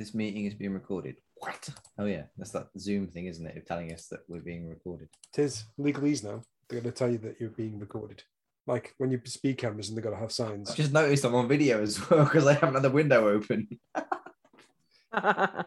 This 0.00 0.14
meeting 0.14 0.46
is 0.46 0.54
being 0.54 0.72
recorded. 0.72 1.16
What? 1.34 1.68
Oh 1.98 2.06
yeah, 2.06 2.22
that's 2.38 2.52
that 2.52 2.68
Zoom 2.78 3.06
thing, 3.06 3.26
isn't 3.26 3.46
it? 3.46 3.54
Of 3.58 3.66
telling 3.66 3.92
us 3.92 4.06
that 4.06 4.20
we're 4.28 4.40
being 4.40 4.66
recorded. 4.66 5.10
Tis 5.34 5.64
legalese 5.78 6.24
now. 6.24 6.40
They're 6.70 6.80
going 6.80 6.90
to 6.90 6.98
tell 6.98 7.10
you 7.10 7.18
that 7.18 7.36
you're 7.38 7.50
being 7.50 7.78
recorded. 7.78 8.22
Like 8.66 8.94
when 8.96 9.10
you 9.10 9.20
speed 9.26 9.58
cameras 9.58 9.90
and 9.90 9.98
they've 9.98 10.02
got 10.02 10.12
to 10.12 10.16
have 10.16 10.32
signs. 10.32 10.70
I 10.70 10.74
just 10.74 10.94
noticed 10.94 11.22
I'm 11.26 11.34
on 11.34 11.48
video 11.48 11.82
as 11.82 12.08
well 12.08 12.24
because 12.24 12.46
I 12.46 12.54
haven't 12.54 12.72
had 12.76 12.82
the 12.82 12.88
window 12.88 13.28
open. 13.28 13.68
Have 15.12 15.66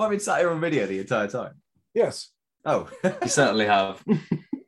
I 0.00 0.08
been 0.08 0.20
sat 0.20 0.38
here 0.38 0.48
on 0.50 0.58
video 0.58 0.86
the 0.86 1.00
entire 1.00 1.28
time? 1.28 1.52
Yes. 1.92 2.30
Oh, 2.64 2.88
You 3.04 3.28
certainly 3.28 3.66
have. 3.66 4.02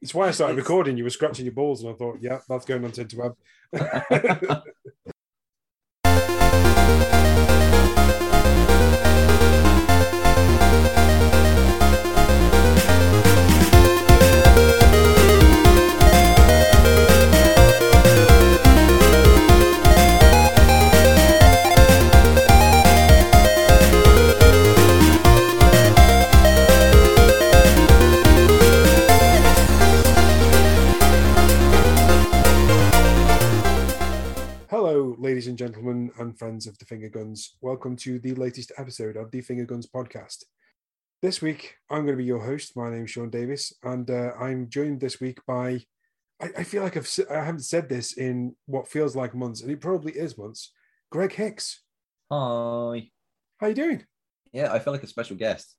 It's 0.03 0.15
why 0.15 0.29
I 0.29 0.33
started 0.33 0.53
It's- 0.59 0.65
recording. 0.69 0.97
You 0.99 1.03
were 1.05 1.11
scratching 1.11 1.47
your 1.47 1.55
balls, 1.55 1.83
and 1.83 1.93
I 1.93 1.95
thought, 1.97 2.19
yeah, 2.21 2.39
that's 2.49 2.65
going 2.65 2.85
on 2.85 2.93
to 2.93 3.05
interweb. 3.05 3.35
and 36.37 36.39
friends 36.39 36.67
of 36.67 36.77
the 36.79 36.85
Finger 36.85 37.09
Guns. 37.09 37.57
Welcome 37.63 37.97
to 37.97 38.19
the 38.19 38.35
latest 38.35 38.71
episode 38.77 39.17
of 39.17 39.31
the 39.31 39.41
Finger 39.41 39.65
Guns 39.65 39.87
podcast. 39.87 40.45
This 41.23 41.41
week, 41.41 41.77
I'm 41.91 42.05
going 42.05 42.13
to 42.13 42.23
be 42.23 42.25
your 42.25 42.45
host. 42.45 42.77
My 42.77 42.91
name 42.91 43.05
is 43.05 43.11
Sean 43.11 43.31
Davis, 43.31 43.73
and 43.83 44.11
uh, 44.11 44.33
I'm 44.39 44.69
joined 44.69 45.01
this 45.01 45.19
week 45.19 45.39
by. 45.47 45.81
I, 46.43 46.49
I 46.59 46.65
feel 46.65 46.83
like 46.83 46.97
I've 46.97 47.11
I 47.31 47.45
haven't 47.45 47.65
said 47.65 47.89
this 47.89 48.19
in 48.19 48.55
what 48.67 48.89
feels 48.89 49.17
like 49.17 49.35
months, 49.35 49.63
and 49.63 49.71
it 49.71 49.81
probably 49.81 50.13
is 50.13 50.37
months. 50.37 50.73
Greg 51.11 51.33
Hicks, 51.33 51.83
hi. 52.31 53.11
how 53.59 53.67
are 53.67 53.69
you 53.69 53.75
doing? 53.75 54.05
Yeah, 54.53 54.73
I 54.73 54.79
feel 54.79 54.93
like 54.93 55.05
a 55.05 55.09
special 55.09 55.37
guest. 55.37 55.75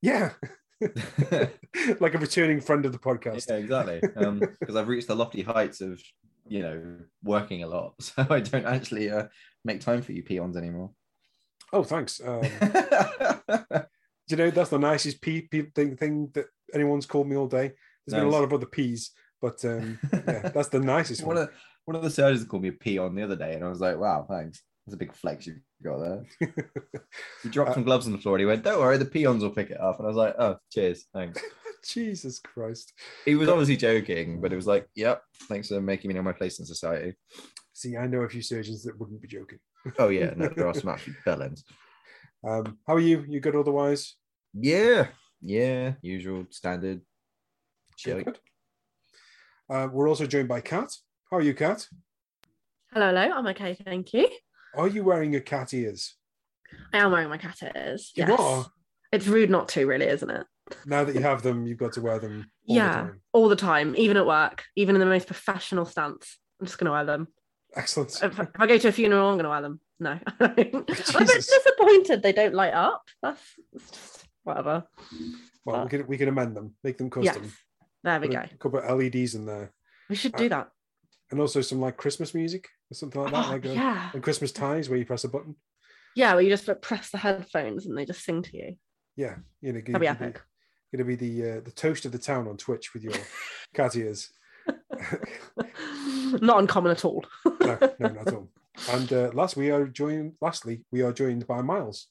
Yeah, 0.00 0.30
like 2.00 2.14
a 2.14 2.18
returning 2.18 2.60
friend 2.60 2.86
of 2.86 2.92
the 2.92 2.98
podcast. 2.98 3.48
Yeah, 3.48 3.56
exactly. 3.56 4.00
Because 4.60 4.76
I've 4.76 4.88
reached 4.88 5.08
the 5.08 5.16
lofty 5.16 5.42
heights 5.42 5.80
of, 5.80 6.00
you 6.46 6.62
know, 6.62 6.98
working 7.22 7.62
a 7.62 7.68
lot, 7.68 7.94
so 8.00 8.26
I 8.30 8.40
don't 8.40 8.66
actually 8.66 9.10
uh, 9.10 9.24
make 9.64 9.80
time 9.80 10.02
for 10.02 10.12
you 10.12 10.22
peons 10.22 10.56
anymore. 10.56 10.90
Oh, 11.72 11.82
thanks. 11.84 12.20
Um, 12.24 12.42
you 14.28 14.36
know 14.36 14.50
that's 14.50 14.70
the 14.70 14.78
nicest 14.78 15.20
P, 15.20 15.42
P 15.42 15.62
thing, 15.74 15.96
thing 15.96 16.30
that 16.34 16.46
anyone's 16.74 17.06
called 17.06 17.28
me 17.28 17.36
all 17.36 17.46
day. 17.48 17.72
There's 18.06 18.18
been 18.20 18.28
a 18.28 18.30
lot 18.30 18.44
of 18.44 18.52
other 18.52 18.66
P's, 18.66 19.12
but 19.40 19.64
um, 19.64 19.98
yeah, 20.12 20.48
that's 20.54 20.68
the 20.68 20.80
nicest 20.80 21.22
one 21.24 21.36
one. 21.36 21.44
of 21.44 21.50
one 21.84 21.96
of 21.96 22.02
the 22.02 22.10
surgeons 22.10 22.46
called 22.46 22.62
me 22.62 22.68
a 22.68 22.72
peon 22.72 23.14
the 23.14 23.22
other 23.22 23.36
day, 23.36 23.54
and 23.54 23.64
I 23.64 23.68
was 23.68 23.80
like, 23.80 23.98
"Wow, 23.98 24.26
thanks. 24.28 24.62
That's 24.86 24.94
a 24.94 24.98
big 24.98 25.14
flex 25.14 25.46
you 25.46 25.56
got 25.82 25.98
there." 25.98 26.24
He 27.42 27.48
dropped 27.48 27.70
Uh, 27.70 27.74
some 27.74 27.84
gloves 27.84 28.06
on 28.06 28.12
the 28.12 28.18
floor, 28.18 28.36
and 28.36 28.40
he 28.40 28.46
went, 28.46 28.64
"Don't 28.64 28.80
worry, 28.80 28.98
the 28.98 29.04
peons 29.04 29.42
will 29.42 29.50
pick 29.50 29.70
it 29.70 29.80
up." 29.80 29.98
And 29.98 30.06
I 30.06 30.08
was 30.08 30.16
like, 30.16 30.34
"Oh, 30.38 30.56
cheers, 30.70 31.06
thanks." 31.14 31.40
Jesus 31.84 32.38
Christ! 32.38 32.92
He 33.24 33.34
was 33.34 33.48
obviously 33.48 33.76
joking, 33.76 34.40
but 34.40 34.52
it 34.52 34.56
was 34.56 34.66
like, 34.68 34.88
"Yep, 34.94 35.22
thanks 35.48 35.68
for 35.68 35.80
making 35.80 36.08
me 36.08 36.14
know 36.14 36.22
my 36.22 36.32
place 36.32 36.58
in 36.60 36.66
society." 36.66 37.14
See, 37.72 37.96
I 37.96 38.06
know 38.06 38.20
a 38.20 38.28
few 38.28 38.42
surgeons 38.42 38.82
that 38.84 38.98
wouldn't 38.98 39.22
be 39.22 39.28
joking. 39.28 39.58
Oh 39.98 40.08
yeah, 40.08 40.32
no, 40.36 40.48
there 40.56 40.66
are 40.66 40.74
some 40.74 40.90
absolute 40.90 41.16
bellends. 41.26 41.62
Um, 42.46 42.78
how 42.86 42.94
are 42.94 43.00
you? 43.00 43.24
You 43.28 43.40
good 43.40 43.56
otherwise? 43.56 44.16
Yeah, 44.54 45.08
yeah, 45.40 45.94
usual 46.02 46.46
standard. 46.50 47.00
Good, 48.04 48.16
Shit. 48.16 48.24
good. 48.24 48.38
Uh, 49.70 49.88
we're 49.90 50.08
also 50.08 50.26
joined 50.26 50.48
by 50.48 50.60
Kat. 50.60 50.90
How 51.30 51.38
are 51.38 51.42
you, 51.42 51.54
Kat? 51.54 51.86
Hello, 52.92 53.06
hello. 53.06 53.34
I'm 53.34 53.46
okay, 53.48 53.74
thank 53.74 54.12
you. 54.12 54.28
Are 54.76 54.88
you 54.88 55.02
wearing 55.04 55.32
your 55.32 55.40
cat 55.42 55.72
ears 55.74 56.16
I 56.92 56.98
am 56.98 57.12
wearing 57.12 57.28
my 57.28 57.38
cat 57.38 57.58
ears. 57.74 58.12
You 58.14 58.24
Yes. 58.26 58.40
are? 58.40 58.66
It's 59.12 59.26
rude 59.26 59.50
not 59.50 59.68
to, 59.70 59.86
really, 59.86 60.06
isn't 60.06 60.30
it? 60.30 60.46
now 60.86 61.04
that 61.04 61.14
you 61.14 61.20
have 61.22 61.42
them? 61.42 61.66
You've 61.66 61.78
got 61.78 61.92
to 61.94 62.00
wear 62.00 62.18
them. 62.18 62.50
All 62.68 62.76
yeah, 62.76 62.88
the 62.88 62.94
time. 63.08 63.20
all 63.32 63.48
the 63.48 63.56
time, 63.56 63.94
even 63.96 64.16
at 64.16 64.26
work, 64.26 64.64
even 64.76 64.94
in 64.96 65.00
the 65.00 65.06
most 65.06 65.26
professional 65.26 65.84
stance. 65.84 66.38
I'm 66.60 66.66
just 66.66 66.78
going 66.78 66.86
to 66.86 66.92
wear 66.92 67.04
them. 67.04 67.28
Excellent. 67.74 68.10
If, 68.22 68.38
if 68.38 68.48
I 68.58 68.66
go 68.66 68.76
to 68.78 68.88
a 68.88 68.92
funeral, 68.92 69.28
I'm 69.28 69.34
going 69.36 69.44
to 69.44 69.50
wear 69.50 69.62
them. 69.62 69.80
No, 70.00 70.18
I'm 70.40 70.50
a 70.50 70.54
bit 70.54 70.86
disappointed 70.86 72.22
they 72.22 72.32
don't 72.32 72.54
light 72.54 72.74
up. 72.74 73.02
That's 73.22 73.40
just 73.72 74.24
whatever. 74.44 74.84
Well, 75.64 75.84
we 75.84 75.90
can 75.90 76.06
we 76.08 76.18
can 76.18 76.28
amend 76.28 76.56
them, 76.56 76.74
make 76.82 76.98
them 76.98 77.10
Yes, 77.20 77.36
custom. 77.36 77.52
there 78.02 78.20
we 78.20 78.26
Put 78.28 78.34
go. 78.36 78.42
a 78.42 78.56
couple 78.58 78.78
of 78.80 78.98
LEDs 78.98 79.34
in 79.36 79.46
there, 79.46 79.72
We 80.10 80.16
should 80.16 80.34
uh, 80.34 80.38
do 80.38 80.48
that. 80.48 80.68
and 81.30 81.40
also 81.40 81.60
some 81.60 81.80
like 81.80 81.96
Christmas 81.96 82.34
music 82.34 82.68
or 82.90 82.94
something 82.94 83.22
like 83.22 83.32
that, 83.32 83.46
Oh, 83.46 83.50
like 83.52 83.64
a, 83.64 83.74
yeah, 83.74 84.10
and 84.12 84.22
Christmas 84.22 84.50
ties 84.52 84.88
where 84.88 84.98
you 84.98 85.06
press 85.06 85.22
a 85.24 85.28
button. 85.28 85.54
yeah. 86.16 86.34
Where 86.34 86.42
you 86.42 86.50
just 86.50 86.66
like, 86.66 86.82
press 86.82 87.10
the 87.10 87.18
headphones 87.18 87.86
and 87.86 87.96
they 87.96 88.04
just 88.04 88.24
sing 88.24 88.42
to 88.42 88.56
you. 88.56 88.76
Yeah, 89.16 89.36
you 89.60 89.72
know, 89.72 89.78
That'd 89.80 90.00
be 90.00 90.06
you'd 90.06 90.10
epic. 90.10 90.40
Gonna 90.92 91.04
be 91.04 91.14
the 91.14 91.50
uh, 91.52 91.60
the 91.60 91.70
toast 91.70 92.04
of 92.06 92.12
the 92.12 92.18
town 92.18 92.48
on 92.48 92.56
Twitch 92.56 92.92
with 92.92 93.04
your 93.04 93.14
cat 93.74 93.94
ears. 93.96 94.30
Not 96.40 96.60
uncommon 96.60 96.92
at 96.92 97.04
all. 97.04 97.24
no, 97.44 97.78
no, 98.00 98.08
not 98.08 98.28
at 98.28 98.34
all. 98.34 98.48
And 98.90 99.12
uh, 99.12 99.30
last, 99.34 99.54
we 99.54 99.70
are 99.70 99.86
joined. 99.86 100.32
Lastly, 100.40 100.82
we 100.90 101.02
are 101.02 101.12
joined 101.12 101.46
by 101.46 101.60
Miles. 101.60 102.06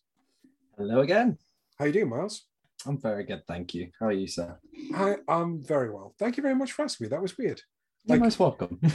Hello 0.77 1.01
again. 1.01 1.39
How 1.77 1.85
are 1.85 1.87
you 1.87 1.93
doing, 1.93 2.09
Miles? 2.09 2.43
I'm 2.85 2.99
very 2.99 3.23
good, 3.23 3.41
thank 3.47 3.73
you. 3.73 3.89
How 3.99 4.07
are 4.07 4.11
you, 4.11 4.27
sir? 4.27 4.59
I 4.95 5.17
am 5.27 5.63
very 5.63 5.89
well. 5.89 6.13
Thank 6.19 6.37
you 6.37 6.43
very 6.43 6.55
much 6.55 6.71
for 6.71 6.83
asking 6.83 7.05
me. 7.05 7.09
That 7.09 7.21
was 7.21 7.35
weird. 7.35 7.61
You're 8.05 8.19
most 8.19 8.39
welcome. 8.39 8.79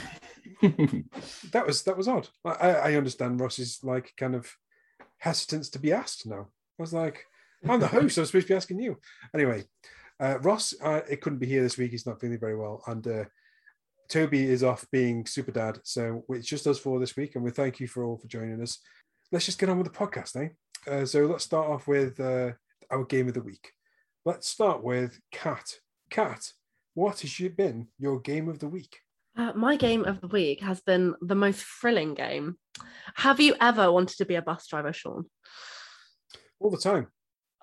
That 1.51 1.67
was 1.67 1.83
that 1.83 1.95
was 1.95 2.07
odd. 2.07 2.27
I, 2.43 2.51
I 2.51 2.71
I 2.89 2.95
understand 2.95 3.39
Ross's 3.39 3.79
like 3.83 4.13
kind 4.17 4.33
of 4.33 4.51
hesitance 5.17 5.69
to 5.69 5.79
be 5.79 5.93
asked 5.93 6.25
now. 6.25 6.47
I 6.79 6.81
was 6.81 6.93
like, 6.93 7.25
I'm 7.67 7.79
the 7.79 7.87
host. 7.87 8.17
I'm 8.17 8.25
supposed 8.25 8.47
to 8.47 8.53
be 8.53 8.57
asking 8.57 8.79
you. 8.79 8.97
Anyway, 9.35 9.65
uh, 10.19 10.39
Ross, 10.39 10.73
uh, 10.81 11.01
it 11.09 11.21
couldn't 11.21 11.39
be 11.39 11.47
here 11.47 11.61
this 11.61 11.77
week. 11.77 11.91
He's 11.91 12.07
not 12.07 12.19
feeling 12.19 12.39
very 12.39 12.55
well, 12.55 12.81
and 12.87 13.05
uh, 13.05 13.25
Toby 14.09 14.45
is 14.45 14.63
off 14.63 14.85
being 14.91 15.25
super 15.25 15.51
dad. 15.51 15.79
So 15.83 16.23
it's 16.29 16.47
just 16.47 16.67
us 16.67 16.79
four 16.79 16.99
this 16.99 17.15
week, 17.15 17.35
and 17.35 17.43
we 17.43 17.51
thank 17.51 17.79
you 17.79 17.87
for 17.87 18.03
all 18.03 18.17
for 18.17 18.27
joining 18.27 18.61
us. 18.61 18.79
Let's 19.31 19.45
just 19.45 19.59
get 19.59 19.69
on 19.69 19.77
with 19.77 19.91
the 19.91 19.97
podcast, 19.97 20.35
eh? 20.35 20.49
Uh, 20.89 21.05
so 21.05 21.25
let's 21.25 21.43
start 21.43 21.69
off 21.69 21.87
with 21.87 22.19
uh, 22.19 22.51
our 22.89 23.03
game 23.05 23.27
of 23.27 23.33
the 23.33 23.41
week. 23.41 23.71
Let's 24.25 24.47
start 24.47 24.83
with 24.83 25.19
Kat. 25.31 25.75
Kat, 26.09 26.51
what 26.93 27.19
has 27.21 27.39
you 27.39 27.49
been 27.49 27.87
your 27.99 28.19
game 28.19 28.47
of 28.47 28.59
the 28.59 28.69
week? 28.69 28.97
Uh, 29.37 29.53
my 29.55 29.75
game 29.75 30.03
of 30.05 30.19
the 30.21 30.27
week 30.27 30.61
has 30.61 30.81
been 30.81 31.13
the 31.21 31.35
most 31.35 31.63
thrilling 31.63 32.13
game. 32.13 32.57
Have 33.15 33.39
you 33.39 33.55
ever 33.61 33.91
wanted 33.91 34.17
to 34.17 34.25
be 34.25 34.35
a 34.35 34.41
bus 34.41 34.65
driver, 34.67 34.93
Sean? 34.93 35.25
All 36.59 36.71
the 36.71 36.77
time. 36.77 37.07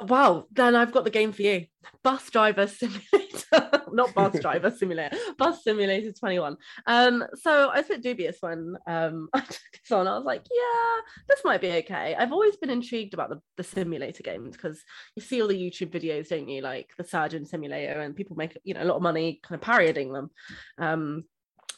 Wow, 0.01 0.47
then 0.53 0.77
I've 0.77 0.93
got 0.93 1.05
the 1.05 1.11
game 1.11 1.33
for 1.33 1.43
you. 1.43 1.67
Bus 2.03 2.31
driver 2.31 2.67
simulator, 2.67 3.09
not 3.93 4.15
bus 4.15 4.39
driver 4.41 4.71
simulator, 4.71 5.17
bus 5.39 5.63
simulator 5.63 6.13
21. 6.13 6.57
Um, 6.87 7.25
so 7.35 7.69
I 7.71 7.79
was 7.79 7.87
a 7.87 7.95
bit 7.95 8.03
dubious 8.03 8.37
when 8.41 8.77
um 8.87 9.29
I 9.35 9.41
took 9.41 9.59
this 9.73 9.93
on. 9.93 10.07
I 10.07 10.17
was 10.17 10.25
like, 10.25 10.45
yeah, 10.51 11.01
this 11.29 11.45
might 11.45 11.61
be 11.61 11.73
okay. 11.73 12.15
I've 12.19 12.33
always 12.33 12.57
been 12.57 12.71
intrigued 12.71 13.15
about 13.15 13.31
the, 13.31 13.41
the 13.57 13.65
simulator 13.65 14.23
games 14.23 14.57
because 14.57 14.83
you 15.17 15.23
see 15.23 15.41
all 15.41 15.49
the 15.49 15.55
YouTube 15.55 15.91
videos, 15.91 16.29
don't 16.29 16.49
you? 16.49 16.63
Like 16.63 16.91
the 16.97 17.05
surgeon 17.05 17.45
simulator, 17.47 18.01
and 18.01 18.17
people 18.17 18.37
make 18.37 18.59
you 18.65 18.75
know 18.75 18.83
a 18.83 18.87
lot 18.87 18.97
of 18.97 19.03
money 19.03 19.41
kind 19.43 19.57
of 19.57 19.63
parodying 19.63 20.13
them. 20.13 20.31
Um, 20.79 21.25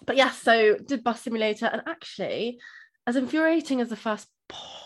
but 0.05 0.17
yeah, 0.17 0.31
so 0.31 0.77
did 0.77 1.05
bus 1.05 1.23
simulator, 1.23 1.67
and 1.67 1.83
actually, 1.87 2.59
as 3.07 3.17
infuriating 3.17 3.81
as 3.81 3.89
the 3.89 3.97
first 3.97 4.29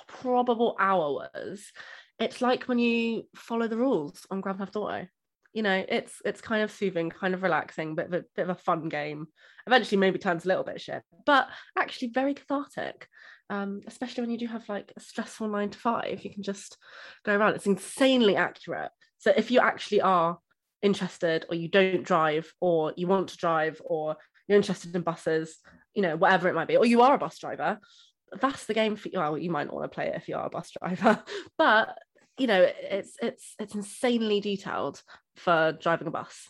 probable 0.07 0.77
hour 0.79 1.13
was, 1.13 1.73
it's 2.19 2.41
like 2.41 2.65
when 2.65 2.79
you 2.79 3.25
follow 3.35 3.67
the 3.67 3.77
rules 3.77 4.27
on 4.31 4.41
Grand 4.41 4.59
Theft 4.59 4.77
Auto. 4.77 5.07
You 5.53 5.63
know, 5.63 5.85
it's 5.89 6.23
it's 6.25 6.41
kind 6.41 6.63
of 6.63 6.71
soothing, 6.71 7.11
kind 7.11 7.35
of 7.35 7.43
relaxing, 7.43 7.95
but 7.95 8.07
a 8.07 8.09
bit 8.09 8.29
of 8.39 8.51
a 8.51 8.55
fun 8.55 8.89
game. 8.89 9.27
Eventually, 9.67 9.99
maybe 9.99 10.19
turns 10.19 10.45
a 10.45 10.49
little 10.49 10.65
bit 10.65 10.81
shit, 10.81 11.03
but 11.27 11.49
actually 11.77 12.09
very 12.09 12.35
cathartic. 12.35 13.09
Um, 13.49 13.81
especially 13.89 14.23
when 14.23 14.31
you 14.31 14.39
do 14.39 14.47
have 14.47 14.69
like 14.69 14.93
a 14.97 15.01
stressful 15.01 15.49
nine 15.49 15.71
to 15.71 15.79
five, 15.79 16.23
you 16.25 16.33
can 16.33 16.45
just 16.45 16.77
go 17.25 17.37
around. 17.37 17.55
It's 17.55 17.67
insanely 17.67 18.37
accurate. 18.37 18.93
So 19.19 19.33
if 19.37 19.51
you 19.51 19.59
actually 19.59 20.03
are 20.03 20.39
interested, 20.83 21.47
or 21.49 21.57
you 21.57 21.69
don't 21.69 22.05
drive, 22.05 22.53
or 22.61 22.95
you 22.97 23.09
want 23.09 23.29
to 23.29 23.37
drive, 23.37 23.83
or 23.85 24.17
you're 24.47 24.57
interested 24.57 24.95
in 24.95 25.03
buses, 25.03 25.59
you 25.95 26.03
know, 26.03 26.17
whatever 26.17 26.49
it 26.49 26.55
might 26.55 26.69
be, 26.69 26.77
or 26.77 26.87
you 26.87 27.03
are 27.03 27.15
a 27.15 27.19
bus 27.19 27.39
driver, 27.39 27.81
that's 28.41 28.67
the 28.67 28.75
game 28.75 28.97
for 28.97 29.09
you. 29.09 29.19
Well, 29.19 29.39
you 29.39 29.51
might 29.51 29.65
not 29.65 29.75
want 29.75 29.91
to 29.91 29.95
play 29.95 30.09
it 30.09 30.17
if 30.17 30.29
you 30.29 30.37
are 30.37 30.47
a 30.47 30.51
bus 30.51 30.71
driver, 30.81 31.23
but 31.59 31.99
you 32.41 32.47
know, 32.47 32.67
it's 32.67 33.17
it's 33.21 33.55
it's 33.59 33.75
insanely 33.75 34.41
detailed 34.41 35.03
for 35.37 35.77
driving 35.79 36.09
a 36.09 36.11
bus. 36.11 36.49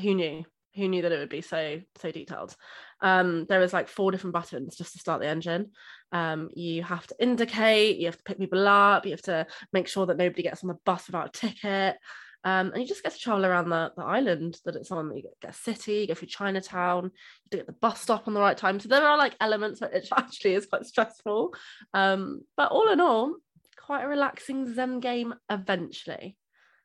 Who 0.00 0.14
knew? 0.14 0.44
Who 0.76 0.86
knew 0.86 1.02
that 1.02 1.10
it 1.10 1.18
would 1.18 1.28
be 1.28 1.40
so 1.40 1.80
so 2.00 2.12
detailed? 2.12 2.54
Um, 3.00 3.46
there 3.48 3.60
is 3.60 3.72
like 3.72 3.88
four 3.88 4.12
different 4.12 4.34
buttons 4.34 4.76
just 4.76 4.92
to 4.92 5.00
start 5.00 5.20
the 5.20 5.26
engine. 5.26 5.72
Um, 6.12 6.48
you 6.54 6.84
have 6.84 7.08
to 7.08 7.16
indicate, 7.18 7.98
you 7.98 8.06
have 8.06 8.16
to 8.18 8.22
pick 8.22 8.38
people 8.38 8.68
up, 8.68 9.04
you 9.04 9.10
have 9.10 9.22
to 9.22 9.48
make 9.72 9.88
sure 9.88 10.06
that 10.06 10.16
nobody 10.16 10.44
gets 10.44 10.62
on 10.62 10.68
the 10.68 10.78
bus 10.86 11.08
without 11.08 11.36
a 11.36 11.40
ticket. 11.40 11.96
Um, 12.44 12.70
and 12.72 12.80
you 12.80 12.86
just 12.86 13.02
get 13.02 13.12
to 13.12 13.18
travel 13.18 13.44
around 13.44 13.68
the, 13.68 13.92
the 13.96 14.04
island 14.04 14.60
that 14.64 14.76
it's 14.76 14.92
on. 14.92 15.14
You 15.16 15.22
get, 15.22 15.40
get 15.40 15.50
a 15.50 15.54
city, 15.54 15.94
you 15.94 16.06
go 16.06 16.14
through 16.14 16.28
Chinatown, 16.28 17.10
you 17.50 17.58
get 17.58 17.66
the 17.66 17.72
bus 17.72 18.00
stop 18.00 18.28
on 18.28 18.34
the 18.34 18.40
right 18.40 18.56
time. 18.56 18.78
So 18.78 18.88
there 18.88 19.06
are 19.06 19.18
like 19.18 19.34
elements 19.40 19.80
which 19.80 20.08
actually 20.16 20.54
is 20.54 20.66
quite 20.66 20.86
stressful. 20.86 21.54
Um, 21.94 22.42
but 22.56 22.70
all 22.70 22.90
in 22.92 23.00
all, 23.00 23.34
quite 23.84 24.04
a 24.04 24.08
relaxing 24.08 24.72
Zen 24.72 25.00
game 25.00 25.34
eventually. 25.50 26.36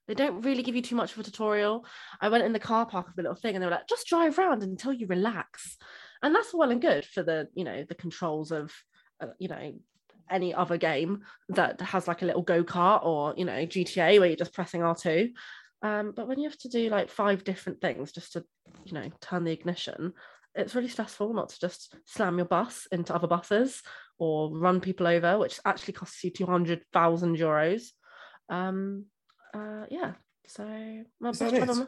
They 0.07 0.13
don't 0.13 0.41
really 0.41 0.63
give 0.63 0.75
you 0.75 0.81
too 0.81 0.95
much 0.95 1.13
of 1.13 1.19
a 1.19 1.23
tutorial. 1.23 1.85
I 2.21 2.29
went 2.29 2.45
in 2.45 2.53
the 2.53 2.59
car 2.59 2.85
park 2.85 3.09
of 3.09 3.15
the 3.15 3.23
little 3.23 3.35
thing 3.35 3.55
and 3.55 3.61
they 3.61 3.67
were 3.67 3.73
like, 3.73 3.87
just 3.87 4.07
drive 4.07 4.39
around 4.39 4.63
until 4.63 4.93
you 4.93 5.05
relax. 5.07 5.77
And 6.23 6.33
that's 6.33 6.53
well 6.53 6.71
and 6.71 6.81
good 6.81 7.05
for 7.05 7.23
the, 7.23 7.49
you 7.53 7.63
know, 7.63 7.83
the 7.87 7.95
controls 7.95 8.51
of, 8.51 8.73
uh, 9.21 9.27
you 9.37 9.49
know, 9.49 9.73
any 10.29 10.53
other 10.53 10.77
game 10.77 11.21
that 11.49 11.79
has 11.81 12.07
like 12.07 12.21
a 12.21 12.25
little 12.25 12.41
go-kart 12.41 13.05
or, 13.05 13.33
you 13.37 13.45
know, 13.45 13.65
GTA 13.65 14.19
where 14.19 14.27
you're 14.27 14.35
just 14.35 14.53
pressing 14.53 14.81
R2. 14.81 15.31
Um, 15.81 16.13
but 16.15 16.27
when 16.27 16.39
you 16.39 16.49
have 16.49 16.57
to 16.59 16.69
do 16.69 16.89
like 16.89 17.09
five 17.09 17.43
different 17.43 17.81
things 17.81 18.11
just 18.11 18.33
to, 18.33 18.45
you 18.85 18.93
know, 18.93 19.09
turn 19.21 19.43
the 19.43 19.51
ignition, 19.51 20.13
it's 20.55 20.73
really 20.73 20.87
stressful 20.87 21.33
not 21.33 21.49
to 21.49 21.59
just 21.59 21.95
slam 22.05 22.37
your 22.37 22.47
bus 22.47 22.87
into 22.91 23.13
other 23.13 23.27
buses 23.27 23.83
or 24.17 24.51
run 24.57 24.81
people 24.81 25.07
over, 25.07 25.37
which 25.37 25.59
actually 25.65 25.93
costs 25.93 26.23
you 26.23 26.31
200,000 26.31 27.37
euros. 27.37 27.83
Um, 28.49 29.05
uh, 29.53 29.85
yeah. 29.89 30.13
So 30.47 30.63
my 31.19 31.29
Is 31.29 31.39
that 31.39 31.51
best 31.51 31.79
it? 31.81 31.87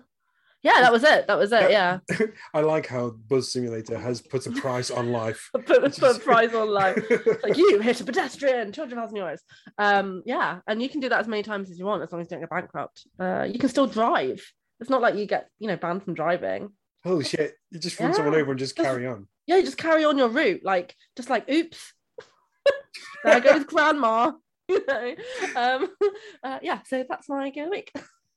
Yeah, 0.61 0.81
that 0.81 0.91
was 0.91 1.03
it. 1.05 1.25
That 1.27 1.37
was 1.37 1.53
it. 1.53 1.71
Yeah. 1.71 1.99
I 2.53 2.59
like 2.59 2.87
how 2.87 3.11
Bus 3.11 3.53
Simulator 3.53 3.97
has 3.97 4.21
put 4.21 4.45
a 4.45 4.51
price 4.51 4.91
on 4.91 5.11
life. 5.11 5.49
put, 5.53 5.65
put 5.97 6.17
a 6.17 6.19
prize 6.19 6.53
on 6.53 6.69
life. 6.69 6.97
It's 7.09 7.43
like 7.43 7.57
you 7.57 7.79
hit 7.79 8.01
a 8.01 8.03
pedestrian, 8.03 8.73
200,000 8.73 9.17
euros. 9.17 9.39
Um, 9.77 10.21
yeah, 10.25 10.59
and 10.67 10.81
you 10.81 10.89
can 10.89 10.99
do 10.99 11.07
that 11.09 11.19
as 11.21 11.27
many 11.27 11.43
times 11.43 11.71
as 11.71 11.79
you 11.79 11.85
want 11.85 12.03
as 12.03 12.11
long 12.11 12.21
as 12.21 12.25
you 12.25 12.31
don't 12.31 12.41
get 12.41 12.49
bankrupt. 12.49 13.07
Uh, 13.17 13.47
you 13.49 13.57
can 13.57 13.69
still 13.69 13.87
drive. 13.87 14.45
It's 14.81 14.89
not 14.89 15.01
like 15.01 15.15
you 15.15 15.25
get, 15.25 15.47
you 15.59 15.67
know, 15.67 15.77
banned 15.77 16.03
from 16.03 16.13
driving. 16.13 16.71
Holy 17.05 17.23
shit! 17.23 17.53
You 17.71 17.79
just 17.79 17.97
run 17.97 18.13
someone 18.13 18.35
over 18.35 18.51
and 18.51 18.59
Just- 18.59 18.75
carry 18.75 19.07
on. 19.07 19.27
Yeah, 19.47 19.55
you 19.55 19.63
just 19.63 19.77
carry 19.77 20.03
on 20.03 20.17
your 20.17 20.27
route, 20.27 20.61
like 20.63 20.93
just 21.15 21.29
like, 21.29 21.49
oops, 21.49 21.93
there 23.23 23.39
goes 23.41 23.63
grandma. 23.65 24.31
You 24.69 24.85
know, 24.87 25.15
um, 25.55 25.89
uh, 26.43 26.59
yeah. 26.61 26.81
So 26.85 27.03
that's 27.09 27.27
my 27.27 27.49
game 27.49 27.71
week. 27.71 27.91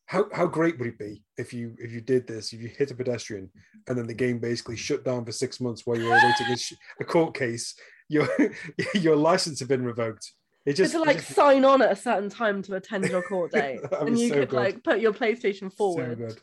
How 0.06 0.24
how 0.32 0.46
great 0.46 0.78
would 0.78 0.88
it 0.88 0.98
be 0.98 1.22
if 1.36 1.52
you 1.52 1.74
if 1.78 1.92
you 1.92 2.00
did 2.00 2.26
this? 2.26 2.54
If 2.54 2.62
you 2.62 2.68
hit 2.68 2.90
a 2.90 2.94
pedestrian 2.94 3.50
and 3.86 3.98
then 3.98 4.06
the 4.06 4.14
game 4.14 4.38
basically 4.38 4.76
shut 4.76 5.04
down 5.04 5.26
for 5.26 5.32
six 5.32 5.60
months 5.60 5.82
while 5.84 5.98
you 5.98 6.04
were 6.06 6.16
awaiting 6.16 6.46
a, 6.50 6.56
sh- 6.56 6.72
a 6.98 7.04
court 7.04 7.34
case, 7.34 7.74
your 8.08 8.26
your 8.94 9.14
license 9.14 9.58
had 9.58 9.68
been 9.68 9.84
revoked. 9.84 10.32
It 10.64 10.72
Just 10.76 10.92
to 10.92 11.00
like 11.00 11.18
just- 11.18 11.34
sign 11.34 11.66
on 11.66 11.82
at 11.82 11.92
a 11.92 11.96
certain 11.96 12.30
time 12.30 12.62
to 12.62 12.76
attend 12.76 13.04
your 13.10 13.20
court 13.22 13.52
date, 13.52 13.80
and 14.00 14.18
you 14.18 14.28
so 14.30 14.34
could 14.36 14.48
good. 14.48 14.56
like 14.56 14.82
put 14.82 15.00
your 15.00 15.12
PlayStation 15.12 15.64
so 15.70 15.76
forward. 15.76 16.16
good. 16.16 16.40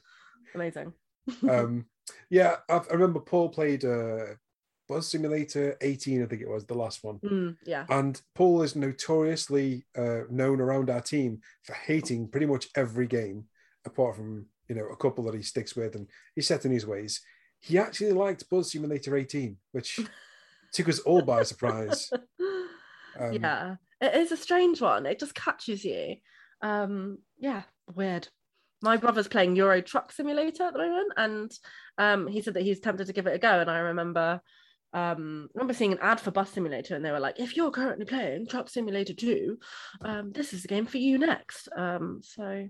Amazing. 0.53 0.93
um, 1.49 1.85
yeah, 2.29 2.57
I've, 2.69 2.87
I 2.91 2.93
remember 2.93 3.21
Paul 3.21 3.49
played 3.49 3.85
uh, 3.85 4.35
Bus 4.89 5.07
Simulator 5.07 5.77
18, 5.81 6.23
I 6.23 6.25
think 6.25 6.41
it 6.41 6.49
was 6.49 6.65
the 6.65 6.73
last 6.73 7.03
one. 7.03 7.19
Mm, 7.19 7.55
yeah. 7.63 7.85
And 7.89 8.19
Paul 8.33 8.63
is 8.63 8.75
notoriously 8.75 9.85
uh, 9.95 10.21
known 10.31 10.59
around 10.59 10.89
our 10.89 10.99
team 10.99 11.41
for 11.63 11.73
hating 11.73 12.27
pretty 12.29 12.47
much 12.47 12.67
every 12.75 13.05
game, 13.05 13.45
apart 13.85 14.15
from 14.15 14.47
you 14.67 14.75
know 14.75 14.87
a 14.87 14.97
couple 14.97 15.23
that 15.25 15.35
he 15.35 15.43
sticks 15.43 15.75
with, 15.75 15.95
and 15.95 16.07
he's 16.33 16.47
set 16.47 16.65
in 16.65 16.71
his 16.71 16.87
ways. 16.87 17.21
He 17.59 17.77
actually 17.77 18.13
liked 18.13 18.49
Bus 18.49 18.71
Simulator 18.71 19.15
18, 19.15 19.57
which 19.73 19.99
took 20.73 20.89
us 20.89 20.99
all 20.99 21.21
by 21.21 21.43
surprise. 21.43 22.09
Um, 23.19 23.33
yeah, 23.33 23.75
it 23.99 24.15
is 24.15 24.31
a 24.31 24.37
strange 24.37 24.79
one. 24.79 25.05
It 25.05 25.19
just 25.19 25.35
catches 25.35 25.83
you. 25.83 26.15
Um, 26.61 27.17
yeah, 27.37 27.63
weird. 27.93 28.29
My 28.81 28.95
brother's 28.95 29.27
playing 29.27 29.57
Euro 29.57 29.81
Truck 29.81 30.13
Simulator 30.13 30.63
at 30.63 30.73
the 30.73 30.79
moment, 30.79 31.11
and 31.17 31.51
um, 31.97 32.27
he 32.27 32.41
said 32.41 32.53
that 32.53 32.63
he's 32.63 32.79
tempted 32.79 33.07
to 33.07 33.13
give 33.13 33.27
it 33.27 33.35
a 33.35 33.39
go. 33.39 33.59
And 33.59 33.69
I 33.69 33.79
remember, 33.79 34.41
um, 34.93 35.49
I 35.55 35.57
remember 35.59 35.73
seeing 35.73 35.91
an 35.91 35.99
ad 36.01 36.19
for 36.19 36.31
Bus 36.31 36.51
Simulator, 36.51 36.95
and 36.95 37.05
they 37.05 37.11
were 37.11 37.19
like, 37.19 37.39
"If 37.39 37.55
you're 37.55 37.71
currently 37.71 38.05
playing 38.05 38.47
Truck 38.47 38.69
Simulator 38.69 39.13
2, 39.13 39.57
um, 40.01 40.31
this 40.31 40.53
is 40.53 40.63
the 40.63 40.67
game 40.67 40.85
for 40.85 40.97
you 40.97 41.17
next." 41.17 41.69
Um, 41.75 42.21
so 42.23 42.67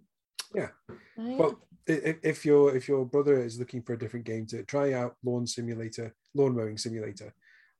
Yeah. 0.53 0.69
yeah. 1.17 1.37
Well, 1.37 1.61
i- 1.87 1.93
i- 1.93 2.19
if 2.23 2.45
your 2.45 2.75
if 2.75 2.87
your 2.87 3.05
brother 3.05 3.41
is 3.43 3.57
looking 3.59 3.81
for 3.81 3.93
a 3.93 3.97
different 3.99 4.25
game 4.25 4.45
to 4.47 4.63
try 4.63 4.93
out 4.93 5.15
Lawn 5.23 5.47
Simulator, 5.47 6.13
Lawn 6.33 6.55
Mowing 6.55 6.77
Simulator. 6.77 7.33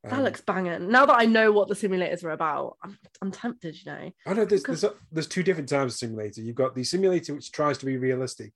that 0.04 0.14
Um, 0.14 0.24
looks 0.24 0.40
banging. 0.40 0.90
Now 0.90 1.06
that 1.06 1.18
I 1.20 1.26
know 1.26 1.52
what 1.52 1.68
the 1.68 1.76
simulators 1.76 2.24
are 2.24 2.30
about, 2.32 2.78
I'm, 2.82 2.98
I'm 3.22 3.32
tempted. 3.32 3.76
You 3.84 3.92
know. 3.92 4.12
I 4.28 4.34
know 4.34 4.46
there's, 4.46 4.64
there's 4.64 4.86
there's 5.12 5.28
two 5.28 5.44
different 5.44 5.68
types 5.68 5.96
of 5.96 6.00
simulator. 6.00 6.40
You've 6.42 6.56
got 6.56 6.74
the 6.74 6.86
simulator 6.86 7.34
which 7.36 7.52
tries 7.52 7.78
to 7.80 7.86
be 7.86 7.98
realistic 7.98 8.54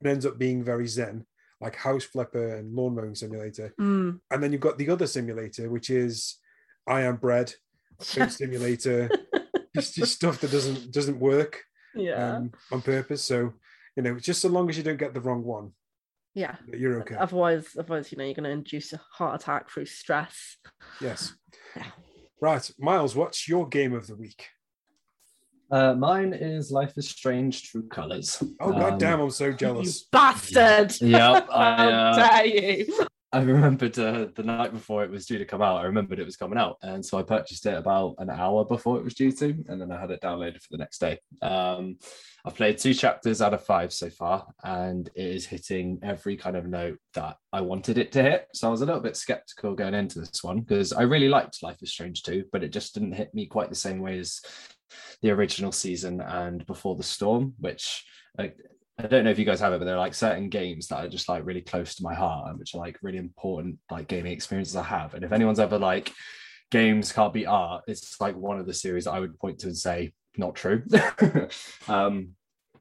and 0.00 0.08
ends 0.10 0.24
up 0.24 0.38
being 0.38 0.64
very 0.64 0.86
zen, 0.86 1.26
like 1.60 1.76
House 1.76 2.04
Flipper 2.04 2.56
and 2.56 2.74
Lawn 2.74 2.94
Mowing 2.94 3.14
Simulator. 3.14 3.72
Mm. 3.80 4.20
And 4.30 4.42
then 4.42 4.52
you've 4.52 4.60
got 4.60 4.78
the 4.78 4.90
other 4.90 5.06
simulator, 5.06 5.70
which 5.70 5.90
is 5.90 6.36
I 6.86 7.02
am 7.02 7.16
bread, 7.16 7.54
food 8.00 8.30
simulator, 8.30 9.10
just, 9.74 9.94
just 9.94 10.14
stuff 10.14 10.40
that 10.40 10.50
doesn't 10.50 10.92
doesn't 10.92 11.18
work 11.18 11.62
yeah. 11.94 12.36
um, 12.36 12.52
on 12.70 12.82
purpose. 12.82 13.22
So 13.24 13.54
you 13.96 14.02
know, 14.02 14.18
just 14.18 14.42
so 14.42 14.48
long 14.48 14.68
as 14.68 14.76
you 14.76 14.82
don't 14.82 14.98
get 14.98 15.14
the 15.14 15.20
wrong 15.20 15.42
one, 15.42 15.72
yeah. 16.34 16.56
you're 16.68 17.00
okay. 17.00 17.14
Otherwise, 17.14 17.68
otherwise, 17.78 18.12
you 18.12 18.18
know, 18.18 18.24
you're 18.24 18.34
going 18.34 18.44
to 18.44 18.50
induce 18.50 18.92
a 18.92 19.00
heart 19.12 19.40
attack 19.40 19.70
through 19.70 19.86
stress. 19.86 20.58
Yes. 21.00 21.32
Yeah. 21.74 21.86
Right, 22.38 22.70
Miles, 22.78 23.16
what's 23.16 23.48
your 23.48 23.66
game 23.66 23.94
of 23.94 24.06
the 24.06 24.14
week? 24.14 24.46
Uh, 25.70 25.94
mine 25.94 26.32
is 26.32 26.70
Life 26.70 26.92
is 26.96 27.08
Strange 27.08 27.64
True 27.70 27.86
Colors. 27.88 28.42
Oh 28.60 28.72
Um, 28.72 28.78
god 28.78 29.00
damn, 29.00 29.20
I'm 29.20 29.30
so 29.30 29.46
You 29.46 29.52
jealous. 29.54 30.04
bastard! 30.12 30.94
Yep, 31.00 31.48
I, 31.52 31.76
How 31.76 31.88
uh, 31.88 32.16
dare 32.16 32.46
you? 32.46 33.06
I 33.32 33.42
remembered 33.42 33.98
uh, 33.98 34.28
the 34.34 34.44
night 34.44 34.72
before 34.72 35.02
it 35.04 35.10
was 35.10 35.26
due 35.26 35.36
to 35.38 35.44
come 35.44 35.60
out. 35.60 35.78
I 35.78 35.84
remembered 35.86 36.20
it 36.20 36.24
was 36.24 36.36
coming 36.36 36.58
out, 36.58 36.76
and 36.82 37.04
so 37.04 37.18
I 37.18 37.22
purchased 37.22 37.66
it 37.66 37.76
about 37.76 38.14
an 38.18 38.30
hour 38.30 38.64
before 38.64 38.96
it 38.98 39.04
was 39.04 39.14
due 39.14 39.32
to, 39.32 39.46
and 39.68 39.80
then 39.80 39.90
I 39.90 40.00
had 40.00 40.12
it 40.12 40.22
downloaded 40.22 40.62
for 40.62 40.68
the 40.70 40.78
next 40.78 40.98
day. 41.00 41.18
Um, 41.42 41.98
I've 42.46 42.54
played 42.54 42.78
two 42.78 42.94
chapters 42.94 43.42
out 43.42 43.52
of 43.52 43.64
five 43.64 43.92
so 43.92 44.08
far, 44.08 44.46
and 44.62 45.08
it 45.16 45.26
is 45.26 45.44
hitting 45.44 45.98
every 46.04 46.36
kind 46.36 46.56
of 46.56 46.66
note 46.66 46.98
that 47.14 47.36
I 47.52 47.60
wanted 47.60 47.98
it 47.98 48.12
to 48.12 48.22
hit. 48.22 48.46
So 48.54 48.68
I 48.68 48.70
was 48.70 48.82
a 48.82 48.86
little 48.86 49.00
bit 49.02 49.16
skeptical 49.16 49.74
going 49.74 49.94
into 49.94 50.20
this 50.20 50.44
one 50.44 50.60
because 50.60 50.92
I 50.92 51.02
really 51.02 51.28
liked 51.28 51.62
Life 51.62 51.82
is 51.82 51.90
Strange 51.90 52.22
2, 52.22 52.44
but 52.52 52.62
it 52.62 52.68
just 52.72 52.94
didn't 52.94 53.12
hit 53.12 53.34
me 53.34 53.46
quite 53.46 53.68
the 53.68 53.74
same 53.74 53.98
way 53.98 54.18
as 54.20 54.40
the 55.22 55.30
original 55.30 55.72
season 55.72 56.20
and 56.20 56.66
Before 56.66 56.96
the 56.96 57.02
Storm, 57.02 57.54
which 57.58 58.04
like 58.38 58.56
I 58.98 59.06
don't 59.06 59.24
know 59.24 59.30
if 59.30 59.38
you 59.38 59.44
guys 59.44 59.60
have 59.60 59.74
it, 59.74 59.78
but 59.78 59.84
there 59.84 59.96
are 59.96 60.00
like 60.00 60.14
certain 60.14 60.48
games 60.48 60.88
that 60.88 61.04
are 61.04 61.08
just 61.08 61.28
like 61.28 61.44
really 61.44 61.60
close 61.60 61.94
to 61.96 62.02
my 62.02 62.14
heart 62.14 62.48
and 62.48 62.58
which 62.58 62.74
are 62.74 62.78
like 62.78 62.98
really 63.02 63.18
important 63.18 63.78
like 63.90 64.08
gaming 64.08 64.32
experiences 64.32 64.76
I 64.76 64.84
have. 64.84 65.14
And 65.14 65.24
if 65.24 65.32
anyone's 65.32 65.60
ever 65.60 65.78
like 65.78 66.12
games 66.70 67.12
can't 67.12 67.34
be 67.34 67.46
art, 67.46 67.84
it's 67.86 68.20
like 68.20 68.36
one 68.36 68.58
of 68.58 68.66
the 68.66 68.72
series 68.72 69.04
that 69.04 69.12
I 69.12 69.20
would 69.20 69.38
point 69.38 69.58
to 69.60 69.66
and 69.66 69.76
say 69.76 70.12
not 70.38 70.54
true. 70.54 70.82
um 71.88 72.30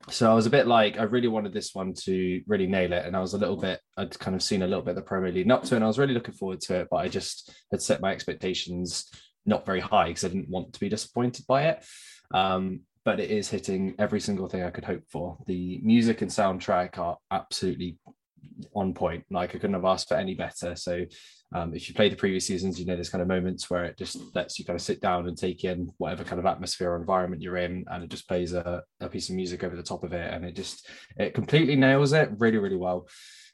so 0.10 0.29
I 0.29 0.36
was 0.36 0.46
a 0.46 0.51
bit 0.51 0.68
like 0.68 1.00
I 1.00 1.03
really 1.03 1.27
wanted 1.27 1.51
this 1.51 1.74
one 1.74 1.94
to 2.03 2.41
really 2.48 2.68
nail 2.68 2.94
it, 2.94 3.06
and 3.06 3.15
I 3.15 3.20
was 3.20 3.34
a 3.34 3.38
little 3.38 3.58
bit 3.58 3.79
I'd 3.98 4.18
kind 4.20 4.36
of 4.36 4.44
seen 4.44 4.62
a 4.62 4.68
little 4.68 4.84
bit 4.84 4.98
of 4.98 5.03
the 5.03 5.10
promo 5.10 5.34
leading 5.34 5.51
up 5.51 5.63
to 5.63 5.74
it, 5.74 5.77
and 5.77 5.84
I 5.84 5.88
was 5.88 6.00
really 6.00 6.13
looking 6.13 6.36
forward 6.36 6.62
to 6.62 6.82
it, 6.82 6.88
but 6.91 6.98
I 6.98 7.08
just 7.08 7.51
had 7.72 7.82
set 7.82 8.01
my 8.01 8.12
expectations 8.12 9.10
not 9.46 9.66
very 9.66 9.80
high 9.80 10.08
because 10.08 10.25
I 10.25 10.30
didn't 10.30 10.50
want 10.50 10.74
to 10.74 10.80
be 10.80 10.90
disappointed 10.90 11.46
by 11.48 11.64
it. 11.64 11.86
Um, 12.34 12.82
but 13.04 13.20
it 13.20 13.30
is 13.30 13.50
hitting 13.50 13.94
every 14.00 14.20
single 14.20 14.50
thing 14.50 14.64
I 14.64 14.72
could 14.72 14.84
hope 14.84 15.04
for. 15.10 15.38
The 15.46 15.80
music 15.84 16.22
and 16.24 16.32
soundtrack 16.32 16.98
are 16.98 17.18
absolutely 17.30 18.00
on 18.75 18.94
point. 18.94 19.25
Like 19.30 19.52
I 19.52 19.60
couldn't 19.60 19.75
have 19.75 19.86
asked 19.86 20.08
for 20.08 20.16
any 20.16 20.34
better. 20.34 20.75
So 20.75 21.06
um, 21.54 21.74
if 21.74 21.88
you 21.88 21.96
play 21.96 22.10
the 22.10 22.16
previous 22.16 22.48
seasons, 22.48 22.80
you 22.80 22.86
know 22.86 22.96
there's 22.96 23.10
kind 23.10 23.22
of 23.22 23.28
moments 23.28 23.70
where 23.70 23.86
it 23.86 23.98
just 23.98 24.18
lets 24.36 24.58
you 24.58 24.66
kind 24.66 24.75
of 24.75 24.82
sit 24.82 25.02
down 25.02 25.28
and 25.28 25.38
take 25.38 25.64
in 25.64 25.92
whatever 25.98 26.24
kind 26.24 26.40
of 26.40 26.46
atmosphere 26.46 26.92
or 26.92 26.98
environment 26.98 27.42
you're 27.42 27.58
in, 27.58 27.86
and 27.90 28.04
it 28.04 28.10
just 28.10 28.28
plays 28.28 28.54
a, 28.54 28.82
a 29.00 29.10
piece 29.10 29.30
of 29.30 29.36
music 29.36 29.64
over 29.64 29.75
the 29.75 29.84
top 29.84 30.04
of 30.04 30.14
it, 30.14 30.34
and 30.34 30.44
it 30.44 30.56
just 30.56 30.90
it 31.18 31.34
completely 31.34 31.75
nails 31.75 32.14
it 32.14 32.30
really 32.40 32.58
really 32.58 32.75
well. 32.75 33.08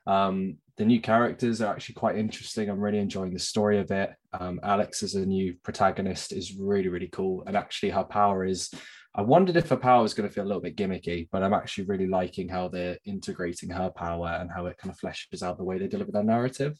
Um, 0.07 0.57
the 0.77 0.85
new 0.85 1.01
characters 1.01 1.61
are 1.61 1.71
actually 1.71 1.95
quite 1.95 2.17
interesting. 2.17 2.69
I'm 2.69 2.79
really 2.79 2.97
enjoying 2.97 3.33
the 3.33 3.39
story 3.39 3.79
of 3.79 3.91
it. 3.91 4.13
Um, 4.33 4.59
Alex 4.63 5.03
as 5.03 5.15
a 5.15 5.25
new 5.25 5.55
protagonist 5.63 6.33
is 6.33 6.55
really 6.55 6.87
really 6.87 7.09
cool, 7.09 7.43
and 7.45 7.55
actually 7.55 7.89
her 7.91 8.03
power 8.03 8.45
is 8.45 8.73
I 9.13 9.21
wondered 9.21 9.57
if 9.57 9.67
her 9.69 9.77
power 9.77 10.03
was 10.03 10.13
going 10.13 10.27
to 10.29 10.33
feel 10.33 10.45
a 10.45 10.47
little 10.47 10.61
bit 10.61 10.77
gimmicky, 10.77 11.27
but 11.31 11.43
I'm 11.43 11.53
actually 11.53 11.83
really 11.83 12.07
liking 12.07 12.47
how 12.47 12.69
they're 12.69 12.97
integrating 13.03 13.69
her 13.69 13.89
power 13.89 14.37
and 14.39 14.49
how 14.49 14.67
it 14.67 14.77
kind 14.77 14.93
of 14.93 14.97
fleshes 14.97 15.43
out 15.43 15.57
the 15.57 15.65
way 15.65 15.77
they 15.77 15.87
deliver 15.87 16.13
their 16.13 16.23
narrative. 16.23 16.77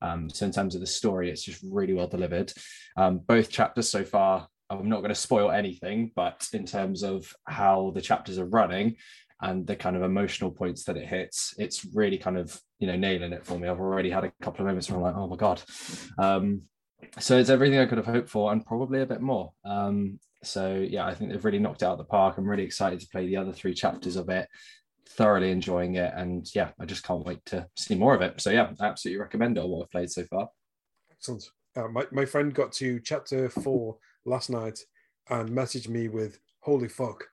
Um, 0.00 0.30
so 0.30 0.46
in 0.46 0.52
terms 0.52 0.74
of 0.74 0.80
the 0.80 0.86
story, 0.86 1.30
it's 1.30 1.42
just 1.42 1.62
really 1.62 1.92
well 1.92 2.08
delivered. 2.08 2.52
Um, 2.96 3.18
both 3.18 3.50
chapters 3.50 3.90
so 3.90 4.02
far, 4.02 4.48
I'm 4.70 4.88
not 4.88 5.00
going 5.00 5.10
to 5.10 5.14
spoil 5.14 5.50
anything, 5.50 6.10
but 6.16 6.48
in 6.54 6.64
terms 6.64 7.02
of 7.02 7.30
how 7.44 7.92
the 7.94 8.00
chapters 8.00 8.38
are 8.38 8.46
running 8.46 8.96
and 9.44 9.66
the 9.66 9.76
kind 9.76 9.94
of 9.94 10.02
emotional 10.02 10.50
points 10.50 10.84
that 10.84 10.96
it 10.96 11.06
hits, 11.06 11.54
it's 11.58 11.84
really 11.94 12.16
kind 12.16 12.38
of 12.38 12.58
you 12.78 12.86
know 12.86 12.96
nailing 12.96 13.32
it 13.32 13.44
for 13.44 13.58
me. 13.58 13.68
I've 13.68 13.78
already 13.78 14.10
had 14.10 14.24
a 14.24 14.32
couple 14.42 14.62
of 14.62 14.66
moments 14.66 14.88
where 14.90 14.98
I'm 14.98 15.04
like, 15.04 15.16
oh 15.16 15.28
my 15.28 15.36
god. 15.36 15.62
Um, 16.18 16.62
so 17.18 17.38
it's 17.38 17.50
everything 17.50 17.78
I 17.78 17.86
could 17.86 17.98
have 17.98 18.06
hoped 18.06 18.30
for 18.30 18.50
and 18.50 18.64
probably 18.64 19.02
a 19.02 19.06
bit 19.06 19.20
more. 19.20 19.52
Um, 19.64 20.18
so 20.42 20.76
yeah, 20.76 21.06
I 21.06 21.14
think 21.14 21.30
they've 21.30 21.44
really 21.44 21.58
knocked 21.58 21.82
out 21.82 21.92
of 21.92 21.98
the 21.98 22.04
park. 22.04 22.38
I'm 22.38 22.48
really 22.48 22.64
excited 22.64 23.00
to 23.00 23.08
play 23.08 23.26
the 23.26 23.36
other 23.36 23.52
three 23.52 23.74
chapters 23.74 24.16
of 24.16 24.30
it. 24.30 24.48
Thoroughly 25.10 25.50
enjoying 25.50 25.96
it, 25.96 26.12
and 26.16 26.48
yeah, 26.54 26.70
I 26.80 26.86
just 26.86 27.04
can't 27.04 27.26
wait 27.26 27.44
to 27.46 27.68
see 27.76 27.94
more 27.94 28.14
of 28.14 28.22
it. 28.22 28.40
So 28.40 28.50
yeah, 28.50 28.70
I 28.80 28.86
absolutely 28.86 29.20
recommend 29.20 29.58
it. 29.58 29.68
What 29.68 29.82
I've 29.84 29.90
played 29.90 30.10
so 30.10 30.24
far. 30.24 30.48
Excellent. 31.12 31.44
Uh, 31.76 31.88
my, 31.88 32.06
my 32.10 32.24
friend 32.24 32.54
got 32.54 32.72
to 32.72 32.98
chapter 33.00 33.50
four 33.50 33.98
last 34.24 34.48
night 34.48 34.78
and 35.28 35.50
messaged 35.50 35.88
me 35.88 36.08
with 36.08 36.38
"Holy 36.60 36.88
fuck!" 36.88 37.26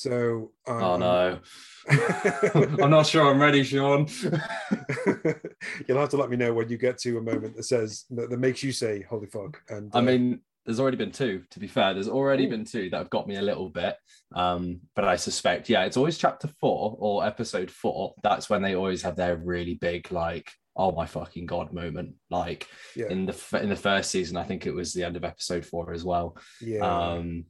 So 0.00 0.52
um, 0.66 0.82
oh 0.82 0.96
no, 0.96 1.38
I'm 2.82 2.90
not 2.90 3.06
sure 3.06 3.30
I'm 3.30 3.38
ready, 3.38 3.62
Sean. 3.62 4.06
You'll 5.86 5.98
have 5.98 6.08
to 6.08 6.16
let 6.16 6.30
me 6.30 6.38
know 6.38 6.54
when 6.54 6.70
you 6.70 6.78
get 6.78 6.96
to 7.00 7.18
a 7.18 7.22
moment 7.22 7.54
that 7.56 7.64
says 7.64 8.06
that, 8.08 8.30
that 8.30 8.38
makes 8.40 8.62
you 8.62 8.72
say 8.72 9.02
"Holy 9.02 9.26
fuck!" 9.26 9.60
And 9.68 9.90
I 9.92 9.98
uh, 9.98 10.02
mean, 10.02 10.40
there's 10.64 10.80
already 10.80 10.96
been 10.96 11.12
two. 11.12 11.42
To 11.50 11.60
be 11.60 11.66
fair, 11.66 11.92
there's 11.92 12.08
already 12.08 12.46
Ooh. 12.46 12.50
been 12.50 12.64
two 12.64 12.88
that 12.88 12.96
have 12.96 13.10
got 13.10 13.28
me 13.28 13.36
a 13.36 13.42
little 13.42 13.68
bit. 13.68 13.96
Um, 14.34 14.80
but 14.96 15.04
I 15.04 15.16
suspect, 15.16 15.68
yeah, 15.68 15.84
it's 15.84 15.98
always 15.98 16.16
chapter 16.16 16.48
four 16.60 16.96
or 16.98 17.26
episode 17.26 17.70
four. 17.70 18.14
That's 18.22 18.48
when 18.48 18.62
they 18.62 18.76
always 18.76 19.02
have 19.02 19.16
their 19.16 19.36
really 19.36 19.74
big, 19.74 20.10
like, 20.10 20.50
oh 20.76 20.92
my 20.92 21.06
fucking 21.06 21.46
god 21.46 21.72
moment. 21.72 22.14
Like 22.30 22.66
yeah, 22.96 23.06
in 23.08 23.26
the 23.26 23.58
in 23.62 23.68
the 23.68 23.76
first 23.76 24.10
season, 24.10 24.36
I 24.36 24.44
think 24.44 24.66
it 24.66 24.74
was 24.74 24.92
the 24.92 25.04
end 25.04 25.16
of 25.16 25.24
episode 25.24 25.64
four 25.66 25.92
as 25.92 26.04
well. 26.04 26.36
yeah, 26.60 26.80
Um, 26.80 27.44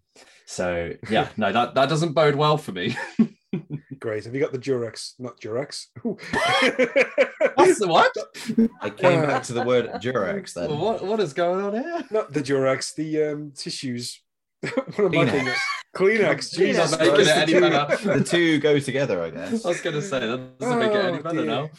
so 0.46 0.92
yeah, 1.10 1.28
no, 1.36 1.52
that 1.52 1.74
that 1.74 1.88
doesn't 1.88 2.12
bode 2.12 2.34
well 2.36 2.56
for 2.58 2.72
me. 2.72 2.96
great. 3.98 4.24
Have 4.24 4.34
you 4.34 4.40
got 4.40 4.52
the 4.52 4.58
Durex? 4.58 5.14
Not 5.18 5.40
Durex. 5.40 5.86
What's 6.02 7.78
the 7.78 7.88
what? 7.88 8.12
I 8.80 8.90
came 8.90 9.20
Uh, 9.20 9.26
back 9.26 9.42
to 9.44 9.52
the 9.52 9.62
word 9.64 9.86
Durex 10.02 10.54
then. 10.54 10.78
What 10.78 11.04
what 11.04 11.20
is 11.20 11.32
going 11.32 11.64
on 11.64 11.72
here? 11.74 12.04
Not 12.10 12.32
the 12.32 12.40
Durex. 12.42 12.94
The 12.94 13.22
um, 13.32 13.52
tissues. 13.56 14.20
what 14.62 14.98
am 14.98 15.18
I 15.18 15.26
thinking? 15.30 15.52
Kleenex. 15.96 16.54
Kleenex. 16.54 16.54
Jesus 16.56 16.90
Not 16.92 17.00
making 17.00 17.14
Christ, 17.14 17.30
it 17.30 17.34
the 17.34 17.40
any 17.40 17.52
two- 17.52 17.60
better. 17.60 18.18
The 18.18 18.24
two 18.24 18.58
go 18.60 18.78
together, 18.78 19.22
I 19.22 19.30
guess. 19.30 19.64
I 19.64 19.68
was 19.68 19.80
going 19.80 19.96
to 19.96 20.02
say 20.02 20.20
that 20.20 20.58
doesn't 20.58 20.78
make 20.78 20.92
it 20.92 21.04
any 21.04 21.18
Oh, 21.18 21.22
better 21.22 21.36
dear. 21.36 21.46
now. 21.46 21.70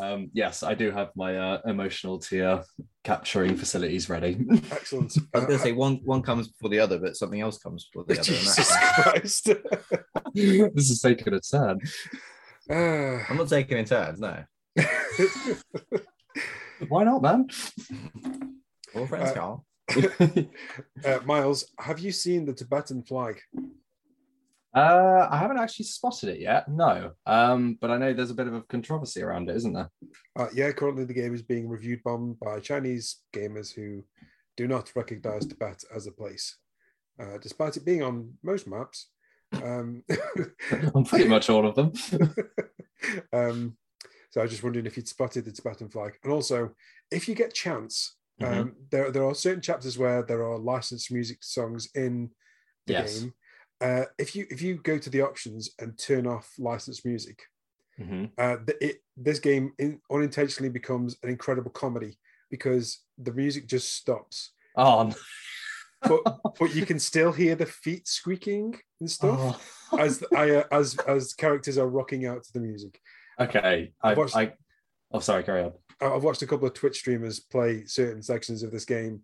Um, 0.00 0.30
yes, 0.34 0.62
I 0.62 0.74
do 0.74 0.90
have 0.90 1.08
my 1.16 1.36
uh, 1.36 1.60
emotional 1.66 2.18
tear 2.18 2.62
capturing 3.04 3.56
facilities 3.56 4.08
ready. 4.10 4.36
Excellent. 4.70 5.16
I 5.34 5.38
was 5.38 5.44
going 5.44 5.44
Uh, 5.44 5.46
to 5.46 5.58
say 5.58 5.72
one 5.72 6.00
one 6.04 6.22
comes 6.22 6.48
before 6.48 6.70
the 6.70 6.78
other, 6.78 6.98
but 6.98 7.16
something 7.16 7.40
else 7.40 7.58
comes 7.58 7.86
before 7.86 8.04
the 8.06 8.14
other. 8.20 8.22
Jesus 8.22 8.76
Christ. 8.94 9.44
this 10.34 10.90
is 10.90 11.00
taking 11.00 11.32
a 11.34 11.40
turn. 11.40 11.80
Ah. 12.70 13.24
I'm 13.30 13.36
not 13.38 13.48
taking 13.48 13.78
in 13.78 13.84
turns, 13.86 14.20
no. 14.20 14.44
Why 16.88 17.04
not, 17.04 17.22
man? 17.22 17.48
All 18.94 19.06
friends, 19.06 19.30
Uh, 19.30 19.34
Carl. 19.34 19.64
uh, 21.04 21.18
Miles, 21.24 21.64
have 21.78 21.98
you 21.98 22.12
seen 22.12 22.44
the 22.44 22.52
Tibetan 22.52 23.02
flag? 23.02 23.40
Uh, 24.74 25.26
I 25.30 25.38
haven't 25.38 25.58
actually 25.58 25.86
spotted 25.86 26.28
it 26.28 26.40
yet. 26.40 26.68
No, 26.68 27.12
um, 27.26 27.78
but 27.80 27.90
I 27.90 27.96
know 27.96 28.12
there's 28.12 28.30
a 28.30 28.34
bit 28.34 28.46
of 28.46 28.54
a 28.54 28.62
controversy 28.62 29.22
around 29.22 29.48
it, 29.48 29.56
isn't 29.56 29.72
there? 29.72 29.90
Uh, 30.36 30.48
yeah, 30.54 30.70
currently 30.72 31.04
the 31.04 31.14
game 31.14 31.34
is 31.34 31.42
being 31.42 31.68
reviewed 31.68 32.02
bombed 32.04 32.38
by 32.38 32.60
Chinese 32.60 33.22
gamers 33.32 33.72
who 33.72 34.04
do 34.56 34.68
not 34.68 34.92
recognize 34.94 35.46
Tibet 35.46 35.84
as 35.94 36.06
a 36.06 36.12
place, 36.12 36.58
uh, 37.20 37.38
despite 37.40 37.76
it 37.76 37.84
being 37.84 38.02
on 38.02 38.34
most 38.42 38.66
maps. 38.66 39.10
Um, 39.62 40.04
On 40.94 41.04
pretty 41.04 41.26
much 41.26 41.48
all 41.48 41.66
of 41.66 41.74
them. 41.74 41.92
um, 43.32 43.76
so 44.30 44.40
I 44.40 44.44
was 44.44 44.50
just 44.50 44.62
wondering 44.62 44.84
if 44.84 44.96
you'd 44.98 45.08
spotted 45.08 45.46
the 45.46 45.52
Tibetan 45.52 45.88
flag, 45.88 46.18
and 46.22 46.32
also 46.32 46.74
if 47.10 47.26
you 47.28 47.34
get 47.34 47.54
chance, 47.54 48.16
um, 48.42 48.74
there 48.90 49.10
there 49.10 49.24
are 49.24 49.34
certain 49.34 49.62
chapters 49.62 49.96
where 49.96 50.22
there 50.22 50.44
are 50.44 50.58
licensed 50.58 51.10
music 51.10 51.42
songs 51.42 51.88
in 51.94 52.30
the 52.86 52.92
Yes. 52.92 53.20
game. 53.20 53.32
Uh, 53.80 54.04
if 54.18 54.34
you 54.34 54.46
if 54.50 54.60
you 54.60 54.76
go 54.76 54.98
to 54.98 55.10
the 55.10 55.22
options 55.22 55.70
and 55.78 55.96
turn 55.98 56.26
off 56.26 56.52
licensed 56.58 57.04
music, 57.06 57.42
Mhm. 58.00 58.30
uh, 58.38 58.56
it, 58.80 59.02
this 59.16 59.38
game 59.40 59.72
in, 59.78 60.00
unintentionally 60.10 60.68
becomes 60.70 61.16
an 61.22 61.28
incredible 61.28 61.70
comedy 61.70 62.18
because 62.50 63.00
the 63.18 63.32
music 63.32 63.66
just 63.66 63.92
stops, 63.94 64.52
Oh, 64.76 65.12
but 66.02 66.22
but 66.58 66.74
you 66.74 66.86
can 66.86 66.98
still 66.98 67.32
hear 67.32 67.54
the 67.54 67.66
feet 67.66 68.06
squeaking 68.08 68.78
and 69.00 69.10
stuff 69.10 69.38
oh. 69.92 69.98
as 69.98 70.22
I 70.36 70.50
uh, 70.56 70.64
as 70.72 70.96
as 71.06 71.34
characters 71.34 71.78
are 71.78 71.88
rocking 71.88 72.26
out 72.26 72.42
to 72.44 72.52
the 72.52 72.60
music. 72.60 73.00
okay. 73.38 73.92
I, 74.02 74.14
Watch- 74.14 74.34
I, 74.34 74.54
oh, 75.12 75.20
sorry, 75.20 75.44
carry 75.44 75.62
on. 75.64 75.72
I've 76.00 76.22
watched 76.24 76.42
a 76.42 76.46
couple 76.46 76.66
of 76.68 76.74
Twitch 76.74 76.98
streamers 76.98 77.40
play 77.40 77.84
certain 77.84 78.22
sections 78.22 78.62
of 78.62 78.70
this 78.70 78.84
game, 78.84 79.22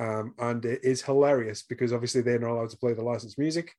um, 0.00 0.34
and 0.38 0.64
it 0.64 0.80
is 0.82 1.02
hilarious 1.02 1.62
because 1.62 1.92
obviously 1.92 2.22
they're 2.22 2.38
not 2.38 2.50
allowed 2.50 2.70
to 2.70 2.78
play 2.78 2.94
the 2.94 3.02
licensed 3.02 3.38
music, 3.38 3.74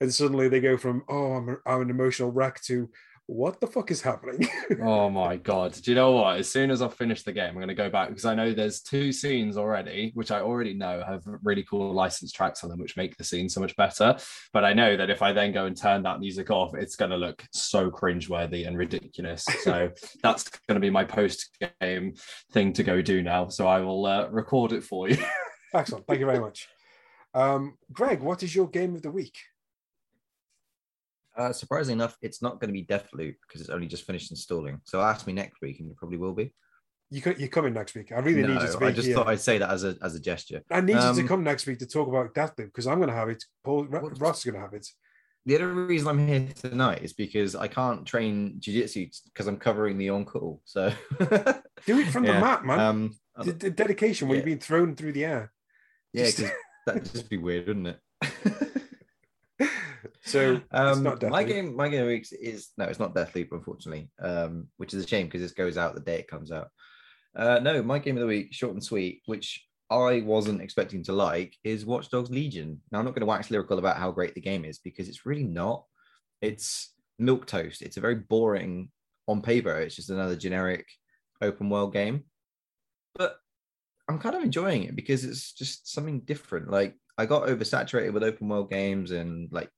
and 0.00 0.12
suddenly 0.12 0.48
they 0.48 0.60
go 0.60 0.78
from 0.78 1.04
"Oh, 1.08 1.34
I'm, 1.34 1.48
a, 1.50 1.56
I'm 1.66 1.82
an 1.82 1.90
emotional 1.90 2.32
wreck" 2.32 2.62
to 2.62 2.88
"What 3.26 3.60
the 3.60 3.66
fuck 3.66 3.90
is 3.90 4.00
happening?" 4.00 4.48
Oh 4.82 5.10
my 5.10 5.36
god! 5.36 5.74
Do 5.74 5.90
you 5.90 5.94
know 5.96 6.12
what? 6.12 6.38
As 6.38 6.50
soon 6.50 6.70
as 6.70 6.80
I 6.80 6.88
finish 6.88 7.24
the 7.24 7.32
game, 7.32 7.50
I'm 7.50 7.56
going 7.56 7.68
to 7.68 7.74
go 7.74 7.90
back 7.90 8.08
because 8.08 8.24
I 8.24 8.34
know 8.34 8.54
there's 8.54 8.80
two 8.80 9.12
scenes 9.12 9.58
already, 9.58 10.12
which 10.14 10.30
I 10.30 10.40
already 10.40 10.72
know 10.72 11.02
have 11.06 11.22
really 11.42 11.64
cool 11.64 11.92
licensed 11.92 12.34
tracks 12.34 12.64
on 12.64 12.70
them, 12.70 12.78
which 12.78 12.96
make 12.96 13.16
the 13.16 13.24
scene 13.24 13.50
so 13.50 13.60
much 13.60 13.76
better. 13.76 14.16
But 14.54 14.64
I 14.64 14.72
know 14.72 14.96
that 14.96 15.10
if 15.10 15.20
I 15.20 15.32
then 15.34 15.52
go 15.52 15.66
and 15.66 15.76
turn 15.76 16.02
that 16.04 16.20
music 16.20 16.50
off, 16.50 16.74
it's 16.74 16.96
going 16.96 17.10
to 17.10 17.18
look 17.18 17.44
so 17.52 17.90
cringeworthy 17.90 18.66
and 18.66 18.78
ridiculous. 18.78 19.44
So 19.62 19.90
that's 20.22 20.48
going 20.68 20.76
to 20.76 20.80
be 20.80 20.90
my 20.90 21.04
post-game 21.04 22.14
thing 22.52 22.72
to 22.72 22.82
go 22.82 23.02
do 23.02 23.22
now. 23.22 23.48
So 23.48 23.66
I 23.66 23.80
will 23.80 24.06
uh, 24.06 24.28
record 24.28 24.72
it 24.72 24.84
for 24.84 25.10
you. 25.10 25.18
Excellent, 25.74 26.06
thank 26.06 26.20
you 26.20 26.26
very 26.26 26.40
much. 26.40 26.68
Um, 27.34 27.76
Greg, 27.92 28.20
what 28.20 28.42
is 28.42 28.54
your 28.54 28.68
game 28.68 28.94
of 28.96 29.02
the 29.02 29.10
week? 29.10 29.36
Uh, 31.36 31.52
surprisingly 31.52 31.94
enough, 31.94 32.16
it's 32.22 32.42
not 32.42 32.60
going 32.60 32.68
to 32.68 32.72
be 32.72 32.84
Deathloop 32.84 33.36
because 33.46 33.60
it's 33.60 33.70
only 33.70 33.86
just 33.86 34.04
finished 34.04 34.30
installing. 34.30 34.80
So 34.84 35.00
ask 35.00 35.26
me 35.26 35.32
next 35.32 35.60
week, 35.62 35.78
and 35.80 35.90
it 35.90 35.96
probably 35.96 36.18
will 36.18 36.34
be. 36.34 36.52
You 37.12 37.22
you're 37.38 37.48
coming 37.48 37.72
next 37.74 37.94
week. 37.94 38.12
I 38.12 38.18
really 38.18 38.42
no, 38.42 38.48
need 38.54 38.62
you 38.62 38.72
to 38.72 38.78
be 38.78 38.86
I 38.86 38.92
just 38.92 39.06
here. 39.06 39.16
thought 39.16 39.28
I'd 39.28 39.40
say 39.40 39.58
that 39.58 39.70
as 39.70 39.84
a 39.84 39.96
as 40.02 40.14
a 40.14 40.20
gesture. 40.20 40.62
I 40.70 40.80
need 40.80 40.92
you 40.94 40.98
Um, 40.98 41.16
to 41.16 41.24
come 41.24 41.42
next 41.42 41.66
week 41.66 41.78
to 41.80 41.86
talk 41.86 42.08
about 42.08 42.34
Deathloop 42.34 42.66
because 42.66 42.86
I'm 42.86 42.98
going 42.98 43.08
to 43.08 43.14
have 43.14 43.28
it. 43.28 43.42
Paul 43.64 43.86
Ross 43.86 44.38
is 44.38 44.44
going 44.44 44.54
to 44.54 44.60
have 44.60 44.74
it. 44.74 44.86
The 45.46 45.54
other 45.56 45.72
reason 45.72 46.06
I'm 46.08 46.26
here 46.28 46.48
tonight 46.54 47.02
is 47.02 47.12
because 47.14 47.56
I 47.56 47.66
can't 47.66 48.04
train 48.06 48.56
jiu-jitsu 48.58 49.08
because 49.32 49.46
I'm 49.46 49.56
covering 49.56 49.96
the 49.96 50.10
on-call. 50.10 50.60
So 50.66 50.92
Do 51.18 51.98
it 51.98 52.08
from 52.08 52.24
the 52.24 52.32
mat, 52.44 52.64
man. 52.64 52.78
um, 52.78 53.16
the, 53.38 53.52
the 53.52 53.70
dedication 53.70 54.28
where 54.28 54.36
yeah. 54.36 54.40
you've 54.40 54.46
been 54.46 54.58
thrown 54.58 54.94
through 54.94 55.12
the 55.12 55.24
air. 55.24 55.52
Yeah, 56.12 56.30
that'd 56.86 57.04
just 57.04 57.28
be 57.28 57.38
weird, 57.38 57.66
wouldn't 57.66 57.88
it? 57.88 58.00
So 60.22 60.60
Um, 60.70 61.02
my 61.28 61.42
game, 61.42 61.74
my 61.74 61.88
game 61.88 62.02
of 62.02 62.06
the 62.06 62.12
week 62.14 62.26
is 62.40 62.68
no, 62.76 62.84
it's 62.84 62.98
not 62.98 63.14
Deathloop, 63.14 63.48
unfortunately, 63.52 64.10
um, 64.22 64.68
which 64.76 64.94
is 64.94 65.04
a 65.04 65.06
shame 65.06 65.26
because 65.26 65.40
this 65.40 65.52
goes 65.52 65.76
out 65.76 65.94
the 65.94 66.00
day 66.00 66.20
it 66.20 66.28
comes 66.28 66.52
out. 66.52 66.68
Uh, 67.36 67.58
no, 67.60 67.82
my 67.82 67.98
game 67.98 68.16
of 68.16 68.20
the 68.20 68.26
week, 68.26 68.52
short 68.52 68.72
and 68.72 68.84
sweet, 68.84 69.22
which 69.26 69.64
I 69.90 70.20
wasn't 70.20 70.62
expecting 70.62 71.02
to 71.04 71.12
like, 71.12 71.56
is 71.64 71.86
Watch 71.86 72.10
Dogs 72.10 72.30
Legion. 72.30 72.80
Now 72.90 72.98
I'm 72.98 73.04
not 73.04 73.12
going 73.12 73.20
to 73.20 73.26
wax 73.26 73.50
lyrical 73.50 73.78
about 73.78 73.96
how 73.96 74.10
great 74.12 74.34
the 74.34 74.40
game 74.40 74.64
is 74.64 74.78
because 74.78 75.08
it's 75.08 75.26
really 75.26 75.44
not. 75.44 75.84
It's 76.40 76.92
milk 77.18 77.46
toast. 77.46 77.82
It's 77.82 77.96
a 77.96 78.00
very 78.00 78.16
boring 78.16 78.90
on 79.26 79.42
paper. 79.42 79.78
It's 79.80 79.96
just 79.96 80.10
another 80.10 80.36
generic 80.36 80.86
open 81.42 81.70
world 81.70 81.92
game, 81.92 82.24
but 83.14 83.36
I'm 84.10 84.18
kind 84.18 84.34
of 84.34 84.42
enjoying 84.42 84.82
it 84.82 84.96
because 84.96 85.24
it's 85.24 85.52
just 85.52 85.92
something 85.92 86.20
different. 86.22 86.68
Like 86.68 86.96
I 87.16 87.26
got 87.26 87.46
oversaturated 87.46 88.12
with 88.12 88.24
open 88.24 88.48
world 88.48 88.68
games 88.68 89.12
and 89.12 89.48
like 89.52 89.70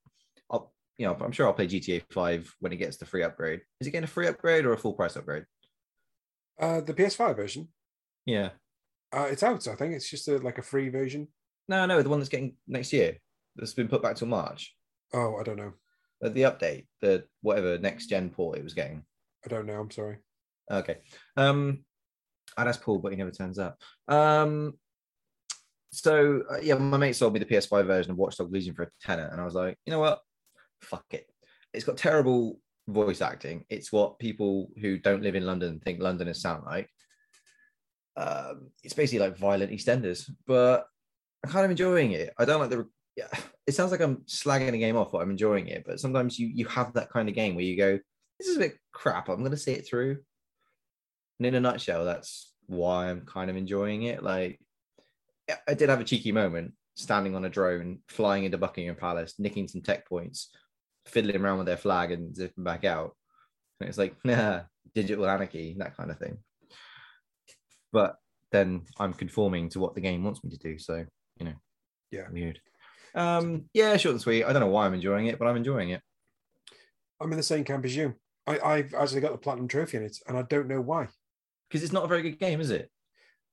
I'll 0.50 0.72
you 0.96 1.06
know, 1.06 1.14
I'm 1.20 1.32
sure 1.32 1.46
I'll 1.46 1.52
play 1.52 1.66
GTA 1.66 2.02
5 2.10 2.54
when 2.60 2.72
it 2.72 2.76
gets 2.76 2.96
the 2.96 3.04
free 3.04 3.22
upgrade. 3.22 3.60
Is 3.78 3.86
it 3.86 3.90
getting 3.90 4.04
a 4.04 4.06
free 4.06 4.28
upgrade 4.28 4.64
or 4.64 4.72
a 4.72 4.78
full 4.78 4.94
price 4.94 5.16
upgrade? 5.16 5.44
Uh, 6.58 6.80
the 6.80 6.94
PS5 6.94 7.36
version. 7.36 7.68
Yeah. 8.24 8.50
Uh, 9.12 9.28
it's 9.30 9.42
out. 9.42 9.68
I 9.68 9.74
think 9.74 9.94
it's 9.94 10.08
just 10.08 10.28
a, 10.28 10.38
like 10.38 10.56
a 10.56 10.62
free 10.62 10.88
version. 10.88 11.28
No, 11.68 11.84
no, 11.84 12.00
the 12.02 12.08
one 12.08 12.18
that's 12.18 12.30
getting 12.30 12.56
next 12.66 12.92
year. 12.94 13.18
That's 13.56 13.74
been 13.74 13.88
put 13.88 14.02
back 14.02 14.16
till 14.16 14.28
March. 14.28 14.74
Oh, 15.12 15.36
I 15.36 15.42
don't 15.42 15.56
know. 15.58 15.74
Uh, 16.24 16.30
The 16.30 16.42
update, 16.42 16.86
the 17.02 17.24
whatever 17.42 17.76
next 17.76 18.06
gen 18.06 18.30
port 18.30 18.56
it 18.56 18.64
was 18.64 18.72
getting. 18.72 19.04
I 19.44 19.48
don't 19.48 19.66
know. 19.66 19.78
I'm 19.78 19.90
sorry. 19.90 20.18
Okay. 20.70 20.98
Um, 21.36 21.84
I'd 22.56 22.68
ask 22.68 22.82
Paul, 22.82 22.98
but 22.98 23.12
he 23.12 23.18
never 23.18 23.30
turns 23.30 23.58
up. 23.58 23.78
Um, 24.08 24.74
so 25.92 26.42
uh, 26.50 26.58
yeah, 26.62 26.74
my 26.74 26.96
mate 26.96 27.16
sold 27.16 27.34
me 27.34 27.38
the 27.38 27.44
PS5 27.46 27.86
version 27.86 28.12
of 28.12 28.16
Watch 28.18 28.36
Dogs 28.36 28.52
Legion 28.52 28.74
for 28.74 28.84
a 28.84 28.90
tenner, 29.02 29.28
and 29.30 29.40
I 29.40 29.44
was 29.44 29.54
like, 29.54 29.78
you 29.84 29.92
know 29.92 30.00
what? 30.00 30.20
Fuck 30.80 31.04
it. 31.10 31.26
It's 31.74 31.84
got 31.84 31.96
terrible 31.96 32.58
voice 32.88 33.20
acting. 33.20 33.64
It's 33.68 33.92
what 33.92 34.18
people 34.18 34.70
who 34.80 34.98
don't 34.98 35.22
live 35.22 35.34
in 35.34 35.46
London 35.46 35.80
think 35.80 36.00
Londoners 36.00 36.40
sound 36.40 36.64
like. 36.64 36.88
Um, 38.16 38.70
it's 38.82 38.94
basically 38.94 39.26
like 39.26 39.38
violent 39.38 39.70
EastEnders, 39.70 40.30
but 40.46 40.86
I'm 41.44 41.50
kind 41.50 41.64
of 41.64 41.70
enjoying 41.70 42.12
it. 42.12 42.32
I 42.38 42.44
don't 42.44 42.60
like 42.60 42.70
the. 42.70 42.88
Yeah, 43.16 43.28
it 43.66 43.74
sounds 43.74 43.90
like 43.90 44.00
I'm 44.00 44.16
slagging 44.26 44.72
the 44.72 44.78
game 44.78 44.96
off, 44.96 45.12
but 45.12 45.18
I'm 45.18 45.30
enjoying 45.30 45.68
it. 45.68 45.84
But 45.86 46.00
sometimes 46.00 46.38
you 46.38 46.48
you 46.48 46.66
have 46.66 46.94
that 46.94 47.10
kind 47.10 47.28
of 47.28 47.34
game 47.34 47.54
where 47.54 47.64
you 47.64 47.76
go, 47.76 47.98
"This 48.38 48.48
is 48.48 48.56
a 48.56 48.60
bit 48.60 48.78
crap. 48.92 49.28
I'm 49.28 49.40
going 49.40 49.50
to 49.50 49.56
see 49.56 49.72
it 49.72 49.86
through." 49.86 50.18
And 51.38 51.46
in 51.46 51.54
a 51.54 51.60
nutshell, 51.60 52.04
that's 52.04 52.52
why 52.66 53.10
I'm 53.10 53.22
kind 53.22 53.50
of 53.50 53.56
enjoying 53.56 54.02
it. 54.04 54.22
Like, 54.22 54.60
I- 55.68 55.74
did 55.74 55.88
have 55.88 56.00
a 56.00 56.04
cheeky 56.04 56.32
moment 56.32 56.74
standing 56.94 57.34
on 57.34 57.44
a 57.44 57.48
drone, 57.50 58.00
flying 58.08 58.44
into 58.44 58.58
Buckingham 58.58 58.96
Palace, 58.96 59.34
nicking 59.38 59.66
some 59.68 59.82
tech 59.82 60.06
points, 60.08 60.50
fiddling 61.06 61.36
around 61.42 61.58
with 61.58 61.66
their 61.66 61.76
flag 61.76 62.12
and 62.12 62.34
zipping 62.36 62.64
back 62.64 62.84
out. 62.84 63.16
And 63.80 63.88
it's 63.88 63.98
like, 63.98 64.14
nah, 64.24 64.60
digital 64.94 65.26
anarchy, 65.26 65.74
that 65.78 65.96
kind 65.96 66.10
of 66.10 66.18
thing. 66.18 66.38
But 67.92 68.16
then 68.52 68.82
I'm 68.98 69.12
conforming 69.12 69.68
to 69.70 69.80
what 69.80 69.94
the 69.94 70.00
game 70.00 70.22
wants 70.24 70.42
me 70.44 70.50
to 70.50 70.58
do. 70.58 70.78
So, 70.78 71.04
you 71.38 71.46
know, 71.46 71.54
Yeah. 72.10 72.28
weird. 72.30 72.60
Um, 73.14 73.68
yeah, 73.74 73.96
short 73.96 74.12
and 74.14 74.20
sweet. 74.20 74.44
I 74.44 74.52
don't 74.52 74.60
know 74.60 74.68
why 74.68 74.86
I'm 74.86 74.94
enjoying 74.94 75.26
it, 75.26 75.38
but 75.38 75.46
I'm 75.48 75.56
enjoying 75.56 75.90
it. 75.90 76.00
I'm 77.20 77.30
in 77.30 77.36
the 77.36 77.42
same 77.42 77.64
camp 77.64 77.84
as 77.84 77.94
you. 77.94 78.14
I, 78.46 78.58
I've 78.58 78.94
actually 78.94 79.20
got 79.20 79.32
the 79.32 79.38
platinum 79.38 79.68
trophy 79.68 79.98
in 79.98 80.02
it, 80.02 80.16
and 80.26 80.36
I 80.36 80.42
don't 80.42 80.66
know 80.68 80.80
why. 80.80 81.08
Because 81.72 81.82
it's 81.82 81.92
not 81.92 82.04
a 82.04 82.08
very 82.08 82.20
good 82.20 82.38
game, 82.38 82.60
is 82.60 82.70
it? 82.70 82.90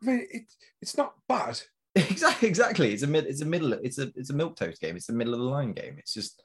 I 0.03 0.05
mean, 0.05 0.27
it, 0.29 0.41
it's 0.81 0.97
not 0.97 1.13
bad. 1.29 1.61
exactly 1.95 2.47
exactly 2.49 2.93
it's 2.93 3.01
a 3.01 3.07
mid 3.07 3.25
it's 3.25 3.41
a 3.41 3.45
middle 3.45 3.73
it's 3.73 3.97
a 3.97 4.11
it's 4.15 4.29
a 4.29 4.33
milk 4.33 4.55
toast 4.55 4.79
game 4.79 4.95
it's 4.95 5.09
a 5.09 5.13
middle 5.13 5.33
of 5.33 5.39
the 5.39 5.45
line 5.45 5.73
game 5.73 5.95
it's 5.97 6.13
just 6.13 6.43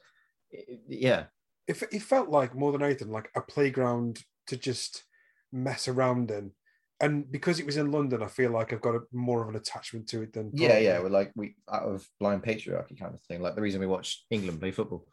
it- 0.49 0.79
yeah 0.87 1.25
It, 1.67 1.81
it 1.91 2.01
felt 2.01 2.29
like 2.29 2.55
more 2.55 2.71
than 2.71 2.81
anything 2.81 3.11
like 3.11 3.29
a 3.35 3.41
playground 3.41 4.23
to 4.47 4.57
just 4.57 5.03
mess 5.51 5.87
around 5.87 6.31
in. 6.31 6.51
And 6.99 7.29
because 7.31 7.59
it 7.59 7.65
was 7.65 7.75
in 7.77 7.91
London, 7.91 8.23
I 8.23 8.27
feel 8.27 8.51
like 8.51 8.71
I've 8.71 8.81
got 8.81 8.95
a, 8.95 9.01
more 9.11 9.43
of 9.43 9.49
an 9.49 9.55
attachment 9.55 10.07
to 10.09 10.21
it 10.23 10.33
than 10.33 10.49
yeah 10.53 10.77
yeah 10.79 10.99
we're 10.99 11.09
like 11.09 11.31
we 11.35 11.55
out 11.71 11.83
of 11.83 12.07
blind 12.19 12.41
patriarchy 12.41 12.97
kind 12.97 13.13
of 13.13 13.21
thing 13.21 13.41
like 13.41 13.55
the 13.55 13.61
reason 13.61 13.81
we 13.81 13.87
watch 13.87 14.25
england 14.31 14.59
play 14.61 14.71
football 14.71 15.05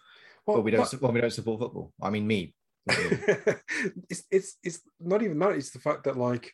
Well, 0.47 0.57
but 0.59 0.63
we 0.63 0.71
don't 0.71 1.01
well, 1.03 1.13
we 1.13 1.21
don't 1.21 1.33
support 1.33 1.61
football 1.61 1.93
i 2.01 2.09
mean 2.09 2.27
me. 2.27 2.55
it's 4.11 4.25
it's 4.31 4.57
it's 4.63 4.81
not 5.01 5.23
even 5.23 5.39
that. 5.41 5.53
It's 5.53 5.71
the 5.71 5.79
fact 5.79 6.05
that 6.05 6.17
like 6.17 6.53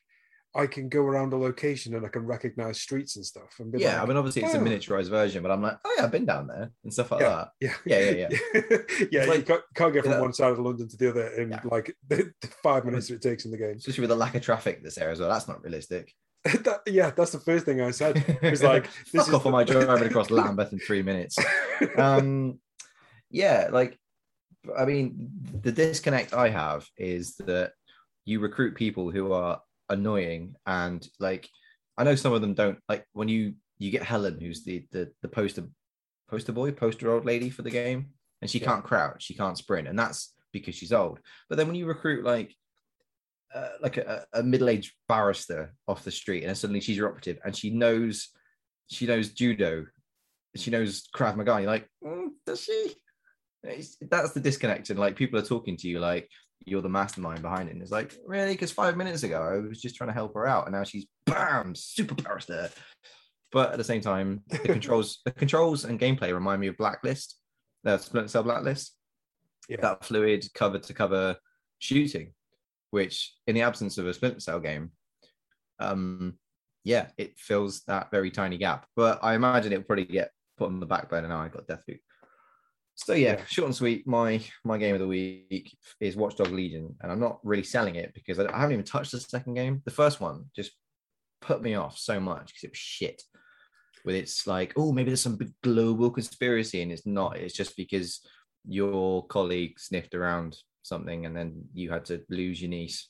I 0.55 0.67
can 0.67 0.89
go 0.89 1.03
around 1.03 1.33
a 1.35 1.37
location 1.37 1.95
and 1.95 2.05
I 2.05 2.09
can 2.09 2.25
recognize 2.27 2.81
streets 2.81 3.17
and 3.17 3.25
stuff. 3.25 3.55
And 3.59 3.71
be 3.71 3.81
yeah 3.81 3.95
like, 3.95 4.03
i 4.03 4.07
mean 4.07 4.17
obviously 4.17 4.43
it's 4.43 4.55
a 4.55 4.59
"Oh." 4.59 4.63
miniaturized 4.63 5.11
version 5.11 5.43
but 5.43 5.51
i'm 5.53 5.61
like 5.63 5.77
oh 5.85 5.95
yeah 5.97 6.05
i've 6.05 6.11
been 6.11 6.25
down 6.25 6.47
there 6.47 6.71
and 6.85 6.93
stuff 6.93 7.11
like 7.11 7.21
Yeah. 7.21 7.29
that 7.29 7.49
Yeah, 7.61 7.75
Yeah, 7.85 8.11
yeah, 8.11 8.29
yeah. 8.31 8.79
yeah, 9.27 9.35
you 9.35 9.43
can't, 9.43 9.63
can't 9.75 9.93
get 9.93 10.05
from 10.05 10.13
Yeah. 10.13 10.21
one 10.21 10.33
side 10.33 10.53
of 10.53 10.59
London 10.59 10.89
to 10.89 10.97
the 10.97 11.11
other 11.11 11.29
in 11.35 11.51
Yeah. 11.51 11.61
like 11.65 11.95
the, 12.09 12.33
the 12.41 12.49
five 12.63 12.85
minutes 12.87 13.11
it 13.11 13.21
takes 13.23 13.45
in 13.45 13.51
the 13.51 13.59
game. 13.59 13.77
especially 13.77 14.01
with 14.03 14.11
the 14.11 14.17
lack 14.17 14.35
of 14.35 14.43
traffic 14.43 14.83
that's 14.83 14.95
there 14.97 15.11
as 15.11 15.21
well 15.21 15.29
that's 15.29 15.49
not 15.49 15.63
realistic 15.63 16.13
That- 16.45 16.81
yeah, 16.87 17.11
that's 17.11 17.33
the 17.33 17.41
first 17.41 17.67
thing 17.67 17.81
I 17.83 17.91
said. 17.91 18.17
It 18.43 18.51
was 18.51 18.63
like, 18.63 18.85
this 19.13 19.23
fuck 19.27 19.29
is 19.29 19.35
off 19.35 19.45
on 19.47 19.53
my 19.53 19.65
driving 19.65 20.09
across 20.09 20.31
lambeth 20.31 20.73
in 20.73 20.79
three 20.79 21.03
minutes 21.03 21.37
um 21.99 22.59
yeah 23.31 23.69
like 23.71 23.99
i 24.77 24.85
mean 24.85 25.31
the 25.63 25.73
disconnect 25.73 26.35
i 26.35 26.49
have 26.49 26.87
is 26.97 27.37
that 27.37 27.73
you 28.25 28.41
recruit 28.41 28.75
people 28.75 29.11
who 29.11 29.33
are 29.33 29.61
annoying 29.89 30.55
and 30.67 31.09
like 31.19 31.49
i 31.97 32.05
know 32.05 32.15
some 32.15 32.33
of 32.33 32.41
them 32.41 32.55
don't 32.55 32.79
like 32.89 33.05
when 33.13 33.29
you 33.29 33.55
you 33.79 33.91
get 33.91 34.03
helen 34.03 34.39
who's 34.41 34.65
the 34.65 34.85
the, 34.93 35.11
the 35.23 35.29
poster 35.29 35.65
poster 36.29 36.53
boy 36.53 36.71
poster 36.73 37.11
old 37.13 37.25
lady 37.25 37.49
for 37.51 37.63
the 37.63 37.71
game 37.71 38.11
and 38.43 38.51
she 38.51 38.59
Yeah. 38.59 38.67
can't 38.67 38.85
crouch 38.85 39.23
she 39.23 39.35
can't 39.35 39.57
sprint 39.57 39.89
and 39.89 39.99
that's 39.99 40.35
because 40.53 40.75
she's 40.75 40.93
old 40.93 41.21
but 41.49 41.57
then 41.57 41.67
when 41.67 41.77
you 41.77 41.87
recruit 41.87 42.25
like 42.25 42.55
uh, 43.55 43.69
like 43.81 43.97
a, 43.97 44.27
a 44.35 44.43
middle-aged 44.43 44.93
barrister 45.09 45.73
off 45.87 46.05
the 46.05 46.11
street 46.11 46.41
and 46.41 46.49
then 46.49 46.55
suddenly 46.55 46.81
she's 46.81 46.99
your 46.99 47.09
operative 47.09 47.39
and 47.45 47.57
she 47.57 47.71
knows 47.71 48.29
she 48.91 49.07
knows 49.07 49.31
judo 49.31 49.87
she 50.57 50.71
knows 50.71 51.09
Krav 51.15 51.37
Maga. 51.37 51.61
You're 51.61 51.71
like, 51.71 51.89
"Mm, 52.03 52.31
does 52.45 52.63
she? 52.63 52.95
It's- 53.65 53.97
that's 54.01 54.33
the 54.33 54.41
disconnection. 54.41 54.97
Like 54.97 55.17
people 55.17 55.39
are 55.39 55.45
talking 55.45 55.77
to 55.79 55.89
you 55.89 55.99
like 56.01 56.29
you're 56.65 56.83
the 56.83 56.89
mastermind 56.89 57.43
behind 57.43 57.69
it. 57.69 57.73
And 57.73 57.83
it's 57.83 57.91
like, 57.93 58.15
really? 58.27 58.53
Because 58.53 58.73
five 58.73 58.97
minutes 58.97 59.23
ago 59.23 59.41
I 59.43 59.67
was 59.69 59.81
just 59.81 59.97
trying 59.97 60.09
to 60.09 60.15
help 60.15 60.35
her 60.35 60.47
out, 60.47 60.67
and 60.67 60.75
now 60.75 60.85
she's 60.85 61.07
bam, 61.27 61.75
super 61.75 62.15
barrister. 62.15 62.71
But 63.51 63.73
at 63.73 63.79
the 63.79 63.85
same 63.85 64.01
time, 64.01 64.43
the 64.49 64.59
controls, 64.75 65.21
the 65.25 65.33
controls 65.33 65.85
and 65.85 65.99
gameplay 65.99 66.33
remind 66.35 66.61
me 66.61 66.67
of 66.67 66.77
Blacklist, 66.77 67.37
the 67.85 67.99
Splinter 67.99 68.29
Cell 68.29 68.43
Blacklist. 68.43 68.95
Yeah. 69.69 69.81
That 69.83 70.05
fluid 70.05 70.47
cover 70.55 70.79
to 70.79 70.95
cover 70.95 71.37
shooting, 71.79 72.33
which 72.91 73.35
in 73.47 73.55
the 73.55 73.63
absence 73.63 73.99
of 73.99 74.07
a 74.07 74.15
Splinter 74.15 74.41
Cell 74.41 74.61
game, 74.61 74.93
um, 75.79 76.35
yeah, 76.85 77.09
it 77.19 77.39
fills 77.39 77.83
that 77.87 78.11
very 78.11 78.31
tiny 78.31 78.57
gap. 78.59 78.87
But 78.97 79.19
I 79.23 79.35
imagine 79.35 79.73
it'll 79.73 79.85
probably 79.85 80.05
get 80.07 80.31
put 80.57 80.69
on 80.69 80.81
the 80.81 80.87
back 80.87 81.09
burner 81.11 81.29
now. 81.29 81.41
I 81.41 81.49
got 81.49 81.67
Deathloop. 81.67 82.01
So 82.99 83.15
yeah, 83.15 83.37
Yeah. 83.39 83.45
short 83.47 83.67
and 83.67 83.75
sweet. 83.75 84.07
My 84.07 84.41
my 84.65 84.77
game 84.77 84.95
of 84.95 85.01
the 85.01 85.07
week 85.07 85.77
is 86.01 86.17
Watch 86.17 86.37
Dogs 86.37 86.51
Legion, 86.51 86.95
and 87.01 87.13
I'm 87.13 87.21
not 87.21 87.39
really 87.45 87.63
selling 87.63 87.95
it 87.95 88.13
because 88.13 88.39
I, 88.39 88.53
I 88.53 88.59
haven't 88.59 88.73
even 88.73 88.85
touched 88.85 89.13
the 89.13 89.21
second 89.21 89.55
game. 89.55 89.83
The 89.85 89.93
first 89.93 90.21
one 90.21 90.47
just 90.55 90.73
put 91.41 91.63
me 91.63 91.75
off 91.75 91.97
so 91.97 92.19
much 92.19 92.49
because 92.49 92.65
it 92.65 92.71
was 92.73 92.79
shit. 92.79 93.23
With 94.05 94.17
its 94.17 94.47
like, 94.47 94.73
oh, 94.77 94.93
maybe 94.93 95.11
there's 95.11 95.21
some 95.23 95.37
big 95.37 95.53
global 95.63 96.11
conspiracy, 96.11 96.83
and 96.83 96.91
it's 96.91 97.07
not. 97.07 97.37
It's 97.37 97.55
just 97.55 97.77
because 97.77 98.21
your 98.67 99.27
colleague 99.29 99.79
sniffed 99.79 100.15
around 100.15 100.57
something, 100.83 101.25
and 101.25 101.37
then 101.37 101.65
you 101.75 101.91
had 101.91 102.05
to 102.07 102.23
lose 102.29 102.61
your 102.61 102.71
niece 102.71 103.09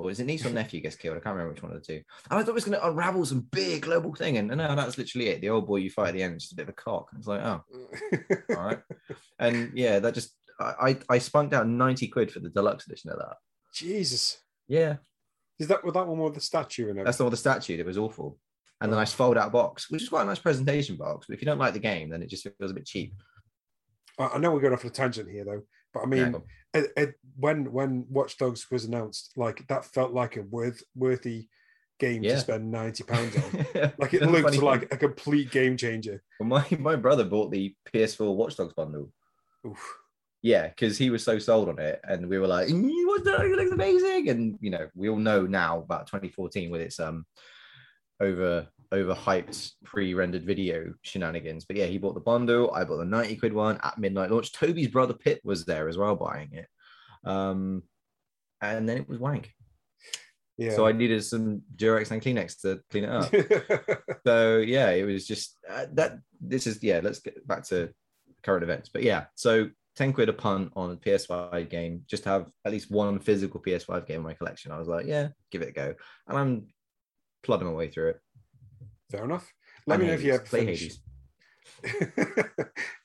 or 0.00 0.10
is 0.10 0.20
it 0.20 0.24
niece 0.24 0.44
or 0.44 0.50
nephew 0.50 0.80
gets 0.80 0.96
killed? 0.96 1.16
I 1.16 1.20
can't 1.20 1.34
remember 1.36 1.52
which 1.52 1.62
one 1.62 1.72
of 1.72 1.80
the 1.80 1.86
two. 1.86 2.02
And 2.30 2.38
I 2.38 2.42
thought 2.42 2.50
it 2.50 2.54
was 2.54 2.64
going 2.64 2.78
to 2.78 2.88
unravel 2.88 3.24
some 3.24 3.46
big 3.50 3.82
global 3.82 4.14
thing, 4.14 4.38
and 4.38 4.48
no, 4.48 4.74
that's 4.74 4.98
literally 4.98 5.28
it. 5.28 5.40
The 5.40 5.50
old 5.50 5.66
boy 5.66 5.76
you 5.76 5.90
fight 5.90 6.08
at 6.08 6.14
the 6.14 6.22
end 6.22 6.36
is 6.36 6.42
just 6.44 6.52
a 6.52 6.56
bit 6.56 6.64
of 6.64 6.70
a 6.70 6.72
cock. 6.72 7.08
It's 7.16 7.26
like, 7.26 7.42
oh, 7.42 7.62
all 8.56 8.64
right. 8.64 8.80
And 9.38 9.72
yeah, 9.74 9.98
that 10.00 10.14
just 10.14 10.34
I 10.58 10.74
I 10.80 10.98
I 11.08 11.18
spunked 11.18 11.54
out 11.54 11.66
ninety 11.66 12.08
quid 12.08 12.30
for 12.30 12.40
the 12.40 12.50
deluxe 12.50 12.86
edition 12.86 13.10
of 13.10 13.18
that. 13.18 13.36
Jesus. 13.72 14.40
Yeah, 14.68 14.96
Is 15.58 15.66
that 15.68 15.84
with 15.84 15.94
that 15.94 16.06
one 16.06 16.18
with 16.18 16.34
the 16.34 16.40
statue 16.40 16.82
and 16.82 16.90
everything? 16.90 17.04
that's 17.04 17.20
all 17.20 17.30
the 17.30 17.36
statue. 17.36 17.78
It 17.78 17.86
was 17.86 17.98
awful. 17.98 18.38
And 18.80 18.90
then 18.90 18.98
nice 18.98 19.12
oh. 19.14 19.16
fold 19.16 19.36
out 19.36 19.52
box, 19.52 19.90
which 19.90 20.02
is 20.02 20.08
quite 20.08 20.22
a 20.22 20.26
nice 20.26 20.38
presentation 20.38 20.96
box. 20.96 21.26
But 21.26 21.34
if 21.34 21.42
you 21.42 21.46
don't 21.46 21.58
like 21.58 21.74
the 21.74 21.80
game, 21.80 22.08
then 22.08 22.22
it 22.22 22.30
just 22.30 22.46
feels 22.58 22.70
a 22.70 22.74
bit 22.74 22.86
cheap. 22.86 23.14
I 24.18 24.28
I 24.28 24.38
know 24.38 24.52
we're 24.52 24.60
going 24.60 24.72
off 24.72 24.84
on 24.84 24.90
a 24.90 24.94
tangent 24.94 25.30
here 25.30 25.44
though, 25.44 25.62
but 25.94 26.02
I 26.02 26.06
mean, 26.06 26.34
on. 26.34 26.42
it, 26.74 26.92
it, 26.96 27.14
when 27.36 27.72
when 27.72 28.06
Watch 28.08 28.38
Dogs 28.38 28.70
was 28.70 28.84
announced, 28.84 29.32
like 29.36 29.66
that 29.68 29.84
felt 29.84 30.12
like 30.12 30.36
a 30.36 30.42
worth 30.42 30.82
worthy 30.94 31.48
game 31.98 32.22
Yeah. 32.22 32.34
to 32.34 32.40
spend 32.40 32.70
ninety 32.70 33.04
pounds 33.04 33.36
on. 33.36 33.66
Like 33.98 34.14
it 34.14 34.22
looked 34.22 34.42
funny 34.44 34.56
thing. 34.56 34.64
like 34.66 34.92
a 34.92 34.96
complete 34.96 35.50
game 35.50 35.76
changer. 35.76 36.22
Well, 36.38 36.48
my 36.48 36.66
my 36.78 36.96
brother 36.96 37.24
bought 37.24 37.50
the 37.50 37.74
PS4 37.92 38.34
Watch 38.34 38.56
Dogs 38.56 38.74
bundle. 38.74 39.10
Oof. 39.66 39.96
Yeah, 40.42 40.68
because 40.68 40.96
he 40.96 41.10
was 41.10 41.22
so 41.22 41.38
sold 41.38 41.68
on 41.68 41.78
it, 41.78 42.00
and 42.02 42.26
we 42.26 42.38
were 42.38 42.46
like, 42.46 42.68
"Mm, 42.68 42.90
"What 43.06 43.24
the? 43.24 43.34
It 43.42 43.56
looks 43.56 43.72
amazing!" 43.72 44.30
And 44.30 44.56
you 44.62 44.70
know, 44.70 44.88
we 44.94 45.10
all 45.10 45.18
know 45.18 45.42
now 45.46 45.80
about 45.80 46.06
2014 46.06 46.70
with 46.70 46.80
its 46.80 46.98
um 46.98 47.26
over 48.20 48.66
overhyped 48.92 49.72
pre-rendered 49.84 50.44
video 50.44 50.92
shenanigans. 51.02 51.64
But 51.64 51.76
yeah, 51.76 51.86
he 51.86 51.98
bought 51.98 52.14
the 52.14 52.20
bundle. 52.20 52.72
I 52.74 52.84
bought 52.84 52.98
the 52.98 53.04
90 53.04 53.36
quid 53.36 53.52
one 53.52 53.78
at 53.82 53.98
midnight 53.98 54.30
launch. 54.30 54.52
Toby's 54.52 54.88
brother 54.88 55.14
Pitt 55.14 55.40
was 55.44 55.64
there 55.64 55.88
as 55.88 55.96
well 55.96 56.16
buying 56.16 56.50
it, 56.52 56.66
um, 57.24 57.82
and 58.60 58.88
then 58.88 58.98
it 58.98 59.08
was 59.08 59.18
wank. 59.18 59.52
Yeah. 60.58 60.74
So 60.74 60.86
I 60.86 60.92
needed 60.92 61.24
some 61.24 61.62
Durex 61.76 62.10
and 62.10 62.20
Kleenex 62.20 62.60
to 62.60 62.82
clean 62.90 63.04
it 63.04 63.10
up. 63.10 64.02
so 64.26 64.58
yeah, 64.58 64.90
it 64.90 65.04
was 65.04 65.26
just 65.26 65.58
uh, 65.68 65.86
that. 65.94 66.18
This 66.40 66.66
is 66.66 66.82
yeah. 66.82 67.00
Let's 67.02 67.20
get 67.20 67.46
back 67.46 67.64
to 67.68 67.90
current 68.42 68.62
events. 68.62 68.90
But 68.90 69.02
yeah, 69.02 69.24
so 69.36 69.70
ten 69.96 70.12
quid 70.12 70.28
a 70.28 70.34
punt 70.34 70.72
on 70.76 70.90
a 70.90 70.96
PS5 70.96 71.70
game, 71.70 72.02
just 72.06 72.24
to 72.24 72.28
have 72.28 72.46
at 72.64 72.72
least 72.72 72.90
one 72.90 73.18
physical 73.20 73.60
PS5 73.60 74.06
game 74.06 74.16
in 74.16 74.22
my 74.22 74.34
collection. 74.34 74.72
I 74.72 74.78
was 74.78 74.88
like, 74.88 75.06
yeah, 75.06 75.28
give 75.50 75.62
it 75.62 75.70
a 75.70 75.72
go, 75.72 75.94
and 76.28 76.38
I'm 76.38 76.66
plodding 77.42 77.68
my 77.68 77.74
way 77.74 77.88
through 77.88 78.10
it. 78.10 78.20
Fair 79.10 79.24
enough. 79.24 79.52
Let 79.86 79.94
And 79.94 80.02
me 80.02 80.08
know 80.08 80.14
if 80.14 80.22
you 80.22 80.32
have 80.32 80.44
play. 80.44 80.66
Hades. 80.66 81.00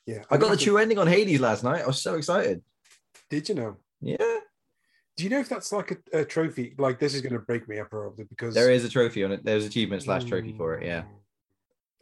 yeah. 0.06 0.22
I 0.30 0.36
got 0.36 0.40
the 0.40 0.48
have 0.48 0.58
to- 0.58 0.64
true 0.64 0.78
ending 0.78 0.98
on 0.98 1.06
Hades 1.06 1.40
last 1.40 1.64
night. 1.64 1.82
I 1.82 1.86
was 1.86 2.00
so 2.02 2.14
excited. 2.14 2.62
Did 3.30 3.48
you 3.48 3.54
know? 3.54 3.76
Yeah, 4.00 4.16
Do 5.16 5.24
you 5.24 5.30
know 5.30 5.40
if 5.40 5.48
that's 5.48 5.72
like 5.72 5.90
a, 6.12 6.20
a 6.20 6.24
trophy? 6.24 6.74
Like 6.78 6.98
this 6.98 7.14
is 7.14 7.22
going 7.22 7.32
to 7.32 7.38
break 7.38 7.66
me 7.66 7.78
up 7.80 7.88
probably 7.90 8.24
because 8.24 8.54
there 8.54 8.70
is 8.70 8.84
a 8.84 8.88
trophy 8.90 9.24
on 9.24 9.32
it. 9.32 9.42
There's 9.44 9.64
achievement 9.64 10.02
slash 10.02 10.24
trophy 10.24 10.52
for 10.56 10.74
it. 10.74 10.84
Yeah. 10.86 11.02
Hmm. 11.02 11.08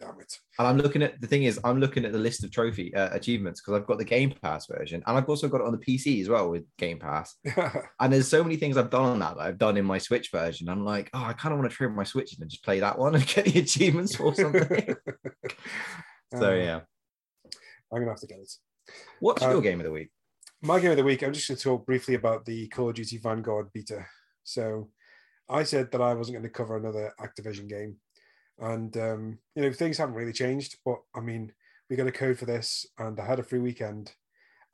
Damn 0.00 0.20
it. 0.20 0.38
And 0.59 0.66
I'm 0.66 0.78
looking 0.78 1.02
at 1.02 1.20
the 1.20 1.26
thing 1.26 1.44
is, 1.44 1.61
I'm 1.62 1.78
looking 1.78 2.04
at 2.04 2.12
the 2.12 2.18
list 2.18 2.42
of 2.42 2.50
trophy 2.50 2.92
uh, 2.94 3.11
achievements 3.12 3.61
because 3.61 3.80
I've 3.80 3.87
got 3.87 3.98
the 3.98 4.04
Game 4.04 4.35
Pass 4.42 4.66
version, 4.66 5.02
and 5.07 5.16
I've 5.16 5.28
also 5.28 5.48
got 5.48 5.61
it 5.61 5.66
on 5.66 5.72
the 5.72 5.78
PC 5.78 6.20
as 6.20 6.28
well 6.28 6.50
with 6.50 6.64
Game 6.78 6.98
Pass. 6.98 7.37
And 8.00 8.12
there's 8.12 8.28
so 8.28 8.42
many 8.42 8.57
things 8.57 8.76
I've 8.76 8.90
done 8.90 9.04
on 9.04 9.18
that 9.20 9.37
that 9.37 9.42
I've 9.42 9.59
done 9.59 9.76
in 9.76 9.85
my 9.85 9.98
Switch 9.98 10.30
version. 10.33 10.68
I'm 10.68 10.85
like, 10.85 11.11
oh, 11.14 11.24
I 11.24 11.33
kind 11.33 11.52
of 11.52 11.61
want 11.61 11.70
to 11.70 11.76
trade 11.76 11.92
my 11.92 12.04
Switch 12.04 12.37
and 12.38 12.50
just 12.50 12.64
play 12.64 12.80
that 12.80 12.98
one 12.98 13.14
and 13.14 13.26
get 13.35 13.44
the 13.44 13.61
achievements 13.61 14.18
or 14.18 14.35
something. 14.35 14.96
so 16.35 16.50
Uh, 16.50 16.54
yeah, 16.54 16.80
I'm 17.92 18.00
gonna 18.00 18.11
have 18.11 18.20
to 18.20 18.26
get 18.26 18.38
it. 18.38 18.52
what's 19.20 19.42
uh, 19.42 19.50
your 19.50 19.62
game 19.62 19.80
of 19.80 19.87
the 19.87 19.92
week? 19.92 20.11
My 20.61 20.80
game 20.80 20.92
of 20.92 20.96
the 20.96 21.04
week, 21.04 21.22
I'm 21.22 21.33
just 21.35 21.46
going 21.46 21.59
to 21.59 21.62
talk 21.62 21.85
briefly 21.85 22.14
about 22.14 22.46
the 22.46 22.66
Call 22.68 22.88
of 22.88 22.94
Duty 22.94 23.18
Vanguard 23.18 23.68
beta. 23.74 24.07
So 24.44 24.88
I 25.46 25.62
said 25.62 25.90
that 25.92 26.00
I 26.00 26.14
wasn't 26.14 26.37
going 26.37 26.44
to 26.44 26.48
cover 26.48 26.78
another 26.78 27.12
Activision 27.20 27.68
game. 27.68 27.96
And, 28.58 28.96
um, 28.96 29.38
you 29.54 29.62
know, 29.62 29.72
things 29.72 29.98
haven't 29.98 30.14
really 30.14 30.32
changed. 30.32 30.76
But 30.84 30.98
I 31.14 31.20
mean, 31.20 31.52
we 31.88 31.96
got 31.96 32.06
a 32.06 32.12
code 32.12 32.38
for 32.38 32.46
this 32.46 32.86
and 32.98 33.18
I 33.18 33.26
had 33.26 33.38
a 33.38 33.44
free 33.44 33.58
weekend. 33.58 34.12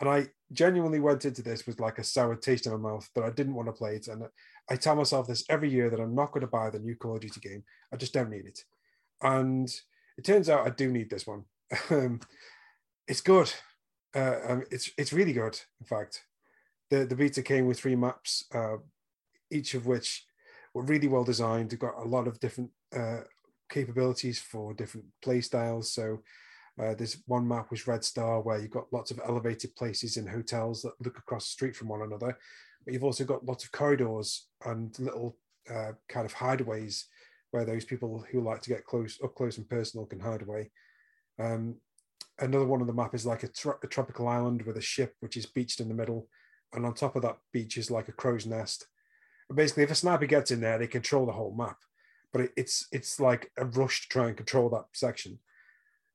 And 0.00 0.08
I 0.08 0.28
genuinely 0.52 1.00
went 1.00 1.24
into 1.26 1.42
this 1.42 1.66
with 1.66 1.78
like 1.78 1.98
a 1.98 2.04
sour 2.04 2.34
taste 2.34 2.66
in 2.66 2.72
my 2.72 2.78
mouth, 2.78 3.08
but 3.14 3.24
I 3.24 3.30
didn't 3.30 3.54
want 3.54 3.68
to 3.68 3.72
play 3.72 3.96
it. 3.96 4.08
And 4.08 4.24
I 4.70 4.76
tell 4.76 4.96
myself 4.96 5.26
this 5.26 5.44
every 5.50 5.68
year 5.68 5.90
that 5.90 6.00
I'm 6.00 6.14
not 6.14 6.32
going 6.32 6.40
to 6.40 6.46
buy 6.46 6.70
the 6.70 6.78
new 6.78 6.96
Call 6.96 7.16
of 7.16 7.20
Duty 7.20 7.40
game. 7.40 7.64
I 7.92 7.96
just 7.96 8.14
don't 8.14 8.30
need 8.30 8.46
it. 8.46 8.64
And 9.22 9.68
it 10.16 10.24
turns 10.24 10.48
out 10.48 10.66
I 10.66 10.70
do 10.70 10.90
need 10.90 11.10
this 11.10 11.26
one. 11.26 11.44
Um, 11.90 12.20
it's 13.06 13.20
good. 13.20 13.52
Uh, 14.14 14.36
um, 14.48 14.64
it's 14.70 14.90
it's 14.96 15.12
really 15.12 15.32
good. 15.32 15.58
In 15.80 15.86
fact, 15.86 16.24
the 16.90 17.04
the 17.04 17.16
beta 17.16 17.42
came 17.42 17.66
with 17.66 17.78
three 17.78 17.96
maps, 17.96 18.44
uh, 18.54 18.76
each 19.50 19.74
of 19.74 19.86
which 19.86 20.24
were 20.74 20.82
really 20.82 21.08
well 21.08 21.24
designed. 21.24 21.76
Got 21.78 21.98
a 21.98 22.08
lot 22.08 22.28
of 22.28 22.38
different 22.38 22.70
uh, 22.94 23.22
capabilities 23.70 24.40
for 24.40 24.74
different 24.74 25.06
play 25.22 25.40
styles. 25.40 25.92
So 25.92 26.22
uh, 26.80 26.94
there's 26.94 27.22
one 27.26 27.46
map 27.46 27.70
was 27.70 27.86
Red 27.86 28.04
Star 28.04 28.40
where 28.40 28.58
you've 28.58 28.70
got 28.70 28.92
lots 28.92 29.10
of 29.10 29.20
elevated 29.26 29.74
places 29.76 30.16
in 30.16 30.26
hotels 30.26 30.82
that 30.82 31.00
look 31.00 31.18
across 31.18 31.46
the 31.46 31.52
street 31.52 31.76
from 31.76 31.88
one 31.88 32.02
another. 32.02 32.36
But 32.84 32.94
you've 32.94 33.04
also 33.04 33.24
got 33.24 33.44
lots 33.44 33.64
of 33.64 33.72
corridors 33.72 34.46
and 34.64 34.96
little 34.98 35.36
uh, 35.70 35.92
kind 36.08 36.26
of 36.26 36.34
hideaways 36.34 37.04
where 37.50 37.64
those 37.64 37.84
people 37.84 38.24
who 38.30 38.40
like 38.40 38.62
to 38.62 38.70
get 38.70 38.86
close, 38.86 39.18
up 39.22 39.34
close 39.34 39.58
and 39.58 39.68
personal, 39.68 40.06
can 40.06 40.20
hide 40.20 40.42
away. 40.42 40.70
Um, 41.38 41.76
another 42.38 42.66
one 42.66 42.80
on 42.80 42.86
the 42.86 42.92
map 42.92 43.14
is 43.14 43.26
like 43.26 43.42
a, 43.42 43.48
tro- 43.48 43.78
a, 43.82 43.86
tropical 43.86 44.28
island 44.28 44.62
with 44.62 44.76
a 44.76 44.82
ship 44.82 45.14
which 45.20 45.36
is 45.36 45.46
beached 45.46 45.80
in 45.80 45.88
the 45.88 45.94
middle, 45.94 46.28
and 46.72 46.86
on 46.86 46.94
top 46.94 47.16
of 47.16 47.22
that 47.22 47.38
beach 47.52 47.76
is 47.76 47.90
like 47.90 48.08
a 48.08 48.12
crow's 48.12 48.46
nest. 48.46 48.86
But 49.48 49.56
basically, 49.56 49.82
if 49.82 49.90
a 49.90 49.96
sniper 49.96 50.26
gets 50.26 50.50
in 50.50 50.60
there, 50.60 50.78
they 50.78 50.86
control 50.86 51.26
the 51.26 51.32
whole 51.32 51.54
map. 51.54 51.78
But 52.32 52.42
it, 52.42 52.52
it's 52.56 52.86
it's 52.92 53.18
like 53.18 53.50
a 53.56 53.64
rush 53.64 54.02
to 54.02 54.08
try 54.08 54.28
and 54.28 54.36
control 54.36 54.68
that 54.70 54.84
section, 54.92 55.38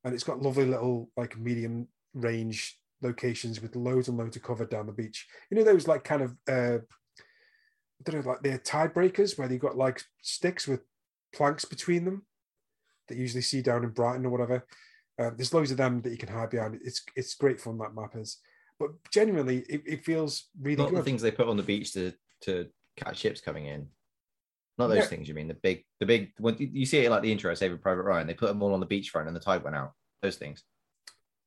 and 0.03 0.13
it's 0.13 0.23
got 0.23 0.41
lovely 0.41 0.65
little 0.65 1.09
like 1.17 1.37
medium 1.37 1.87
range 2.13 2.79
locations 3.01 3.61
with 3.61 3.75
loads 3.75 4.07
and 4.07 4.17
loads 4.17 4.35
of 4.35 4.43
cover 4.43 4.65
down 4.65 4.87
the 4.87 4.93
beach. 4.93 5.27
You 5.49 5.57
know 5.57 5.63
those 5.63 5.87
like 5.87 6.03
kind 6.03 6.21
of 6.21 6.31
uh, 6.47 6.79
I 6.79 8.03
don't 8.03 8.25
know 8.25 8.31
like 8.31 8.41
they're 8.41 8.57
tide 8.57 8.93
breakers 8.93 9.37
where 9.37 9.47
they've 9.47 9.59
got 9.59 9.77
like 9.77 10.01
sticks 10.21 10.67
with 10.67 10.81
planks 11.33 11.65
between 11.65 12.05
them 12.05 12.25
that 13.07 13.15
you 13.15 13.21
usually 13.21 13.41
see 13.41 13.61
down 13.61 13.83
in 13.83 13.89
Brighton 13.89 14.25
or 14.25 14.29
whatever. 14.29 14.65
Uh, 15.19 15.31
there's 15.35 15.53
loads 15.53 15.71
of 15.71 15.77
them 15.77 16.01
that 16.01 16.11
you 16.11 16.17
can 16.17 16.29
hide 16.29 16.49
behind. 16.49 16.79
It's 16.83 17.03
it's 17.15 17.35
great 17.35 17.59
fun 17.59 17.77
that 17.77 17.95
map 17.95 18.15
is, 18.15 18.37
but 18.79 18.89
genuinely 19.11 19.59
it, 19.69 19.81
it 19.85 20.05
feels 20.05 20.49
really 20.59 20.77
Not 20.77 20.89
good. 20.89 20.99
the 20.99 21.03
things 21.03 21.21
they 21.21 21.31
put 21.31 21.47
on 21.47 21.57
the 21.57 21.63
beach 21.63 21.93
to 21.93 22.13
to 22.41 22.67
catch 22.97 23.19
ships 23.19 23.41
coming 23.41 23.67
in. 23.67 23.87
Not 24.77 24.87
those 24.87 25.07
things. 25.07 25.27
You 25.27 25.33
mean 25.33 25.47
the 25.47 25.53
big, 25.53 25.85
the 25.99 26.05
big. 26.05 26.33
When 26.37 26.55
you- 26.57 26.85
see 26.85 26.99
it 26.99 27.09
like 27.09 27.21
the 27.21 27.31
intro, 27.31 27.53
Saving 27.53 27.77
Private 27.77 28.03
Ryan. 28.03 28.27
They 28.27 28.33
put 28.33 28.47
them 28.47 28.61
all 28.61 28.73
on 28.73 28.81
the 28.81 28.85
beachfront, 28.85 29.27
and 29.27 29.35
the 29.35 29.39
tide 29.39 29.63
went 29.63 29.75
out. 29.75 29.93
Those 30.21 30.35
things. 30.37 30.63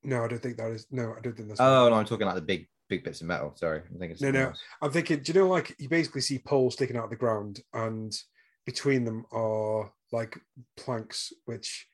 No, 0.03 0.25
I 0.25 0.29
don't 0.29 0.41
think 0.43 0.57
that 0.57 0.71
is. 0.71 0.87
No, 0.91 1.14
I 1.17 1.21
don't 1.21 1.37
think 1.37 1.49
that's. 1.49 1.61
Oh 1.61 1.88
no, 1.88 1.95
I'm 1.95 2.05
talking 2.05 2.27
like 2.27 2.37
the 2.37 2.41
big, 2.41 2.69
big 2.88 3.05
bits 3.05 3.21
of 3.21 3.27
metal. 3.27 3.53
Sorry, 3.57 3.83
I'm 3.91 3.99
thinking. 3.99 4.17
No, 4.21 4.31
no. 4.31 4.47
else. 4.49 4.61
I'm 4.81 4.93
thinking. 4.93 5.21
Do 5.21 5.33
you 5.33 5.41
know 5.41 5.49
like 5.49 5.75
you 5.79 5.88
basically 5.88 6.21
see 6.21 6.38
poles 6.38 6.75
sticking 6.75 6.97
out 6.97 7.05
of 7.05 7.11
the 7.11 7.17
ground, 7.17 7.61
and 7.75 8.17
between 8.64 9.05
them 9.05 9.27
are 9.33 9.93
like 10.12 10.38
planks, 10.77 11.33
which 11.45 11.87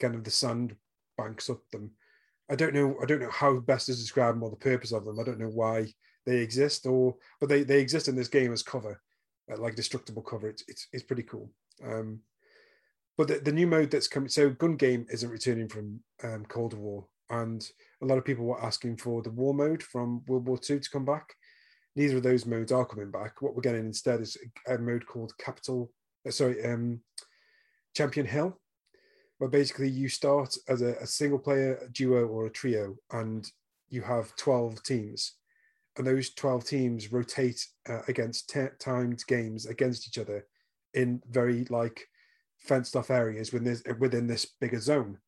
kind 0.00 0.14
of 0.14 0.24
the 0.24 0.30
sand 0.30 0.76
banks 1.16 1.48
up 1.48 1.60
them. 1.70 1.92
I 2.50 2.56
don't 2.56 2.74
know. 2.74 2.96
I 3.02 3.06
don't 3.06 3.20
know 3.20 3.30
how 3.30 3.60
best 3.60 3.86
to 3.86 3.92
describe 3.92 4.34
them 4.34 4.42
or 4.42 4.50
the 4.50 4.56
purpose 4.56 4.92
of 4.92 5.04
them. 5.04 5.18
I 5.18 5.24
don't 5.24 5.38
know 5.38 5.46
why 5.48 5.92
they 6.26 6.38
exist, 6.38 6.86
or 6.86 7.16
but 7.40 7.48
they 7.48 7.62
they 7.62 7.80
exist 7.80 8.08
in 8.08 8.16
this 8.16 8.28
game 8.28 8.52
as 8.52 8.62
cover, 8.62 9.00
like 9.56 9.74
destructible 9.74 10.22
cover. 10.22 10.48
It's 10.48 10.64
it's, 10.68 10.88
it's 10.92 11.02
pretty 11.02 11.22
cool. 11.24 11.50
Um, 11.84 12.20
but 13.18 13.28
the, 13.28 13.38
the 13.40 13.52
new 13.52 13.66
mode 13.66 13.90
that's 13.90 14.08
coming, 14.08 14.28
so 14.28 14.50
Gun 14.50 14.76
Game 14.76 15.06
isn't 15.10 15.28
returning 15.28 15.68
from 15.68 16.00
um, 16.24 16.44
Cold 16.46 16.74
War, 16.74 17.06
and 17.30 17.66
a 18.02 18.06
lot 18.06 18.18
of 18.18 18.24
people 18.24 18.44
were 18.44 18.64
asking 18.64 18.96
for 18.96 19.22
the 19.22 19.30
War 19.30 19.54
mode 19.54 19.82
from 19.82 20.22
World 20.26 20.46
War 20.46 20.58
II 20.58 20.80
to 20.80 20.90
come 20.90 21.04
back. 21.04 21.34
Neither 21.94 22.16
of 22.16 22.22
those 22.22 22.46
modes 22.46 22.72
are 22.72 22.86
coming 22.86 23.10
back. 23.10 23.42
What 23.42 23.54
we're 23.54 23.62
getting 23.62 23.84
instead 23.84 24.20
is 24.20 24.36
a 24.66 24.78
mode 24.78 25.06
called 25.06 25.36
Capital, 25.36 25.90
uh, 26.26 26.30
sorry, 26.30 26.64
um, 26.64 27.00
Champion 27.94 28.24
Hill, 28.24 28.58
where 29.38 29.50
basically 29.50 29.90
you 29.90 30.08
start 30.08 30.56
as 30.68 30.80
a, 30.80 30.94
a 30.94 31.06
single 31.06 31.38
player 31.38 31.86
duo 31.92 32.26
or 32.26 32.46
a 32.46 32.50
trio, 32.50 32.96
and 33.10 33.46
you 33.90 34.00
have 34.00 34.34
12 34.36 34.82
teams. 34.82 35.34
And 35.96 36.06
those 36.06 36.32
12 36.34 36.64
teams 36.64 37.12
rotate 37.12 37.66
uh, 37.88 38.00
against 38.08 38.50
t- 38.50 38.66
timed 38.78 39.22
games 39.26 39.66
against 39.66 40.08
each 40.08 40.18
other 40.18 40.46
in 40.94 41.22
very 41.28 41.64
like 41.68 42.06
fenced 42.58 42.96
off 42.96 43.10
areas 43.10 43.52
within 43.52 43.72
this, 43.72 43.82
within 43.98 44.26
this 44.26 44.46
bigger 44.60 44.80
zone. 44.80 45.18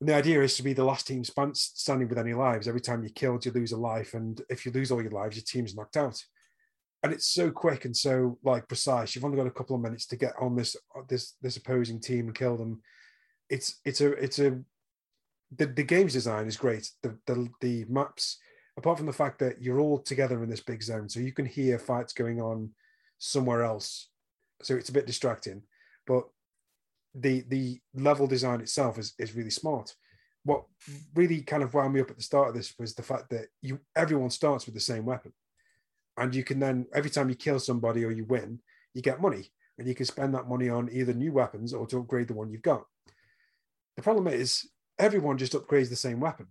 And 0.00 0.08
the 0.08 0.14
idea 0.14 0.42
is 0.42 0.56
to 0.56 0.62
be 0.62 0.72
the 0.72 0.84
last 0.84 1.06
team 1.06 1.22
standing 1.24 2.08
with 2.08 2.18
any 2.18 2.34
lives. 2.34 2.68
Every 2.68 2.80
time 2.80 3.02
you're 3.02 3.12
killed, 3.12 3.46
you 3.46 3.52
lose 3.52 3.72
a 3.72 3.76
life, 3.76 4.14
and 4.14 4.40
if 4.50 4.66
you 4.66 4.72
lose 4.72 4.90
all 4.90 5.00
your 5.00 5.12
lives, 5.12 5.36
your 5.36 5.44
team's 5.46 5.74
knocked 5.74 5.96
out. 5.96 6.22
And 7.02 7.12
it's 7.12 7.28
so 7.28 7.50
quick 7.50 7.84
and 7.84 7.96
so 7.96 8.38
like 8.42 8.66
precise. 8.66 9.14
You've 9.14 9.24
only 9.24 9.36
got 9.36 9.46
a 9.46 9.52
couple 9.52 9.76
of 9.76 9.82
minutes 9.82 10.06
to 10.08 10.16
get 10.16 10.32
on 10.40 10.56
this 10.56 10.76
this 11.08 11.36
this 11.42 11.56
opposing 11.56 12.00
team 12.00 12.26
and 12.26 12.34
kill 12.34 12.56
them. 12.56 12.82
It's 13.48 13.80
it's 13.84 14.00
a 14.00 14.12
it's 14.12 14.38
a 14.38 14.60
the, 15.56 15.66
the 15.66 15.84
game's 15.84 16.14
design 16.14 16.46
is 16.46 16.56
great. 16.56 16.90
The, 17.02 17.16
the 17.26 17.48
the 17.60 17.84
maps, 17.88 18.38
apart 18.76 18.98
from 18.98 19.06
the 19.06 19.12
fact 19.12 19.38
that 19.38 19.62
you're 19.62 19.80
all 19.80 19.98
together 19.98 20.42
in 20.42 20.50
this 20.50 20.60
big 20.60 20.82
zone, 20.82 21.08
so 21.08 21.20
you 21.20 21.32
can 21.32 21.46
hear 21.46 21.78
fights 21.78 22.12
going 22.12 22.40
on 22.40 22.70
somewhere 23.18 23.62
else. 23.62 24.08
So 24.62 24.74
it's 24.74 24.88
a 24.88 24.92
bit 24.92 25.06
distracting, 25.06 25.62
but 26.06 26.24
the 27.14 27.44
the 27.48 27.80
level 27.94 28.26
design 28.26 28.60
itself 28.60 28.98
is, 28.98 29.14
is 29.18 29.34
really 29.34 29.50
smart. 29.50 29.94
What 30.44 30.64
really 31.14 31.42
kind 31.42 31.62
of 31.62 31.72
wound 31.72 31.94
me 31.94 32.00
up 32.00 32.10
at 32.10 32.16
the 32.16 32.22
start 32.22 32.48
of 32.48 32.54
this 32.54 32.74
was 32.78 32.94
the 32.94 33.02
fact 33.02 33.30
that 33.30 33.46
you 33.62 33.80
everyone 33.96 34.30
starts 34.30 34.66
with 34.66 34.74
the 34.74 34.80
same 34.80 35.04
weapon, 35.04 35.32
and 36.16 36.34
you 36.34 36.44
can 36.44 36.58
then 36.60 36.86
every 36.94 37.10
time 37.10 37.28
you 37.28 37.34
kill 37.34 37.60
somebody 37.60 38.04
or 38.04 38.10
you 38.10 38.24
win, 38.24 38.60
you 38.94 39.02
get 39.02 39.20
money, 39.20 39.50
and 39.78 39.86
you 39.86 39.94
can 39.94 40.06
spend 40.06 40.34
that 40.34 40.48
money 40.48 40.68
on 40.68 40.90
either 40.92 41.12
new 41.12 41.32
weapons 41.32 41.72
or 41.72 41.86
to 41.86 41.98
upgrade 41.98 42.28
the 42.28 42.34
one 42.34 42.50
you've 42.50 42.62
got. 42.62 42.84
The 43.96 44.02
problem 44.02 44.26
is 44.26 44.68
everyone 44.98 45.38
just 45.38 45.52
upgrades 45.52 45.88
the 45.88 45.96
same 45.96 46.20
weapon, 46.20 46.48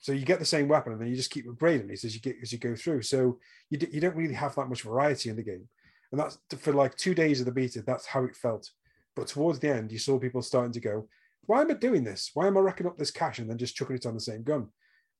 so 0.00 0.12
you 0.12 0.24
get 0.24 0.38
the 0.38 0.44
same 0.44 0.66
weapon 0.66 0.92
and 0.92 1.00
then 1.00 1.08
you 1.08 1.16
just 1.16 1.30
keep 1.30 1.46
upgrading 1.46 1.90
it 1.90 2.04
as 2.04 2.14
you 2.14 2.20
get 2.20 2.36
as 2.42 2.52
you 2.52 2.58
go 2.58 2.74
through. 2.74 3.02
So 3.02 3.38
you 3.68 3.78
d- 3.78 3.88
you 3.92 4.00
don't 4.00 4.16
really 4.16 4.34
have 4.34 4.54
that 4.56 4.68
much 4.68 4.82
variety 4.82 5.30
in 5.30 5.36
the 5.36 5.42
game, 5.42 5.68
and 6.10 6.20
that's 6.20 6.38
for 6.58 6.72
like 6.72 6.96
two 6.96 7.14
days 7.14 7.40
of 7.40 7.46
the 7.46 7.52
beta. 7.52 7.82
That's 7.82 8.06
how 8.06 8.24
it 8.24 8.36
felt. 8.36 8.70
But 9.14 9.28
towards 9.28 9.58
the 9.58 9.68
end, 9.74 9.92
you 9.92 9.98
saw 9.98 10.18
people 10.18 10.42
starting 10.42 10.72
to 10.72 10.80
go, 10.80 11.08
why 11.46 11.62
am 11.62 11.70
I 11.70 11.74
doing 11.74 12.04
this? 12.04 12.30
Why 12.34 12.46
am 12.46 12.56
I 12.56 12.60
racking 12.60 12.86
up 12.86 12.96
this 12.96 13.10
cash 13.10 13.38
and 13.38 13.50
then 13.50 13.58
just 13.58 13.74
chucking 13.74 13.96
it 13.96 14.06
on 14.06 14.14
the 14.14 14.20
same 14.20 14.42
gun? 14.42 14.68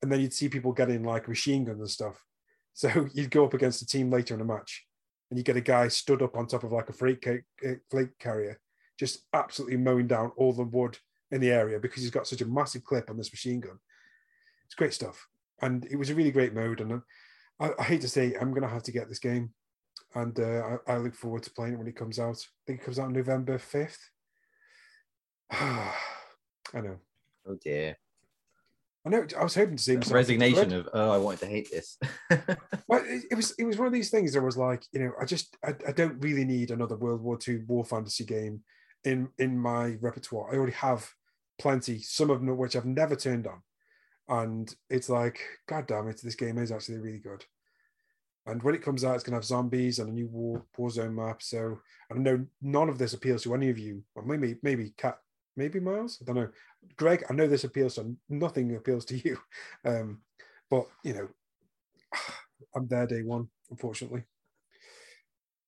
And 0.01 0.11
then 0.11 0.21
you'd 0.21 0.33
see 0.33 0.49
people 0.49 0.73
getting 0.73 1.03
like 1.03 1.29
machine 1.29 1.64
guns 1.64 1.81
and 1.81 1.90
stuff. 1.90 2.25
So 2.73 3.09
you'd 3.12 3.33
go 3.33 3.45
up 3.45 3.53
against 3.53 3.83
a 3.83 3.87
team 3.87 4.11
later 4.11 4.33
in 4.33 4.40
a 4.40 4.45
match 4.45 4.87
and 5.29 5.37
you 5.37 5.43
get 5.43 5.57
a 5.57 5.61
guy 5.61 5.88
stood 5.88 6.23
up 6.23 6.37
on 6.37 6.47
top 6.47 6.62
of 6.62 6.71
like 6.71 6.88
a 6.88 6.93
freight, 6.93 7.21
ca- 7.21 7.77
freight 7.90 8.16
carrier, 8.21 8.61
just 8.97 9.27
absolutely 9.35 9.77
mowing 9.77 10.07
down 10.07 10.31
all 10.37 10.53
the 10.53 10.62
wood 10.62 10.97
in 11.33 11.40
the 11.40 11.51
area 11.51 11.81
because 11.81 12.01
he's 12.01 12.12
got 12.12 12.29
such 12.29 12.40
a 12.40 12.47
massive 12.47 12.85
clip 12.85 13.11
on 13.11 13.16
this 13.16 13.33
machine 13.33 13.61
gun. 13.61 13.79
It's 14.70 14.76
great 14.76 14.94
stuff. 14.94 15.26
And 15.62 15.85
it 15.87 15.96
was 15.96 16.11
a 16.11 16.14
really 16.14 16.30
great 16.30 16.54
mode. 16.54 16.80
And 16.80 17.02
I, 17.59 17.70
I 17.76 17.83
hate 17.83 18.02
to 18.02 18.09
say, 18.09 18.37
I'm 18.40 18.50
going 18.50 18.62
to 18.62 18.68
have 18.68 18.85
to 18.85 18.92
get 18.92 19.09
this 19.09 19.18
game. 19.18 19.50
And 20.14 20.38
uh, 20.38 20.78
I, 20.87 20.92
I 20.92 20.96
look 20.98 21.16
forward 21.16 21.42
to 21.42 21.50
playing 21.50 21.72
it 21.72 21.78
when 21.78 21.88
it 21.88 21.96
comes 21.96 22.20
out. 22.20 22.37
I 22.37 22.61
think 22.68 22.80
it 22.80 22.85
comes 22.85 23.00
out 23.00 23.11
November 23.11 23.59
5th. 23.59 23.98
I 25.50 25.92
know. 26.74 26.98
Oh 27.48 27.56
dear. 27.61 27.98
I 29.04 29.09
know. 29.09 29.26
I 29.37 29.42
was 29.42 29.56
hoping 29.56 29.76
to 29.76 29.83
see 29.83 29.96
Resignation 29.96 30.72
of 30.72 30.88
oh, 30.92 31.11
I 31.11 31.18
wanted 31.18 31.40
to 31.40 31.46
hate 31.46 31.70
this. 31.70 31.98
Well, 32.87 33.02
it, 33.04 33.24
it 33.30 33.35
was 33.35 33.52
it 33.52 33.64
was 33.64 33.78
one 33.78 33.87
of 33.87 33.92
these 33.92 34.11
things. 34.11 34.33
That 34.33 34.42
was 34.42 34.56
like, 34.56 34.85
you 34.92 35.00
know, 35.00 35.12
I 35.20 35.24
just 35.24 35.56
I, 35.64 35.74
I 35.87 35.92
don't 35.92 36.20
really 36.20 36.44
need 36.44 36.70
another 36.70 36.96
World 36.96 37.22
War 37.22 37.38
II 37.46 37.62
war 37.66 37.85
fantasy 37.85 38.24
game 38.24 38.62
in 39.04 39.28
in 39.38 39.59
my 39.59 39.96
repertoire. 40.00 40.52
I 40.52 40.56
already 40.56 40.72
have 40.72 41.09
plenty, 41.61 42.00
some 42.00 42.30
of 42.30 42.40
them 42.40 42.56
which 42.56 42.74
I've 42.74 42.87
never 42.87 43.14
turned 43.14 43.46
on, 43.46 43.62
and 44.31 44.75
it's 44.88 45.09
like, 45.11 45.40
god 45.69 45.88
damn 45.88 46.09
it, 46.09 46.21
this 46.23 46.37
game 46.37 46.57
is 46.57 46.71
actually 46.73 46.99
really 46.99 47.19
good. 47.19 47.45
And 48.47 48.62
when 48.62 48.75
it 48.75 48.83
comes 48.83 49.05
out, 49.05 49.16
it's 49.16 49.25
going 49.25 49.33
to 49.33 49.37
have 49.37 49.45
zombies 49.45 49.99
and 49.99 50.09
a 50.09 50.12
new 50.12 50.29
war 50.29 50.64
Warzone 50.79 51.14
map. 51.14 51.43
So 51.43 51.79
I 52.11 52.16
know 52.16 52.47
none 52.62 52.88
of 52.88 52.97
this 52.97 53.12
appeals 53.12 53.43
to 53.43 53.55
any 53.55 53.69
of 53.69 53.79
you. 53.79 54.03
Or 54.14 54.25
maybe 54.25 54.57
maybe 54.62 54.95
Kat, 54.97 55.19
maybe 55.57 55.79
Miles. 55.81 56.19
I 56.23 56.25
don't 56.25 56.37
know. 56.37 56.49
Greg, 56.97 57.25
I 57.29 57.35
know 57.35 57.47
this 57.47 57.64
appeals 57.64 57.97
to 57.97 58.16
nothing 58.29 58.75
appeals 58.75 59.05
to 59.07 59.16
you, 59.19 59.37
um, 59.85 60.21
but 60.71 60.87
you 61.05 61.12
know, 61.12 61.29
I'm 62.75 62.87
there 62.88 63.07
day 63.07 63.23
one, 63.23 63.49
unfortunately. 63.71 64.23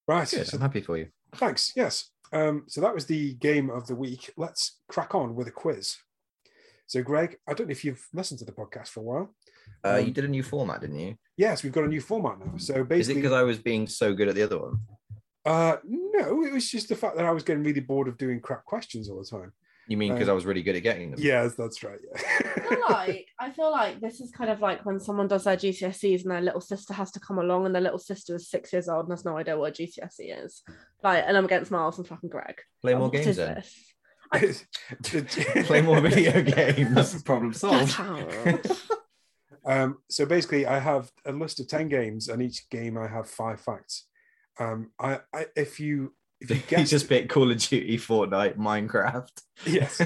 Right. 0.08 0.28
Good, 0.30 0.46
So 0.46 0.56
I'm 0.56 0.62
happy 0.62 0.80
for 0.80 0.96
you. 0.96 1.08
thanks. 1.36 1.72
Yes. 1.76 2.10
Um, 2.32 2.64
so 2.68 2.80
that 2.80 2.94
was 2.94 3.06
the 3.06 3.34
game 3.34 3.68
of 3.70 3.86
the 3.86 3.94
week. 3.94 4.32
Let's 4.36 4.78
crack 4.88 5.14
on 5.14 5.34
with 5.34 5.48
a 5.48 5.52
quiz. 5.52 5.96
So, 6.92 7.02
Greg, 7.02 7.38
I 7.48 7.54
don't 7.54 7.68
know 7.68 7.72
if 7.72 7.86
you've 7.86 8.06
listened 8.12 8.38
to 8.40 8.44
the 8.44 8.52
podcast 8.52 8.88
for 8.88 9.00
a 9.00 9.02
while. 9.02 9.34
Uh, 9.82 9.96
Um, 10.00 10.04
you 10.06 10.12
did 10.12 10.26
a 10.26 10.28
new 10.28 10.42
format, 10.42 10.82
didn't 10.82 10.98
you? 10.98 11.16
Yes, 11.38 11.62
we've 11.62 11.72
got 11.72 11.84
a 11.84 11.88
new 11.88 12.02
format 12.02 12.38
now. 12.38 12.58
So 12.58 12.74
basically, 12.74 12.74
Is 12.74 12.84
it 12.84 12.88
basically, 12.88 13.14
because 13.22 13.32
I 13.32 13.42
was 13.44 13.58
being 13.58 13.86
so 13.86 14.12
good 14.12 14.28
at 14.28 14.34
the 14.34 14.42
other 14.42 14.58
one? 14.58 14.76
Uh, 15.46 15.76
no, 15.86 16.44
it 16.44 16.52
was 16.52 16.70
just 16.70 16.90
the 16.90 16.94
fact 16.94 17.16
that 17.16 17.24
I 17.24 17.30
was 17.30 17.44
getting 17.44 17.64
really 17.64 17.80
bored 17.80 18.08
of 18.08 18.18
doing 18.18 18.40
crap 18.40 18.66
questions 18.66 19.08
all 19.08 19.18
the 19.24 19.24
time. 19.24 19.54
You 19.88 19.96
mean 19.96 20.12
because 20.12 20.28
Um, 20.28 20.32
I 20.32 20.34
was 20.34 20.44
really 20.44 20.62
good 20.62 20.76
at 20.76 20.82
getting 20.82 21.12
them? 21.12 21.20
Yes, 21.22 21.54
that's 21.54 21.82
right. 21.82 21.98
I 22.14 22.60
feel 22.68 22.80
like 22.90 23.26
I 23.40 23.50
feel 23.50 23.70
like 23.70 23.98
this 24.00 24.20
is 24.20 24.30
kind 24.30 24.50
of 24.50 24.60
like 24.60 24.84
when 24.84 25.00
someone 25.00 25.28
does 25.28 25.44
their 25.44 25.56
GCSEs 25.56 26.22
and 26.22 26.30
their 26.30 26.42
little 26.42 26.60
sister 26.60 26.92
has 26.92 27.10
to 27.12 27.20
come 27.20 27.38
along 27.38 27.64
and 27.64 27.74
their 27.74 27.82
little 27.82 27.98
sister 27.98 28.36
is 28.36 28.50
six 28.50 28.70
years 28.72 28.88
old 28.90 29.06
and 29.06 29.12
has 29.12 29.24
no 29.24 29.38
idea 29.38 29.58
what 29.58 29.70
a 29.80 29.82
GCSE 29.82 30.44
is. 30.44 30.62
Like, 31.02 31.24
and 31.26 31.38
I'm 31.38 31.46
against 31.46 31.70
Miles 31.70 31.96
and 31.98 32.06
fucking 32.06 32.28
Greg. 32.28 32.60
Play 32.82 32.92
more 32.92 33.04
what 33.08 33.12
games 33.12 33.36
then. 33.36 33.54
this? 33.54 33.91
Play 35.64 35.82
more 35.82 36.00
video 36.00 36.32
That's 36.42 36.76
games. 36.76 37.12
the 37.14 37.22
problem 37.24 37.52
solved. 37.52 37.98
Um, 39.64 39.98
so 40.10 40.26
basically, 40.26 40.66
I 40.66 40.80
have 40.80 41.12
a 41.24 41.30
list 41.30 41.60
of 41.60 41.68
ten 41.68 41.88
games, 41.88 42.28
and 42.28 42.42
each 42.42 42.68
game 42.68 42.98
I 42.98 43.06
have 43.06 43.28
five 43.28 43.60
facts. 43.60 44.06
Um, 44.58 44.90
I, 44.98 45.20
I 45.32 45.46
if 45.54 45.78
you 45.78 46.14
if 46.40 46.50
you 46.50 46.56
guess 46.66 46.90
just 46.90 47.08
picked 47.08 47.28
Call 47.28 47.50
of 47.50 47.58
Duty, 47.58 47.96
Fortnite, 47.96 48.56
Minecraft, 48.56 49.30
yes, 49.64 50.00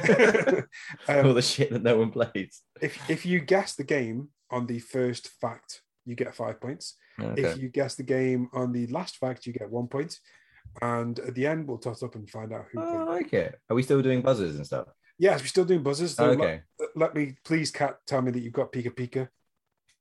all 1.08 1.30
um, 1.30 1.34
the 1.34 1.40
shit 1.40 1.70
that 1.70 1.82
no 1.82 1.96
one 1.96 2.10
plays. 2.10 2.60
if 2.82 3.08
if 3.08 3.24
you 3.24 3.40
guess 3.40 3.74
the 3.74 3.84
game 3.84 4.28
on 4.50 4.66
the 4.66 4.78
first 4.78 5.28
fact, 5.40 5.80
you 6.04 6.14
get 6.14 6.34
five 6.34 6.60
points. 6.60 6.96
Okay. 7.18 7.42
If 7.42 7.58
you 7.58 7.70
guess 7.70 7.94
the 7.94 8.02
game 8.02 8.50
on 8.52 8.72
the 8.72 8.86
last 8.88 9.16
fact, 9.16 9.46
you 9.46 9.54
get 9.54 9.70
one 9.70 9.88
point. 9.88 10.18
And 10.82 11.18
at 11.20 11.34
the 11.34 11.46
end, 11.46 11.66
we'll 11.66 11.78
tot 11.78 12.02
up 12.02 12.14
and 12.14 12.28
find 12.28 12.52
out 12.52 12.66
who. 12.72 12.80
Oh, 12.80 13.00
I 13.00 13.02
like 13.04 13.32
it. 13.32 13.58
Are 13.70 13.76
we 13.76 13.82
still 13.82 14.02
doing 14.02 14.22
buzzers 14.22 14.56
and 14.56 14.66
stuff? 14.66 14.88
Yes, 15.18 15.40
we're 15.40 15.46
still 15.46 15.64
doing 15.64 15.82
buzzers. 15.82 16.14
So 16.14 16.26
let- 16.26 16.40
okay. 16.40 16.60
let, 16.94 17.14
me 17.14 17.36
please, 17.44 17.70
Kat, 17.70 17.98
tell 18.06 18.20
me 18.22 18.30
that 18.30 18.40
you've 18.40 18.52
got 18.52 18.72
Pika 18.72 18.94
Pika. 18.94 19.28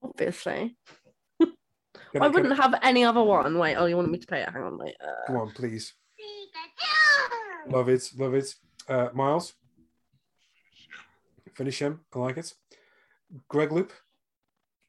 Obviously. 0.04 0.76
Can 2.12 2.22
I 2.22 2.28
wouldn't 2.28 2.58
have 2.58 2.76
any 2.82 3.04
other 3.04 3.24
one. 3.24 3.58
Wait, 3.58 3.76
oh, 3.76 3.86
you 3.86 3.96
wanted 3.96 4.12
me 4.12 4.18
to 4.20 4.28
play 4.28 4.42
it? 4.42 4.50
Hang 4.50 4.64
on, 4.64 4.78
wait. 4.78 4.96
Uh, 5.02 5.28
Come 5.28 5.38
on, 5.38 5.52
please. 5.52 5.94
Love 7.68 7.90
it, 7.90 8.10
love 8.18 8.34
it. 8.36 8.54
Uh, 8.88 9.10
Miles, 9.14 9.54
finish 11.56 11.80
him. 11.80 12.02
I 12.14 12.20
like 12.20 12.38
it. 12.38 12.54
Greg 13.50 13.72
Loop. 13.72 13.92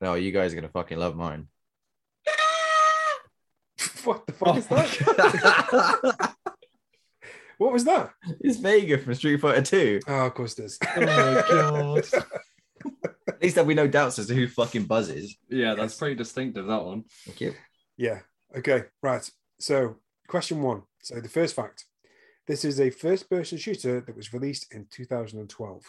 No, 0.01 0.15
you 0.15 0.31
guys 0.31 0.53
are 0.53 0.57
gonna 0.57 0.69
fucking 0.69 0.99
love 0.99 1.17
mine. 1.17 1.49
What 4.07 4.27
the 4.27 4.33
fuck 4.33 4.49
oh 4.49 4.57
is 4.57 4.67
that? 4.69 6.35
What 7.59 7.73
was 7.73 7.85
that? 7.85 8.13
it's 8.41 8.59
Vega 8.59 8.99
from 8.99 9.15
Street 9.15 9.41
Fighter 9.41 9.63
2. 9.63 10.01
Oh, 10.07 10.27
of 10.27 10.35
course 10.35 10.59
it 10.59 10.67
is. 10.67 10.79
Oh 10.95 11.01
my 11.01 11.45
god. 11.49 12.05
At 13.29 13.43
least 13.43 13.55
there'll 13.55 13.69
be 13.69 13.75
no 13.75 13.89
doubts 13.89 14.19
as 14.19 14.27
to 14.27 14.35
who 14.35 14.47
fucking 14.47 14.85
buzzes. 14.85 15.37
Yeah, 15.49 15.75
that's 15.75 15.97
pretty 15.97 16.15
distinctive, 16.17 16.67
that 16.67 16.85
one. 16.85 17.05
Thank 17.25 17.41
you. 17.41 17.55
yeah. 17.97 18.21
Okay. 18.57 18.85
Right. 19.03 19.29
So, 19.59 19.97
question 20.29 20.63
one. 20.63 20.83
So, 21.03 21.21
the 21.21 21.29
first 21.29 21.55
fact. 21.55 21.85
This 22.47 22.65
is 22.65 22.79
a 22.79 22.91
first-person 22.91 23.59
shooter 23.59 24.01
that 24.01 24.17
was 24.17 24.33
released 24.33 24.73
in 24.73 24.87
2012. 24.91 25.83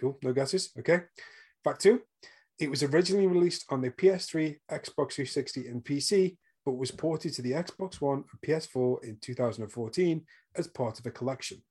Cool. 0.00 0.18
No 0.22 0.32
guesses. 0.32 0.70
Okay. 0.76 1.02
Fact 1.62 1.80
two. 1.80 2.02
It 2.58 2.70
was 2.70 2.82
originally 2.82 3.26
released 3.26 3.64
on 3.70 3.80
the 3.80 3.90
PS3, 3.90 4.56
Xbox 4.70 5.14
360, 5.14 5.68
and 5.68 5.84
PC, 5.84 6.36
but 6.64 6.72
was 6.72 6.90
ported 6.90 7.32
to 7.34 7.42
the 7.42 7.52
Xbox 7.52 8.00
One 8.00 8.24
and 8.30 8.40
PS4 8.46 9.04
in 9.04 9.18
2014 9.20 10.24
as 10.56 10.66
part 10.68 11.00
of 11.00 11.06
a 11.06 11.10
collection. 11.10 11.62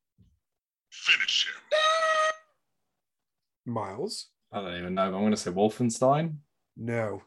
Finish 0.91 1.47
him. 1.47 3.73
Miles? 3.73 4.27
I 4.51 4.61
don't 4.61 4.77
even 4.77 4.95
know. 4.95 5.03
I'm 5.03 5.11
going 5.11 5.31
to 5.31 5.37
say 5.37 5.51
Wolfenstein. 5.51 6.35
No. 6.75 7.21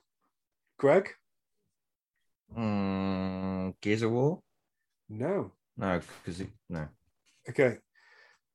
Greg? 0.78 1.10
Mm, 2.56 3.74
Gears 3.80 4.02
of 4.02 4.10
War? 4.10 4.40
No. 5.08 5.52
No, 5.76 6.00
because 6.24 6.42
no. 6.68 6.88
Okay. 7.48 7.78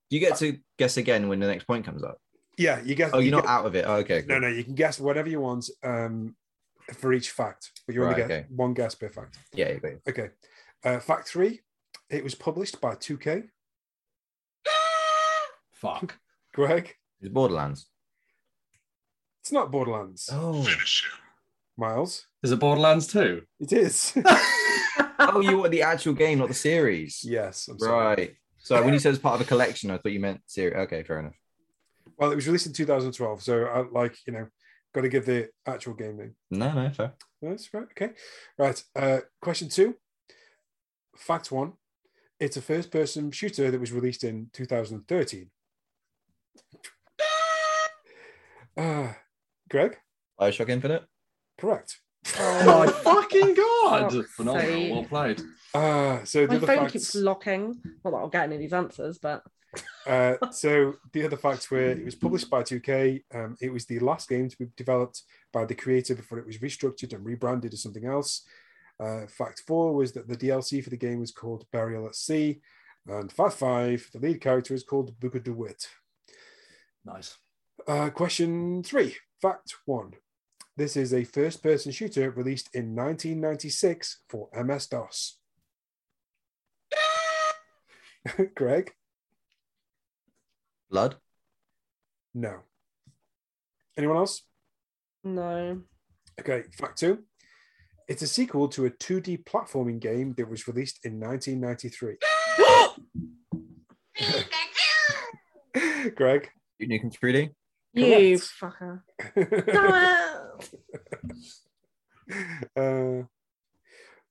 You 0.09 0.19
get 0.19 0.37
to 0.37 0.57
guess 0.77 0.97
again 0.97 1.27
when 1.27 1.39
the 1.39 1.47
next 1.47 1.65
point 1.65 1.85
comes 1.85 2.03
up. 2.03 2.19
Yeah, 2.59 2.81
you 2.83 2.93
guess. 2.93 3.11
Oh, 3.13 3.19
you 3.19 3.27
you're 3.29 3.35
not 3.37 3.43
get- 3.45 3.49
out 3.51 3.65
of 3.65 3.75
it. 3.75 3.85
Oh, 3.87 3.95
okay. 4.03 4.23
No, 4.27 4.35
cool. 4.35 4.41
no, 4.41 4.47
you 4.49 4.63
can 4.65 4.75
guess 4.75 4.99
whatever 4.99 5.29
you 5.29 5.39
want 5.39 5.69
um, 5.83 6.35
for 6.93 7.13
each 7.13 7.31
fact, 7.31 7.71
but 7.85 7.95
you 7.95 8.03
only 8.03 8.15
Right, 8.19 8.27
get 8.27 8.31
okay. 8.39 8.45
one 8.49 8.73
guess 8.73 8.95
per 8.95 9.07
fact. 9.09 9.37
Yeah, 9.53 9.71
you. 9.81 10.01
Okay. 10.07 10.29
Uh, 10.83 10.99
fact 10.99 11.29
three, 11.29 11.61
it 12.09 12.23
was 12.23 12.35
published 12.35 12.81
by 12.81 12.95
2K. 12.95 13.43
Fuck. 15.73 16.17
Greg, 16.53 16.95
It's 17.21 17.31
Borderlands. 17.31 17.87
it's 19.41 19.51
not 19.51 19.71
Borderlands. 19.71 20.29
Oh. 20.31 20.61
Finish 20.63 21.05
him. 21.05 21.19
Miles, 21.77 22.25
Is 22.43 22.51
it 22.51 22.59
Borderlands 22.59 23.07
2? 23.07 23.41
it 23.61 23.71
is. 23.71 24.11
oh, 25.19 25.39
you 25.39 25.59
want 25.59 25.71
the 25.71 25.81
actual 25.83 26.13
game, 26.13 26.39
not 26.39 26.49
the 26.49 26.53
series. 26.53 27.21
yes, 27.23 27.69
I'm 27.69 27.79
sorry. 27.79 28.15
Right. 28.15 28.35
So 28.57 28.83
when 28.83 28.93
you 28.93 28.99
said 28.99 29.13
it's 29.13 29.21
part 29.21 29.35
of 29.35 29.41
a 29.41 29.45
collection, 29.47 29.89
I 29.91 29.97
thought 29.97 30.11
you 30.11 30.19
meant 30.19 30.41
series. 30.45 30.75
Okay, 30.75 31.03
fair 31.03 31.19
enough. 31.19 31.35
Well, 32.19 32.31
it 32.31 32.35
was 32.35 32.47
released 32.47 32.67
in 32.67 32.73
2012, 32.73 33.41
so 33.41 33.63
I 33.63 33.85
like 33.91 34.17
you 34.27 34.33
know, 34.33 34.47
got 34.93 35.01
to 35.01 35.09
give 35.09 35.25
the 35.25 35.49
actual 35.65 35.93
game 35.93 36.17
name. 36.17 36.35
No, 36.51 36.73
no, 36.73 36.89
fair. 36.91 37.13
That's 37.41 37.73
right. 37.73 37.87
Okay. 37.91 38.11
Right. 38.57 38.83
Uh, 38.93 39.19
question 39.41 39.69
two. 39.69 39.95
Fact 41.17 41.51
one. 41.51 41.73
It's 42.39 42.57
a 42.57 42.61
first 42.61 42.91
person 42.91 43.31
shooter 43.31 43.71
that 43.71 43.79
was 43.79 43.91
released 43.91 44.23
in 44.23 44.49
2013. 44.53 45.49
Uh, 48.77 49.13
Greg? 49.69 49.97
Bioshock 50.39 50.69
Infinite. 50.69 51.03
Correct. 51.57 51.99
Oh 52.37 52.65
my 52.65 52.87
fucking 53.03 53.53
god! 53.55 54.13
Fuck's 54.13 54.31
Phenomenal. 54.35 54.69
sake. 54.69 54.91
Well 54.91 55.03
played. 55.05 55.41
Uh, 55.73 56.23
so 56.23 56.41
the 56.41 56.47
My 56.47 56.55
other 56.55 56.67
phone 56.67 56.77
facts, 56.79 56.93
keeps 56.93 57.15
locking. 57.15 57.79
Not 58.03 58.11
that 58.11 58.17
I'll 58.17 58.29
get 58.29 58.43
any 58.43 58.55
of 58.55 58.61
these 58.61 58.73
answers, 58.73 59.19
but 59.19 59.43
uh, 60.07 60.35
so 60.51 60.95
the 61.13 61.25
other 61.25 61.37
facts 61.37 61.69
were 61.69 61.91
it 61.91 62.03
was 62.05 62.15
published 62.15 62.49
by 62.49 62.63
2K. 62.63 63.23
Um, 63.33 63.55
it 63.61 63.71
was 63.71 63.85
the 63.85 63.99
last 63.99 64.27
game 64.27 64.49
to 64.49 64.57
be 64.57 64.67
developed 64.75 65.21
by 65.53 65.65
the 65.65 65.75
creator 65.75 66.15
before 66.15 66.39
it 66.39 66.45
was 66.45 66.57
restructured 66.57 67.13
and 67.13 67.23
rebranded 67.25 67.73
as 67.73 67.83
something 67.83 68.05
else. 68.05 68.43
Uh, 68.99 69.27
fact 69.27 69.63
four 69.65 69.93
was 69.93 70.11
that 70.13 70.27
the 70.27 70.35
DLC 70.35 70.83
for 70.83 70.89
the 70.89 70.97
game 70.97 71.19
was 71.19 71.31
called 71.31 71.65
Burial 71.71 72.07
at 72.07 72.15
Sea. 72.15 72.61
And 73.07 73.31
fact 73.31 73.53
five, 73.53 74.09
the 74.11 74.19
lead 74.19 74.41
character 74.41 74.73
is 74.73 74.83
called 74.83 75.19
Booker 75.19 75.39
DeWitt. 75.39 75.87
Nice. 77.05 77.37
Uh, 77.87 78.09
question 78.09 78.83
three, 78.83 79.15
fact 79.41 79.73
one. 79.85 80.13
This 80.79 80.95
is 80.95 81.13
a 81.13 81.25
first 81.25 81.61
person 81.61 81.91
shooter 81.91 82.31
released 82.31 82.69
in 82.73 82.95
1996 82.95 84.21
for 84.29 84.47
MS 84.53 84.87
DOS. 84.87 85.37
Greg? 88.55 88.93
Blood. 90.89 91.17
No. 92.33 92.59
Anyone 93.97 94.15
else? 94.15 94.43
no. 95.25 95.81
Okay, 96.39 96.63
fact 96.71 96.97
two. 96.97 97.25
It's 98.07 98.21
a 98.21 98.27
sequel 98.27 98.69
to 98.69 98.85
a 98.85 98.89
2D 98.89 99.43
platforming 99.43 99.99
game 99.99 100.33
that 100.37 100.49
was 100.49 100.65
released 100.65 100.99
in 101.03 101.19
1993. 101.19 102.15
Greg? 106.15 106.49
Duke 106.79 106.89
Nukem 106.89 107.13
3D. 107.13 107.49
You 107.93 108.39
Correct. 108.39 108.53
fucker. 108.61 109.01
Damn 109.65 110.49
it. 112.75 113.27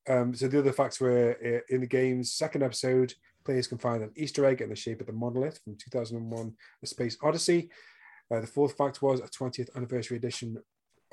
uh, 0.08 0.12
um, 0.12 0.34
so 0.34 0.48
the 0.48 0.60
other 0.60 0.72
facts 0.72 1.00
were 1.00 1.36
uh, 1.44 1.74
in 1.74 1.80
the 1.80 1.86
game's 1.86 2.32
second 2.32 2.62
episode, 2.62 3.14
players 3.44 3.66
can 3.66 3.78
find 3.78 4.02
an 4.02 4.12
Easter 4.16 4.44
egg 4.46 4.60
in 4.60 4.70
the 4.70 4.76
shape 4.76 5.00
of 5.00 5.06
the 5.06 5.12
monolith 5.12 5.60
from 5.64 5.76
2001: 5.76 6.54
A 6.82 6.86
Space 6.86 7.16
Odyssey. 7.22 7.70
Uh, 8.30 8.40
the 8.40 8.46
fourth 8.46 8.76
fact 8.76 9.00
was 9.02 9.20
a 9.20 9.24
20th 9.24 9.74
anniversary 9.74 10.18
edition, 10.18 10.58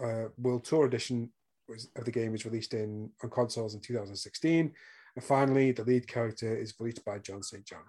uh, 0.04 0.26
World 0.38 0.66
Tour 0.66 0.86
edition 0.86 1.32
was, 1.68 1.90
of 1.96 2.06
the 2.06 2.12
game 2.12 2.34
was 2.34 2.46
released 2.46 2.74
in 2.74 3.10
on 3.24 3.30
consoles 3.30 3.74
in 3.74 3.82
2016. 3.82 4.74
And 5.16 5.24
finally, 5.24 5.72
the 5.72 5.84
lead 5.84 6.08
character 6.08 6.56
is 6.56 6.74
voiced 6.74 7.06
by 7.06 7.20
John 7.20 7.42
St. 7.42 7.66
John. 7.66 7.80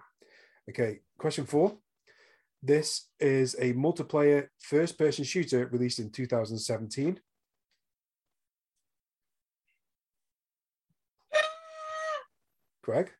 Okay, 0.69 0.99
question 1.17 1.45
four. 1.45 1.77
This 2.61 3.07
is 3.19 3.55
a 3.59 3.73
multiplayer 3.73 4.47
first 4.59 4.97
person 4.97 5.23
shooter 5.23 5.67
released 5.67 5.99
in 5.99 6.09
2017. 6.09 7.19
Greg? 12.81 13.11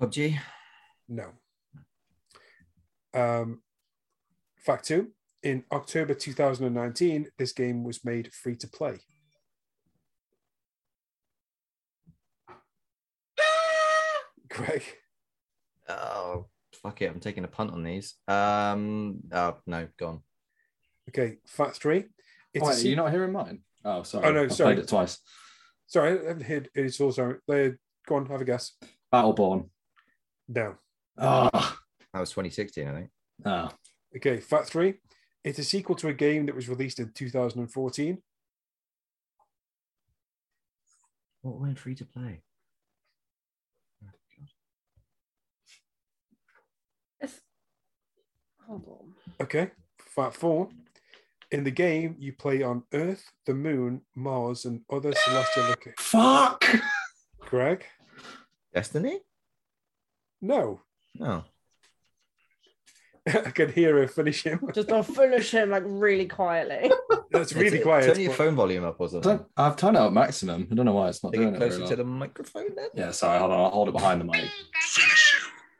PUBG. 0.00 0.38
No. 1.08 1.32
Um, 3.14 3.62
fact 4.58 4.86
two 4.86 5.12
in 5.42 5.64
October 5.70 6.12
2019, 6.12 7.28
this 7.38 7.52
game 7.52 7.84
was 7.84 8.04
made 8.04 8.32
free 8.32 8.56
to 8.56 8.66
play. 8.66 8.98
Greg? 14.48 14.82
Oh, 15.88 16.46
fuck 16.86 17.02
it. 17.02 17.10
I'm 17.10 17.20
taking 17.20 17.44
a 17.44 17.48
punt 17.48 17.72
on 17.72 17.82
these. 17.82 18.14
Um. 18.28 19.18
Oh 19.32 19.56
no, 19.66 19.88
gone. 19.98 20.20
Okay, 21.08 21.38
fact 21.46 21.76
three. 21.76 22.04
It's 22.54 22.62
a 22.62 22.64
Wait, 22.64 22.72
are 22.72 22.74
se- 22.74 22.88
you 22.88 22.96
not 22.96 23.10
hearing 23.10 23.32
mine? 23.32 23.60
Oh, 23.84 24.02
sorry. 24.02 24.26
Oh, 24.26 24.32
no, 24.32 24.44
I 24.44 24.48
sorry. 24.48 24.74
played 24.74 24.84
it 24.84 24.88
twice. 24.88 25.18
Sorry, 25.86 26.18
I 26.18 26.28
haven't 26.28 26.42
heard 26.42 26.68
it's 26.74 27.00
also. 27.00 27.36
Uh, 27.48 27.70
go 28.06 28.16
on, 28.16 28.26
have 28.26 28.40
a 28.40 28.44
guess. 28.44 28.72
Battleborn. 29.12 29.68
No. 30.48 30.76
Ah. 31.18 31.78
That 32.12 32.20
was 32.20 32.30
2016, 32.30 32.88
I 32.88 32.92
think. 32.92 33.10
Ah. 33.44 33.72
Okay, 34.16 34.40
fact 34.40 34.68
three. 34.68 34.94
It's 35.44 35.58
a 35.58 35.64
sequel 35.64 35.94
to 35.96 36.08
a 36.08 36.14
game 36.14 36.46
that 36.46 36.56
was 36.56 36.68
released 36.68 36.98
in 36.98 37.12
2014. 37.14 38.18
What 41.42 41.60
went 41.60 41.78
free 41.78 41.94
to 41.94 42.04
play? 42.04 42.40
It's... 47.20 47.40
Hold 48.68 48.84
on. 48.88 49.12
Okay, 49.40 49.70
fact 49.98 50.34
four. 50.36 50.68
In 51.52 51.62
the 51.62 51.70
game, 51.70 52.16
you 52.18 52.32
play 52.32 52.62
on 52.62 52.82
Earth, 52.92 53.30
the 53.46 53.54
Moon, 53.54 54.00
Mars, 54.16 54.64
and 54.64 54.80
other 54.90 55.12
celestial 55.14 55.64
locations. 55.64 55.94
Fuck. 56.00 56.64
Greg? 57.40 57.84
Destiny? 58.74 59.20
No. 60.42 60.80
No. 61.14 61.44
I 63.28 63.50
can 63.50 63.72
hear 63.72 63.96
her 63.98 64.06
finish 64.08 64.42
him. 64.44 64.60
Just 64.74 64.88
don't 64.88 65.02
finish 65.06 65.50
him 65.50 65.70
like 65.70 65.82
really 65.86 66.26
quietly. 66.26 66.90
That's 67.30 67.52
really 67.54 67.78
Turn- 67.78 67.82
quiet. 67.82 68.14
Turn 68.14 68.20
your 68.22 68.32
phone 68.32 68.54
volume 68.54 68.84
up 68.84 68.96
or 69.00 69.08
something. 69.08 69.44
I've 69.56 69.76
turned 69.76 69.96
it 69.96 70.00
up 70.00 70.12
maximum. 70.12 70.68
I 70.70 70.74
don't 70.74 70.84
know 70.86 70.92
why 70.94 71.08
it's 71.08 71.22
not 71.24 71.32
Take 71.32 71.40
doing 71.42 71.54
it 71.54 71.56
it. 71.56 71.58
very 71.58 71.70
closer 71.70 71.80
well. 71.82 71.90
to 71.90 71.96
the 71.96 72.04
microphone 72.04 72.74
then. 72.76 72.88
Yeah, 72.94 73.10
sorry. 73.12 73.38
Hold 73.38 73.52
on. 73.52 73.58
I'll 73.60 73.70
hold 73.70 73.88
it 73.88 73.92
behind 73.92 74.20
the 74.20 74.24
mic. 74.26 74.44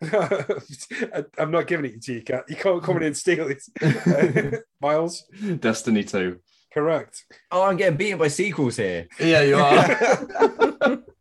Finish 0.00 0.88
him. 0.90 1.10
I- 1.14 1.24
I'm 1.42 1.50
not 1.50 1.66
giving 1.66 1.86
it 1.92 2.02
to 2.02 2.14
you, 2.14 2.22
Kat. 2.22 2.44
You 2.48 2.56
can't 2.56 2.82
come 2.82 2.96
in 2.98 3.02
and 3.04 3.16
steal 3.16 3.48
it. 3.50 4.62
Miles, 4.80 5.24
Destiny 5.60 6.04
2. 6.04 6.38
correct. 6.72 7.24
Oh, 7.50 7.62
I'm 7.62 7.76
getting 7.76 7.96
beaten 7.96 8.18
by 8.18 8.28
sequels 8.28 8.76
here. 8.76 9.08
Yeah, 9.18 9.42
you 9.42 9.56
are. 9.56 10.98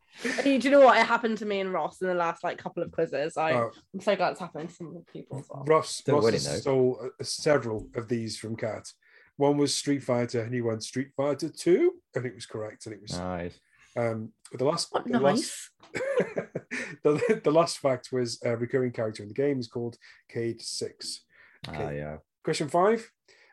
Do 0.44 0.50
you 0.50 0.70
know 0.72 0.80
what? 0.82 0.98
It 0.98 1.06
happened 1.06 1.38
to 1.40 1.46
me 1.46 1.60
and 1.60 1.72
Ross 1.74 2.02
in 2.02 2.08
the 2.08 2.14
last 2.16 2.44
like 2.44 2.58
couple 2.58 2.82
of 2.84 2.92
quizzes. 2.92 3.38
I, 3.38 3.52
Oh, 3.54 3.72
I'm 3.94 4.00
so 4.00 4.16
glad 4.16 4.32
it's 4.32 4.40
happened 4.40 4.70
to 4.70 4.76
some 4.76 4.88
other 4.88 5.04
people 5.12 5.40
as 5.40 5.46
well. 5.50 5.64
Ross, 5.68 5.90
Still 5.90 6.16
Ross 6.16 6.24
winning, 6.24 6.40
stole 6.40 7.00
uh, 7.04 7.24
several 7.24 7.88
of 7.96 8.08
these 8.08 8.38
from 8.38 8.56
Kat. 8.56 8.92
One 9.38 9.58
was 9.58 9.76
Street 9.76 10.02
Fighter, 10.04 10.42
and 10.42 10.54
he 10.54 10.62
went 10.62 10.84
Street 10.84 11.10
Fighter 11.18 11.50
2, 11.50 11.92
and 12.16 12.26
it 12.26 12.34
was 12.34 12.46
correct. 12.46 12.86
And 12.86 12.96
it 12.96 13.02
was 13.02 13.18
Nice. 13.20 13.60
um, 13.98 14.32
the 14.54 14.64
last, 14.64 14.88
What 14.92 15.06
the 15.06 15.20
last 15.20 15.70
nice. 15.94 16.38
the, 17.04 17.42
the 17.44 17.52
last 17.52 17.80
fact 17.80 18.10
was 18.12 18.40
a 18.44 18.56
recurring 18.56 18.92
character 18.92 19.24
in 19.24 19.30
the 19.30 19.36
game 19.36 19.60
is 19.60 19.68
called 19.68 19.98
Cayde-6. 20.30 21.20
Ah, 21.68 21.72
Okay. 21.72 21.98
yeah. 21.98 22.18
Question 22.44 22.70
five: 22.70 23.12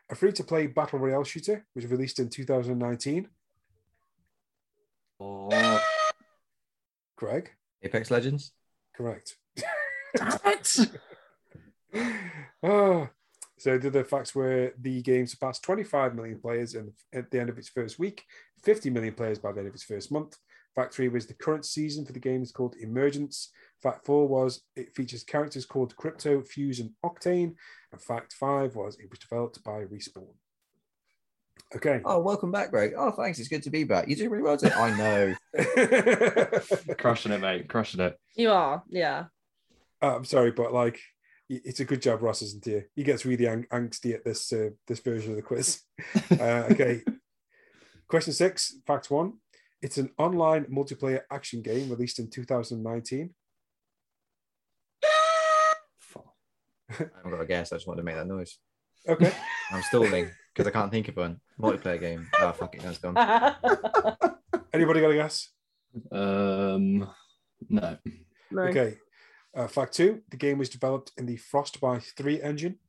A 0.09 0.15
free-to-play 0.15 0.67
battle 0.67 0.99
royale 0.99 1.23
shooter 1.23 1.65
was 1.75 1.85
released 1.87 2.19
in 2.19 2.29
2019. 2.29 3.27
oh, 5.19 5.81
Greg, 7.15 7.51
Apex 7.81 8.11
Legends? 8.11 8.51
correct. 8.95 9.35
damn 10.15 10.29
oh, 12.63 13.09
so 13.57 13.77
the, 13.77 13.89
the 13.89 14.03
facts 14.03 14.35
were 14.35 14.73
the 14.79 15.01
game 15.01 15.25
surpassed 15.25 15.63
25 15.63 16.15
million 16.15 16.39
players 16.39 16.75
in, 16.75 16.91
at 17.13 17.31
the 17.31 17.39
end 17.39 17.49
of 17.49 17.57
its 17.57 17.69
first 17.69 17.97
week, 17.99 18.23
50 18.63 18.89
million 18.89 19.13
players 19.13 19.39
by 19.39 19.51
the 19.51 19.59
end 19.59 19.67
of 19.67 19.73
its 19.73 19.83
first 19.83 20.11
month. 20.11 20.37
Fact 20.75 20.93
three 20.93 21.07
was 21.07 21.27
the 21.27 21.33
current 21.33 21.65
season 21.65 22.05
for 22.05 22.13
the 22.13 22.19
game 22.19 22.41
is 22.41 22.51
called 22.51 22.75
Emergence. 22.79 23.51
Fact 23.81 24.05
four 24.05 24.27
was 24.27 24.61
it 24.75 24.95
features 24.95 25.23
characters 25.23 25.65
called 25.65 25.95
Crypto, 25.95 26.41
Fuse, 26.41 26.79
and 26.79 26.91
Octane. 27.05 27.55
And 27.91 28.01
fact 28.01 28.33
five 28.33 28.75
was 28.75 28.97
it 28.99 29.09
was 29.09 29.19
developed 29.19 29.63
by 29.63 29.83
Respawn. 29.83 30.33
Okay. 31.75 32.01
Oh, 32.05 32.19
welcome 32.19 32.51
back, 32.51 32.71
Greg. 32.71 32.93
Oh, 32.97 33.11
thanks. 33.11 33.39
It's 33.39 33.47
good 33.47 33.63
to 33.63 33.69
be 33.69 33.83
back. 33.83 34.07
You 34.07 34.15
do 34.15 34.29
really 34.29 34.43
well 34.43 34.57
today. 34.57 34.73
I 34.75 34.97
know. 34.97 35.35
Crushing 36.97 37.31
it, 37.31 37.41
mate. 37.41 37.67
Crushing 37.67 38.01
it. 38.01 38.17
You 38.35 38.51
are, 38.51 38.83
yeah. 38.89 39.25
Uh, 40.01 40.15
I'm 40.15 40.25
sorry, 40.25 40.51
but 40.51 40.73
like, 40.73 40.99
it's 41.49 41.79
a 41.79 41.85
good 41.85 42.01
job 42.01 42.21
Ross 42.21 42.41
isn't 42.41 42.65
here. 42.65 42.87
He 42.95 43.03
gets 43.03 43.25
really 43.25 43.47
ang- 43.47 43.67
angsty 43.71 44.13
at 44.13 44.23
this 44.23 44.51
uh, 44.51 44.69
this 44.87 44.99
version 44.99 45.31
of 45.31 45.35
the 45.35 45.41
quiz. 45.41 45.81
Uh, 46.31 46.67
okay. 46.71 47.01
Question 48.07 48.33
six, 48.33 48.75
fact 48.87 49.09
one. 49.09 49.33
It's 49.83 49.97
an 49.97 50.11
online 50.17 50.63
multiplayer 50.67 51.23
action 51.29 51.61
game 51.61 51.89
released 51.89 52.17
in 52.17 52.29
2019. 52.29 53.31
I 56.89 56.95
haven't 56.97 57.31
got 57.31 57.41
a 57.41 57.45
guess. 57.45 57.73
I 57.73 57.75
just 57.75 57.85
wanted 57.85 58.01
to 58.01 58.05
make 58.05 58.15
that 58.15 58.25
noise. 58.25 58.59
Okay. 59.05 59.33
I'm 59.71 59.81
stalling 59.81 60.29
because 60.53 60.67
I 60.67 60.71
can't 60.71 60.89
think 60.89 61.09
of 61.09 61.17
one. 61.17 61.41
Multiplayer 61.59 61.99
game. 61.99 62.29
Oh, 62.39 62.53
fuck 62.53 62.75
it. 62.75 62.81
That's 62.81 62.97
gone. 62.99 63.17
Anybody 64.73 65.01
got 65.01 65.11
a 65.11 65.15
guess? 65.15 65.49
Um, 66.09 66.99
no. 67.69 67.97
no. 68.51 68.63
Okay. 68.63 68.95
Uh, 69.53 69.67
fact 69.67 69.93
two, 69.95 70.21
the 70.31 70.37
game 70.37 70.59
was 70.59 70.69
developed 70.69 71.11
in 71.17 71.25
the 71.25 71.35
Frostbite 71.35 72.03
3 72.15 72.41
engine. 72.41 72.79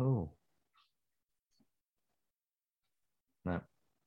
Oh. 0.00 0.30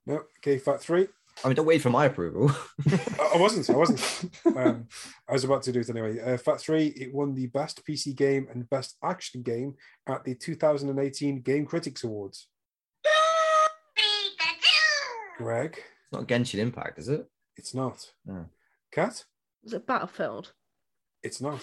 No. 0.07 0.23
Okay. 0.39 0.57
Fact 0.57 0.81
three, 0.81 1.07
I 1.43 1.47
mean, 1.49 1.55
don't 1.55 1.65
wait 1.67 1.81
for 1.83 1.89
my 1.91 2.05
approval. 2.05 2.49
I 2.89 3.31
I 3.35 3.37
wasn't. 3.37 3.69
I 3.69 3.75
wasn't. 3.75 4.31
Um, 4.57 4.87
I 5.29 5.33
was 5.33 5.43
about 5.43 5.61
to 5.63 5.71
do 5.71 5.81
it 5.81 5.89
anyway. 5.89 6.19
Uh, 6.19 6.37
fact 6.37 6.61
three, 6.61 6.87
it 6.87 7.13
won 7.13 7.35
the 7.35 7.47
best 7.47 7.85
PC 7.85 8.15
game 8.15 8.47
and 8.49 8.67
best 8.69 8.95
action 9.03 9.43
game 9.43 9.75
at 10.07 10.23
the 10.23 10.33
2018 10.33 11.41
Game 11.41 11.65
Critics 11.65 12.03
Awards. 12.03 12.47
Greg, 15.37 15.75
it's 15.77 16.11
not 16.11 16.27
Genshin 16.27 16.57
Impact, 16.59 16.97
is 16.97 17.09
it? 17.09 17.27
it's 17.57 17.73
not. 17.75 18.11
No. 18.25 18.45
Kat, 18.91 19.23
Is 19.63 19.73
it 19.73 19.85
Battlefield? 19.85 20.53
it's 21.21 21.41
not. 21.41 21.61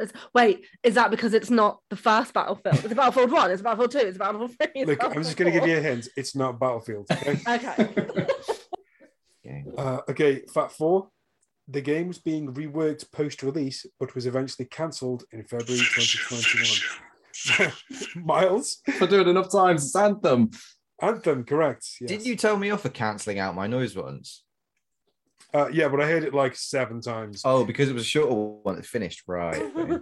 It's, 0.00 0.12
wait, 0.34 0.64
is 0.82 0.94
that 0.94 1.10
because 1.10 1.34
it's 1.34 1.50
not 1.50 1.80
the 1.90 1.96
first 1.96 2.32
Battlefield? 2.32 2.84
Is 2.84 2.92
it 2.92 2.94
Battlefield 2.96 3.30
1? 3.30 3.50
It's 3.50 3.60
it 3.60 3.64
Battlefield 3.64 3.90
2? 3.92 3.98
It's 3.98 4.16
it 4.16 4.18
Battlefield 4.18 4.56
3? 4.58 4.66
Is 4.74 4.82
it 4.82 4.88
Look, 4.88 5.04
I'm 5.04 5.22
just 5.22 5.36
going 5.36 5.52
to 5.52 5.58
give 5.58 5.68
you 5.68 5.76
a 5.76 5.80
hint. 5.80 6.08
It's 6.16 6.34
not 6.34 6.58
Battlefield. 6.58 7.06
Okay. 7.10 7.38
Okay. 7.48 8.26
Game. 9.44 9.72
uh, 9.76 10.00
okay. 10.08 10.42
Fact 10.52 10.72
four, 10.72 11.08
the 11.66 11.80
game 11.80 12.08
was 12.08 12.18
being 12.18 12.52
reworked 12.52 13.10
post-release, 13.12 13.86
but 13.98 14.14
was 14.14 14.26
eventually 14.26 14.66
cancelled 14.66 15.24
in 15.32 15.44
February 15.44 15.82
Finish 15.82 16.30
him. 16.30 16.38
Finish 16.38 16.82
2021. 17.34 17.70
him. 17.70 17.72
Miles, 18.24 18.82
For 18.98 19.06
doing 19.06 19.28
enough 19.28 19.50
times, 19.50 19.86
it's 19.86 19.96
Anthem. 19.96 20.50
Anthem, 21.00 21.44
correct. 21.44 21.86
Yes. 22.00 22.10
Did 22.10 22.26
you 22.26 22.36
tell 22.36 22.56
me 22.56 22.70
off 22.70 22.82
for 22.82 22.90
cancelling 22.90 23.38
out 23.38 23.54
my 23.54 23.66
noise 23.66 23.96
once? 23.96 24.44
Uh, 25.52 25.68
yeah, 25.72 25.88
but 25.88 26.00
I 26.00 26.06
heard 26.06 26.22
it 26.22 26.32
like 26.32 26.54
seven 26.54 27.00
times. 27.00 27.42
Oh, 27.44 27.64
because 27.64 27.88
it 27.88 27.92
was 27.92 28.02
a 28.02 28.06
shorter 28.06 28.32
one 28.34 28.76
that 28.76 28.86
finished. 28.86 29.24
Right. 29.26 29.56
okay. 29.76 30.00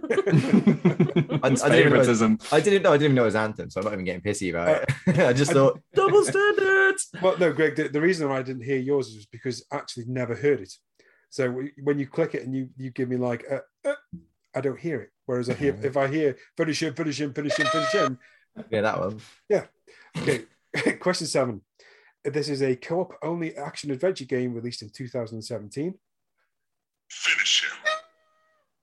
it's 1.43 1.63
I 1.63 1.69
didn't 1.69 1.93
realise- 1.93 2.21
I 2.51 2.59
didn't 2.59 2.83
know. 2.83 2.91
I 2.91 2.97
didn't 2.97 3.03
even 3.05 3.15
know 3.15 3.23
it 3.23 3.25
was 3.25 3.35
Anthem, 3.35 3.69
so 3.69 3.79
I'm 3.81 3.85
not 3.85 3.93
even 3.93 4.05
getting 4.05 4.21
pissy 4.21 4.51
about 4.51 4.83
it. 5.07 5.19
I 5.19 5.33
just 5.33 5.51
I- 5.51 5.55
thought 5.55 5.79
double 5.93 6.23
standards. 6.23 7.09
Well, 7.21 7.37
no, 7.39 7.51
Greg. 7.51 7.75
The, 7.75 7.89
the 7.89 8.01
reason 8.01 8.29
I 8.31 8.43
didn't 8.43 8.63
hear 8.63 8.77
yours 8.77 9.07
was 9.15 9.25
because 9.25 9.65
I 9.71 9.77
actually 9.77 10.05
never 10.07 10.35
heard 10.35 10.61
it. 10.61 10.73
So 11.31 11.63
when 11.83 11.99
you 11.99 12.07
click 12.07 12.35
it 12.35 12.43
and 12.43 12.55
you 12.55 12.69
you 12.77 12.91
give 12.91 13.09
me 13.09 13.17
like, 13.17 13.45
uh, 13.51 13.59
uh, 13.87 13.95
I 14.55 14.61
don't 14.61 14.79
hear 14.79 15.01
it. 15.01 15.09
Whereas 15.25 15.49
I 15.49 15.53
hear 15.53 15.77
if 15.83 15.95
I 15.97 16.07
hear 16.07 16.37
finish 16.57 16.81
him, 16.81 16.93
finish 16.93 17.21
him, 17.21 17.33
finish 17.33 17.55
him, 17.55 17.67
finish 17.67 17.91
him. 17.91 18.19
Yeah, 18.69 18.81
that 18.81 18.99
one. 18.99 19.19
Yeah. 19.47 19.65
Okay. 20.17 20.45
Question 20.99 21.27
seven. 21.27 21.61
This 22.25 22.49
is 22.49 22.61
a 22.61 22.75
co-op 22.75 23.13
only 23.23 23.55
action 23.55 23.91
adventure 23.91 24.25
game 24.25 24.53
released 24.53 24.81
in 24.81 24.89
2017. 24.89 25.93
Finish 27.09 27.63
him. 27.63 27.77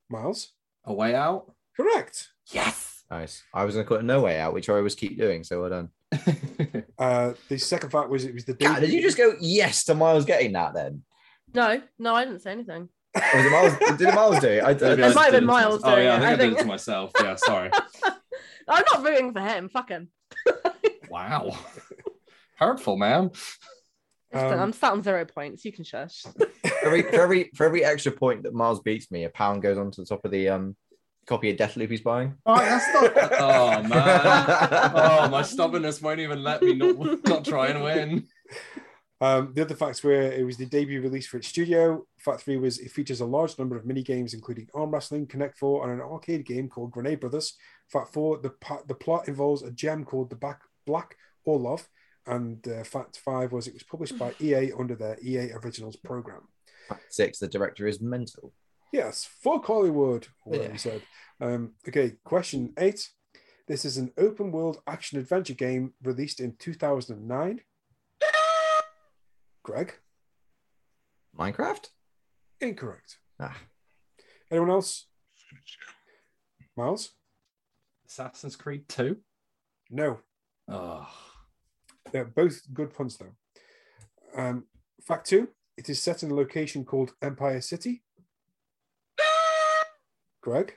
Miles, 0.08 0.52
A 0.84 0.92
way 0.94 1.14
out. 1.14 1.52
correct. 1.76 2.28
Yes. 2.52 3.04
Nice. 3.10 3.42
I 3.54 3.64
was 3.64 3.74
going 3.74 3.84
to 3.84 3.88
call 3.88 3.98
it 3.98 4.04
No 4.04 4.20
Way 4.22 4.40
Out, 4.40 4.52
which 4.54 4.68
I 4.68 4.74
always 4.74 4.94
keep 4.96 5.16
doing. 5.18 5.44
So 5.44 5.60
well 5.60 5.70
done. 5.70 5.90
Uh, 6.98 7.34
the 7.50 7.58
second 7.58 7.90
fact 7.90 8.08
was 8.08 8.24
it 8.24 8.32
was 8.32 8.46
the. 8.46 8.54
God, 8.54 8.80
did 8.80 8.90
you 8.90 9.02
just 9.02 9.18
go 9.18 9.34
yes 9.38 9.84
to 9.84 9.94
Miles 9.94 10.24
getting 10.24 10.52
that 10.52 10.72
then? 10.72 11.02
No, 11.52 11.82
no, 11.98 12.14
I 12.14 12.24
didn't 12.24 12.40
say 12.40 12.52
anything. 12.52 12.88
Or 13.14 13.20
was 13.34 13.44
it 13.44 13.50
Miles? 13.50 13.98
did 13.98 14.14
Miles 14.14 14.38
do 14.40 14.48
it? 14.48 14.64
I, 14.64 14.72
Maybe 14.72 15.02
I, 15.02 15.06
I 15.06 15.10
It 15.10 15.14
might 15.14 15.22
have 15.24 15.32
been 15.32 15.40
to 15.42 15.46
Miles 15.46 15.82
myself. 15.82 15.98
Oh 15.98 16.00
yeah, 16.00 16.16
it, 16.16 16.16
I 16.16 16.18
think 16.20 16.24
I 16.24 16.32
I, 16.32 16.36
did 16.36 16.52
it 16.54 16.58
to 16.60 16.64
myself. 16.64 17.10
Yeah, 17.20 17.34
sorry. 17.34 17.70
I'm 18.68 18.84
not 18.92 19.04
rooting 19.04 19.34
for 19.34 19.40
him. 19.40 19.68
Fuck 19.68 19.90
him. 19.90 20.08
wow. 21.10 21.58
Hurtful, 22.56 22.96
man. 22.96 23.30
Um, 24.32 24.60
I'm 24.60 24.72
sat 24.72 24.92
on 24.92 25.02
zero 25.02 25.24
points. 25.24 25.64
You 25.64 25.72
can 25.72 25.84
shush. 25.84 26.22
for 26.66 26.86
every 26.86 27.02
for 27.02 27.20
every 27.20 27.50
for 27.54 27.66
every 27.66 27.84
extra 27.84 28.12
point 28.12 28.42
that 28.42 28.54
Miles 28.54 28.80
beats 28.80 29.10
me, 29.10 29.24
a 29.24 29.30
pound 29.30 29.62
goes 29.62 29.78
onto 29.78 30.02
the 30.02 30.06
top 30.06 30.24
of 30.24 30.30
the 30.30 30.48
um 30.48 30.76
copy 31.26 31.50
of 31.50 31.56
Deathloop 31.56 31.90
he's 31.90 32.00
buying. 32.00 32.34
Oh, 32.44 32.56
that's 32.56 32.86
not. 32.92 33.32
Oh 33.40 33.82
man. 33.82 34.20
Oh, 34.94 35.28
my 35.28 35.42
stubbornness 35.54 36.00
won't 36.00 36.20
even 36.20 36.42
let 36.42 36.62
me 36.62 36.74
not, 36.74 37.26
not 37.26 37.44
try 37.44 37.68
and 37.68 37.82
win. 37.82 38.26
Um, 39.20 39.52
the 39.54 39.62
other 39.62 39.74
facts 39.74 40.02
were 40.02 40.12
it 40.12 40.44
was 40.44 40.56
the 40.56 40.66
debut 40.66 41.00
release 41.00 41.26
for 41.26 41.38
its 41.38 41.48
studio. 41.48 42.06
Fact 42.18 42.42
three 42.42 42.56
was 42.56 42.78
it 42.78 42.90
features 42.90 43.20
a 43.20 43.26
large 43.26 43.58
number 43.58 43.76
of 43.76 43.86
mini 43.86 44.02
games, 44.02 44.34
including 44.34 44.68
arm 44.74 44.90
wrestling, 44.90 45.26
Connect 45.26 45.58
Four, 45.58 45.84
and 45.84 46.00
an 46.00 46.06
arcade 46.06 46.44
game 46.44 46.68
called 46.68 46.90
Grenade 46.90 47.20
Brothers. 47.20 47.54
Fact 47.88 48.12
four, 48.12 48.38
the 48.38 48.52
the 48.86 48.94
plot 48.94 49.28
involves 49.28 49.62
a 49.62 49.70
gem 49.70 50.04
called 50.04 50.30
the 50.30 50.36
Black 50.36 50.60
Black 50.86 51.16
Orlov, 51.44 51.88
and 52.26 52.66
uh, 52.68 52.82
fact 52.84 53.18
five 53.24 53.52
was 53.52 53.66
it 53.66 53.74
was 53.74 53.82
published 53.82 54.18
by 54.18 54.34
EA 54.40 54.72
under 54.78 54.94
their 54.94 55.16
EA 55.22 55.52
Originals 55.52 55.96
program. 55.96 56.42
Fact 56.88 57.12
Six, 57.12 57.38
the 57.38 57.48
director 57.48 57.86
is 57.86 58.00
mental. 58.00 58.52
Yes, 58.92 59.24
fuck 59.42 59.66
Hollywood, 59.66 60.28
or 60.44 60.52
whatever 60.52 60.72
Yeah. 60.72 60.76
said. 60.78 61.02
Um, 61.40 61.72
okay, 61.88 62.12
question 62.24 62.72
eight. 62.78 63.08
This 63.68 63.84
is 63.84 63.96
an 63.96 64.12
open 64.16 64.52
world 64.52 64.80
action 64.86 65.18
adventure 65.18 65.54
game 65.54 65.92
released 66.02 66.38
in 66.40 66.54
2009. 66.56 67.60
Greg, 69.64 69.94
Minecraft? 71.36 71.88
incorrect. 72.60 73.18
Ah, 73.40 73.56
Anyone 74.50 74.70
else? 74.70 75.06
Miles? 76.76 77.10
Assassin's 78.06 78.54
Creed 78.54 78.88
2. 78.88 79.16
No. 79.90 80.20
Oh, 80.68 81.08
They're 82.12 82.24
both 82.24 82.62
good 82.72 82.94
puns, 82.94 83.18
though. 83.18 84.40
Um, 84.40 84.64
fact 85.02 85.26
two 85.26 85.48
it 85.76 85.88
is 85.88 86.02
set 86.02 86.22
in 86.22 86.30
a 86.30 86.34
location 86.34 86.84
called 86.84 87.12
Empire 87.20 87.60
City. 87.60 88.02
Greg? 90.40 90.74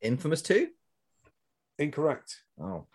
Infamous 0.00 0.42
2? 0.42 0.68
Incorrect. 1.78 2.42
Oh. 2.60 2.86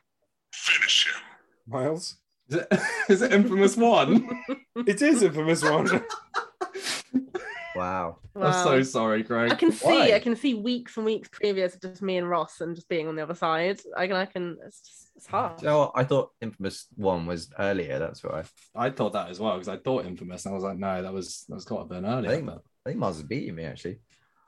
Finish 0.54 1.08
him. 1.08 1.22
Miles? 1.68 2.18
is 2.48 2.56
it, 2.58 2.68
is 3.10 3.22
it 3.22 3.34
Infamous 3.34 3.76
1? 3.76 4.30
It 4.86 5.02
is 5.02 5.24
infamous 5.24 5.64
one. 5.64 5.88
Wow. 7.76 8.18
I'm 8.36 8.54
so 8.64 8.84
sorry, 8.84 9.24
Greg. 9.24 9.52
I 9.52 9.56
can 9.56 9.72
see, 9.72 9.86
Why? 9.88 10.14
I 10.14 10.20
can 10.20 10.36
see 10.36 10.54
weeks 10.54 10.98
and 10.98 11.06
weeks 11.06 11.30
previous 11.30 11.76
of 11.76 11.82
just 11.82 12.02
me 12.02 12.18
and 12.18 12.30
Ross 12.30 12.62
and 12.62 12.76
just 12.76 12.90
being 12.90 13.08
on 13.08 13.16
the 13.16 13.24
other 13.24 13.36
side. 13.36 13.80
I 13.96 14.08
can, 14.08 14.16
I 14.16 14.26
can. 14.26 14.58
It's 14.66 14.82
just, 14.82 15.12
it's 15.16 15.28
hard. 15.28 15.58
Do 15.58 15.64
you 15.66 15.72
know 15.72 15.80
what? 15.80 15.92
I 15.96 16.04
thought 16.04 16.32
Infamous 16.42 16.88
1 16.96 17.26
was 17.26 17.50
earlier. 17.60 18.00
That's 18.00 18.24
why. 18.24 18.44
I 18.76 18.90
thought 18.90 19.14
that 19.14 19.30
as 19.30 19.40
well 19.40 19.54
because 19.54 19.70
I 19.70 19.78
thought 19.78 20.06
Infamous, 20.06 20.46
and 20.46 20.54
I 20.54 20.56
was 20.56 20.64
like, 20.64 20.78
no, 20.78 21.02
that 21.02 21.14
was 21.14 21.46
that 21.48 21.56
was 21.56 21.66
quite 21.66 21.82
a 21.82 21.86
bit 21.86 22.04
earlier. 22.04 22.32
I 22.32 22.36
think, 22.36 22.46
but- 22.48 22.62
I 22.86 22.90
think 22.90 23.00
Mars 23.00 23.18
is 23.18 23.24
beating 23.24 23.56
me, 23.56 23.64
actually. 23.64 24.00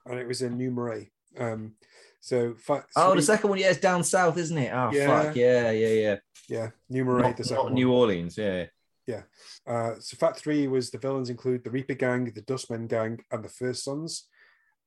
and 0.06 0.20
it 0.20 0.28
was 0.28 0.42
in 0.42 0.58
New 0.58 0.70
Marais. 0.72 1.10
Um, 1.40 1.74
so 2.20 2.54
fact 2.56 2.92
Oh, 2.96 3.12
three- 3.12 3.20
the 3.22 3.26
second 3.26 3.50
one, 3.50 3.60
yeah, 3.60 3.70
it's 3.70 3.80
down 3.80 4.04
south, 4.04 4.38
isn't 4.38 4.58
it? 4.58 4.72
Oh, 4.74 4.92
Yeah. 4.94 5.24
fuck. 5.24 5.36
Yeah, 5.36 5.72
yeah, 5.72 5.88
yeah. 5.88 6.16
Yeah, 6.50 6.70
New 6.90 7.04
Marais, 7.06 7.24
Not, 7.24 7.38
the 7.38 7.44
second 7.44 7.56
not 7.58 7.64
one. 7.66 7.74
New 7.74 7.92
Orleans, 7.92 8.38
yeah. 8.38 8.66
Uh, 9.66 9.94
so 10.00 10.18
fact 10.18 10.40
three 10.40 10.68
was 10.68 10.90
the 10.90 10.98
villains 10.98 11.30
include 11.30 11.64
the 11.64 11.72
Reaper 11.72 11.94
Gang, 11.96 12.26
the 12.26 12.42
Dustmen 12.42 12.88
Gang, 12.88 13.20
and 13.32 13.44
the 13.44 13.50
First 13.50 13.84
Sons. 13.84 14.28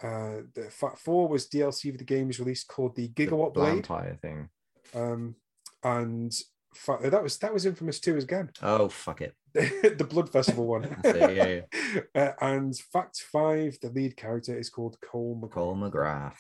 Uh, 0.03 0.43
the 0.55 0.69
fact 0.71 0.99
four 0.99 1.29
was 1.29 1.49
DLC 1.49 1.93
for 1.93 1.99
the 1.99 2.05
game 2.05 2.29
was 2.29 2.41
released 2.41 2.69
called 2.69 2.97
the 2.97 3.09
Gigawatt 3.09 3.55
The 3.55 3.61
Blade. 3.61 3.73
Vampire 3.87 4.19
thing. 4.21 4.49
Um, 4.95 5.35
and 5.83 6.33
fa- 6.75 6.99
that 7.03 7.23
was 7.23 7.39
that 7.39 7.53
was 7.53 7.67
infamous 7.67 8.01
too 8.01 8.17
again. 8.17 8.51
Oh, 8.63 8.89
fuck 8.89 9.21
it. 9.21 9.35
the 9.55 10.07
Blood 10.09 10.31
Festival 10.31 10.67
one. 10.67 10.85
It, 11.05 11.37
yeah, 11.37 12.01
Uh, 12.15 12.33
and 12.41 12.77
fact 12.77 13.21
five, 13.33 13.77
the 13.83 13.91
lead 13.91 14.17
character 14.17 14.57
is 14.59 14.71
called 14.71 14.97
Cole 15.01 15.39
McCall. 15.43 15.53
Cole 15.53 15.77
McGrath. 15.77 16.35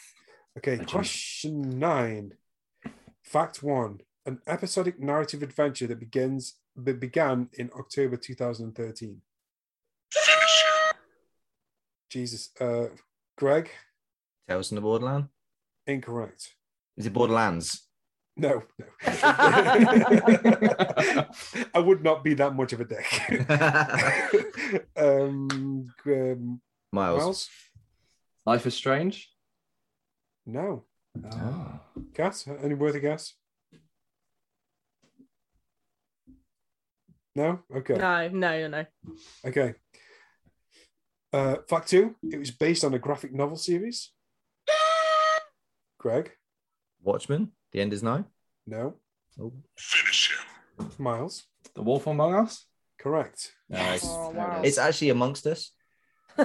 Okay, 0.59 0.73
Legend. 0.73 0.89
question 0.89 1.79
nine. 1.79 2.33
Fact 3.23 3.63
one: 3.63 3.99
An 4.27 4.39
episodic 4.47 4.99
narrative 5.01 5.43
adventure 5.43 5.87
that 5.89 6.01
begins 6.01 6.55
that 6.85 7.01
began 7.01 7.49
in 7.55 7.71
October 7.79 8.17
2013. 8.17 9.21
Jesus, 12.11 12.51
uh, 12.61 12.87
Greg, 13.37 13.71
Tales 14.49 14.69
from 14.69 14.77
the 14.77 14.81
Borderland. 14.81 15.29
incorrect. 15.87 16.55
Is 16.97 17.07
it 17.07 17.13
Borderlands? 17.13 17.87
No, 18.37 18.63
no. 18.79 18.87
I 21.75 21.79
would 21.79 22.03
not 22.03 22.25
be 22.25 22.35
that 22.35 22.55
much 22.55 22.73
of 22.73 22.81
a 22.81 22.85
dick. 22.85 23.07
um, 24.97 25.89
um, 26.07 26.61
Miles. 26.93 27.23
Miles, 27.23 27.49
Life 28.47 28.67
is 28.67 28.75
Strange. 28.75 29.31
no. 30.47 30.85
Oh. 31.33 31.81
Gas, 32.15 32.47
any 32.63 32.75
worthy 32.75 33.01
guess? 33.01 33.35
No. 37.41 37.61
Okay. 37.75 37.95
No, 37.95 38.29
no, 38.29 38.69
no, 38.69 38.69
no. 38.69 38.85
Okay. 39.47 39.75
Uh, 41.33 41.57
fact 41.69 41.89
two: 41.89 42.15
It 42.31 42.39
was 42.39 42.51
based 42.51 42.85
on 42.85 42.93
a 42.93 42.99
graphic 42.99 43.33
novel 43.33 43.57
series. 43.57 44.13
Greg, 45.99 46.33
Watchmen. 47.03 47.53
The 47.73 47.81
end 47.81 47.93
is 47.93 48.03
nigh. 48.03 48.25
no. 48.67 48.95
Oh. 49.41 49.53
Finish 49.79 50.33
him. 50.33 50.91
Miles, 50.99 51.45
The 51.75 51.83
Wolf 51.83 52.07
Among 52.07 52.35
Us. 52.35 52.67
correct. 52.99 53.53
Nice. 53.69 54.05
Oh, 54.07 54.31
wow. 54.31 54.61
It's 54.65 54.77
actually 54.77 55.11
amongst 55.11 55.47
us. 55.47 55.71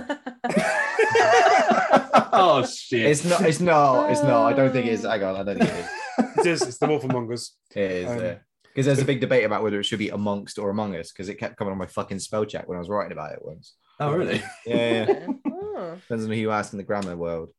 oh 2.31 2.65
shit! 2.65 3.05
It's 3.07 3.25
not. 3.25 3.41
It's 3.41 3.59
not. 3.59 4.11
It's 4.11 4.23
not. 4.23 4.45
I 4.45 4.53
don't 4.53 4.71
think 4.71 4.85
it 4.87 4.93
is. 4.93 5.03
Hang 5.03 5.23
on. 5.23 5.35
I 5.35 5.43
don't 5.43 5.57
think 5.59 5.69
it 5.69 5.79
is. 5.79 5.89
It 6.37 6.45
is. 6.47 6.61
It's 6.61 6.77
the 6.77 6.87
Wolf 6.87 7.03
Among 7.03 7.31
Us. 7.33 7.55
It 7.75 7.91
is. 7.91 8.09
Um, 8.09 8.19
yeah. 8.19 8.35
Because 8.75 8.87
there's 8.87 8.99
a 8.99 9.05
big 9.05 9.21
debate 9.21 9.45
about 9.45 9.63
whether 9.63 9.79
it 9.79 9.85
should 9.85 9.99
be 9.99 10.09
amongst 10.09 10.59
or 10.59 10.69
among 10.69 10.97
us. 10.97 11.09
Because 11.09 11.29
it 11.29 11.35
kept 11.35 11.55
coming 11.55 11.71
on 11.71 11.77
my 11.77 11.85
fucking 11.85 12.19
spell 12.19 12.43
check 12.43 12.67
when 12.67 12.75
I 12.75 12.79
was 12.79 12.89
writing 12.89 13.13
about 13.13 13.31
it 13.31 13.39
once. 13.41 13.75
oh 14.01 14.11
really? 14.11 14.43
Yeah. 14.65 15.05
yeah. 15.07 15.27
Oh. 15.77 15.95
Depends 15.95 16.23
on 16.23 16.31
who 16.31 16.37
you 16.37 16.51
ask 16.51 16.71
in 16.71 16.77
the 16.77 16.85
grammar 16.85 17.17
world. 17.17 17.49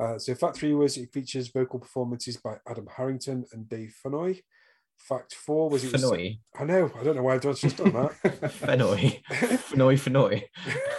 Uh, 0.00 0.18
so 0.18 0.34
fact 0.34 0.56
three 0.56 0.72
was 0.72 0.96
it 0.96 1.12
features 1.12 1.48
vocal 1.48 1.78
performances 1.78 2.38
by 2.38 2.56
Adam 2.66 2.86
Harrington 2.96 3.44
and 3.52 3.68
Dave 3.68 3.94
Fenoy. 4.02 4.40
Fact 4.98 5.34
four 5.34 5.68
was 5.68 5.84
it 5.84 5.92
was. 5.92 6.02
Fenoy. 6.02 6.38
I 6.58 6.64
know. 6.64 6.90
I 6.98 7.04
don't 7.04 7.14
know 7.14 7.22
why 7.22 7.34
I've 7.34 7.42
just 7.42 7.76
done 7.76 7.92
that. 7.92 8.12
Fenoy. 8.60 9.22
Fenoy. 9.26 10.42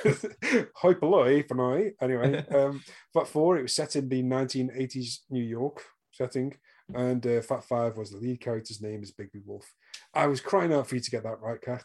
Fenoy. 0.05 0.69
Hoi 0.75 0.93
polloi, 0.93 1.47
Fenoy. 1.47 1.91
Anyway, 1.99 2.45
um, 2.49 2.83
fact 3.13 3.27
four, 3.27 3.57
it 3.57 3.63
was 3.63 3.75
set 3.75 3.95
in 3.95 4.07
the 4.09 4.21
1980s 4.21 5.21
New 5.31 5.43
York 5.43 5.83
setting. 6.11 6.53
And 6.93 7.25
uh, 7.27 7.41
fact 7.41 7.65
five 7.65 7.97
was 7.97 8.11
the 8.11 8.17
lead 8.17 8.39
character's 8.39 8.81
name 8.81 9.03
is 9.03 9.11
Bigby 9.11 9.45
Wolf. 9.45 9.69
I 10.13 10.27
was 10.27 10.39
crying 10.41 10.73
out 10.73 10.87
for 10.87 10.95
you 10.95 11.01
to 11.01 11.11
get 11.11 11.23
that 11.23 11.41
right, 11.41 11.61
Kat. 11.61 11.83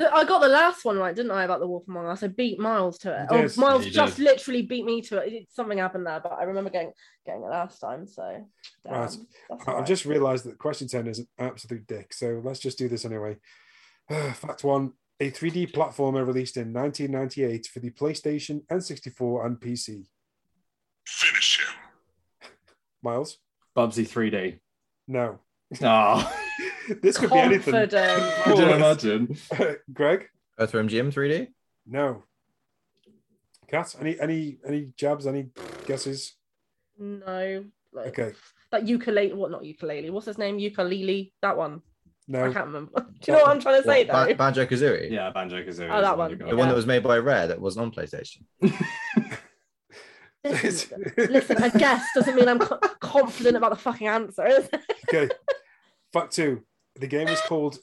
I 0.00 0.24
got 0.24 0.38
the 0.40 0.48
last 0.48 0.84
one 0.84 0.96
right, 0.96 1.14
didn't 1.16 1.32
I, 1.32 1.42
about 1.42 1.58
the 1.58 1.66
Wolf 1.66 1.82
Among 1.88 2.06
Us? 2.06 2.22
I 2.22 2.28
beat 2.28 2.60
Miles 2.60 2.98
to 2.98 3.20
it. 3.22 3.26
Oh. 3.30 3.60
Miles 3.60 3.84
You 3.84 3.90
just 3.90 4.16
did. 4.16 4.22
literally 4.26 4.62
beat 4.62 4.84
me 4.84 5.00
to 5.02 5.18
it. 5.18 5.32
It- 5.32 5.48
Something 5.50 5.78
happened 5.78 6.06
there, 6.06 6.20
but 6.20 6.32
I 6.32 6.44
remember 6.44 6.70
getting 6.70 6.92
getting 7.26 7.42
it 7.42 7.46
last 7.46 7.80
time. 7.80 8.06
So, 8.06 8.46
damn, 8.84 8.92
Right. 8.94 9.16
I- 9.50 9.54
I've 9.54 9.66
right. 9.66 9.86
just 9.86 10.04
realised 10.04 10.44
that 10.44 10.58
question 10.58 10.86
10 10.86 11.08
is 11.08 11.18
an 11.20 11.26
absolute 11.38 11.86
dick. 11.88 12.12
So 12.12 12.40
let's 12.44 12.60
just 12.60 12.78
do 12.78 12.86
this 12.88 13.04
anyway. 13.04 13.38
Fact 14.08 14.62
one 14.62 14.92
a 15.20 15.32
3D 15.32 15.72
platformer 15.72 16.24
released 16.24 16.56
in 16.56 16.72
1998 16.72 17.66
for 17.66 17.80
the 17.80 17.90
PlayStation, 17.90 18.64
N64, 18.66 19.46
and 19.46 19.60
PC. 19.60 20.06
Finish 21.04 21.58
him. 21.58 22.50
Miles? 23.02 23.38
Bubsy 23.78 24.08
3D. 24.08 24.58
No. 25.06 25.38
Oh, 25.82 26.36
this 27.02 27.16
could 27.16 27.30
be 27.30 27.38
anything. 27.38 27.72
Confident. 27.72 28.34
could 28.42 28.58
you 28.58 28.70
imagine? 28.70 29.36
Greg? 29.92 30.28
Earthworm 30.58 30.88
Jim 30.88 31.12
3D. 31.12 31.48
No. 31.86 32.24
Kat, 33.68 33.94
any 34.00 34.18
any 34.18 34.58
any 34.66 34.92
jabs, 34.96 35.26
any 35.28 35.50
guesses? 35.86 36.34
no, 36.98 37.64
like 37.92 38.18
Okay. 38.18 38.32
that 38.72 38.88
ukulele. 38.88 39.34
What 39.34 39.52
not 39.52 39.64
ukulele? 39.64 40.10
What's 40.10 40.26
his 40.26 40.38
name? 40.38 40.58
Ukulele. 40.58 41.32
That 41.42 41.56
one. 41.56 41.82
No, 42.26 42.46
I 42.46 42.52
can't 42.52 42.66
remember. 42.66 43.06
Do 43.20 43.32
you 43.32 43.32
know 43.34 43.44
what 43.44 43.50
I'm 43.50 43.60
trying 43.60 43.80
to 43.82 43.88
say 43.88 44.04
though? 44.04 44.34
Banjo 44.34 44.66
Kazooie. 44.66 45.10
Yeah, 45.10 45.30
Banjo 45.30 45.62
Kazooie. 45.62 45.88
Oh, 45.90 46.00
that 46.00 46.18
one. 46.18 46.36
The 46.36 46.56
one 46.56 46.68
that 46.68 46.74
was 46.74 46.86
made 46.86 47.04
by 47.04 47.18
Rare 47.18 47.46
that 47.46 47.60
wasn't 47.60 47.84
on 47.84 47.92
PlayStation. 47.92 48.42
Listen, 50.44 51.12
listen, 51.16 51.62
a 51.62 51.70
guess 51.70 52.06
doesn't 52.14 52.34
mean 52.34 52.48
I'm 52.48 52.60
confident 53.00 53.56
about 53.56 53.70
the 53.70 53.76
fucking 53.76 54.06
answer. 54.06 54.68
Okay. 55.08 55.28
Fact 56.12 56.32
two. 56.32 56.64
The 56.94 57.06
game 57.06 57.28
is 57.28 57.40
called 57.42 57.78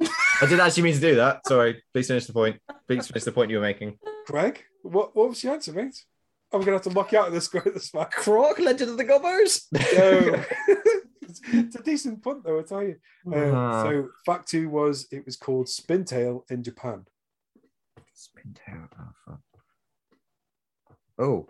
I 0.00 0.46
didn't 0.46 0.60
actually 0.60 0.84
mean 0.84 0.94
to 0.94 1.00
do 1.00 1.16
that. 1.16 1.46
Sorry. 1.46 1.82
Please 1.92 2.08
finish 2.08 2.26
the 2.26 2.32
point. 2.32 2.60
Please 2.88 3.06
finish 3.06 3.24
the 3.24 3.32
point 3.32 3.50
you 3.50 3.58
were 3.58 3.62
making. 3.62 3.98
Greg. 4.26 4.64
What 4.82 5.14
what 5.14 5.28
was 5.28 5.40
the 5.42 5.50
answer, 5.50 5.72
mate? 5.72 6.04
I'm 6.52 6.60
gonna 6.60 6.72
have 6.72 6.82
to 6.82 6.90
mock 6.90 7.12
you 7.12 7.18
out 7.18 7.28
of 7.28 7.32
this 7.32 7.48
this 7.64 7.90
fact. 7.90 8.14
Croc, 8.14 8.58
Legend 8.58 8.90
of 8.90 8.96
the 8.96 9.04
Gobbos. 9.04 9.68
No. 9.72 9.80
it's, 11.22 11.40
it's 11.46 11.76
a 11.76 11.82
decent 11.82 12.22
punt 12.22 12.44
though, 12.44 12.58
I 12.58 12.62
tell 12.62 12.82
you. 12.82 12.96
Uh. 13.32 13.82
So 13.84 14.08
fact 14.26 14.48
two 14.48 14.68
was 14.68 15.06
it 15.10 15.24
was 15.24 15.36
called 15.36 15.68
Spintail 15.68 16.44
in 16.50 16.62
Japan. 16.62 17.06
Spin 18.14 18.54
tail. 18.66 18.88
Oh, 18.98 19.08
fuck. 19.24 19.40
Oh, 21.22 21.46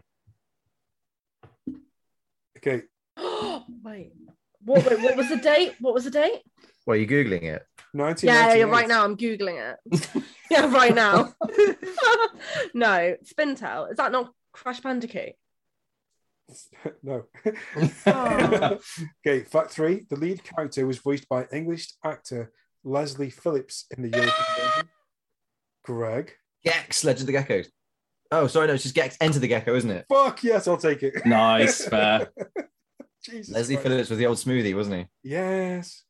Okay. 2.59 2.83
wait. 3.83 4.13
What, 4.65 4.89
wait, 4.89 5.01
what 5.01 5.17
was 5.17 5.29
the 5.29 5.37
date? 5.37 5.75
What 5.81 5.95
was 5.95 6.05
the 6.05 6.11
date? 6.11 6.43
well, 6.87 6.97
you're 6.97 7.07
googling 7.07 7.43
it. 7.43 7.65
1998. 7.93 8.27
Yeah, 8.27 8.55
yeah, 8.55 8.65
right 8.65 8.89
now 8.89 9.05
I'm 9.05 9.17
googling 9.17 9.75
it. 9.75 10.09
yeah, 10.51 10.73
right 10.73 10.95
now. 10.95 11.35
no, 12.75 13.17
Spintail. 13.25 13.87
Is 13.87 13.97
that 13.97 14.13
not 14.13 14.33
Crash 14.53 14.81
Bandicoot? 14.81 15.35
no. 17.03 17.25
Oh. 18.07 18.79
okay, 19.27 19.45
fact 19.45 19.71
three: 19.71 20.07
the 20.11 20.17
lead 20.17 20.43
character 20.45 20.87
was 20.87 20.99
voiced 20.99 21.29
by 21.29 21.47
English 21.53 21.93
actor 22.05 22.53
Leslie 22.85 23.31
Phillips 23.31 23.87
in 23.97 24.03
the 24.03 24.09
European 24.09 24.47
version. 24.57 24.89
Greg, 25.85 26.33
Gex, 26.65 27.05
Legend 27.05 27.29
of 27.29 27.35
the 27.35 27.41
Geckos. 27.41 27.67
Oh, 28.33 28.47
sorry, 28.47 28.67
no, 28.67 28.75
it's 28.75 28.83
just 28.83 28.95
Gex 28.95 29.17
Enter 29.21 29.39
the 29.39 29.47
Gecko, 29.49 29.75
isn't 29.77 29.91
it? 29.91 30.07
fuck 30.09 30.43
yes, 30.43 30.67
I'll 30.67 30.77
take 30.77 31.03
it. 31.03 31.25
nice, 31.27 31.87
fair. 31.87 32.29
Jesus 33.25 33.55
Leslie 33.55 33.77
Christ. 33.77 33.89
Phillips 33.89 34.11
was 34.11 34.19
the 34.19 34.27
old 34.27 34.39
smoothie, 34.39 34.75
wasn't 34.75 34.97
he? 34.97 35.31
Yes. 35.31 36.03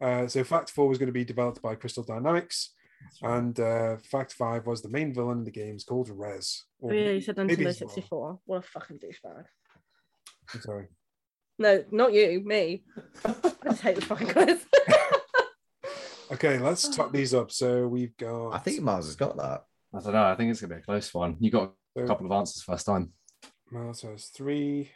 Uh, 0.00 0.26
so 0.26 0.44
fact 0.44 0.70
four 0.70 0.88
was 0.88 0.98
going 0.98 1.06
to 1.06 1.12
be 1.12 1.24
developed 1.24 1.62
by 1.62 1.74
Crystal 1.74 2.02
Dynamics, 2.02 2.74
and 3.22 3.58
uh, 3.58 3.96
fact 4.10 4.32
five 4.32 4.66
was 4.66 4.82
the 4.82 4.88
main 4.90 5.14
villain 5.14 5.38
in 5.38 5.44
the 5.44 5.50
game 5.50 5.76
is 5.76 5.84
called 5.84 6.10
Rez. 6.10 6.64
Oh, 6.82 6.90
yeah, 6.90 7.10
you 7.10 7.20
said 7.20 7.36
maybe 7.36 7.56
Nintendo 7.56 7.68
it's 7.68 7.80
not. 7.80 7.90
64. 7.90 8.40
What 8.44 8.58
a 8.58 8.62
fucking 8.62 8.98
douchebag. 8.98 9.44
I'm 10.52 10.60
sorry. 10.60 10.86
No, 11.58 11.84
not 11.90 12.12
you, 12.12 12.42
me. 12.44 12.82
I 13.24 13.34
just 13.64 13.82
hate 13.82 13.94
the 13.96 14.02
fucking 14.02 14.28
quiz. 14.28 14.66
Okay, 16.32 16.58
let's 16.58 16.88
top 16.88 17.12
these 17.12 17.34
up. 17.34 17.50
So 17.50 17.86
we've 17.86 18.16
got. 18.16 18.52
I 18.52 18.58
think 18.58 18.80
Mars 18.80 19.04
has 19.04 19.16
got 19.16 19.36
that. 19.36 19.64
I 19.94 20.00
don't 20.00 20.12
know. 20.12 20.24
I 20.24 20.34
think 20.36 20.50
it's 20.50 20.60
gonna 20.60 20.74
be 20.74 20.80
a 20.80 20.84
close 20.84 21.12
one. 21.12 21.36
You 21.38 21.50
got 21.50 21.74
a 21.96 22.00
so 22.00 22.06
couple 22.06 22.26
of 22.26 22.32
answers 22.32 22.62
first 22.62 22.86
time. 22.86 23.12
Miles 23.70 24.02
has 24.02 24.26
three, 24.26 24.90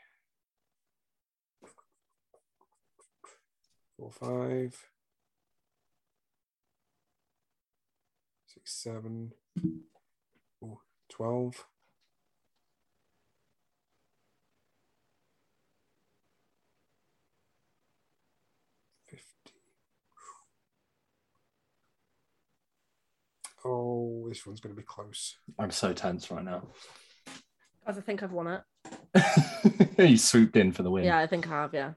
four, 3.98 4.10
five, 4.10 4.76
six, 8.46 8.72
seven, 8.72 9.32
oh, 10.64 10.80
12. 11.10 11.66
Oh, 23.68 24.26
this 24.28 24.46
one's 24.46 24.60
going 24.60 24.74
to 24.74 24.80
be 24.80 24.86
close. 24.86 25.36
I'm 25.58 25.72
so 25.72 25.92
tense 25.92 26.30
right 26.30 26.44
now. 26.44 26.62
Guys, 27.84 27.98
I 27.98 28.00
think 28.00 28.22
I've 28.22 28.32
won 28.32 28.46
it. 28.46 29.98
you 30.10 30.16
swooped 30.16 30.56
in 30.56 30.70
for 30.70 30.84
the 30.84 30.90
win. 30.90 31.04
Yeah, 31.04 31.18
I 31.18 31.26
think 31.26 31.48
I 31.48 31.62
have, 31.62 31.74
yeah. 31.74 31.92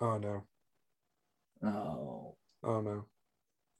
Oh 0.00 0.18
no! 0.18 0.42
Oh, 1.64 2.36
Oh 2.64 2.80
no! 2.80 3.04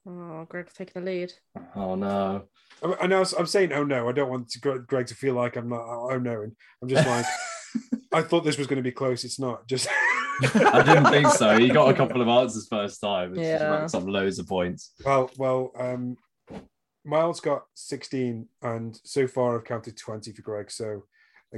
Oh, 0.05 0.45
Greg's 0.49 0.73
taking 0.73 1.03
the 1.03 1.11
lead. 1.11 1.33
oh 1.75 1.95
no. 1.95 2.43
I, 2.83 2.95
I 3.01 3.07
know 3.07 3.23
I'm 3.37 3.45
saying 3.45 3.71
oh 3.71 3.83
no. 3.83 4.09
I 4.09 4.11
don't 4.11 4.29
want 4.29 4.49
to, 4.49 4.59
Gre- 4.59 4.77
Greg 4.79 5.07
to 5.07 5.15
feel 5.15 5.33
like 5.35 5.55
I'm 5.55 5.69
not 5.69 5.81
oh 5.81 6.17
no. 6.19 6.41
And 6.41 6.53
I'm 6.81 6.89
just 6.89 7.07
like 7.07 7.25
I 8.13 8.21
thought 8.21 8.43
this 8.43 8.57
was 8.57 8.67
going 8.67 8.77
to 8.77 8.83
be 8.83 8.91
close. 8.91 9.23
It's 9.23 9.39
not. 9.39 9.67
Just 9.67 9.87
I 10.41 10.83
didn't 10.83 11.05
think 11.11 11.27
so. 11.27 11.53
You 11.57 11.71
got 11.73 11.89
a 11.89 11.93
couple 11.93 12.21
of 12.21 12.27
answers 12.27 12.67
first 12.67 12.99
time. 13.01 13.31
It's 13.31 13.39
just 13.39 13.61
Yeah. 13.63 13.69
racked 13.69 13.95
up 13.95 14.03
loads 14.05 14.39
of 14.39 14.47
points. 14.47 14.93
well, 15.05 15.29
well. 15.37 15.71
Um, 15.77 16.17
Miles 17.05 17.41
got 17.41 17.63
16, 17.73 18.47
and 18.61 18.97
so 19.03 19.27
far 19.27 19.57
I've 19.57 19.65
counted 19.65 19.97
20 19.97 20.31
for 20.31 20.41
Greg. 20.41 20.71
So 20.71 21.03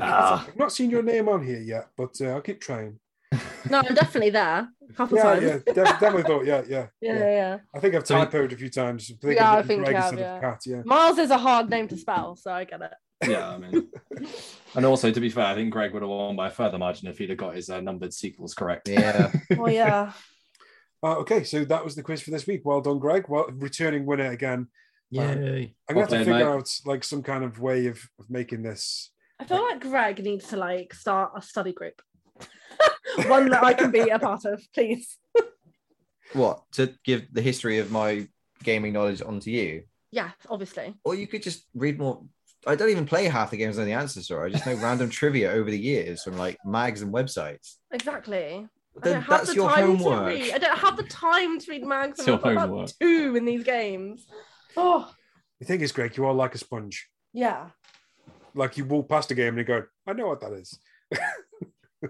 Ah. 0.02 0.46
I've 0.48 0.58
not 0.58 0.72
seen 0.72 0.90
your 0.90 1.04
name 1.04 1.30
on 1.30 1.46
here 1.46 1.60
yet, 1.62 1.88
but 1.96 2.20
uh, 2.20 2.26
I'll 2.30 2.42
keep 2.42 2.60
trying. 2.60 3.00
No, 3.70 3.80
I'm 3.80 3.94
definitely 3.96 4.30
there. 4.32 4.68
A 4.90 4.94
couple 4.94 5.18
Yeah, 5.18 5.24
times. 5.24 5.44
yeah, 5.44 5.58
def- 5.74 6.00
definitely 6.00 6.24
thought. 6.24 6.46
Yeah, 6.46 6.64
yeah, 6.68 6.88
yeah, 7.02 7.14
yeah, 7.18 7.30
yeah. 7.30 7.58
I 7.74 7.80
think 7.80 7.96
I've 7.96 8.04
typoed 8.04 8.52
a 8.52 8.58
few 8.58 8.70
times. 8.70 9.10
I 9.12 9.16
think 9.26 9.36
Yeah, 9.40 9.52
I've 9.54 9.66
I 9.66 9.68
think 9.68 9.80
you 9.80 9.86
Greg 9.86 9.96
have, 9.98 10.20
yeah. 10.20 10.40
Kat. 10.40 10.62
Yeah. 10.66 10.82
Miles 10.86 11.18
is 11.18 11.32
a 11.32 11.38
hard 11.38 11.70
name 11.70 11.88
to 11.90 11.98
spell, 11.98 12.36
so 12.36 12.52
I 12.52 12.64
get 12.66 12.82
it. 12.82 12.92
Yeah, 13.26 13.50
I 13.50 13.58
mean. 13.58 13.90
and 14.76 14.86
also, 14.86 15.12
to 15.12 15.20
be 15.20 15.30
fair, 15.30 15.46
I 15.46 15.56
think 15.56 15.72
Greg 15.72 15.94
would 15.94 16.02
have 16.02 16.10
won 16.10 16.36
by 16.36 16.48
a 16.48 16.52
further 16.52 16.78
margin 16.78 17.08
if 17.08 17.18
he'd 17.18 17.30
have 17.30 17.38
got 17.38 17.56
his 17.56 17.70
uh, 17.70 17.82
numbered 17.82 18.14
sequels 18.14 18.54
correct. 18.54 18.88
Yeah. 18.88 19.32
Oh 19.58 19.68
yeah. 19.68 20.12
Uh, 21.04 21.18
okay, 21.18 21.44
so 21.44 21.64
that 21.66 21.84
was 21.84 21.96
the 21.96 22.04
quiz 22.04 22.22
for 22.22 22.32
this 22.32 22.48
week. 22.48 22.62
Well 22.64 22.82
done, 22.82 23.00
Greg. 23.00 23.26
Well, 23.30 23.48
returning 23.52 24.06
winner 24.06 24.32
again. 24.32 24.68
Yay. 25.12 25.76
I'm 25.88 25.96
gonna 25.96 26.02
have 26.02 26.10
to 26.10 26.18
figure 26.20 26.34
mate. 26.34 26.44
out 26.44 26.70
like 26.86 27.04
some 27.04 27.22
kind 27.22 27.44
of 27.44 27.60
way 27.60 27.88
of, 27.88 28.00
of 28.20 28.30
making 28.30 28.64
this. 28.64 29.12
I 29.40 29.46
feel 29.46 29.62
like 29.62 29.82
Greg 29.82 30.24
needs 30.24 30.48
to 30.48 30.58
like 30.58 30.94
start 30.94 31.32
a 31.36 31.42
study 31.42 31.74
group. 31.74 32.02
One 33.28 33.50
that 33.50 33.64
I 33.64 33.74
can 33.74 33.92
be 33.92 34.10
a 34.10 34.20
part 34.20 34.46
of, 34.46 34.62
please. 34.74 35.18
What? 36.34 36.64
To 36.74 36.94
give 37.04 37.32
the 37.32 37.42
history 37.42 37.80
of 37.80 37.92
my 37.92 38.28
gaming 38.64 38.94
knowledge 38.94 39.22
onto 39.22 39.52
you? 39.52 39.84
Yeah, 40.12 40.32
obviously. 40.50 40.96
Or 41.04 41.16
you 41.16 41.28
could 41.28 41.44
just 41.44 41.66
read 41.74 42.00
more. 42.00 42.24
I 42.68 42.76
don't 42.76 42.90
even 42.90 43.06
play 43.06 43.26
half 43.26 43.52
the 43.52 43.58
games 43.58 43.78
on 43.80 43.86
the 43.86 43.94
answers, 43.94 44.32
or 44.32 44.46
I 44.46 44.50
just 44.50 44.66
know 44.66 44.76
random 44.76 45.10
trivia 45.10 45.52
over 45.52 45.70
the 45.70 45.80
years 45.80 46.24
from 46.24 46.38
like 46.38 46.58
mags 46.66 47.02
and 47.02 47.14
websites. 47.14 47.76
Exactly. 47.92 48.68
I 48.98 49.00
don't 49.10 49.22
have 49.22 49.28
that's 49.30 49.50
the 49.50 49.56
your 49.56 49.70
time 49.70 49.98
to 49.98 50.04
homework. 50.04 50.28
read. 50.28 50.54
I 50.54 50.58
don't 50.58 50.78
have 50.78 50.98
the 50.98 51.04
time 51.04 51.60
to 51.60 51.72
read 51.72 51.86
mags. 51.86 52.20
It's 52.20 52.28
and 52.28 52.36
I've 52.38 52.44
your 52.46 52.54
got 52.56 52.64
about 52.64 52.70
homework. 52.70 52.92
two 53.02 53.36
in 53.36 53.46
these 53.46 53.64
games. 53.64 54.26
Oh, 54.78 55.12
The 55.60 55.66
thing 55.66 55.82
is, 55.82 55.92
Greg, 55.92 56.16
you 56.18 56.26
are 56.26 56.34
like 56.34 56.56
a 56.56 56.58
sponge. 56.58 57.08
yeah. 57.34 57.70
Like 58.58 58.78
you 58.78 58.86
walk 58.86 59.10
past 59.10 59.30
a 59.32 59.36
game 59.36 59.50
and 59.50 59.58
you 59.58 59.64
go, 59.66 59.84
"I 60.08 60.14
know 60.14 60.28
what 60.28 60.40
that 60.42 60.54
is." 60.54 60.80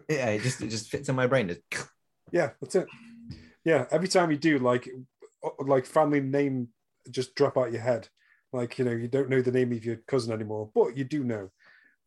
Yeah, 0.10 0.30
it 0.32 0.42
just 0.42 0.62
it 0.62 0.70
just 0.70 0.90
fits 0.90 1.10
in 1.10 1.16
my 1.16 1.26
brain. 1.28 1.48
Just- 1.72 1.88
Yeah, 2.32 2.52
that's 2.62 2.76
it. 2.76 2.88
Yeah, 3.64 3.86
every 3.92 4.08
time 4.08 4.30
you 4.30 4.38
do, 4.38 4.60
like, 4.60 4.88
like 5.60 5.86
family 5.86 6.20
name 6.20 6.68
just 7.10 7.34
drop 7.36 7.58
out 7.58 7.72
your 7.72 7.82
head. 7.82 8.10
Like 8.54 8.80
you 8.80 8.86
know, 8.86 8.92
you 8.92 9.08
don't 9.08 9.30
know 9.30 9.42
the 9.42 9.52
name 9.52 9.72
of 9.72 9.84
your 9.84 9.98
cousin 10.08 10.34
anymore, 10.34 10.70
but 10.74 10.96
you 10.96 11.04
do 11.04 11.24
know 11.24 11.50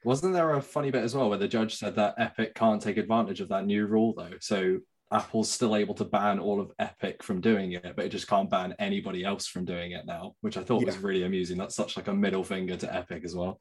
Wasn't 0.06 0.34
there 0.34 0.54
a 0.54 0.62
funny 0.62 0.90
bit 0.90 1.04
as 1.04 1.16
well 1.16 1.30
where 1.30 1.38
the 1.38 1.48
judge 1.48 1.76
said 1.76 1.96
that 1.98 2.16
Epic 2.18 2.56
can't 2.56 2.82
take 2.82 2.98
advantage 2.98 3.42
of 3.42 3.50
that 3.50 3.66
new 3.66 3.86
rule 3.86 4.14
though? 4.18 4.38
So 4.40 4.80
Apple's 5.12 5.52
still 5.52 5.76
able 5.76 5.94
to 5.96 6.06
ban 6.06 6.40
all 6.40 6.60
of 6.60 6.72
Epic 6.80 7.22
from 7.22 7.42
doing 7.42 7.74
it, 7.74 7.94
but 7.96 8.06
it 8.06 8.10
just 8.10 8.28
can't 8.28 8.50
ban 8.50 8.74
anybody 8.80 9.24
else 9.24 9.48
from 9.48 9.66
doing 9.66 9.92
it 9.92 10.06
now, 10.06 10.34
which 10.42 10.58
I 10.58 10.64
thought 10.64 10.86
was 10.86 10.98
really 10.98 11.24
amusing. 11.24 11.58
That's 11.58 11.76
such 11.76 11.98
like 11.98 12.08
a 12.08 12.14
middle 12.14 12.44
finger 12.44 12.76
to 12.78 12.96
Epic 12.96 13.24
as 13.24 13.36
well. 13.36 13.60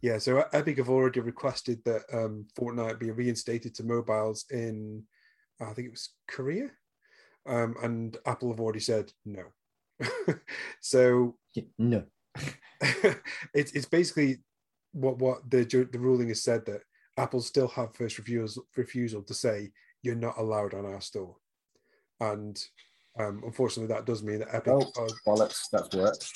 Yeah, 0.00 0.18
so 0.18 0.44
Epic 0.52 0.78
have 0.78 0.88
already 0.88 1.20
requested 1.20 1.82
that 1.84 2.02
um, 2.12 2.46
Fortnite 2.56 3.00
be 3.00 3.10
reinstated 3.10 3.74
to 3.74 3.84
mobiles 3.84 4.44
in, 4.50 5.02
I 5.60 5.72
think 5.72 5.88
it 5.88 5.92
was 5.92 6.10
Korea, 6.28 6.70
um, 7.46 7.74
and 7.82 8.16
Apple 8.24 8.50
have 8.50 8.60
already 8.60 8.80
said 8.80 9.12
no. 9.24 9.44
so 10.80 11.36
No. 11.78 12.04
it's 13.54 13.72
it's 13.72 13.86
basically 13.86 14.38
what 14.92 15.18
what 15.18 15.50
the 15.50 15.64
the 15.64 15.98
ruling 15.98 16.28
has 16.28 16.44
said 16.44 16.64
that 16.66 16.82
Apple 17.16 17.40
still 17.40 17.66
have 17.68 17.96
first 17.96 18.16
refusal 18.18 18.64
refusal 18.76 19.22
to 19.22 19.34
say 19.34 19.72
you're 20.02 20.14
not 20.14 20.38
allowed 20.38 20.74
on 20.74 20.86
our 20.86 21.00
store, 21.00 21.34
and 22.20 22.62
um, 23.18 23.42
unfortunately 23.44 23.92
that 23.92 24.06
does 24.06 24.22
mean 24.22 24.38
that 24.38 24.54
Epic. 24.54 24.72
Oh, 24.72 24.92
are- 24.96 25.08
bollocks, 25.26 25.64
that's 25.72 25.92
worked. 25.96 26.30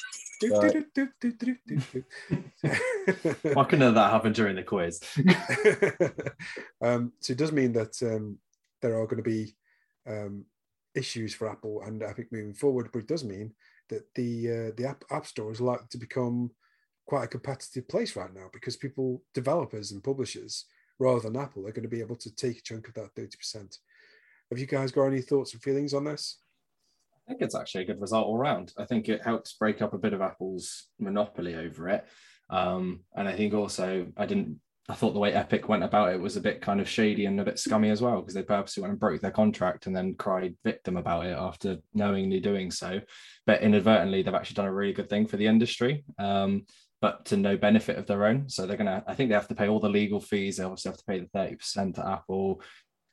Why 3.43 3.63
um, 3.63 3.67
couldn't 3.67 3.95
that 3.95 4.11
happen 4.11 4.33
during 4.33 4.57
the 4.57 4.63
quiz? 4.63 5.01
um, 6.83 7.13
so 7.21 7.33
it 7.33 7.39
does 7.39 7.53
mean 7.53 7.73
that 7.73 8.01
um, 8.03 8.39
there 8.81 8.99
are 8.99 9.07
going 9.07 9.23
to 9.23 9.29
be 9.29 9.55
um, 10.07 10.45
issues 10.95 11.35
for 11.35 11.49
Apple 11.49 11.83
and 11.83 12.03
I 12.03 12.13
think 12.13 12.33
moving 12.33 12.55
forward, 12.55 12.91
but 12.93 13.01
it 13.01 13.09
does 13.09 13.25
mean 13.25 13.53
that 13.89 14.03
the 14.15 14.51
uh, 14.51 14.71
the 14.77 14.87
app, 14.89 15.05
app 15.11 15.27
store 15.27 15.53
is 15.53 15.61
likely 15.61 15.87
to 15.91 15.99
become 15.99 16.51
quite 17.07 17.25
a 17.25 17.29
competitive 17.29 17.89
place 17.89 18.17
right 18.17 18.33
now 18.33 18.49
because 18.53 18.77
people, 18.77 19.23
developers 19.35 19.93
and 19.93 20.05
publishers, 20.05 20.67
rather 20.99 21.21
than 21.21 21.37
Apple, 21.37 21.67
are 21.67 21.73
going 21.73 21.83
to 21.83 21.89
be 21.89 22.01
able 22.01 22.17
to 22.17 22.35
take 22.35 22.59
a 22.59 22.63
chunk 22.63 22.89
of 22.89 22.95
that 22.95 23.15
thirty 23.15 23.37
percent. 23.37 23.79
Have 24.51 24.59
you 24.59 24.67
guys 24.67 24.93
got 24.93 25.07
any 25.07 25.21
thoughts 25.21 25.55
and 25.55 25.63
feelings 25.63 25.95
on 25.95 26.05
this? 26.05 26.39
Think 27.33 27.41
it's 27.41 27.55
actually 27.55 27.85
a 27.85 27.87
good 27.87 28.01
result 28.01 28.27
all 28.27 28.37
round. 28.37 28.75
I 28.77 28.85
think 28.85 29.09
it 29.09 29.23
helps 29.23 29.55
break 29.55 29.81
up 29.81 29.95
a 29.95 29.99
bit 29.99 30.13
of 30.13 30.21
Apple's 30.21 30.89
monopoly 31.01 31.55
over 31.55 31.89
it. 31.89 32.05
Um, 32.51 33.05
and 33.17 33.27
I 33.27 33.33
think 33.35 33.55
also 33.55 34.07
I 34.19 34.27
didn't 34.27 34.61
I 34.87 34.95
thought 34.95 35.15
the 35.15 35.19
way 35.19 35.33
Epic 35.33 35.67
went 35.67 35.83
about 35.83 36.13
it 36.13 36.21
was 36.21 36.37
a 36.37 36.43
bit 36.43 36.61
kind 36.61 36.79
of 36.79 36.87
shady 36.87 37.25
and 37.25 37.41
a 37.41 37.45
bit 37.45 37.59
scummy 37.59 37.89
as 37.89 38.03
well, 38.03 38.21
because 38.21 38.35
they 38.35 38.43
purposely 38.43 38.83
went 38.83 38.91
and 38.91 39.01
broke 39.01 39.23
their 39.23 39.31
contract 39.31 39.87
and 39.87 39.97
then 39.97 40.15
cried 40.15 40.55
victim 40.63 40.99
about 40.99 41.25
it 41.25 41.39
after 41.39 41.79
knowingly 41.95 42.39
doing 42.39 42.71
so. 42.71 43.01
But 43.47 43.63
inadvertently, 43.63 44.23
they've 44.23 44.35
actually 44.35 44.57
done 44.57 44.67
a 44.67 44.75
really 44.75 44.93
good 44.93 45.09
thing 45.09 45.27
for 45.27 45.39
the 45.39 45.47
industry. 45.47 46.05
Um, 46.19 46.67
but 47.01 47.25
to 47.27 47.39
no 47.39 47.57
benefit 47.57 47.97
of 47.97 48.07
their 48.07 48.27
own. 48.27 48.51
So 48.51 48.67
they're 48.67 48.77
gonna, 48.77 49.03
I 49.07 49.15
think 49.15 49.31
they 49.31 49.35
have 49.35 49.49
to 49.49 49.55
pay 49.55 49.69
all 49.69 49.81
the 49.81 49.89
legal 49.89 50.21
fees. 50.21 50.59
They 50.59 50.65
obviously 50.65 50.91
have 50.91 50.99
to 50.99 51.05
pay 51.05 51.21
the 51.21 51.27
30% 51.27 51.95
to 51.95 52.07
Apple. 52.07 52.61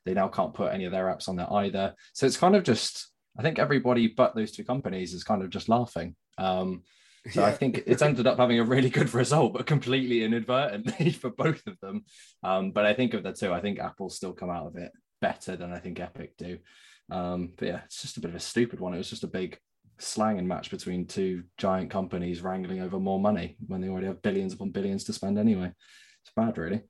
They 0.04 0.12
now 0.12 0.28
can't 0.28 0.52
put 0.52 0.74
any 0.74 0.84
of 0.84 0.92
their 0.92 1.06
apps 1.06 1.28
on 1.28 1.36
there 1.36 1.50
either. 1.50 1.94
So 2.12 2.26
it's 2.26 2.36
kind 2.36 2.54
of 2.54 2.64
just 2.64 3.09
I 3.38 3.42
think 3.42 3.58
everybody 3.58 4.08
but 4.08 4.34
those 4.34 4.52
two 4.52 4.64
companies 4.64 5.14
is 5.14 5.24
kind 5.24 5.42
of 5.42 5.50
just 5.50 5.68
laughing. 5.68 6.16
Um, 6.38 6.82
so 7.30 7.44
I 7.44 7.52
think 7.52 7.82
it's 7.86 8.02
ended 8.02 8.26
up 8.26 8.38
having 8.38 8.58
a 8.58 8.64
really 8.64 8.88
good 8.90 9.12
result, 9.22 9.52
but 9.52 9.66
completely 9.66 10.24
inadvertently 10.24 11.10
for 11.20 11.30
both 11.30 11.66
of 11.66 11.78
them. 11.80 12.04
Um, 12.42 12.72
but 12.72 12.86
I 12.86 12.94
think 12.94 13.14
of 13.14 13.22
the 13.22 13.32
two, 13.32 13.52
I 13.52 13.60
think 13.60 13.78
Apple 13.78 14.08
still 14.10 14.32
come 14.32 14.50
out 14.50 14.66
of 14.66 14.76
it 14.76 14.90
better 15.20 15.54
than 15.56 15.72
I 15.72 15.78
think 15.78 16.00
Epic 16.00 16.36
do. 16.38 16.58
Um, 17.10 17.52
but 17.58 17.68
yeah, 17.68 17.80
it's 17.84 18.00
just 18.02 18.16
a 18.16 18.20
bit 18.20 18.30
of 18.30 18.36
a 18.36 18.40
stupid 18.40 18.80
one. 18.80 18.94
It 18.94 18.98
was 18.98 19.10
just 19.10 19.24
a 19.24 19.28
big 19.28 19.58
slanging 19.98 20.48
match 20.48 20.70
between 20.70 21.06
two 21.06 21.44
giant 21.58 21.90
companies 21.90 22.40
wrangling 22.40 22.80
over 22.80 22.98
more 22.98 23.20
money 23.20 23.56
when 23.66 23.80
they 23.82 23.88
already 23.88 24.06
have 24.06 24.22
billions 24.22 24.54
upon 24.54 24.70
billions 24.70 25.04
to 25.04 25.12
spend 25.12 25.38
anyway. 25.38 25.70
It's 26.22 26.32
bad, 26.34 26.56
really. 26.56 26.82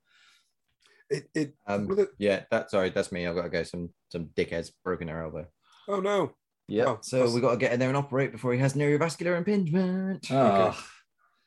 It, 1.09 1.25
it, 1.35 1.55
Um, 1.67 1.91
it- 1.99 2.11
yeah, 2.19 2.45
that 2.53 2.71
sorry, 2.71 2.91
that's 2.91 3.11
me. 3.11 3.27
I've 3.27 3.35
got 3.35 3.43
to 3.43 3.49
go. 3.49 3.63
Some 3.65 3.91
some 4.11 4.27
dickheads 4.37 4.71
broken 4.85 5.09
their 5.09 5.25
elbow. 5.25 5.47
Oh 5.91 6.01
no, 6.01 6.33
Yeah. 6.69 6.85
Oh, 6.87 6.99
so 7.03 7.17
that's- 7.19 7.35
we 7.35 7.41
got 7.41 7.51
to 7.53 7.57
get 7.57 7.73
in 7.73 7.81
there 7.81 7.89
and 7.89 7.97
operate 7.97 8.33
before 8.33 8.53
he 8.53 8.59
has 8.61 8.75
neurovascular 8.75 9.37
impingement. 9.37 10.27
Oh, 10.31 10.77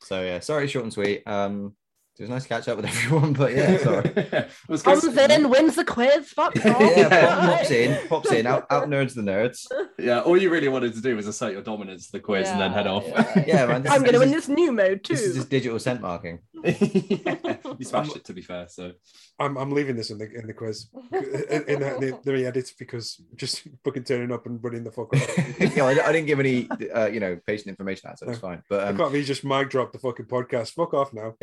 So 0.03 0.21
yeah, 0.23 0.39
sorry, 0.39 0.67
short 0.67 0.83
and 0.83 0.93
sweet. 0.93 1.23
Um, 1.25 1.75
it 2.19 2.21
was 2.21 2.29
nice 2.29 2.43
to 2.43 2.49
catch 2.49 2.67
up 2.67 2.77
with 2.77 2.85
everyone, 2.93 3.33
but 3.33 3.53
yeah, 3.53 3.77
sorry. 3.83 4.05
It 4.15 4.49
was 4.67 4.83
good 4.83 4.99
Comes 5.01 5.15
seeing 5.15 5.29
you. 5.31 5.35
in, 5.35 5.49
wins 5.49 5.75
the 5.75 5.83
quiz. 5.85 6.27
Fuck 6.29 6.55
off. 6.65 6.65
yeah, 6.65 7.09
pop, 7.09 7.57
pops 7.57 7.71
in, 7.71 8.07
pops 8.07 8.31
in, 8.31 8.45
out, 8.45 8.67
out 8.69 8.87
nerds 8.87 9.15
the 9.15 9.21
nerds. 9.23 9.65
Yeah, 9.97 10.19
all 10.21 10.37
you 10.37 10.51
really 10.51 10.67
wanted 10.67 10.93
to 10.93 11.01
do 11.01 11.15
was 11.15 11.25
assert 11.27 11.53
your 11.53 11.63
dominance 11.63 12.05
to 12.07 12.11
the 12.11 12.19
quiz 12.19 12.49
and 12.49 12.61
then 12.61 12.71
head 12.71 12.85
off. 12.85 13.03
yeah. 13.07 13.43
Yeah, 13.47 13.65
man. 13.65 13.87
I'm 13.87 14.03
is, 14.05 14.11
going 14.11 14.13
to 14.13 14.19
this 14.19 14.19
win 14.19 14.31
this 14.31 14.47
new 14.47 14.71
mode 14.71 15.03
too. 15.03 15.13
This 15.15 15.23
is 15.23 15.35
just 15.37 15.49
digital 15.49 15.79
scent 15.79 16.01
marking. 16.01 16.39
Yeah, 16.64 17.57
you 17.78 17.86
smashed 17.86 18.16
it 18.16 18.24
to 18.26 18.34
be 18.34 18.41
fair. 18.41 18.68
So 18.68 18.93
I'm, 19.39 19.57
I'm 19.57 19.72
leaving 19.72 19.95
this 19.95 20.11
in 20.11 20.18
the 20.18 20.32
in 20.34 20.47
the 20.47 20.53
quiz 20.53 20.88
in, 21.11 21.64
in 21.68 21.80
the, 21.80 22.20
the, 22.24 22.32
the 22.32 22.45
edit 22.45 22.72
because 22.80 23.22
just 23.36 23.68
fucking 23.84 24.03
turning 24.03 24.32
up 24.32 24.45
and 24.45 24.64
running 24.64 24.84
the 24.84 24.91
fuck 24.91 25.14
off. 25.14 25.38
you 25.59 25.76
know, 25.76 25.88
I, 25.88 25.91
I 26.07 26.11
didn't 26.11 26.28
give 26.28 26.39
any, 26.39 26.70
uh, 26.93 27.07
you 27.07 27.20
know, 27.20 27.38
patient 27.45 27.68
information 27.68 28.09
out, 28.09 28.20
so 28.20 28.30
it's 28.30 28.39
fine. 28.39 28.64
But 28.70 28.86
I 28.86 28.88
um, 28.89 28.97
can't 28.97 29.11
really 29.11 29.26
just 29.26 29.43
mic 29.43 29.70
drop 29.70 29.91
the 29.91 29.99
fucking 29.99 30.26
podcast. 30.26 30.72
Fuck 30.72 30.93
off 30.93 31.14
now. 31.14 31.36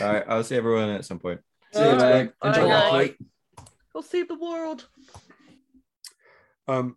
all 0.04 0.12
right, 0.12 0.24
I'll 0.28 0.44
see 0.44 0.56
everyone 0.56 0.90
at 0.90 1.04
some 1.04 1.18
point. 1.18 1.40
See 1.72 1.88
you, 1.88 1.96
mate. 1.96 2.32
Enjoy 2.42 2.68
Bye. 2.68 2.90
your 2.90 2.98
week. 2.98 3.16
Go 3.92 4.00
save 4.00 4.28
the 4.28 4.34
world. 4.34 4.88
Um, 6.66 6.96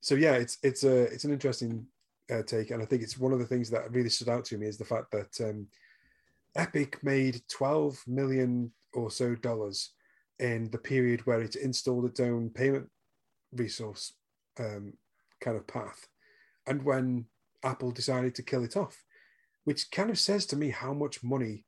so 0.00 0.14
yeah, 0.14 0.34
it's 0.34 0.58
it's 0.62 0.84
a 0.84 1.04
it's 1.04 1.24
an 1.24 1.32
interesting 1.32 1.86
uh, 2.32 2.42
take, 2.42 2.70
and 2.70 2.82
I 2.82 2.86
think 2.86 3.02
it's 3.02 3.18
one 3.18 3.32
of 3.32 3.38
the 3.38 3.46
things 3.46 3.70
that 3.70 3.90
really 3.92 4.08
stood 4.08 4.28
out 4.28 4.44
to 4.46 4.58
me 4.58 4.66
is 4.66 4.78
the 4.78 4.84
fact 4.84 5.10
that 5.12 5.40
um, 5.40 5.66
Epic 6.56 7.02
made 7.02 7.42
12 7.48 8.02
million 8.06 8.72
or 8.92 9.10
so 9.10 9.34
dollars 9.34 9.90
in 10.38 10.70
the 10.70 10.78
period 10.78 11.26
where 11.26 11.40
it 11.40 11.56
installed 11.56 12.04
its 12.06 12.20
own 12.20 12.50
payment 12.50 12.88
resource 13.52 14.14
um, 14.58 14.92
kind 15.40 15.56
of 15.56 15.66
path, 15.66 16.06
and 16.66 16.82
when 16.82 17.26
Apple 17.62 17.90
decided 17.90 18.34
to 18.34 18.42
kill 18.42 18.64
it 18.64 18.76
off, 18.76 19.02
which 19.64 19.90
kind 19.90 20.10
of 20.10 20.18
says 20.18 20.46
to 20.46 20.56
me 20.56 20.70
how 20.70 20.92
much 20.92 21.24
money 21.24 21.64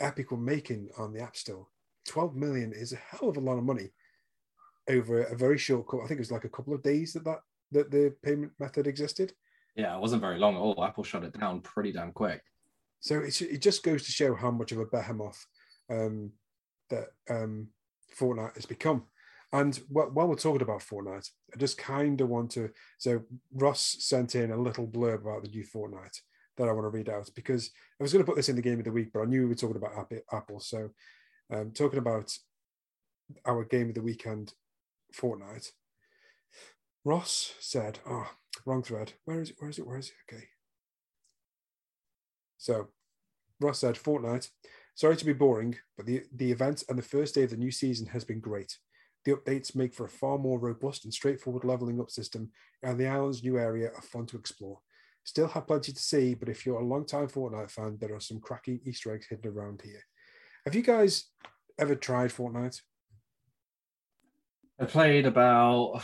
Epic 0.00 0.30
were 0.30 0.36
making 0.36 0.88
on 0.98 1.12
the 1.12 1.20
App 1.20 1.36
Store. 1.36 1.66
12 2.08 2.34
million 2.34 2.72
is 2.72 2.92
a 2.92 2.96
hell 2.96 3.28
of 3.28 3.36
a 3.36 3.40
lot 3.40 3.58
of 3.58 3.64
money 3.64 3.90
over 4.88 5.22
a 5.22 5.36
very 5.36 5.58
short 5.58 5.86
I 5.92 6.08
think 6.08 6.18
it 6.18 6.18
was 6.18 6.32
like 6.32 6.44
a 6.44 6.48
couple 6.48 6.74
of 6.74 6.82
days 6.82 7.12
that 7.12 7.24
that, 7.24 7.40
that 7.72 7.90
the 7.90 8.14
payment 8.22 8.52
method 8.58 8.86
existed. 8.86 9.32
Yeah, 9.76 9.96
it 9.96 10.00
wasn't 10.00 10.22
very 10.22 10.38
long 10.38 10.56
at 10.56 10.60
all. 10.60 10.84
Apple 10.84 11.04
shut 11.04 11.24
it 11.24 11.38
down 11.38 11.60
pretty 11.60 11.92
damn 11.92 12.12
quick. 12.12 12.42
So 13.00 13.18
it's, 13.18 13.40
it 13.40 13.62
just 13.62 13.82
goes 13.82 14.04
to 14.04 14.12
show 14.12 14.34
how 14.34 14.50
much 14.50 14.72
of 14.72 14.78
a 14.78 14.86
behemoth 14.86 15.44
um, 15.90 16.32
that 16.90 17.08
um, 17.30 17.68
Fortnite 18.18 18.56
has 18.56 18.66
become. 18.66 19.04
And 19.52 19.74
wh- 19.88 20.14
while 20.14 20.28
we're 20.28 20.34
talking 20.36 20.62
about 20.62 20.80
Fortnite, 20.80 21.28
I 21.54 21.56
just 21.56 21.78
kind 21.78 22.20
of 22.20 22.28
want 22.28 22.50
to. 22.52 22.70
So 22.98 23.22
Ross 23.54 23.96
sent 24.00 24.34
in 24.34 24.50
a 24.50 24.60
little 24.60 24.86
blurb 24.86 25.22
about 25.22 25.42
the 25.42 25.48
new 25.48 25.64
Fortnite 25.64 26.18
that 26.56 26.68
I 26.68 26.72
want 26.72 26.84
to 26.84 26.90
read 26.90 27.08
out 27.08 27.30
because 27.34 27.70
I 27.98 28.02
was 28.02 28.12
going 28.12 28.24
to 28.24 28.26
put 28.26 28.36
this 28.36 28.48
in 28.48 28.56
the 28.56 28.62
game 28.62 28.78
of 28.78 28.84
the 28.84 28.92
week, 28.92 29.10
but 29.12 29.22
I 29.22 29.24
knew 29.24 29.42
we 29.42 29.48
were 29.48 29.54
talking 29.54 29.76
about 29.76 30.12
Apple. 30.32 30.60
So 30.60 30.90
um, 31.52 31.72
talking 31.72 31.98
about 31.98 32.32
our 33.46 33.64
game 33.64 33.88
of 33.88 33.94
the 33.94 34.02
weekend, 34.02 34.52
Fortnite. 35.14 35.70
Ross 37.04 37.54
said, 37.60 37.98
"Oh, 38.06 38.30
wrong 38.66 38.82
thread. 38.82 39.12
Where 39.24 39.40
is 39.40 39.50
it? 39.50 39.56
Where 39.58 39.70
is 39.70 39.78
it? 39.78 39.86
Where 39.86 39.98
is 39.98 40.08
it? 40.08 40.34
Okay." 40.34 40.44
So 42.58 42.88
Ross 43.60 43.78
said, 43.78 43.94
Fortnite, 43.94 44.48
sorry 44.94 45.16
to 45.16 45.24
be 45.24 45.32
boring, 45.32 45.76
but 45.96 46.06
the, 46.06 46.22
the 46.34 46.50
event 46.50 46.84
and 46.88 46.98
the 46.98 47.02
first 47.02 47.34
day 47.34 47.42
of 47.42 47.50
the 47.50 47.56
new 47.56 47.70
season 47.70 48.06
has 48.06 48.24
been 48.24 48.40
great. 48.40 48.76
The 49.24 49.32
updates 49.32 49.76
make 49.76 49.94
for 49.94 50.06
a 50.06 50.10
far 50.10 50.38
more 50.38 50.58
robust 50.58 51.04
and 51.04 51.12
straightforward 51.12 51.64
leveling 51.64 52.00
up 52.00 52.10
system, 52.10 52.50
and 52.82 52.98
the 52.98 53.06
island's 53.06 53.42
new 53.42 53.58
area 53.58 53.90
are 53.94 54.02
fun 54.02 54.26
to 54.26 54.38
explore. 54.38 54.80
Still 55.24 55.48
have 55.48 55.66
plenty 55.66 55.92
to 55.92 56.00
see, 56.00 56.34
but 56.34 56.48
if 56.48 56.64
you're 56.64 56.80
a 56.80 56.84
long-time 56.84 57.28
Fortnite 57.28 57.70
fan, 57.70 57.98
there 58.00 58.14
are 58.14 58.20
some 58.20 58.40
cracking 58.40 58.80
Easter 58.84 59.14
eggs 59.14 59.26
hidden 59.28 59.50
around 59.50 59.82
here. 59.84 60.02
Have 60.64 60.74
you 60.74 60.82
guys 60.82 61.24
ever 61.78 61.94
tried 61.94 62.30
Fortnite? 62.30 62.80
I 64.78 64.86
played 64.86 65.26
about 65.26 66.02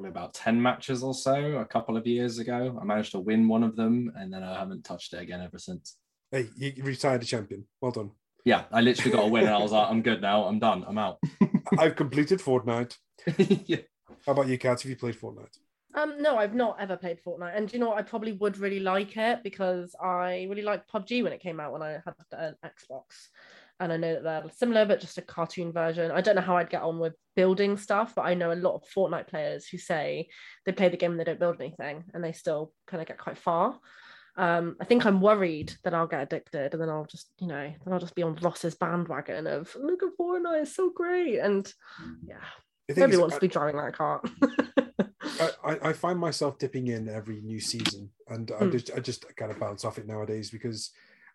probably 0.00 0.18
about 0.18 0.32
10 0.32 0.60
matches 0.60 1.02
or 1.02 1.12
so 1.12 1.58
a 1.58 1.64
couple 1.66 1.94
of 1.94 2.06
years 2.06 2.38
ago. 2.38 2.78
I 2.80 2.84
managed 2.84 3.12
to 3.12 3.18
win 3.18 3.46
one 3.48 3.62
of 3.62 3.76
them 3.76 4.10
and 4.16 4.32
then 4.32 4.42
I 4.42 4.58
haven't 4.58 4.82
touched 4.82 5.12
it 5.12 5.20
again 5.20 5.42
ever 5.42 5.58
since. 5.58 5.96
Hey, 6.30 6.48
you 6.56 6.72
you 6.74 6.84
retired 6.84 7.22
a 7.22 7.26
champion. 7.26 7.66
Well 7.82 7.92
done. 7.92 8.12
Yeah, 8.46 8.64
I 8.72 8.80
literally 8.80 9.10
got 9.10 9.24
a 9.24 9.28
win 9.28 9.44
and 9.44 9.54
I 9.54 9.58
was 9.58 9.72
like, 9.72 9.88
I'm 9.90 10.00
good 10.00 10.22
now. 10.22 10.44
I'm 10.44 10.58
done. 10.58 10.84
I'm 10.88 10.96
out. 10.96 11.18
I've 11.78 11.96
completed 11.96 12.38
Fortnite. 12.38 12.96
yeah. 13.66 13.78
How 14.24 14.32
about 14.32 14.48
you, 14.48 14.56
Kat? 14.56 14.80
Have 14.80 14.88
you 14.88 14.96
played 14.96 15.20
Fortnite? 15.20 15.58
Um, 15.94 16.22
no, 16.22 16.38
I've 16.38 16.54
not 16.54 16.80
ever 16.80 16.96
played 16.96 17.18
Fortnite, 17.22 17.56
and 17.56 17.68
do 17.68 17.72
you 17.74 17.80
know 17.80 17.88
what? 17.88 17.98
I 17.98 18.02
probably 18.02 18.32
would 18.32 18.58
really 18.58 18.78
like 18.78 19.16
it 19.16 19.42
because 19.42 19.96
I 20.00 20.46
really 20.48 20.62
liked 20.62 20.90
PUBG 20.90 21.24
when 21.24 21.32
it 21.32 21.40
came 21.40 21.58
out 21.58 21.72
when 21.72 21.82
I 21.82 21.98
had 22.04 22.14
an 22.30 22.54
Xbox, 22.64 23.02
and 23.80 23.92
I 23.92 23.96
know 23.96 24.14
that 24.14 24.22
they're 24.22 24.44
similar, 24.54 24.84
but 24.84 25.00
just 25.00 25.18
a 25.18 25.22
cartoon 25.22 25.72
version. 25.72 26.10
I 26.10 26.20
don't 26.20 26.36
know 26.36 26.42
how 26.42 26.56
I'd 26.56 26.70
get 26.70 26.82
on 26.82 26.98
with 26.98 27.14
building 27.34 27.76
stuff, 27.76 28.14
but 28.14 28.22
I 28.26 28.34
know 28.34 28.52
a 28.52 28.54
lot 28.54 28.74
of 28.74 28.82
Fortnite 28.94 29.26
players 29.28 29.66
who 29.66 29.78
say 29.78 30.28
they 30.66 30.72
play 30.72 30.88
the 30.90 30.96
game 30.96 31.12
and 31.12 31.18
they 31.20 31.24
don't 31.24 31.40
build 31.40 31.60
anything, 31.60 32.04
and 32.14 32.22
they 32.22 32.32
still 32.32 32.72
kind 32.86 33.00
of 33.00 33.08
get 33.08 33.18
quite 33.18 33.38
far. 33.38 33.78
Um, 34.36 34.76
I 34.80 34.84
think 34.84 35.04
I'm 35.06 35.20
worried 35.20 35.72
that 35.82 35.94
I'll 35.94 36.06
get 36.06 36.22
addicted, 36.22 36.72
and 36.74 36.80
then 36.80 36.88
I'll 36.90 37.06
just, 37.06 37.30
you 37.40 37.46
know, 37.48 37.72
then 37.84 37.92
I'll 37.92 37.98
just 38.00 38.14
be 38.14 38.22
on 38.22 38.36
Ross's 38.36 38.74
bandwagon 38.74 39.46
of 39.46 39.74
look 39.80 40.02
at 40.02 40.10
Fortnite, 40.18 40.62
it's 40.62 40.76
so 40.76 40.90
great, 40.90 41.38
and 41.38 41.72
yeah, 42.26 42.36
The 42.88 42.94
thing 42.94 43.02
nobody 43.02 43.16
wants 43.18 43.34
to 43.36 43.40
be 43.40 43.48
driving 43.48 43.76
that 43.80 43.94
car. 43.96 44.20
I, 45.40 45.50
I- 45.64 45.88
I 45.88 45.92
find 45.92 46.18
myself 46.18 46.58
dipping 46.58 46.88
in 46.88 47.08
every 47.08 47.40
new 47.40 47.60
season, 47.60 48.10
and 48.28 48.50
I 48.52 48.64
Hmm. 48.64 48.70
just 48.70 48.90
I 48.94 49.00
just 49.00 49.24
kind 49.36 49.50
of 49.50 49.58
bounce 49.58 49.84
off 49.84 49.98
it 49.98 50.06
nowadays 50.06 50.50
because 50.50 50.90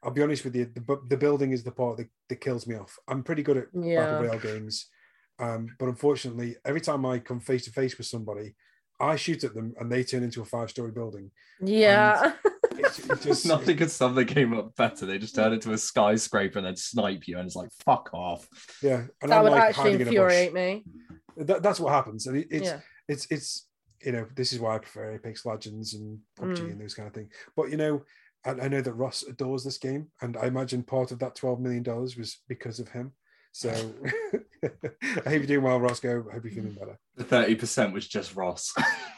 I'll 0.05 0.11
be 0.11 0.21
honest 0.21 0.43
with 0.45 0.55
you, 0.55 0.65
the, 0.73 0.99
the 1.09 1.17
building 1.17 1.51
is 1.51 1.63
the 1.63 1.71
part 1.71 1.97
that, 1.97 2.07
that 2.29 2.35
kills 2.39 2.67
me 2.67 2.75
off. 2.75 2.95
I'm 3.07 3.23
pretty 3.23 3.41
good 3.43 3.57
at 3.57 3.73
battle 3.73 4.21
royale 4.21 4.39
games, 4.39 4.87
Um, 5.39 5.75
but 5.79 5.89
unfortunately, 5.89 6.55
every 6.63 6.79
time 6.81 7.05
I 7.05 7.19
come 7.19 7.39
face 7.39 7.65
to 7.65 7.71
face 7.71 7.97
with 7.97 8.07
somebody, 8.07 8.55
I 9.01 9.15
shoot 9.17 9.43
at 9.43 9.53
them 9.55 9.73
and 9.79 9.91
they 9.91 10.03
turn 10.03 10.23
into 10.23 10.41
a 10.41 10.45
five 10.45 10.69
story 10.69 10.91
building. 10.91 11.31
Yeah. 11.59 12.33
It's, 12.71 12.99
it 12.99 13.21
just, 13.23 13.45
Nothing 13.45 13.75
could 13.77 13.91
sum 13.91 14.15
the 14.15 14.23
game 14.23 14.53
up 14.53 14.75
better. 14.75 15.05
They 15.05 15.17
just 15.17 15.35
turn 15.35 15.51
into 15.53 15.73
a 15.73 15.77
skyscraper 15.77 16.59
and 16.59 16.67
then 16.67 16.75
snipe 16.77 17.27
you, 17.27 17.37
and 17.37 17.45
it's 17.47 17.55
like 17.55 17.69
fuck 17.85 18.09
off. 18.13 18.47
yeah. 18.81 19.03
And 19.21 19.31
that 19.31 19.39
I'm 19.39 19.43
would 19.43 19.51
like 19.53 19.63
actually 19.69 19.83
hiding 19.83 20.01
in 20.01 20.07
infuriate 20.07 20.53
me. 20.53 20.85
That, 21.37 21.63
that's 21.63 21.79
what 21.79 21.91
happens. 21.93 22.27
And 22.27 22.37
it, 22.37 22.47
it's 22.49 22.65
yeah. 22.67 22.79
it's 23.09 23.27
it's 23.29 23.67
you 24.05 24.11
know 24.13 24.27
this 24.35 24.53
is 24.53 24.59
why 24.59 24.75
I 24.75 24.79
prefer 24.79 25.13
Apex 25.15 25.45
Legends 25.45 25.93
and 25.95 26.19
PUBG 26.39 26.57
Mm. 26.59 26.71
and 26.71 26.81
those 26.81 26.93
kind 26.93 27.07
of 27.07 27.13
thing. 27.13 27.29
But 27.57 27.71
you 27.71 27.77
know, 27.77 28.03
I, 28.45 28.51
I 28.51 28.67
know 28.67 28.81
that 28.81 28.93
Ross 28.93 29.23
adores 29.23 29.63
this 29.63 29.77
game, 29.77 30.07
and 30.21 30.37
I 30.37 30.47
imagine 30.47 30.83
part 30.83 31.11
of 31.11 31.19
that 31.19 31.35
twelve 31.35 31.59
million 31.59 31.83
dollars 31.83 32.17
was 32.17 32.41
because 32.47 32.79
of 32.79 32.89
him. 32.89 33.13
So 33.51 33.71
I 35.25 35.29
hope 35.29 35.33
you're 35.33 35.45
doing 35.45 35.63
well, 35.63 35.79
Rossko. 35.79 36.29
I 36.29 36.33
hope 36.33 36.43
you're 36.43 36.53
feeling 36.53 36.73
better. 36.73 36.97
The 37.15 37.23
thirty 37.23 37.55
percent 37.55 37.93
was 37.93 38.07
just 38.07 38.35
Ross. 38.35 38.73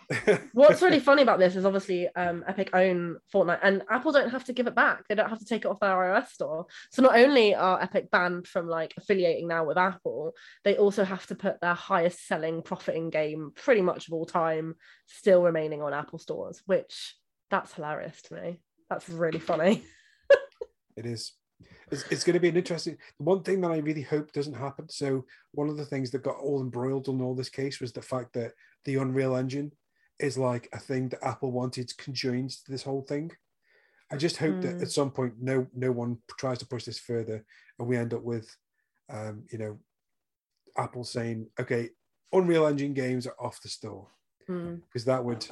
What's 0.53 0.81
really 0.81 0.99
funny 0.99 1.21
about 1.21 1.39
this 1.39 1.55
is 1.55 1.65
obviously 1.65 2.07
um, 2.15 2.43
Epic 2.47 2.69
own 2.73 3.17
Fortnite, 3.33 3.59
and 3.61 3.83
Apple 3.89 4.11
don't 4.11 4.29
have 4.29 4.43
to 4.45 4.53
give 4.53 4.67
it 4.67 4.75
back. 4.75 5.07
They 5.07 5.15
don't 5.15 5.29
have 5.29 5.39
to 5.39 5.45
take 5.45 5.65
it 5.65 5.67
off 5.67 5.79
their 5.79 5.95
iOS 5.95 6.29
store. 6.29 6.65
So 6.91 7.01
not 7.01 7.17
only 7.17 7.55
are 7.55 7.81
Epic 7.81 8.09
banned 8.11 8.47
from 8.47 8.67
like 8.67 8.93
affiliating 8.97 9.47
now 9.47 9.65
with 9.65 9.77
Apple, 9.77 10.33
they 10.63 10.77
also 10.77 11.03
have 11.03 11.25
to 11.27 11.35
put 11.35 11.61
their 11.61 11.73
highest 11.73 12.27
selling 12.27 12.61
profiting 12.61 13.09
game, 13.09 13.51
pretty 13.55 13.81
much 13.81 14.07
of 14.07 14.13
all 14.13 14.25
time, 14.25 14.75
still 15.07 15.43
remaining 15.43 15.81
on 15.81 15.93
Apple 15.93 16.19
stores. 16.19 16.61
Which 16.65 17.15
that's 17.49 17.73
hilarious 17.73 18.21
to 18.23 18.35
me. 18.35 18.61
That's 18.89 19.09
really 19.09 19.39
funny. 19.39 19.83
It 20.95 21.05
is. 21.05 21.33
It's, 21.91 22.03
it's 22.11 22.23
going 22.23 22.33
to 22.33 22.39
be 22.39 22.49
an 22.49 22.57
interesting. 22.57 22.97
One 23.17 23.43
thing 23.43 23.61
that 23.61 23.71
I 23.71 23.77
really 23.77 24.01
hope 24.01 24.31
doesn't 24.31 24.53
happen. 24.53 24.89
So 24.89 25.25
one 25.53 25.69
of 25.69 25.77
the 25.77 25.85
things 25.85 26.11
that 26.11 26.23
got 26.23 26.37
all 26.37 26.61
embroiled 26.61 27.07
in 27.07 27.21
all 27.21 27.35
this 27.35 27.49
case 27.49 27.79
was 27.79 27.91
the 27.93 28.01
fact 28.01 28.33
that 28.33 28.53
the 28.85 28.95
Unreal 28.95 29.35
Engine 29.35 29.71
is 30.19 30.37
like 30.37 30.67
a 30.73 30.79
thing 30.79 31.09
that 31.09 31.23
Apple 31.23 31.51
wanted 31.51 31.95
conjoined 31.97 32.49
to 32.49 32.71
this 32.71 32.83
whole 32.83 33.03
thing. 33.03 33.31
I 34.11 34.17
just 34.17 34.37
hope 34.37 34.61
that 34.61 34.77
Mm. 34.77 34.81
at 34.81 34.91
some 34.91 35.11
point 35.11 35.33
no 35.39 35.67
no 35.75 35.91
one 35.91 36.17
tries 36.39 36.57
to 36.59 36.65
push 36.67 36.85
this 36.85 36.97
further 36.99 37.45
and 37.77 37.87
we 37.87 37.97
end 37.97 38.13
up 38.13 38.23
with, 38.23 38.49
um, 39.09 39.43
you 39.51 39.57
know, 39.57 39.79
Apple 40.77 41.03
saying, 41.03 41.47
okay, 41.59 41.89
Unreal 42.31 42.67
Engine 42.67 42.93
games 42.93 43.27
are 43.27 43.35
off 43.39 43.61
the 43.61 43.69
store 43.69 44.07
Mm. 44.49 44.81
because 44.85 45.05
that 45.05 45.23
would 45.23 45.45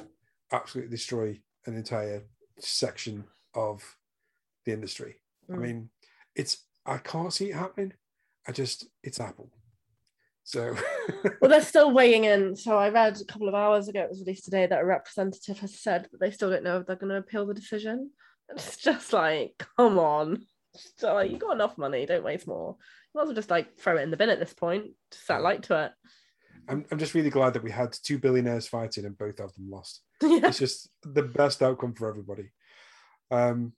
absolutely 0.52 0.90
destroy 0.90 1.40
an 1.66 1.76
entire 1.76 2.22
section 2.58 3.24
of 3.54 3.82
the 4.64 4.72
industry. 4.72 5.16
I 5.50 5.54
Mm. 5.54 5.60
mean, 5.60 5.90
it's 6.34 6.64
I 6.84 6.98
can't 6.98 7.32
see 7.32 7.50
it 7.50 7.54
happening. 7.56 7.92
I 8.46 8.52
just 8.52 8.86
it's 9.02 9.20
Apple. 9.20 9.50
So 10.44 10.76
Well, 11.40 11.50
they're 11.50 11.62
still 11.62 11.92
weighing 11.92 12.24
in. 12.24 12.54
So 12.56 12.76
I 12.78 12.88
read 12.90 13.20
a 13.20 13.24
couple 13.24 13.48
of 13.48 13.54
hours 13.54 13.88
ago, 13.88 14.02
it 14.02 14.08
was 14.10 14.20
released 14.20 14.44
today, 14.44 14.66
that 14.66 14.80
a 14.82 14.84
representative 14.84 15.58
has 15.58 15.80
said 15.80 16.08
that 16.12 16.20
they 16.20 16.30
still 16.30 16.50
don't 16.50 16.62
know 16.62 16.78
if 16.78 16.86
they're 16.86 16.94
going 16.96 17.10
to 17.10 17.16
appeal 17.16 17.46
the 17.46 17.54
decision. 17.54 18.10
It's 18.48 18.76
just 18.76 19.12
like, 19.12 19.60
come 19.76 19.98
on. 19.98 20.46
so 20.98 21.14
like, 21.14 21.32
you 21.32 21.38
got 21.38 21.54
enough 21.56 21.76
money, 21.76 22.06
don't 22.06 22.22
waste 22.22 22.46
more. 22.46 22.76
You 22.78 23.18
might 23.18 23.22
as 23.22 23.26
well 23.26 23.34
just 23.34 23.50
like 23.50 23.76
throw 23.76 23.96
it 23.98 24.02
in 24.02 24.12
the 24.12 24.16
bin 24.16 24.30
at 24.30 24.38
this 24.38 24.54
point. 24.54 24.92
Just 25.10 25.26
set 25.26 25.42
light 25.42 25.64
to 25.64 25.92
I'm 26.68 26.84
I'm 26.90 26.98
just 26.98 27.14
really 27.14 27.30
glad 27.30 27.54
that 27.54 27.62
we 27.62 27.70
had 27.70 27.92
two 27.92 28.18
billionaires 28.18 28.66
fighting 28.68 29.04
and 29.04 29.16
both 29.16 29.40
of 29.40 29.54
them 29.54 29.70
lost. 29.70 30.02
yeah. 30.22 30.46
It's 30.48 30.58
just 30.58 30.88
the 31.02 31.22
best 31.22 31.62
outcome 31.62 31.94
for 31.94 32.08
everybody. 32.08 32.50
Um, 33.30 33.72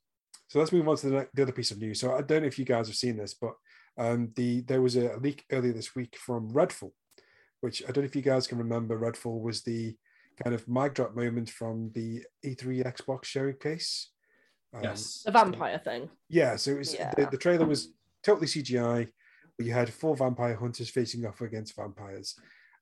so 0.48 0.58
let's 0.58 0.72
move 0.72 0.88
on 0.88 0.96
to 0.96 1.06
the, 1.08 1.16
ne- 1.16 1.26
the 1.34 1.42
other 1.42 1.52
piece 1.52 1.70
of 1.70 1.78
news. 1.78 2.00
So 2.00 2.14
I 2.14 2.22
don't 2.22 2.42
know 2.42 2.48
if 2.48 2.58
you 2.58 2.64
guys 2.64 2.86
have 2.86 2.96
seen 2.96 3.16
this, 3.16 3.34
but 3.34 3.52
um, 3.98 4.32
the 4.36 4.62
there 4.62 4.82
was 4.82 4.96
a 4.96 5.16
leak 5.18 5.44
earlier 5.52 5.72
this 5.72 5.94
week 5.94 6.16
from 6.16 6.50
Redfall, 6.52 6.92
which 7.60 7.82
I 7.82 7.86
don't 7.86 7.98
know 8.04 8.08
if 8.08 8.16
you 8.16 8.22
guys 8.22 8.46
can 8.46 8.58
remember. 8.58 8.98
Redfall 8.98 9.40
was 9.40 9.62
the 9.62 9.96
kind 10.42 10.54
of 10.54 10.66
mic 10.68 10.94
drop 10.94 11.14
moment 11.16 11.50
from 11.50 11.90
the 11.94 12.22
E3 12.44 12.84
Xbox 12.84 13.24
showcase. 13.24 14.10
Um, 14.72 14.82
Yes. 14.84 15.22
The 15.24 15.32
vampire 15.32 15.78
thing. 15.78 16.08
Yeah, 16.28 16.56
so 16.56 16.72
it 16.72 16.78
was, 16.78 16.94
Yeah. 16.94 17.12
the, 17.16 17.26
the 17.30 17.38
trailer 17.38 17.66
was 17.66 17.92
totally 18.22 18.46
CGI, 18.46 19.08
but 19.56 19.66
you 19.66 19.72
had 19.72 19.92
four 19.92 20.14
vampire 20.16 20.54
hunters 20.56 20.90
facing 20.90 21.26
off 21.26 21.40
against 21.40 21.74
vampires, 21.74 22.34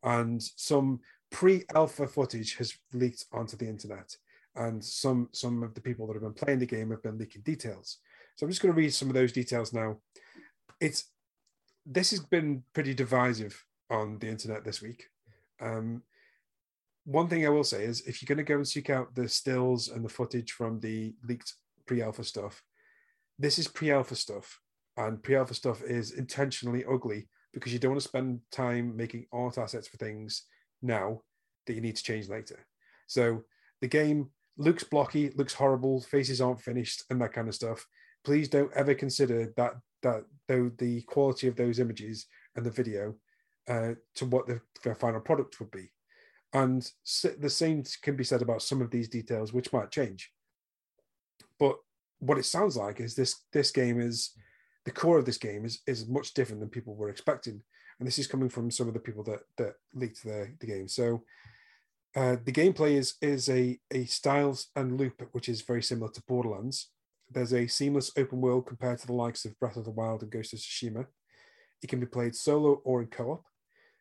and 0.03 0.43
some 0.43 1.01
pre-alpha 1.31 2.07
footage 2.07 2.57
has 2.57 2.77
leaked 2.93 3.25
onto 3.33 3.57
the 3.57 3.69
internet, 3.69 4.17
and 4.55 4.85
some 4.85 5.29
some 5.33 5.63
of 5.63 5.75
the 5.75 5.81
people 5.81 6.07
that 6.07 6.15
have 6.15 6.23
been 6.23 6.33
playing 6.33 6.59
the 6.59 6.67
game 6.67 6.91
have 6.91 7.03
been 7.03 7.19
leaking 7.19 7.43
details. 7.43 7.99
So 8.37 8.45
I'm 8.45 8.51
just 8.51 8.63
going 8.63 8.75
to 8.75 8.79
read 8.79 8.93
some 8.95 9.09
of 9.09 9.15
those 9.15 9.33
details 9.33 9.73
now. 9.73 9.99
It's 10.81 11.11
this 11.85 12.11
has 12.11 12.21
been 12.21 12.63
pretty 12.75 12.95
divisive 12.95 13.65
on 13.91 14.19
the 14.19 14.29
internet 14.29 14.65
this 14.65 14.83
week. 14.83 15.09
Um, 15.61 16.03
one 17.05 17.29
thing 17.29 17.47
I 17.47 17.51
will 17.51 17.65
say 17.65 17.85
is 17.85 18.01
if 18.03 18.21
you're 18.21 18.27
going 18.27 18.45
to 18.45 18.53
go 18.53 18.57
and 18.57 18.67
seek 18.67 18.91
out 18.91 19.15
the 19.15 19.29
stills 19.29 19.89
and 19.89 20.05
the 20.05 20.09
footage 20.09 20.53
from 20.53 20.81
the 20.81 21.15
leaked 21.27 21.55
pre-alpha 21.87 22.25
stuff, 22.25 22.63
this 23.39 23.59
is 23.59 23.69
pre-alpha 23.69 24.17
stuff, 24.17 24.61
and 24.97 25.23
pre-alpha 25.23 25.55
stuff 25.55 25.83
is 25.83 26.13
intentionally 26.13 26.85
ugly 26.85 27.29
because 27.57 27.73
you 27.73 27.79
don't 27.79 27.93
want 27.93 28.03
to 28.03 28.09
spend 28.09 28.39
time 28.53 28.95
making 28.95 29.25
art 29.33 29.57
assets 29.57 29.89
for 29.89 29.97
things 29.97 30.43
now 30.83 31.23
that 31.67 31.73
you 31.73 31.81
need 31.81 31.97
to 31.97 32.03
change 32.03 32.29
later. 32.29 32.67
So 33.07 33.45
the 33.81 33.89
game 33.89 34.29
looks 34.59 34.85
blocky, 34.85 35.31
looks 35.31 35.55
horrible, 35.55 36.03
faces 36.03 36.43
aren't 36.43 36.61
finished, 36.61 37.05
and 37.09 37.19
that 37.23 37.33
kind 37.33 37.49
of 37.49 37.55
stuff. 37.55 37.87
Please 38.27 38.51
don't 38.51 38.71
ever 38.75 38.95
consider 38.95 39.55
that 39.57 39.73
that 40.03 40.25
though 40.49 40.71
the 40.77 41.01
quality 41.03 41.49
of 41.49 41.57
those 41.57 41.79
images 41.79 42.27
and 42.57 42.67
the 42.67 42.71
video 42.71 43.15
uh, 43.69 43.93
to 44.17 44.27
what 44.27 44.47
the, 44.47 44.61
the 44.85 44.95
final 44.95 45.21
product 45.21 45.59
would 45.59 45.71
be. 45.71 45.91
And 46.53 46.87
the 47.39 47.49
same 47.49 47.85
can 48.03 48.17
be 48.17 48.25
said 48.25 48.43
about 48.43 48.61
some 48.61 48.83
of 48.83 48.91
these 48.91 49.09
details, 49.09 49.55
which 49.55 49.73
might 49.73 49.91
change. 49.91 50.31
But 51.59 51.77
what 52.19 52.37
it 52.37 52.45
sounds 52.45 52.77
like 52.77 53.01
is 53.01 53.15
this 53.15 53.45
this 53.51 53.71
game 53.71 53.99
is 53.99 54.33
the 54.87 54.93
core 54.93 55.19
of 55.19 55.27
this 55.27 55.37
game 55.37 55.67
is 55.67 55.83
is 55.87 56.09
much 56.09 56.33
different 56.33 56.61
than 56.61 56.71
people 56.71 56.95
were 56.95 57.11
expecting, 57.11 57.61
and 57.99 58.07
this 58.07 58.19
is 58.19 58.27
coming 58.27 58.49
from 58.49 58.71
some 58.71 58.89
of 58.89 58.95
the 58.95 59.01
people 59.01 59.23
that 59.25 59.41
that 59.59 59.75
leaked 59.95 60.25
the 60.25 60.55
the 60.61 60.67
game. 60.67 60.89
So. 60.89 61.23
Uh, 62.15 62.37
the 62.47 62.53
gameplay 62.53 62.93
is 62.93 63.17
is 63.21 63.51
a 63.51 63.79
a 63.93 64.07
styles 64.07 64.69
and 64.75 64.99
loop 64.99 65.23
which 65.33 65.51
is 65.51 65.61
very 65.61 65.83
similar 65.83 66.11
to 66.11 66.23
Borderlands. 66.27 66.89
There's 67.31 67.53
a 67.53 67.67
seamless 67.67 68.11
open 68.17 68.41
world 68.41 68.67
compared 68.67 69.01
to 69.01 69.07
the 69.07 69.13
likes 69.13 69.45
of 69.45 69.59
Breath 69.61 69.77
of 69.77 69.85
the 69.85 69.91
Wild 69.91 70.23
and 70.23 70.31
Ghost 70.31 70.55
of 70.55 70.61
Tsushima. 70.61 71.05
It 71.83 71.89
can 71.89 72.01
be 72.01 72.07
played 72.07 72.35
solo 72.35 72.81
or 72.85 73.03
in 73.03 73.09
co-op. 73.09 73.45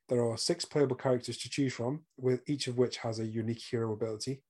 There 0.07 0.23
are 0.23 0.37
six 0.37 0.63
playable 0.63 0.95
characters 0.95 1.37
to 1.39 1.49
choose 1.49 1.73
from, 1.73 2.05
with 2.17 2.41
each 2.47 2.67
of 2.67 2.77
which 2.77 2.97
has 2.97 3.19
a 3.19 3.25
unique 3.25 3.63
hero 3.69 3.91
ability. 3.91 4.43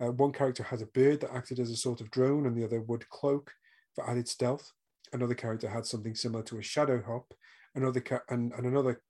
Uh, 0.00 0.10
one 0.10 0.32
character 0.32 0.64
has 0.64 0.82
a 0.82 0.86
bird 0.86 1.20
that 1.20 1.32
acted 1.32 1.58
as 1.58 1.70
a 1.70 1.76
sort 1.76 2.00
of 2.00 2.10
drone, 2.10 2.46
and 2.46 2.56
the 2.56 2.64
other 2.64 2.80
would 2.80 3.08
cloak 3.08 3.52
for 3.94 4.08
added 4.08 4.28
stealth. 4.28 4.72
Another 5.12 5.34
character 5.34 5.68
had 5.68 5.86
something 5.86 6.14
similar 6.14 6.42
to 6.44 6.58
a 6.58 6.62
shadow 6.62 7.02
hop. 7.04 7.34
Another 7.74 8.00
ca- 8.00 8.22
and, 8.28 8.52
and 8.52 8.66
another 8.66 9.02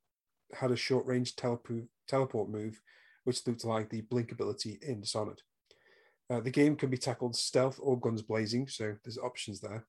had 0.55 0.71
a 0.71 0.77
short 0.77 1.07
range 1.07 1.37
telepo- 1.37 1.87
teleport 2.09 2.49
move, 2.49 2.81
which 3.25 3.47
looked 3.47 3.65
like 3.65 3.91
the 3.91 4.03
blink 4.03 4.33
ability 4.33 4.79
in 4.83 5.01
Dishonored. 5.01 5.43
Uh, 6.31 6.41
the 6.41 6.51
game 6.51 6.77
can 6.77 6.91
be 6.91 6.97
tackled 6.97 7.35
stealth 7.35 7.79
or 7.83 7.99
guns 7.99 8.23
blazing, 8.23 8.69
so 8.69 8.95
there's 9.05 9.19
options 9.19 9.61
there. 9.61 9.87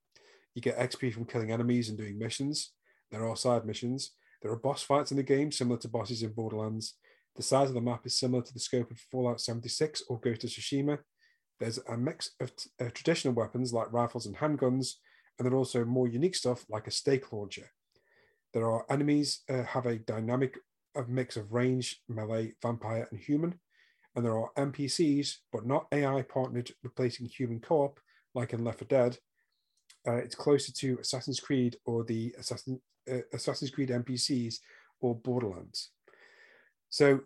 You 0.56 0.62
get 0.62 0.78
XP 0.78 1.14
from 1.14 1.26
killing 1.26 1.52
enemies 1.52 1.90
and 1.90 1.98
doing 1.98 2.18
missions. 2.18 2.72
There 3.12 3.28
are 3.28 3.36
side 3.36 3.66
missions. 3.66 4.12
There 4.42 4.52
are 4.52 4.58
boss 4.58 4.82
fights 4.82 5.12
in 5.12 5.18
the 5.18 5.24
game, 5.24 5.52
similar 5.52 5.78
to 5.80 5.88
bosses 5.88 6.24
in 6.24 6.32
Borderlands. 6.32 6.96
The 7.36 7.44
size 7.44 7.70
of 7.70 7.76
the 7.76 7.82
map 7.82 8.06
is 8.06 8.18
similar 8.18 8.44
to 8.44 8.54
the 8.54 8.60
scope 8.60 8.92
of 8.92 9.00
Fallout 9.12 9.40
76 9.40 10.04
or 10.10 10.20
Ghost 10.20 10.44
of 10.44 10.50
Tsushima. 10.50 11.00
There's 11.60 11.80
a 11.88 11.96
mix 11.96 12.32
of 12.40 12.56
t- 12.56 12.70
uh, 12.80 12.90
traditional 12.94 13.36
weapons 13.36 13.72
like 13.72 13.94
rifles 13.94 14.26
and 14.26 14.36
handguns, 14.36 14.96
and 15.42 15.48
then 15.48 15.58
also 15.58 15.84
more 15.84 16.08
unique 16.08 16.36
stuff 16.36 16.64
like 16.70 16.86
a 16.86 16.92
stake 16.92 17.34
launcher. 17.34 17.72
There 18.54 18.70
are 18.70 18.86
enemies 18.92 19.40
uh, 19.50 19.64
have 19.64 19.88
a 19.88 19.98
dynamic 19.98 20.56
of 20.94 21.10
mix 21.10 21.36
of 21.36 21.52
range, 21.52 22.00
melee, 22.08 22.54
vampire, 22.62 23.08
and 23.10 23.20
human, 23.20 23.60
and 24.16 24.24
there 24.24 24.38
are 24.38 24.52
NPCs, 24.56 25.38
but 25.52 25.66
not 25.66 25.88
AI 25.92 26.22
partnered, 26.22 26.70
replacing 26.84 27.26
human 27.26 27.60
co-op 27.60 28.00
like 28.36 28.54
in 28.54 28.64
Left 28.64 28.82
4 28.82 28.88
Dead. 28.88 29.18
Uh, 30.08 30.18
it's 30.18 30.36
closer 30.36 30.72
to 30.74 31.00
Assassin's 31.02 31.40
Creed 31.40 31.78
or 31.86 32.04
the 32.04 32.36
Assassin, 32.38 32.80
uh, 33.12 33.22
Assassin's 33.34 33.72
Creed 33.72 33.90
NPCs 33.90 34.58
or 35.00 35.16
Borderlands. 35.16 35.90
So, 36.92 37.22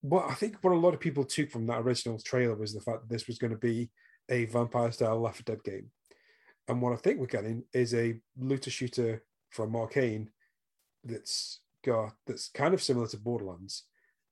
what 0.00 0.30
I 0.30 0.34
think 0.34 0.58
what 0.60 0.74
a 0.74 0.78
lot 0.78 0.94
of 0.94 1.00
people 1.00 1.24
took 1.24 1.50
from 1.50 1.66
that 1.66 1.80
original 1.80 2.20
trailer 2.20 2.54
was 2.54 2.72
the 2.72 2.80
fact 2.82 3.00
that 3.00 3.12
this 3.12 3.26
was 3.26 3.38
going 3.38 3.52
to 3.52 3.58
be 3.58 3.90
a 4.30 4.44
vampire-style 4.44 5.20
Left 5.20 5.38
4 5.38 5.56
Dead 5.56 5.64
game, 5.64 5.90
and 6.68 6.80
what 6.80 6.92
I 6.92 6.96
think 6.96 7.18
we're 7.18 7.26
getting 7.26 7.64
is 7.72 7.94
a 7.94 8.20
looter 8.38 8.70
shooter 8.70 9.24
from 9.50 9.72
Arkane 9.72 10.28
that's 11.04 11.60
got 11.84 12.12
that's 12.26 12.48
kind 12.48 12.74
of 12.74 12.82
similar 12.82 13.06
to 13.08 13.16
Borderlands 13.16 13.84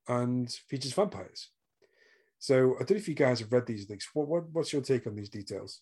and 0.09 0.51
features 0.51 0.93
vampires. 0.93 1.51
So 2.39 2.75
I 2.77 2.79
don't 2.79 2.93
know 2.93 2.97
if 2.97 3.09
you 3.09 3.15
guys 3.15 3.41
have 3.41 3.53
read 3.53 3.67
these 3.67 3.89
leaks. 3.91 4.09
What, 4.15 4.29
what 4.29 4.45
what's 4.53 4.73
your 4.73 4.83
take 4.83 5.07
on 5.07 5.17
these 5.17 5.29
details? 5.29 5.81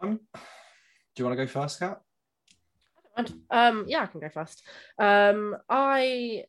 Um, 0.00 0.20
do 0.34 0.40
you 1.22 1.24
want 1.24 1.38
to 1.38 1.44
go 1.44 1.50
first, 1.50 1.78
Kat? 1.78 2.00
And, 3.16 3.32
Um, 3.50 3.84
yeah, 3.86 4.02
I 4.02 4.06
can 4.06 4.20
go 4.20 4.28
first. 4.28 4.62
Um, 4.98 5.56
I 5.68 6.44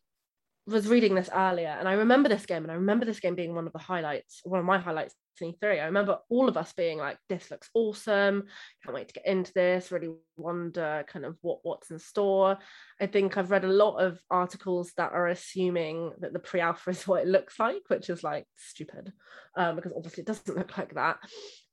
was 0.66 0.88
reading 0.88 1.14
this 1.14 1.30
earlier, 1.32 1.68
and 1.68 1.88
I 1.88 1.92
remember 1.92 2.28
this 2.28 2.44
game, 2.44 2.64
and 2.64 2.72
I 2.72 2.74
remember 2.74 3.06
this 3.06 3.20
game 3.20 3.36
being 3.36 3.54
one 3.54 3.66
of 3.66 3.72
the 3.72 3.78
highlights, 3.78 4.40
one 4.44 4.58
of 4.58 4.66
my 4.66 4.78
highlights 4.78 5.14
E3. 5.44 5.80
I 5.80 5.86
remember 5.86 6.18
all 6.28 6.48
of 6.48 6.56
us 6.56 6.72
being 6.72 6.98
like, 6.98 7.18
"This 7.28 7.50
looks 7.50 7.68
awesome! 7.74 8.44
Can't 8.82 8.94
wait 8.94 9.08
to 9.08 9.14
get 9.14 9.26
into 9.26 9.52
this." 9.52 9.90
Really 9.90 10.14
wonder 10.36 11.04
kind 11.08 11.24
of 11.24 11.36
what 11.42 11.60
what's 11.62 11.90
in 11.90 11.98
store. 11.98 12.58
I 13.00 13.06
think 13.06 13.36
I've 13.36 13.50
read 13.50 13.64
a 13.64 13.68
lot 13.68 13.96
of 13.98 14.20
articles 14.30 14.92
that 14.96 15.12
are 15.12 15.28
assuming 15.28 16.12
that 16.20 16.32
the 16.32 16.38
pre-alpha 16.38 16.90
is 16.90 17.06
what 17.06 17.22
it 17.22 17.28
looks 17.28 17.58
like, 17.58 17.82
which 17.88 18.10
is 18.10 18.22
like 18.22 18.46
stupid, 18.56 19.12
um, 19.56 19.76
because 19.76 19.92
obviously 19.94 20.22
it 20.22 20.26
doesn't 20.26 20.56
look 20.56 20.76
like 20.78 20.94
that. 20.94 21.18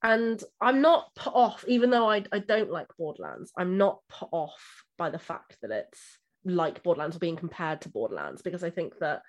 And 0.01 0.43
I'm 0.59 0.82
not 0.82 1.14
put 1.16 1.34
off, 1.34 1.64
even 1.68 1.89
though 1.89 2.09
I, 2.09 2.26
I 2.32 2.39
don't 2.39 2.72
like 2.72 2.88
Borderlands, 2.97 3.51
I'm 3.57 3.78
not 3.78 3.99
put 4.09 4.30
off 4.32 4.84
by 4.97 5.09
the 5.09 5.20
fact 5.20 5.57
that 5.61 5.72
it's 5.72 6.20
like 6.45 6.84
Borderlands 6.84 7.16
or 7.16 7.20
being 7.20 7.38
compared 7.38 7.82
to 7.82 7.89
Borderlands, 7.89 8.41
because 8.41 8.64
I 8.64 8.70
think 8.70 8.99
that 8.99 9.22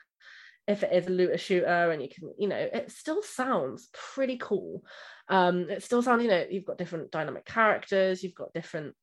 if 0.67 0.83
it 0.83 0.93
is 0.93 1.07
a 1.07 1.11
looter 1.11 1.39
shooter 1.39 1.91
and 1.91 2.03
you 2.03 2.09
can, 2.09 2.33
you 2.39 2.49
know, 2.49 2.57
it 2.57 2.91
still 2.91 3.23
sounds 3.23 3.89
pretty 3.93 4.39
cool. 4.39 4.83
Um, 5.29 5.69
it 5.69 5.83
still 5.83 6.03
sounds, 6.03 6.23
you 6.23 6.31
know, 6.31 6.45
you've 6.51 6.65
got 6.65 6.79
different 6.79 7.11
dynamic 7.11 7.45
characters, 7.45 8.23
you've 8.23 8.35
got 8.35 8.53
different 8.53 8.95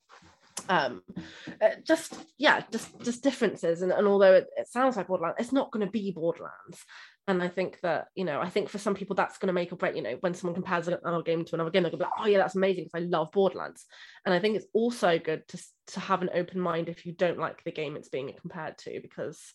um 0.70 1.02
uh, 1.62 1.70
just 1.84 2.14
yeah 2.38 2.62
just 2.72 3.00
just 3.02 3.24
differences. 3.24 3.82
And, 3.82 3.92
and 3.92 4.08
although 4.08 4.34
it, 4.34 4.48
it 4.58 4.68
sounds 4.68 4.96
like 4.96 5.08
borderlands 5.08 5.38
it's 5.40 5.52
not 5.52 5.72
going 5.72 5.86
to 5.86 5.92
be 5.92 6.12
borderlands. 6.12 6.86
And 7.28 7.42
i 7.42 7.48
think 7.48 7.80
that 7.82 8.08
you 8.16 8.26
know 8.26 8.42
i 8.42 8.50
think 8.50 8.68
for 8.68 8.78
some 8.78 8.94
people 8.94 9.16
that's 9.16 9.38
going 9.38 9.48
to 9.48 9.54
make 9.54 9.72
or 9.72 9.78
break 9.78 9.96
you 9.96 10.02
know 10.02 10.18
when 10.20 10.34
someone 10.34 10.56
compares 10.56 10.88
another 10.88 11.22
game 11.24 11.46
to 11.46 11.56
another 11.56 11.70
game 11.70 11.84
they're 11.84 11.92
going 11.92 12.00
to 12.00 12.06
be 12.06 12.10
like 12.10 12.20
oh 12.20 12.28
yeah 12.28 12.40
that's 12.40 12.56
amazing 12.56 12.84
because 12.84 13.02
i 13.02 13.06
love 13.06 13.32
borderlands. 13.32 13.86
And 14.26 14.34
i 14.34 14.40
think 14.40 14.56
it's 14.56 14.68
also 14.74 15.18
good 15.18 15.48
to 15.50 15.64
to 15.88 16.00
have 16.00 16.22
an 16.22 16.30
open 16.34 16.60
mind 16.60 16.90
if 16.90 17.06
you 17.06 17.14
don't 17.14 17.40
like 17.40 17.64
the 17.64 17.72
game 17.72 17.96
it's 17.96 18.10
being 18.10 18.34
compared 18.40 18.78
to 18.80 19.00
because 19.02 19.54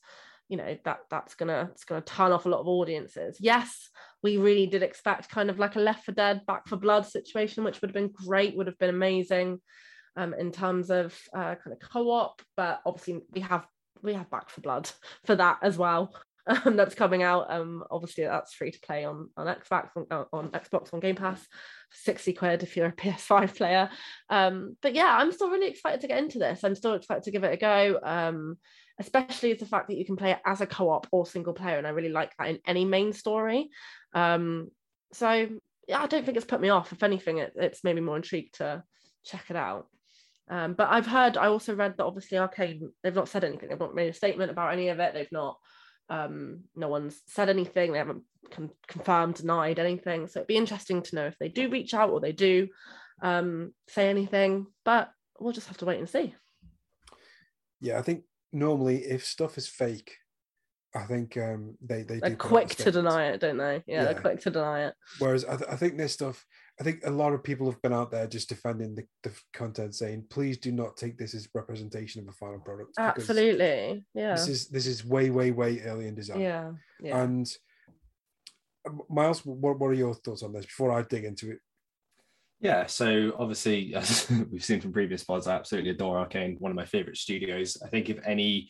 you 0.48 0.56
know 0.56 0.76
that 0.84 1.00
that's 1.10 1.34
gonna 1.34 1.68
it's 1.72 1.84
gonna 1.84 2.00
turn 2.00 2.32
off 2.32 2.46
a 2.46 2.48
lot 2.48 2.60
of 2.60 2.68
audiences 2.68 3.36
yes 3.40 3.88
we 4.22 4.36
really 4.36 4.66
did 4.66 4.82
expect 4.82 5.28
kind 5.28 5.50
of 5.50 5.58
like 5.58 5.76
a 5.76 5.80
Left 5.80 6.04
4 6.04 6.14
Dead 6.14 6.40
Back 6.46 6.68
4 6.68 6.78
Blood 6.78 7.06
situation 7.06 7.64
which 7.64 7.80
would 7.80 7.90
have 7.90 7.94
been 7.94 8.12
great 8.26 8.56
would 8.56 8.66
have 8.66 8.78
been 8.78 8.90
amazing 8.90 9.60
um, 10.16 10.34
in 10.34 10.50
terms 10.50 10.90
of 10.90 11.18
uh, 11.34 11.54
kind 11.54 11.72
of 11.72 11.78
co-op, 11.80 12.42
but 12.56 12.80
obviously 12.86 13.20
we 13.32 13.40
have 13.40 13.66
we 14.02 14.14
have 14.14 14.30
Back 14.30 14.50
4 14.50 14.62
Blood 14.62 14.90
for 15.24 15.36
that 15.36 15.58
as 15.62 15.78
well. 15.78 16.14
Um, 16.48 16.76
that's 16.76 16.94
coming 16.94 17.24
out. 17.24 17.50
Um, 17.50 17.82
obviously 17.90 18.22
that's 18.22 18.54
free 18.54 18.70
to 18.70 18.78
play 18.78 19.04
on 19.04 19.30
on 19.36 19.48
Xbox 19.48 19.88
on, 19.96 20.26
on 20.32 20.50
Xbox 20.50 20.94
on 20.94 21.00
Game 21.00 21.16
Pass, 21.16 21.44
sixty 21.90 22.32
quid 22.32 22.62
if 22.62 22.76
you're 22.76 22.86
a 22.86 22.92
PS5 22.96 23.56
player. 23.56 23.90
Um, 24.30 24.76
but 24.80 24.94
yeah, 24.94 25.12
I'm 25.18 25.32
still 25.32 25.50
really 25.50 25.66
excited 25.66 26.02
to 26.02 26.06
get 26.06 26.18
into 26.18 26.38
this. 26.38 26.62
I'm 26.62 26.76
still 26.76 26.94
excited 26.94 27.24
to 27.24 27.32
give 27.32 27.42
it 27.42 27.54
a 27.54 27.56
go. 27.56 27.98
Um, 28.00 28.58
especially 28.98 29.50
is 29.50 29.60
the 29.60 29.66
fact 29.66 29.88
that 29.88 29.96
you 29.96 30.04
can 30.04 30.16
play 30.16 30.32
it 30.32 30.40
as 30.44 30.60
a 30.60 30.66
co-op 30.66 31.06
or 31.10 31.26
single 31.26 31.52
player, 31.52 31.78
and 31.78 31.86
I 31.86 31.90
really 31.90 32.08
like 32.08 32.32
that 32.38 32.48
in 32.48 32.58
any 32.66 32.84
main 32.84 33.12
story. 33.12 33.70
Um, 34.14 34.70
so 35.12 35.48
yeah, 35.86 36.02
I 36.02 36.06
don't 36.06 36.24
think 36.24 36.36
it's 36.36 36.46
put 36.46 36.60
me 36.60 36.70
off. 36.70 36.92
If 36.92 37.02
anything, 37.02 37.38
it, 37.38 37.52
it's 37.56 37.84
made 37.84 37.94
me 37.94 38.02
more 38.02 38.16
intrigued 38.16 38.56
to 38.56 38.82
check 39.24 39.44
it 39.50 39.56
out. 39.56 39.88
Um, 40.48 40.74
but 40.74 40.88
I've 40.90 41.06
heard, 41.06 41.36
I 41.36 41.46
also 41.46 41.74
read 41.74 41.96
that 41.96 42.04
obviously 42.04 42.38
Arkane, 42.38 42.88
they've 43.02 43.14
not 43.14 43.28
said 43.28 43.44
anything. 43.44 43.68
They've 43.68 43.78
not 43.78 43.94
made 43.94 44.08
a 44.08 44.14
statement 44.14 44.50
about 44.50 44.72
any 44.72 44.88
of 44.88 45.00
it. 45.00 45.12
They've 45.12 45.32
not, 45.32 45.58
um, 46.08 46.64
no 46.74 46.88
one's 46.88 47.20
said 47.26 47.48
anything. 47.48 47.92
They 47.92 47.98
haven't 47.98 48.22
con- 48.50 48.70
confirmed, 48.86 49.34
denied 49.34 49.78
anything. 49.78 50.28
So 50.28 50.40
it'd 50.40 50.46
be 50.46 50.56
interesting 50.56 51.02
to 51.02 51.16
know 51.16 51.26
if 51.26 51.38
they 51.38 51.48
do 51.48 51.68
reach 51.68 51.94
out 51.94 52.10
or 52.10 52.20
they 52.20 52.32
do 52.32 52.68
um, 53.22 53.74
say 53.88 54.08
anything. 54.08 54.66
But 54.84 55.10
we'll 55.40 55.52
just 55.52 55.66
have 55.66 55.78
to 55.78 55.84
wait 55.84 55.98
and 55.98 56.08
see. 56.08 56.34
Yeah, 57.80 57.98
I 57.98 58.02
think 58.02 58.22
normally 58.56 59.04
if 59.04 59.24
stuff 59.24 59.58
is 59.58 59.68
fake, 59.68 60.16
I 60.94 61.04
think 61.04 61.36
um, 61.36 61.76
they 61.82 62.02
they 62.02 62.18
They're 62.18 62.30
do 62.30 62.36
quick 62.36 62.68
to 62.68 62.90
deny 62.90 63.26
it, 63.26 63.40
don't 63.40 63.58
they? 63.58 63.82
Yeah, 63.86 64.04
they're 64.04 64.14
quick 64.14 64.40
to 64.40 64.50
deny 64.50 64.86
it. 64.86 64.94
Whereas 65.18 65.44
I, 65.44 65.56
th- 65.56 65.70
I 65.70 65.76
think 65.76 65.98
this 65.98 66.14
stuff, 66.14 66.44
I 66.80 66.84
think 66.84 67.02
a 67.04 67.10
lot 67.10 67.34
of 67.34 67.44
people 67.44 67.70
have 67.70 67.80
been 67.82 67.92
out 67.92 68.10
there 68.10 68.26
just 68.26 68.48
defending 68.48 68.94
the, 68.94 69.04
the 69.22 69.32
content, 69.52 69.94
saying, 69.94 70.24
"Please 70.30 70.56
do 70.56 70.72
not 70.72 70.96
take 70.96 71.18
this 71.18 71.34
as 71.34 71.48
representation 71.54 72.22
of 72.22 72.28
a 72.28 72.32
final 72.32 72.60
product." 72.60 72.92
Absolutely. 72.98 74.04
Yeah. 74.14 74.32
This 74.32 74.48
is 74.48 74.68
this 74.68 74.86
is 74.86 75.04
way, 75.04 75.28
way, 75.28 75.50
way 75.50 75.80
early 75.82 76.08
in 76.08 76.14
design. 76.14 76.40
Yeah. 76.40 76.72
Yeah. 77.00 77.22
And 77.22 77.46
um, 78.88 79.02
Miles, 79.10 79.44
what, 79.44 79.78
what 79.78 79.88
are 79.88 79.94
your 79.94 80.14
thoughts 80.14 80.42
on 80.42 80.52
this 80.52 80.64
before 80.64 80.92
I 80.92 81.02
dig 81.02 81.24
into 81.24 81.50
it? 81.50 81.58
Yeah, 82.60 82.86
so 82.86 83.32
obviously, 83.38 83.94
as 83.96 84.30
we've 84.50 84.64
seen 84.64 84.80
from 84.80 84.92
previous 84.92 85.24
pods, 85.24 85.46
I 85.46 85.54
absolutely 85.54 85.90
adore 85.90 86.26
Arkane, 86.26 86.60
one 86.60 86.70
of 86.70 86.76
my 86.76 86.84
favorite 86.84 87.16
studios. 87.16 87.76
I 87.84 87.88
think 87.88 88.08
if 88.08 88.18
any 88.24 88.68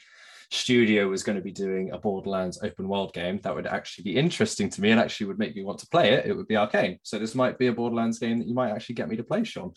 studio 0.50 1.08
was 1.08 1.22
going 1.24 1.36
to 1.36 1.42
be 1.42 1.52
doing 1.52 1.90
a 1.90 1.98
Borderlands 1.98 2.60
open 2.62 2.88
world 2.88 3.12
game 3.12 3.40
that 3.42 3.54
would 3.54 3.66
actually 3.66 4.04
be 4.04 4.16
interesting 4.16 4.70
to 4.70 4.80
me 4.80 4.90
and 4.90 5.00
actually 5.00 5.26
would 5.26 5.40
make 5.40 5.56
me 5.56 5.64
want 5.64 5.78
to 5.80 5.88
play 5.88 6.12
it, 6.12 6.26
it 6.26 6.36
would 6.36 6.46
be 6.46 6.54
Arkane. 6.54 6.98
So 7.02 7.18
this 7.18 7.34
might 7.34 7.58
be 7.58 7.66
a 7.66 7.72
Borderlands 7.72 8.18
game 8.18 8.38
that 8.38 8.46
you 8.46 8.54
might 8.54 8.70
actually 8.70 8.94
get 8.94 9.08
me 9.08 9.16
to 9.16 9.24
play, 9.24 9.42
Sean. 9.44 9.72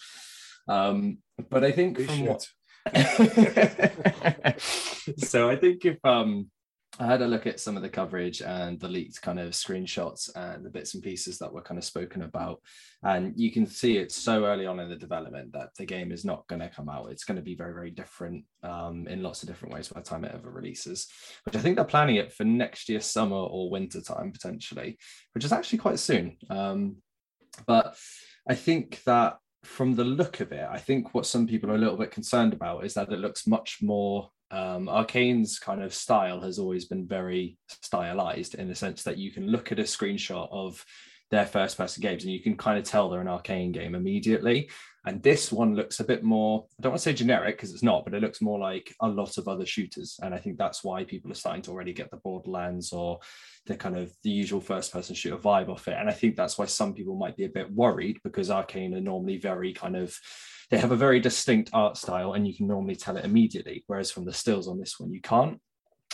Um, 0.68 1.18
but 1.50 1.64
I 1.64 1.72
think 1.72 2.00
what 2.20 2.48
so 5.18 5.50
I 5.50 5.56
think 5.58 5.86
if 5.86 5.98
um 6.04 6.50
I 7.02 7.06
had 7.06 7.22
a 7.22 7.28
look 7.28 7.48
at 7.48 7.62
some 7.62 7.78
of 7.78 7.82
the 7.82 7.90
coverage 7.90 8.42
and 8.42 8.78
the 8.78 8.90
leaked 8.90 9.22
kind 9.22 9.40
of 9.40 9.52
screenshots 9.52 10.30
and 10.36 10.66
the 10.66 10.70
bits 10.70 10.96
and 10.96 11.04
pieces 11.04 11.38
that 11.40 11.52
were 11.52 11.62
kind 11.62 11.78
of 11.78 11.86
spoken 11.86 12.24
about. 12.24 12.62
And 13.04 13.34
you 13.38 13.54
can 13.54 13.66
see 13.66 13.98
it's 13.98 14.16
so 14.16 14.46
early 14.46 14.66
on 14.66 14.82
in 14.82 14.90
the 14.90 14.98
development 14.98 15.54
that 15.54 15.70
the 15.78 15.86
game 15.86 16.12
is 16.12 16.26
not 16.26 16.46
going 16.48 16.60
to 16.60 16.68
come 16.68 16.90
out. 16.90 17.10
It's 17.10 17.24
going 17.24 17.38
to 17.38 17.42
be 17.42 17.56
very, 17.56 17.74
very 17.74 17.90
different 17.90 18.44
um, 18.64 19.08
in 19.08 19.24
lots 19.24 19.42
of 19.42 19.48
different 19.48 19.74
ways 19.74 19.88
by 19.88 20.02
the 20.02 20.06
time 20.06 20.26
it 20.26 20.36
ever 20.36 20.52
releases, 20.52 21.08
which 21.46 21.56
I 21.56 21.60
think 21.60 21.78
they're 21.78 21.86
planning 21.86 22.18
it 22.18 22.34
for 22.34 22.44
next 22.44 22.90
year, 22.90 23.00
summer 23.00 23.38
or 23.38 23.70
winter 23.70 24.02
time 24.02 24.34
potentially, 24.34 24.98
which 25.34 25.46
is 25.46 25.54
actually 25.54 25.80
quite 25.80 26.00
soon. 26.00 26.36
Um, 26.50 26.98
but 27.66 27.96
I 28.48 28.56
think 28.56 29.02
that 29.06 29.38
from 29.64 29.96
the 29.96 30.04
look 30.04 30.42
of 30.42 30.52
it, 30.52 30.68
I 30.70 30.80
think 30.80 31.14
what 31.14 31.26
some 31.26 31.48
people 31.48 31.72
are 31.72 31.76
a 31.76 31.80
little 31.80 31.98
bit 31.98 32.12
concerned 32.12 32.54
about 32.54 32.86
is 32.86 32.94
that 32.96 33.12
it 33.12 33.20
looks 33.20 33.48
much 33.48 33.80
more. 33.82 34.32
Um, 34.52 34.88
Arkane's 34.88 35.60
kind 35.60 35.82
of 35.82 35.94
style 35.94 36.42
has 36.42 36.60
always 36.60 36.86
been 36.86 37.08
very 37.08 37.58
stylized 37.68 38.56
in 38.56 38.68
the 38.68 38.76
sense 38.76 39.04
that 39.04 39.18
you 39.18 39.32
can 39.32 39.48
look 39.48 39.72
at 39.72 39.80
a 39.80 39.84
screenshot 39.84 40.50
of 40.52 40.84
their 41.32 41.46
first 41.46 41.78
person 41.78 42.02
games 42.02 42.24
and 42.24 42.34
you 42.34 42.42
can 42.42 42.58
kind 42.58 42.80
of 42.80 42.84
tell 42.84 43.10
they're 43.10 43.22
an 43.22 43.28
Arkane 43.28 43.72
game 43.72 43.94
immediately. 43.94 44.70
And 45.06 45.24
this 45.24 45.52
one 45.52 45.76
looks 45.76 46.00
a 46.00 46.04
bit 46.04 46.24
more, 46.24 46.66
I 46.78 46.82
don't 46.82 46.92
want 46.92 47.02
to 47.02 47.04
say 47.04 47.14
generic 47.14 47.56
because 47.56 47.74
it's 47.74 47.84
not, 47.84 48.04
but 48.04 48.14
it 48.14 48.22
looks 48.22 48.42
more 48.42 48.60
like 48.60 48.94
a 49.02 49.08
lot 49.08 49.38
of 49.38 49.48
other 49.48 49.66
shooters. 49.66 50.20
And 50.22 50.34
I 50.34 50.40
think 50.40 50.58
that's 50.58 50.84
why 50.84 51.04
people 51.04 51.32
are 51.32 51.36
starting 51.36 51.62
to 51.64 51.72
already 51.72 51.94
get 51.94 52.12
the 52.12 52.18
Borderlands 52.18 52.92
or 52.92 53.20
the 53.66 53.76
kind 53.76 53.98
of 53.98 54.12
the 54.24 54.30
usual 54.30 54.60
first 54.60 54.92
person 54.92 55.16
shooter 55.16 55.38
vibe 55.38 55.70
off 55.70 55.88
it. 55.88 55.96
And 55.98 56.10
I 56.10 56.14
think 56.14 56.36
that's 56.36 56.58
why 56.58 56.66
some 56.66 56.94
people 56.94 57.16
might 57.16 57.38
be 57.38 57.46
a 57.46 57.50
bit 57.50 57.72
worried 57.72 58.18
because 58.24 58.52
Arcane 58.52 58.94
are 58.96 59.02
normally 59.02 59.38
very 59.38 59.72
kind 59.72 59.96
of 59.96 60.18
they 60.70 60.78
have 60.78 60.92
a 60.92 60.98
very 60.98 61.20
distinct 61.20 61.72
art 61.74 61.98
style 61.98 62.34
and 62.34 62.48
you 62.48 62.56
can 62.56 62.68
normally 62.68 62.96
tell 62.96 63.18
it 63.18 63.26
immediately. 63.26 63.84
Whereas 63.88 64.12
from 64.12 64.26
the 64.26 64.34
stills 64.34 64.68
on 64.68 64.80
this 64.80 65.00
one, 65.00 65.12
you 65.12 65.22
can't. 65.22 65.60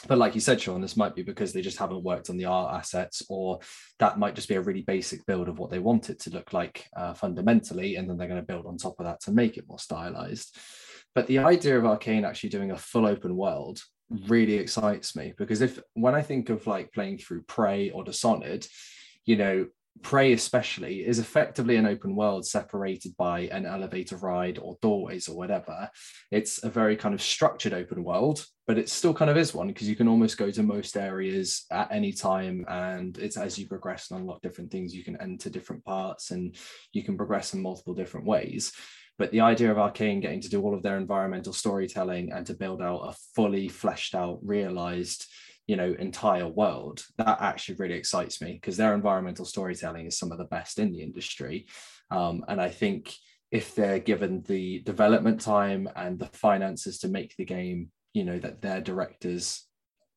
But 0.07 0.17
like 0.17 0.35
you 0.35 0.41
said, 0.41 0.61
Sean, 0.61 0.81
this 0.81 0.97
might 0.97 1.15
be 1.15 1.23
because 1.23 1.51
they 1.51 1.61
just 1.61 1.77
haven't 1.77 2.03
worked 2.03 2.29
on 2.29 2.37
the 2.37 2.45
art 2.45 2.75
assets, 2.75 3.23
or 3.29 3.59
that 3.99 4.19
might 4.19 4.35
just 4.35 4.49
be 4.49 4.55
a 4.55 4.61
really 4.61 4.81
basic 4.81 5.25
build 5.25 5.47
of 5.47 5.57
what 5.57 5.71
they 5.71 5.79
want 5.79 6.09
it 6.09 6.19
to 6.21 6.29
look 6.29 6.53
like 6.53 6.85
uh, 6.95 7.13
fundamentally. 7.13 7.95
And 7.95 8.09
then 8.09 8.17
they're 8.17 8.27
going 8.27 8.39
to 8.39 8.45
build 8.45 8.65
on 8.65 8.77
top 8.77 8.99
of 8.99 9.05
that 9.05 9.21
to 9.21 9.31
make 9.31 9.57
it 9.57 9.67
more 9.67 9.79
stylized. 9.79 10.57
But 11.15 11.27
the 11.27 11.39
idea 11.39 11.77
of 11.77 11.85
Arkane 11.85 12.27
actually 12.27 12.49
doing 12.49 12.71
a 12.71 12.77
full 12.77 13.07
open 13.07 13.35
world 13.35 13.81
really 14.27 14.55
excites 14.55 15.15
me 15.15 15.33
because 15.37 15.61
if 15.61 15.79
when 15.93 16.13
I 16.13 16.21
think 16.21 16.49
of 16.49 16.67
like 16.67 16.93
playing 16.93 17.17
through 17.17 17.43
Prey 17.43 17.89
or 17.89 18.03
Dishonored, 18.03 18.67
you 19.23 19.37
know, 19.37 19.67
Prey 20.01 20.33
especially 20.33 21.05
is 21.05 21.19
effectively 21.19 21.77
an 21.77 21.85
open 21.85 22.15
world 22.15 22.45
separated 22.45 23.15
by 23.17 23.41
an 23.51 23.65
elevator 23.65 24.17
ride 24.17 24.59
or 24.59 24.77
doorways 24.81 25.27
or 25.27 25.37
whatever. 25.37 25.89
It's 26.31 26.63
a 26.63 26.69
very 26.69 26.95
kind 26.95 27.15
of 27.15 27.21
structured 27.21 27.73
open 27.73 28.03
world, 28.03 28.45
but 28.67 28.77
it 28.77 28.89
still 28.89 29.13
kind 29.13 29.31
of 29.31 29.37
is 29.37 29.53
one 29.53 29.67
because 29.67 29.89
you 29.89 29.95
can 29.95 30.07
almost 30.07 30.37
go 30.37 30.51
to 30.51 30.63
most 30.63 30.97
areas 30.97 31.65
at 31.71 31.91
any 31.91 32.11
time. 32.11 32.65
And 32.67 33.17
it's 33.17 33.37
as 33.37 33.57
you 33.57 33.67
progress 33.67 34.11
and 34.11 34.19
unlock 34.19 34.41
different 34.41 34.69
things, 34.69 34.93
you 34.93 35.03
can 35.03 35.19
enter 35.21 35.49
different 35.49 35.83
parts 35.85 36.31
and 36.31 36.55
you 36.91 37.03
can 37.03 37.17
progress 37.17 37.53
in 37.53 37.61
multiple 37.61 37.93
different 37.93 38.27
ways. 38.27 38.73
But 39.17 39.31
the 39.31 39.41
idea 39.41 39.71
of 39.71 39.77
Arkane 39.77 40.21
getting 40.21 40.41
to 40.41 40.49
do 40.49 40.61
all 40.61 40.75
of 40.75 40.83
their 40.83 40.97
environmental 40.97 41.53
storytelling 41.53 42.33
and 42.33 42.45
to 42.47 42.53
build 42.53 42.81
out 42.81 43.07
a 43.07 43.15
fully 43.33 43.69
fleshed 43.69 44.13
out, 44.13 44.39
realized 44.43 45.25
you 45.67 45.75
know 45.75 45.95
entire 45.97 46.47
world 46.47 47.03
that 47.17 47.41
actually 47.41 47.75
really 47.75 47.95
excites 47.95 48.41
me 48.41 48.53
because 48.53 48.77
their 48.77 48.93
environmental 48.93 49.45
storytelling 49.45 50.05
is 50.05 50.17
some 50.17 50.31
of 50.31 50.37
the 50.37 50.45
best 50.45 50.79
in 50.79 50.91
the 50.91 51.01
industry. 51.01 51.67
Um, 52.11 52.45
and 52.47 52.61
i 52.61 52.69
think 52.69 53.13
if 53.51 53.73
they're 53.73 53.99
given 53.99 54.43
the 54.43 54.79
development 54.79 55.41
time 55.41 55.89
and 55.95 56.19
the 56.19 56.27
finances 56.27 56.99
to 56.99 57.07
make 57.07 57.35
the 57.35 57.45
game 57.45 57.89
you 58.13 58.23
know 58.23 58.37
that 58.39 58.61
their 58.61 58.81
directors 58.81 59.65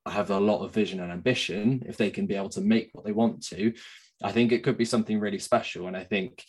have 0.07 0.31
a 0.31 0.41
lot 0.41 0.65
of 0.65 0.73
vision 0.73 1.01
and 1.01 1.13
ambition 1.13 1.83
if 1.87 1.97
they 1.97 2.11
can 2.11 2.27
be 2.27 2.35
able 2.35 2.49
to 2.49 2.61
make 2.61 2.91
what 2.93 3.05
they 3.05 3.13
want 3.13 3.43
to 3.47 3.73
i 4.23 4.33
think 4.33 4.53
it 4.53 4.63
could 4.63 4.79
be 4.79 4.85
something 4.85 5.21
really 5.21 5.39
special. 5.39 5.87
And 5.87 5.97
i 5.97 6.05
think 6.05 6.45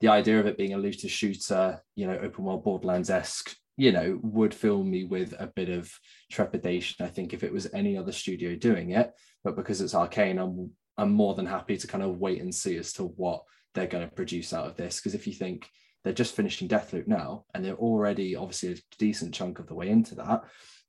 the 0.00 0.08
idea 0.08 0.38
of 0.38 0.46
it 0.46 0.58
being 0.58 0.74
a 0.74 0.78
looter 0.78 1.08
shooter 1.08 1.82
you 1.96 2.06
know 2.06 2.18
open 2.18 2.44
world 2.44 2.64
borderlands-esque 2.64 3.54
you 3.76 3.92
know, 3.92 4.18
would 4.22 4.54
fill 4.54 4.82
me 4.82 5.04
with 5.04 5.34
a 5.38 5.46
bit 5.48 5.68
of 5.68 5.92
trepidation. 6.30 7.04
I 7.04 7.08
think 7.08 7.32
if 7.32 7.42
it 7.42 7.52
was 7.52 7.72
any 7.72 7.96
other 7.96 8.12
studio 8.12 8.54
doing 8.54 8.90
it, 8.90 9.12
but 9.42 9.56
because 9.56 9.80
it's 9.80 9.94
Arkane, 9.94 10.40
I'm 10.40 10.70
I'm 10.96 11.12
more 11.12 11.34
than 11.34 11.46
happy 11.46 11.76
to 11.76 11.86
kind 11.86 12.04
of 12.04 12.18
wait 12.18 12.40
and 12.40 12.54
see 12.54 12.76
as 12.76 12.92
to 12.94 13.04
what 13.04 13.42
they're 13.74 13.88
going 13.88 14.08
to 14.08 14.14
produce 14.14 14.52
out 14.52 14.66
of 14.66 14.76
this. 14.76 15.00
Because 15.00 15.14
if 15.14 15.26
you 15.26 15.32
think 15.32 15.68
they're 16.04 16.12
just 16.12 16.36
finishing 16.36 16.68
Deathloop 16.68 17.08
now, 17.08 17.46
and 17.52 17.64
they're 17.64 17.74
already 17.74 18.36
obviously 18.36 18.72
a 18.72 18.96
decent 18.98 19.34
chunk 19.34 19.58
of 19.58 19.66
the 19.66 19.74
way 19.74 19.88
into 19.88 20.14
that, 20.16 20.44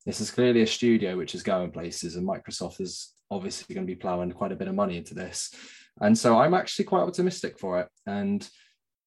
this 0.05 0.21
is 0.21 0.29
clearly 0.29 0.61
a 0.61 0.67
studio 0.67 1.17
which 1.17 1.33
is 1.33 1.41
going 1.41 1.71
places, 1.71 2.15
and 2.15 2.27
Microsoft 2.27 2.81
is 2.81 3.13
obviously 3.31 3.73
going 3.73 3.87
to 3.87 3.91
be 3.91 3.99
plowing 3.99 4.31
quite 4.31 4.51
a 4.51 4.55
bit 4.55 4.67
of 4.67 4.75
money 4.75 4.97
into 4.97 5.15
this. 5.15 5.51
And 5.99 6.15
so 6.17 6.37
I'm 6.37 6.53
actually 6.53 6.85
quite 6.85 7.01
optimistic 7.01 7.57
for 7.57 7.79
it. 7.79 7.87
And 8.05 8.47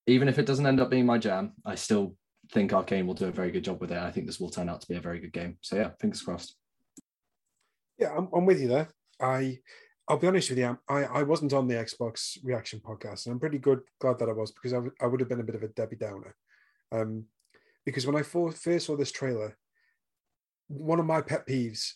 even 0.06 0.28
if 0.28 0.38
it 0.38 0.46
doesn't 0.46 0.66
end 0.66 0.80
up 0.80 0.90
being 0.90 1.06
my 1.06 1.18
jam, 1.18 1.52
I 1.64 1.76
still 1.76 2.16
think 2.52 2.72
Arkane 2.72 3.06
will 3.06 3.14
do 3.14 3.26
a 3.26 3.32
very 3.32 3.50
good 3.50 3.64
job 3.64 3.80
with 3.80 3.92
it. 3.92 3.98
I 3.98 4.10
think 4.10 4.26
this 4.26 4.40
will 4.40 4.50
turn 4.50 4.68
out 4.68 4.80
to 4.80 4.88
be 4.88 4.96
a 4.96 5.00
very 5.00 5.20
good 5.20 5.32
game. 5.32 5.58
So 5.60 5.76
yeah, 5.76 5.90
fingers 6.00 6.22
crossed. 6.22 6.56
Yeah, 7.98 8.14
I'm, 8.16 8.28
I'm 8.32 8.46
with 8.46 8.60
you 8.60 8.68
there. 8.68 8.88
I 9.20 9.58
I'll 10.08 10.16
be 10.16 10.26
honest 10.26 10.48
with 10.48 10.58
you, 10.58 10.78
I, 10.88 11.04
I 11.04 11.22
wasn't 11.22 11.52
on 11.52 11.68
the 11.68 11.74
Xbox 11.74 12.38
reaction 12.42 12.80
podcast, 12.80 13.26
and 13.26 13.34
I'm 13.34 13.40
pretty 13.40 13.58
good 13.58 13.80
glad 14.00 14.18
that 14.18 14.30
I 14.30 14.32
was 14.32 14.52
because 14.52 14.72
I, 14.72 14.76
w- 14.76 14.94
I 15.02 15.06
would 15.06 15.20
have 15.20 15.28
been 15.28 15.40
a 15.40 15.44
bit 15.44 15.54
of 15.54 15.62
a 15.62 15.68
Debbie 15.68 15.96
Downer. 15.96 16.34
Um, 16.90 17.24
because 17.84 18.06
when 18.06 18.16
I 18.16 18.22
first 18.22 18.86
saw 18.86 18.96
this 18.96 19.12
trailer, 19.12 19.56
one 20.68 20.98
of 20.98 21.04
my 21.04 21.20
pet 21.20 21.46
peeves 21.46 21.92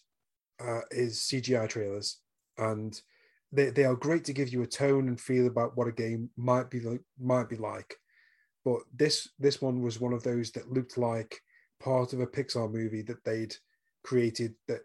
uh, 0.60 0.80
is 0.90 1.20
CGI 1.20 1.66
trailers, 1.68 2.18
and 2.58 3.00
they, 3.50 3.70
they 3.70 3.84
are 3.84 3.96
great 3.96 4.24
to 4.24 4.34
give 4.34 4.50
you 4.50 4.62
a 4.62 4.66
tone 4.66 5.08
and 5.08 5.18
feel 5.18 5.46
about 5.46 5.76
what 5.76 5.88
a 5.88 5.92
game 5.92 6.28
might 6.36 6.70
be 6.70 6.80
like, 6.80 7.00
might 7.18 7.48
be 7.48 7.56
like. 7.56 7.96
But 8.64 8.80
this 8.94 9.28
this 9.38 9.60
one 9.60 9.82
was 9.82 10.00
one 10.00 10.12
of 10.12 10.22
those 10.22 10.50
that 10.52 10.72
looked 10.72 10.96
like 10.96 11.40
part 11.80 12.12
of 12.12 12.20
a 12.20 12.26
Pixar 12.26 12.72
movie 12.72 13.02
that 13.02 13.24
they'd 13.24 13.54
created 14.04 14.54
that 14.68 14.82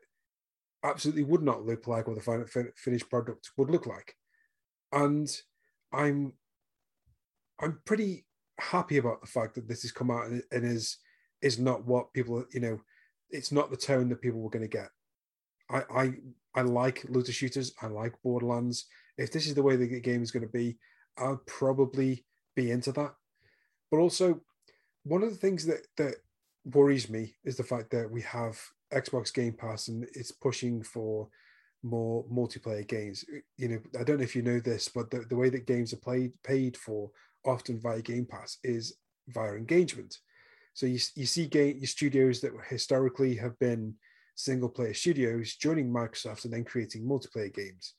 absolutely 0.83 1.23
would 1.23 1.43
not 1.43 1.65
look 1.65 1.87
like 1.87 2.07
what 2.07 2.15
the 2.15 2.21
final 2.21 2.45
finished 2.75 3.09
product 3.09 3.51
would 3.57 3.69
look 3.69 3.85
like. 3.85 4.15
And 4.91 5.29
I'm 5.93 6.33
I'm 7.59 7.79
pretty 7.85 8.25
happy 8.59 8.97
about 8.97 9.21
the 9.21 9.27
fact 9.27 9.55
that 9.55 9.67
this 9.67 9.83
has 9.83 9.91
come 9.91 10.09
out 10.09 10.27
and, 10.27 10.43
and 10.51 10.65
is 10.65 10.97
is 11.41 11.59
not 11.59 11.85
what 11.85 12.13
people 12.13 12.43
you 12.53 12.59
know 12.59 12.79
it's 13.29 13.51
not 13.51 13.69
the 13.69 13.77
tone 13.77 14.09
that 14.09 14.21
people 14.21 14.39
were 14.39 14.49
going 14.49 14.67
to 14.67 14.77
get. 14.77 14.89
I 15.69 15.83
I 15.93 16.13
I 16.55 16.61
like 16.61 17.05
looter 17.09 17.31
shooters. 17.31 17.73
I 17.81 17.87
like 17.87 18.21
Borderlands. 18.23 18.85
If 19.17 19.31
this 19.31 19.47
is 19.47 19.53
the 19.55 19.63
way 19.63 19.75
the 19.75 19.99
game 19.99 20.23
is 20.23 20.31
going 20.31 20.45
to 20.45 20.51
be, 20.51 20.77
I'll 21.17 21.41
probably 21.45 22.25
be 22.55 22.71
into 22.71 22.91
that. 22.93 23.13
But 23.91 23.97
also, 23.97 24.41
one 25.03 25.23
of 25.23 25.29
the 25.29 25.37
things 25.37 25.65
that 25.65 25.87
that 25.97 26.15
worries 26.65 27.09
me 27.09 27.35
is 27.45 27.55
the 27.57 27.63
fact 27.63 27.91
that 27.91 28.09
we 28.11 28.21
have 28.21 28.59
Xbox 28.93 29.33
Game 29.33 29.53
Pass 29.53 29.87
and 29.87 30.05
it's 30.13 30.31
pushing 30.31 30.83
for 30.83 31.29
more 31.83 32.25
multiplayer 32.25 32.87
games. 32.87 33.23
You 33.57 33.69
know, 33.69 33.79
I 33.99 34.03
don't 34.03 34.17
know 34.17 34.23
if 34.23 34.35
you 34.35 34.41
know 34.41 34.59
this, 34.59 34.89
but 34.89 35.09
the, 35.11 35.19
the 35.19 35.35
way 35.35 35.49
that 35.49 35.67
games 35.67 35.93
are 35.93 35.97
played 35.97 36.31
paid 36.43 36.75
for 36.75 37.09
often 37.45 37.79
via 37.79 38.01
Game 38.01 38.25
Pass 38.25 38.57
is 38.63 38.97
via 39.29 39.53
engagement. 39.53 40.17
So 40.73 40.85
you, 40.85 40.99
you 41.15 41.25
see 41.25 41.47
game 41.47 41.83
studios 41.85 42.41
that 42.41 42.51
historically 42.69 43.35
have 43.35 43.57
been 43.59 43.95
single 44.35 44.69
player 44.69 44.93
studios 44.93 45.55
joining 45.55 45.91
Microsoft 45.91 46.45
and 46.45 46.53
then 46.53 46.63
creating 46.63 47.03
multiplayer 47.03 47.53
games. 47.53 47.95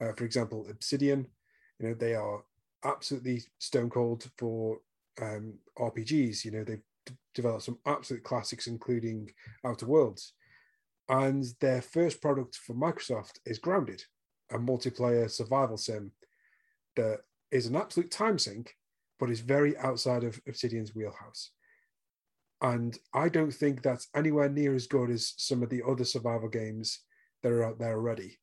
Uh, 0.00 0.12
for 0.16 0.24
example, 0.24 0.66
Obsidian, 0.70 1.26
you 1.78 1.88
know, 1.88 1.94
they 1.94 2.14
are 2.14 2.42
absolutely 2.84 3.42
stone 3.58 3.90
cold 3.90 4.28
for 4.38 4.78
um, 5.20 5.54
RPGs. 5.78 6.44
You 6.44 6.52
know, 6.52 6.64
they've 6.64 6.82
d- 7.06 7.14
developed 7.34 7.64
some 7.64 7.78
absolute 7.86 8.24
classics, 8.24 8.66
including 8.66 9.30
Outer 9.64 9.86
Worlds. 9.86 10.34
And 11.08 11.44
their 11.60 11.82
first 11.82 12.20
product 12.20 12.56
for 12.56 12.74
Microsoft 12.74 13.40
is 13.44 13.58
Grounded, 13.58 14.02
a 14.50 14.58
multiplayer 14.58 15.30
survival 15.30 15.76
sim 15.76 16.12
that 16.96 17.20
is 17.50 17.66
an 17.66 17.76
absolute 17.76 18.10
time 18.10 18.38
sink, 18.38 18.76
but 19.18 19.30
is 19.30 19.40
very 19.40 19.76
outside 19.78 20.24
of 20.24 20.40
Obsidian's 20.46 20.94
wheelhouse. 20.94 21.50
And 22.62 22.96
I 23.12 23.28
don't 23.28 23.52
think 23.52 23.82
that's 23.82 24.08
anywhere 24.14 24.48
near 24.48 24.74
as 24.74 24.86
good 24.86 25.10
as 25.10 25.34
some 25.36 25.62
of 25.62 25.68
the 25.68 25.82
other 25.86 26.04
survival 26.04 26.48
games 26.48 27.00
that 27.42 27.52
are 27.52 27.64
out 27.64 27.78
there 27.78 27.96
already. 27.96 28.38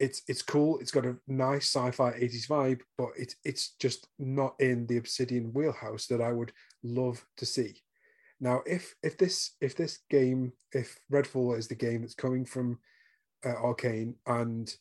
It's 0.00 0.22
it's 0.26 0.42
cool. 0.42 0.78
It's 0.80 0.90
got 0.90 1.06
a 1.06 1.16
nice 1.28 1.74
sci-fi 1.74 2.12
80s 2.12 2.48
vibe, 2.48 2.80
but 2.98 3.10
it's 3.16 3.36
it's 3.44 3.74
just 3.78 4.08
not 4.18 4.54
in 4.58 4.86
the 4.86 4.96
Obsidian 4.96 5.52
wheelhouse 5.52 6.06
that 6.08 6.20
I 6.20 6.32
would 6.32 6.52
love 6.82 7.24
to 7.36 7.46
see. 7.46 7.82
Now, 8.40 8.62
if 8.66 8.94
if 9.02 9.16
this 9.16 9.52
if 9.60 9.76
this 9.76 10.00
game, 10.10 10.52
if 10.72 10.98
Redfall 11.12 11.56
is 11.56 11.68
the 11.68 11.74
game 11.74 12.02
that's 12.02 12.14
coming 12.14 12.44
from 12.44 12.78
uh, 13.44 13.54
Arkane 13.54 14.14
and 14.26 14.74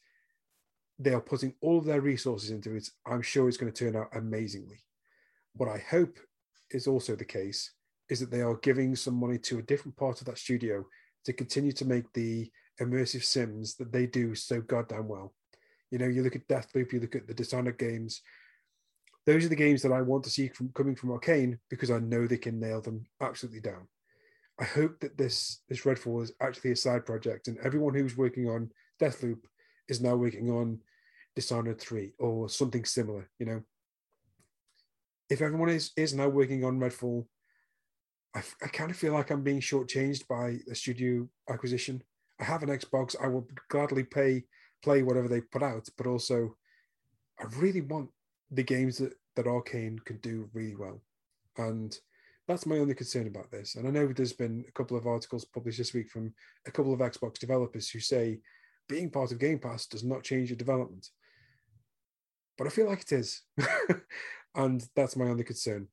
they 1.00 1.14
are 1.14 1.22
putting 1.22 1.54
all 1.62 1.78
of 1.78 1.86
their 1.86 2.02
resources 2.02 2.50
into 2.50 2.76
it, 2.76 2.90
I'm 3.06 3.22
sure 3.22 3.48
it's 3.48 3.58
going 3.58 3.72
to 3.72 3.86
turn 3.86 3.96
out 3.96 4.16
amazingly. 4.16 4.84
What 5.56 5.70
I 5.70 5.78
hope 5.78 6.18
is 6.72 6.88
also 6.88 7.16
the 7.16 7.26
case 7.26 7.72
is 8.10 8.20
that 8.20 8.32
they 8.32 8.42
are 8.42 8.56
giving 8.58 8.96
some 8.96 9.16
money 9.16 9.38
to 9.38 9.60
a 9.60 9.64
different 9.64 9.96
part 9.98 10.20
of 10.20 10.28
that 10.28 10.38
studio 10.38 10.86
to 11.26 11.34
continue 11.34 11.72
to 11.72 11.86
make 11.86 12.12
the 12.14 12.52
immersive 12.82 13.24
sims 13.24 13.76
that 13.76 13.92
they 13.92 14.06
do 14.06 14.36
so 14.36 14.62
goddamn 14.62 15.08
well. 15.08 15.34
You 15.92 16.00
know, 16.00 16.08
you 16.08 16.24
look 16.24 16.36
at 16.36 16.48
Deathloop, 16.48 16.92
you 16.92 17.00
look 17.00 17.16
at 17.16 17.28
the 17.28 17.34
Dishonored 17.34 17.78
games. 17.78 18.22
Those 19.26 19.46
are 19.46 19.50
the 19.50 19.56
games 19.56 19.82
that 19.84 19.92
I 19.92 20.02
want 20.02 20.24
to 20.26 20.30
see 20.30 20.50
from 20.50 20.70
coming 20.74 20.96
from 20.96 21.12
Arkane 21.12 21.60
because 21.70 21.92
I 21.92 22.00
know 22.00 22.26
they 22.28 22.38
can 22.38 22.60
nail 22.60 22.82
them 22.82 23.06
absolutely 23.22 23.62
down. 23.62 23.88
I 24.60 24.66
hope 24.66 25.00
that 25.00 25.18
this 25.18 25.62
this 25.68 25.82
Redfall 25.82 26.24
is 26.24 26.34
actually 26.40 26.72
a 26.72 26.76
side 26.76 27.06
project, 27.06 27.48
and 27.48 27.58
everyone 27.60 27.94
who's 27.94 28.18
working 28.18 28.48
on 28.48 28.70
Deathloop 29.02 29.40
is 29.88 30.02
now 30.02 30.16
working 30.16 30.50
on 30.52 30.80
Dishonored 31.36 31.80
3 31.80 32.14
or 32.20 32.50
something 32.50 32.86
similar, 32.86 33.30
you 33.40 33.46
know. 33.46 33.64
If 35.30 35.42
everyone 35.42 35.70
is 35.70 35.92
is 35.98 36.14
now 36.14 36.28
working 36.28 36.64
on 36.64 36.80
Redfall, 36.80 37.26
I, 38.36 38.44
I 38.62 38.68
kind 38.68 38.92
of 38.92 38.98
feel 38.98 39.14
like 39.14 39.32
I'm 39.32 39.44
being 39.44 39.60
shortchanged 39.60 40.28
by 40.28 40.60
a 40.70 40.76
studio 40.76 41.28
acquisition. 41.50 42.04
I 42.44 42.46
have 42.46 42.62
an 42.62 42.70
Xbox. 42.70 43.16
I 43.24 43.28
will 43.28 43.48
gladly 43.70 44.04
pay 44.04 44.44
play 44.84 45.02
whatever 45.02 45.30
they 45.30 45.40
put 45.40 45.64
out, 45.64 45.88
but 45.98 46.08
also 46.08 46.58
I 47.40 47.46
really 47.58 47.80
want 47.80 48.10
the 48.52 48.64
games 48.64 48.98
that, 48.98 49.14
that 49.38 49.46
Arkane 49.46 50.04
can 50.04 50.18
do 50.18 50.50
really 50.54 50.76
well. 50.76 51.02
And 51.58 51.98
that's 52.46 52.66
my 52.66 52.80
only 52.80 52.96
concern 52.96 53.28
about 53.28 53.50
this. 53.50 53.76
And 53.76 53.88
I 53.88 53.92
know 53.92 54.08
there's 54.08 54.34
been 54.34 54.66
a 54.68 54.72
couple 54.74 54.98
of 54.98 55.08
articles 55.08 55.46
published 55.46 55.78
this 55.78 55.94
week 55.94 56.10
from 56.10 56.34
a 56.68 56.72
couple 56.72 56.94
of 56.94 57.00
Xbox 57.00 57.40
developers 57.40 57.90
who 57.90 58.02
say 58.02 58.40
being 58.90 59.10
part 59.10 59.32
of 59.32 59.40
Game 59.40 59.60
Pass 59.60 59.86
does 59.86 60.04
not 60.04 60.24
change 60.24 60.50
your 60.50 60.58
development. 60.58 61.08
But 62.58 62.68
I 62.68 62.72
feel 62.72 62.88
like 62.88 63.04
it 63.04 63.14
is. 63.14 63.42
and 64.56 64.86
that's 64.98 65.16
my 65.16 65.30
only 65.30 65.46
concern. 65.46 65.88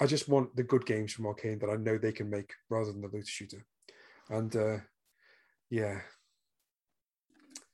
I 0.00 0.06
just 0.06 0.26
want 0.26 0.56
the 0.56 0.62
good 0.62 0.86
games 0.86 1.12
from 1.12 1.26
Arkane 1.26 1.60
that 1.60 1.70
I 1.70 1.76
know 1.76 1.98
they 1.98 2.12
can 2.12 2.30
make 2.30 2.54
rather 2.70 2.92
than 2.92 3.02
the 3.02 3.08
looter 3.08 3.26
shooter. 3.26 3.66
And 4.30 4.56
uh, 4.56 4.78
yeah. 5.70 6.00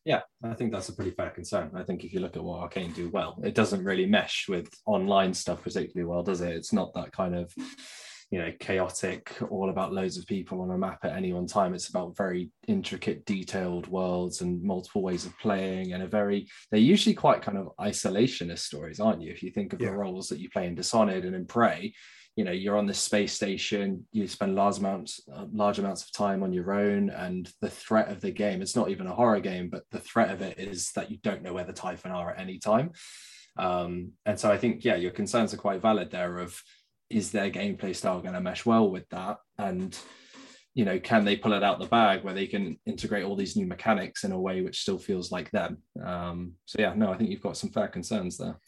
Yeah, 0.05 0.22
I 0.43 0.55
think 0.55 0.72
that's 0.72 0.88
a 0.88 0.97
pretty 0.97 1.12
fair 1.12 1.30
concern. 1.30 1.70
I 1.74 1.84
think 1.84 2.03
if 2.03 2.12
you 2.12 2.18
look 2.18 2.36
at 2.36 2.43
what 2.43 2.68
Arkane 2.68 2.93
do 2.93 3.09
well, 3.11 3.38
it 3.45 3.55
doesn't 3.55 3.84
really 3.84 4.07
mesh 4.07 4.47
with 4.49 4.68
online 4.84 5.32
stuff 5.32 5.62
particularly 5.62 6.09
well, 6.09 6.24
does 6.24 6.40
it? 6.40 6.57
It's 6.57 6.72
not 6.72 6.93
that 6.95 7.12
kind 7.12 7.36
of 7.36 7.55
you 8.32 8.38
know 8.38 8.51
chaotic 8.59 9.36
all 9.51 9.68
about 9.68 9.93
loads 9.93 10.16
of 10.16 10.26
people 10.26 10.62
on 10.62 10.70
a 10.70 10.78
map 10.78 11.05
at 11.05 11.14
any 11.14 11.34
one 11.34 11.47
time 11.47 11.74
it's 11.74 11.90
about 11.90 12.16
very 12.16 12.51
intricate 12.66 13.24
detailed 13.26 13.86
worlds 13.88 14.40
and 14.40 14.62
multiple 14.62 15.03
ways 15.03 15.26
of 15.26 15.38
playing 15.38 15.93
and 15.93 16.03
a 16.03 16.07
very 16.09 16.49
they're 16.70 16.80
usually 16.80 17.14
quite 17.14 17.43
kind 17.43 17.59
of 17.59 17.68
isolationist 17.78 18.61
stories 18.61 18.99
aren't 18.99 19.20
you 19.20 19.30
if 19.30 19.43
you 19.43 19.51
think 19.51 19.74
of 19.74 19.80
yeah. 19.82 19.90
the 19.90 19.95
roles 19.95 20.28
that 20.28 20.40
you 20.40 20.49
play 20.49 20.66
in 20.66 20.74
dishonored 20.74 21.26
and 21.26 21.36
in 21.36 21.45
prey 21.45 21.93
you 22.37 22.45
know 22.45 22.53
you're 22.53 22.78
on 22.78 22.87
this 22.87 22.99
space 22.99 23.33
station 23.33 24.07
you 24.12 24.26
spend 24.26 24.55
large 24.55 24.78
amounts 24.78 25.20
uh, 25.35 25.47
large 25.53 25.78
amounts 25.78 26.03
of 26.03 26.12
time 26.12 26.43
on 26.43 26.53
your 26.53 26.72
own 26.72 27.11
and 27.11 27.53
the 27.61 27.68
threat 27.68 28.09
of 28.09 28.20
the 28.20 28.30
game 28.30 28.62
it's 28.62 28.76
not 28.76 28.89
even 28.89 29.07
a 29.07 29.14
horror 29.14 29.41
game 29.41 29.68
but 29.68 29.85
the 29.91 29.99
threat 29.99 30.30
of 30.30 30.41
it 30.41 30.59
is 30.59 30.91
that 30.93 31.11
you 31.11 31.18
don't 31.18 31.43
know 31.43 31.53
where 31.53 31.64
the 31.64 31.72
typhon 31.72 32.11
are 32.11 32.30
at 32.30 32.41
any 32.41 32.59
time 32.59 32.91
um, 33.59 34.12
and 34.24 34.41
so 34.41 34.51
i 34.51 34.57
think 34.57 34.85
yeah 34.85 34.97
your 34.97 35.11
concerns 35.11 35.53
are 35.53 35.59
quite 35.59 35.83
valid 35.83 36.11
there 36.11 36.39
of 36.39 36.61
is 37.12 37.30
their 37.30 37.51
gameplay 37.51 37.95
style 37.95 38.20
going 38.20 38.35
to 38.35 38.41
mesh 38.41 38.64
well 38.66 38.91
with 38.91 39.09
that? 39.11 39.39
And 39.59 39.97
you 40.74 40.87
know, 40.87 40.99
can 40.99 41.24
they 41.24 41.37
pull 41.37 41.53
it 41.53 41.62
out 41.62 41.78
the 41.78 41.87
bag 41.87 42.24
where 42.24 42.33
they 42.33 42.47
can 42.47 42.78
integrate 42.87 43.24
all 43.24 43.37
these 43.37 43.57
new 43.57 43.66
mechanics 43.66 44.24
in 44.24 44.33
a 44.33 44.41
way 44.41 44.62
which 44.62 44.80
still 44.80 44.99
feels 44.99 45.30
like 45.30 45.51
them? 45.51 45.78
Um, 46.03 46.55
so 46.64 46.80
yeah, 46.80 46.95
no, 46.97 47.12
I 47.12 47.18
think 47.18 47.28
you've 47.28 47.43
got 47.43 47.59
some 47.59 47.70
fair 47.70 47.89
concerns 47.89 48.39
there. 48.39 48.59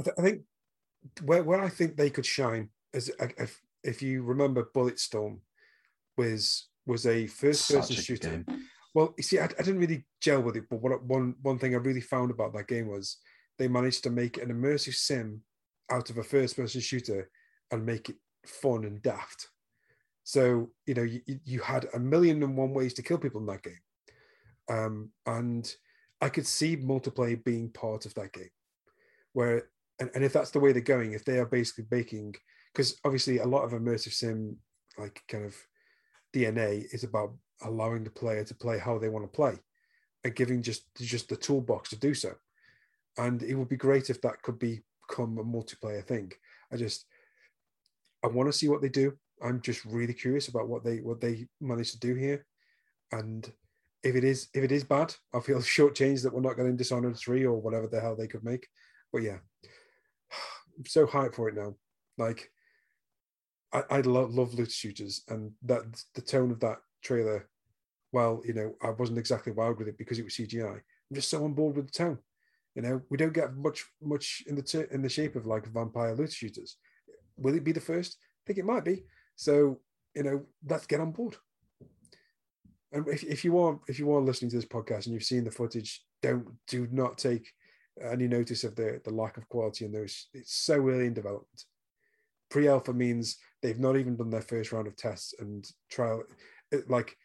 I, 0.00 0.02
th- 0.02 0.16
I 0.18 0.22
think 0.22 0.42
where 1.24 1.44
where 1.44 1.62
I 1.62 1.68
think 1.68 1.96
they 1.96 2.10
could 2.10 2.26
shine 2.26 2.70
is 2.92 3.10
if 3.18 3.60
if 3.84 4.02
you 4.02 4.22
remember 4.22 4.70
Bulletstorm 4.74 5.38
was 6.16 6.68
was 6.86 7.06
a 7.06 7.26
first 7.26 7.70
person 7.70 7.96
shooter. 7.96 8.44
Well, 8.94 9.14
you 9.16 9.22
see, 9.22 9.38
I, 9.38 9.44
I, 9.44 9.62
didn't 9.62 9.78
really 9.78 10.04
gel 10.20 10.42
with 10.42 10.56
it, 10.56 10.64
but 10.68 10.82
what 10.82 11.02
one 11.04 11.34
one 11.42 11.58
thing 11.58 11.74
I 11.74 11.78
really 11.78 12.00
found 12.00 12.30
about 12.30 12.52
that 12.54 12.68
game 12.68 12.88
was 12.88 13.18
they 13.58 13.68
managed 13.68 14.02
to 14.04 14.10
make 14.10 14.36
an 14.36 14.50
immersive 14.50 14.94
sim 14.94 15.42
out 15.90 16.10
of 16.10 16.18
a 16.18 16.22
first 16.22 16.56
person 16.56 16.80
shooter 16.80 17.30
and 17.70 17.86
make 17.86 18.10
it 18.10 18.16
fun 18.46 18.84
and 18.84 19.02
daft. 19.02 19.48
So 20.24 20.70
you 20.86 20.94
know, 20.94 21.02
you, 21.02 21.20
you 21.26 21.60
had 21.60 21.88
a 21.94 21.98
million 21.98 22.42
and 22.42 22.56
one 22.56 22.74
ways 22.74 22.94
to 22.94 23.02
kill 23.02 23.18
people 23.18 23.40
in 23.40 23.46
that 23.46 23.62
game, 23.62 23.80
um, 24.68 25.10
and 25.26 25.72
I 26.20 26.28
could 26.28 26.46
see 26.46 26.76
multiplayer 26.76 27.42
being 27.42 27.70
part 27.70 28.06
of 28.06 28.14
that 28.14 28.32
game, 28.32 28.50
where 29.32 29.68
and, 29.98 30.10
and 30.14 30.24
if 30.24 30.32
that's 30.32 30.50
the 30.50 30.60
way 30.60 30.72
they're 30.72 30.82
going, 30.82 31.12
if 31.12 31.24
they 31.24 31.38
are 31.38 31.46
basically 31.46 31.86
making, 31.90 32.34
because 32.72 32.98
obviously 33.04 33.38
a 33.38 33.46
lot 33.46 33.64
of 33.64 33.72
immersive 33.72 34.12
sim 34.12 34.56
like 34.98 35.22
kind 35.28 35.44
of 35.44 35.56
DNA 36.34 36.86
is 36.92 37.04
about 37.04 37.32
allowing 37.64 38.04
the 38.04 38.10
player 38.10 38.44
to 38.44 38.54
play 38.54 38.78
how 38.78 38.98
they 38.98 39.08
want 39.08 39.24
to 39.24 39.36
play, 39.36 39.58
and 40.24 40.34
giving 40.34 40.62
just 40.62 40.82
just 40.96 41.28
the 41.28 41.36
toolbox 41.36 41.90
to 41.90 41.96
do 41.96 42.14
so, 42.14 42.34
and 43.18 43.42
it 43.42 43.54
would 43.54 43.68
be 43.68 43.76
great 43.76 44.10
if 44.10 44.20
that 44.22 44.42
could 44.42 44.58
be, 44.58 44.82
become 45.08 45.38
a 45.38 45.44
multiplayer 45.44 46.04
thing. 46.04 46.32
I 46.72 46.76
just 46.76 47.06
I 48.24 48.28
want 48.28 48.50
to 48.50 48.56
see 48.56 48.68
what 48.68 48.82
they 48.82 48.88
do. 48.88 49.12
I'm 49.42 49.60
just 49.60 49.84
really 49.84 50.14
curious 50.14 50.48
about 50.48 50.68
what 50.68 50.84
they 50.84 50.98
what 50.98 51.20
they 51.20 51.46
manage 51.60 51.92
to 51.92 51.98
do 51.98 52.14
here, 52.14 52.46
and 53.10 53.50
if 54.02 54.14
it 54.16 54.24
is 54.24 54.48
if 54.54 54.64
it 54.64 54.72
is 54.72 54.84
bad, 54.84 55.14
I 55.34 55.40
feel 55.40 55.58
shortchanged 55.60 56.22
that 56.22 56.32
we're 56.32 56.40
not 56.40 56.56
getting 56.56 56.76
Dishonored 56.76 57.16
three 57.16 57.44
or 57.44 57.60
whatever 57.60 57.86
the 57.86 58.00
hell 58.00 58.16
they 58.16 58.28
could 58.28 58.44
make. 58.44 58.66
But 59.12 59.22
yeah, 59.22 59.38
I'm 60.78 60.86
so 60.86 61.06
hyped 61.06 61.34
for 61.34 61.48
it 61.48 61.56
now. 61.56 61.74
Like, 62.18 62.50
I, 63.72 63.82
I 63.90 64.00
love 64.00 64.34
love 64.34 64.54
loot 64.54 64.70
shooters, 64.70 65.22
and 65.28 65.52
that 65.62 65.82
the 66.14 66.22
tone 66.22 66.50
of 66.50 66.60
that 66.60 66.78
trailer. 67.02 67.48
Well, 68.12 68.42
you 68.44 68.52
know, 68.52 68.74
I 68.82 68.90
wasn't 68.90 69.18
exactly 69.18 69.52
wild 69.52 69.78
with 69.78 69.88
it 69.88 69.96
because 69.96 70.18
it 70.18 70.24
was 70.24 70.34
CGI. 70.34 70.74
I'm 70.74 71.14
just 71.14 71.30
so 71.30 71.44
on 71.44 71.54
board 71.54 71.76
with 71.76 71.86
the 71.86 71.92
tone. 71.92 72.18
You 72.74 72.82
know, 72.82 73.02
we 73.10 73.16
don't 73.16 73.32
get 73.32 73.56
much 73.56 73.84
much 74.02 74.42
in 74.46 74.54
the 74.54 74.62
t- 74.62 74.84
in 74.90 75.02
the 75.02 75.08
shape 75.08 75.36
of 75.36 75.46
like 75.46 75.66
vampire 75.66 76.14
loot 76.14 76.32
shooters. 76.32 76.76
Will 77.36 77.54
it 77.54 77.64
be 77.64 77.72
the 77.72 77.80
first? 77.80 78.18
I 78.20 78.42
think 78.46 78.58
it 78.58 78.66
might 78.66 78.84
be. 78.84 79.04
So 79.36 79.80
you 80.14 80.22
know, 80.22 80.42
let's 80.68 80.86
get 80.86 81.00
on 81.00 81.12
board. 81.12 81.36
And 82.92 83.08
if, 83.08 83.24
if 83.24 83.44
you 83.44 83.58
are 83.58 83.80
if 83.88 83.98
you 83.98 84.12
are 84.12 84.20
listening 84.20 84.50
to 84.50 84.56
this 84.56 84.66
podcast 84.66 85.06
and 85.06 85.14
you've 85.14 85.24
seen 85.24 85.44
the 85.44 85.50
footage, 85.50 86.02
don't 86.22 86.46
do 86.68 86.86
not 86.90 87.16
take 87.18 87.50
any 88.00 88.28
notice 88.28 88.64
of 88.64 88.76
the 88.76 89.00
the 89.04 89.10
lack 89.10 89.36
of 89.36 89.48
quality 89.48 89.84
in 89.84 89.92
those. 89.92 90.28
It's 90.34 90.54
so 90.54 90.74
early 90.74 91.06
in 91.06 91.14
development. 91.14 91.64
Pre-alpha 92.52 92.92
means 92.92 93.38
they've 93.62 93.80
not 93.80 93.96
even 93.96 94.14
done 94.14 94.28
their 94.28 94.42
first 94.42 94.72
round 94.72 94.86
of 94.86 94.94
tests 94.94 95.32
and 95.38 95.66
trial. 95.90 96.22
It, 96.70 96.90
like, 96.90 97.16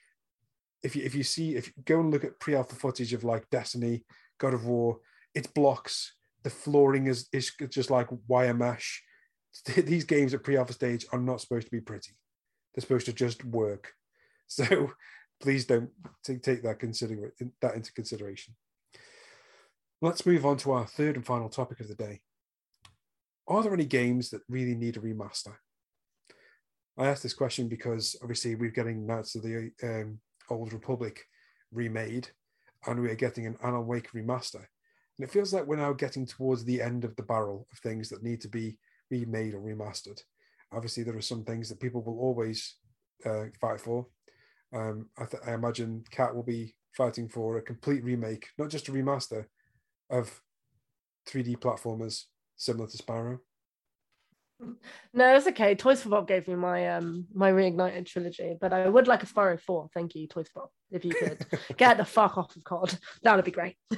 if 0.83 0.95
you 0.95 1.03
if 1.03 1.13
you 1.13 1.23
see 1.23 1.57
if 1.57 1.67
you 1.67 1.73
go 1.83 1.99
and 1.99 2.11
look 2.11 2.23
at 2.23 2.39
pre-alpha 2.39 2.75
footage 2.75 3.11
of 3.11 3.25
like 3.25 3.49
Destiny, 3.49 4.05
God 4.37 4.53
of 4.53 4.65
War, 4.65 4.99
it's 5.35 5.47
blocks. 5.47 6.13
The 6.43 6.49
flooring 6.49 7.07
is 7.07 7.27
is 7.33 7.51
just 7.69 7.91
like 7.91 8.07
wire 8.29 8.53
mesh. 8.53 9.03
These 9.75 10.05
games 10.05 10.33
at 10.33 10.43
pre-alpha 10.43 10.71
stage 10.71 11.05
are 11.11 11.19
not 11.19 11.41
supposed 11.41 11.67
to 11.67 11.71
be 11.71 11.81
pretty. 11.81 12.13
They're 12.73 12.83
supposed 12.83 13.07
to 13.07 13.13
just 13.13 13.43
work. 13.43 13.91
So 14.49 14.93
please 15.41 15.65
don't 15.65 15.89
take, 16.23 16.41
take 16.41 16.63
that 16.63 16.79
consider 16.79 17.33
that 17.61 17.75
into 17.75 17.91
consideration. 17.91 18.55
Let's 20.01 20.25
move 20.25 20.45
on 20.45 20.55
to 20.59 20.71
our 20.71 20.85
third 20.85 21.17
and 21.17 21.25
final 21.25 21.49
topic 21.49 21.81
of 21.81 21.89
the 21.89 21.95
day. 21.95 22.21
Are 23.47 23.63
there 23.63 23.73
any 23.73 23.85
games 23.85 24.29
that 24.31 24.41
really 24.49 24.75
need 24.75 24.97
a 24.97 24.99
remaster? 24.99 25.53
I 26.97 27.07
asked 27.07 27.23
this 27.23 27.33
question 27.33 27.69
because 27.69 28.15
obviously 28.21 28.55
we're 28.55 28.71
getting 28.71 29.05
Knights 29.05 29.35
of 29.35 29.43
the 29.43 29.71
um, 29.83 30.19
Old 30.49 30.73
Republic 30.73 31.23
remade, 31.71 32.29
and 32.85 32.99
we 32.99 33.09
are 33.09 33.15
getting 33.15 33.45
an 33.45 33.57
Alan 33.63 33.87
Wake 33.87 34.11
remaster. 34.11 34.65
And 35.17 35.27
it 35.27 35.31
feels 35.31 35.53
like 35.53 35.65
we're 35.65 35.77
now 35.77 35.93
getting 35.93 36.25
towards 36.25 36.65
the 36.65 36.81
end 36.81 37.05
of 37.05 37.15
the 37.15 37.23
barrel 37.23 37.67
of 37.71 37.79
things 37.79 38.09
that 38.09 38.23
need 38.23 38.41
to 38.41 38.49
be 38.49 38.77
remade 39.09 39.53
or 39.53 39.61
remastered. 39.61 40.21
Obviously, 40.73 41.03
there 41.03 41.15
are 41.15 41.21
some 41.21 41.45
things 41.45 41.69
that 41.69 41.79
people 41.79 42.01
will 42.01 42.19
always 42.19 42.75
uh, 43.25 43.45
fight 43.61 43.79
for. 43.79 44.07
Um, 44.73 45.07
I, 45.17 45.25
th- 45.25 45.43
I 45.47 45.53
imagine 45.53 46.03
Kat 46.11 46.35
will 46.35 46.43
be 46.43 46.75
fighting 46.91 47.29
for 47.29 47.57
a 47.57 47.61
complete 47.61 48.03
remake, 48.03 48.47
not 48.57 48.69
just 48.69 48.89
a 48.89 48.91
remaster 48.91 49.45
of 50.09 50.41
3D 51.29 51.57
platformers 51.59 52.23
similar 52.57 52.87
to 52.87 52.97
Spyro. 52.97 53.39
No, 55.13 55.35
it's 55.35 55.45
okay. 55.47 55.75
Toys 55.75 56.01
for 56.01 56.09
Bob 56.09 56.27
gave 56.27 56.47
me 56.47 56.55
my 56.55 56.87
um 56.95 57.27
my 57.33 57.51
reignited 57.51 58.07
trilogy, 58.07 58.57
but 58.59 58.73
I 58.73 58.89
would 58.89 59.07
like 59.07 59.21
a 59.23 59.27
Spyro 59.27 59.59
4. 59.59 59.89
Thank 59.93 60.15
you, 60.15 60.27
Toys 60.27 60.47
for 60.51 60.61
Bob. 60.61 60.69
If 60.91 61.05
you 61.05 61.11
could 61.13 61.45
get 61.77 61.97
the 61.97 62.05
fuck 62.05 62.37
off 62.37 62.55
of 62.55 62.63
COD, 62.63 62.97
that 63.23 63.35
would 63.35 63.45
be 63.45 63.51
great. 63.51 63.75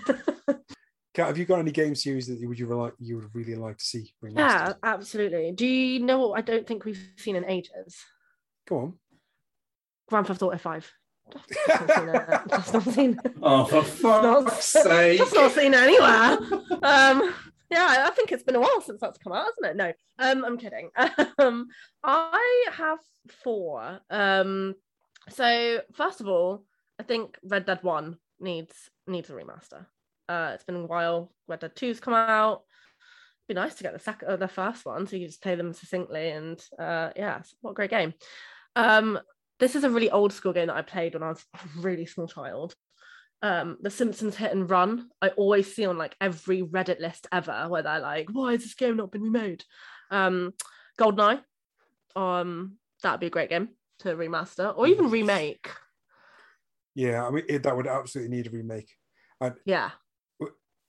Kat, 1.16 1.28
have 1.28 1.38
you 1.38 1.45
got 1.45 1.60
any 1.60 1.72
game 1.72 1.95
series 1.95 2.28
that 2.28 2.39
you 2.39 2.47
would 2.49 2.60
you 2.60 2.68
like 2.68 2.93
you 2.99 3.16
would 3.16 3.34
really 3.34 3.55
like 3.55 3.78
to 3.78 3.86
see 3.86 4.14
remastered? 4.24 4.36
yeah, 4.36 4.74
absolutely. 4.84 5.51
Do 5.53 5.66
you 5.66 6.01
know 6.01 6.20
what 6.28 6.38
I 6.38 6.41
don't 6.41 6.68
think 6.68 6.84
we've 6.86 7.01
seen 7.18 7.36
in 7.38 7.45
ages? 7.45 7.95
Go 8.68 8.78
on. 8.78 8.93
Grand 10.10 10.28
Theft 10.28 10.41
Auto 10.41 10.57
5. 10.57 10.93
Just 11.49 11.70
not 11.70 11.93
seen 11.95 12.10
it. 12.10 12.41
Just 12.49 12.74
not 12.74 12.84
seen 12.84 13.20
it. 13.24 13.32
Oh, 13.41 13.66
for 13.66 14.22
Not- 14.22 14.45
fuck's 14.49 14.66
sake! 14.66 15.20
Just 15.20 15.36
not 15.36 15.51
seen 15.51 15.74
it 15.74 15.80
anywhere. 15.80 16.38
Um, 16.84 17.34
yeah, 17.70 18.05
I 18.07 18.11
think 18.11 18.32
it's 18.32 18.43
been 18.43 18.55
a 18.55 18.59
while 18.59 18.82
since 18.82 18.99
that's 18.99 19.20
come 19.20 19.34
out, 19.34 19.45
hasn't 19.45 19.65
it? 19.65 19.76
No, 19.76 19.93
um, 20.20 20.45
I'm 20.45 20.57
kidding. 20.57 20.89
Um, 21.39 21.67
I 22.03 22.65
have 22.74 22.99
four. 23.43 24.01
Um, 24.09 24.76
so 25.30 25.80
first 25.93 26.20
of 26.20 26.28
all, 26.28 26.65
I 26.99 27.03
think 27.03 27.38
Red 27.43 27.65
Dead 27.65 27.80
One 27.82 28.17
needs 28.39 28.76
needs 29.07 29.30
a 29.30 29.34
remaster. 29.34 29.86
Uh, 30.28 30.51
it's 30.53 30.65
been 30.65 30.76
a 30.76 30.86
while. 30.86 31.32
Red 31.47 31.61
Dead 31.61 31.76
Two's 31.76 31.99
come 31.99 32.13
out. 32.13 32.63
It'd 33.47 33.55
Be 33.55 33.61
nice 33.61 33.76
to 33.76 33.84
get 33.84 33.93
the 33.93 33.99
second, 33.99 34.28
uh, 34.28 34.36
the 34.36 34.47
first 34.47 34.86
one, 34.86 35.07
so 35.07 35.15
you 35.15 35.28
just 35.28 35.41
play 35.41 35.55
them 35.55 35.74
succinctly. 35.74 36.30
And 36.30 36.61
uh, 36.78 37.11
yeah, 37.15 37.41
what 37.61 37.72
a 37.72 37.76
great 37.76 37.89
game. 37.89 38.13
Um, 38.76 39.20
this 39.59 39.76
is 39.76 39.84
a 39.84 39.89
really 39.89 40.11
old 40.11 40.34
school 40.34 40.53
game 40.53 40.67
that 40.67 40.76
I 40.76 40.82
played 40.82 41.13
when 41.13 41.24
I 41.24 41.30
was 41.30 41.45
a 41.53 41.80
really 41.80 42.05
small 42.05 42.28
child. 42.28 42.76
Um, 43.42 43.78
the 43.82 43.90
Simpsons 43.90 44.36
Hit 44.36 44.52
and 44.52 44.70
Run. 44.70 45.10
I 45.22 45.30
always 45.30 45.74
see 45.74 45.86
on 45.86 45.98
like 45.98 46.16
every 46.20 46.62
Reddit 46.62 47.00
list 47.00 47.28
ever 47.32 47.68
where 47.70 47.82
they're 47.84 48.00
like, 48.00 48.28
"Why 48.32 48.52
has 48.52 48.64
this 48.64 48.74
game 48.74 48.98
not 48.98 49.12
been 49.12 49.24
remade?" 49.24 49.64
Um, 50.12 50.54
Goldeneye. 51.00 51.42
Um, 52.16 52.78
that'd 53.02 53.22
be 53.22 53.28
a 53.28 53.32
great 53.32 53.50
game 53.50 53.70
to 54.00 54.16
remaster 54.16 54.76
or 54.76 54.88
even 54.88 55.10
remake. 55.10 55.70
Yeah, 56.96 57.26
I 57.26 57.30
mean 57.30 57.46
it, 57.48 57.64
that 57.64 57.76
would 57.76 57.88
absolutely 57.88 58.36
need 58.36 58.48
a 58.48 58.52
remake. 58.52 58.90
Yeah. 59.66 59.92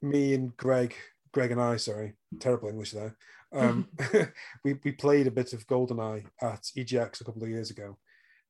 Me 0.03 0.35
and 0.35 0.57
Greg, 0.57 0.95
Greg 1.33 1.53
and 1.53 1.61
I, 1.61 1.77
sorry, 1.77 2.15
terrible 2.41 2.69
English 2.69 2.93
there. 2.93 3.17
Um, 3.53 3.89
we 4.65 4.75
we 4.85 4.93
played 4.93 5.27
a 5.27 5.31
bit 5.31 5.53
of 5.53 5.67
GoldenEye 5.67 6.25
at 6.41 6.63
EGX 6.77 7.21
a 7.21 7.25
couple 7.25 7.43
of 7.43 7.49
years 7.49 7.71
ago. 7.71 7.97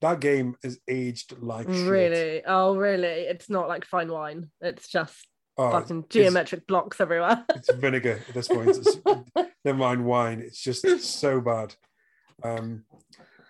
That 0.01 0.21
game 0.21 0.57
is 0.63 0.81
aged 0.89 1.35
like 1.41 1.69
shit. 1.69 1.87
Really? 1.87 2.43
Oh, 2.47 2.77
really? 2.77 3.07
It's 3.07 3.51
not 3.51 3.69
like 3.69 3.85
fine 3.85 4.11
wine. 4.11 4.51
It's 4.61 4.89
just 4.89 5.27
Oh, 5.59 5.71
fucking 5.73 6.07
geometric 6.09 6.67
blocks 6.67 7.03
everywhere. 7.03 7.45
it's 7.55 7.71
vinegar 7.75 8.19
at 8.27 8.35
this 8.35 8.49
point. 8.49 8.71
It's, 8.71 8.97
never 9.65 9.77
mind 9.79 10.05
wine. 10.07 10.41
It's 10.41 10.63
just 10.63 10.87
so 11.03 11.41
bad. 11.43 11.75
Um, 12.43 12.85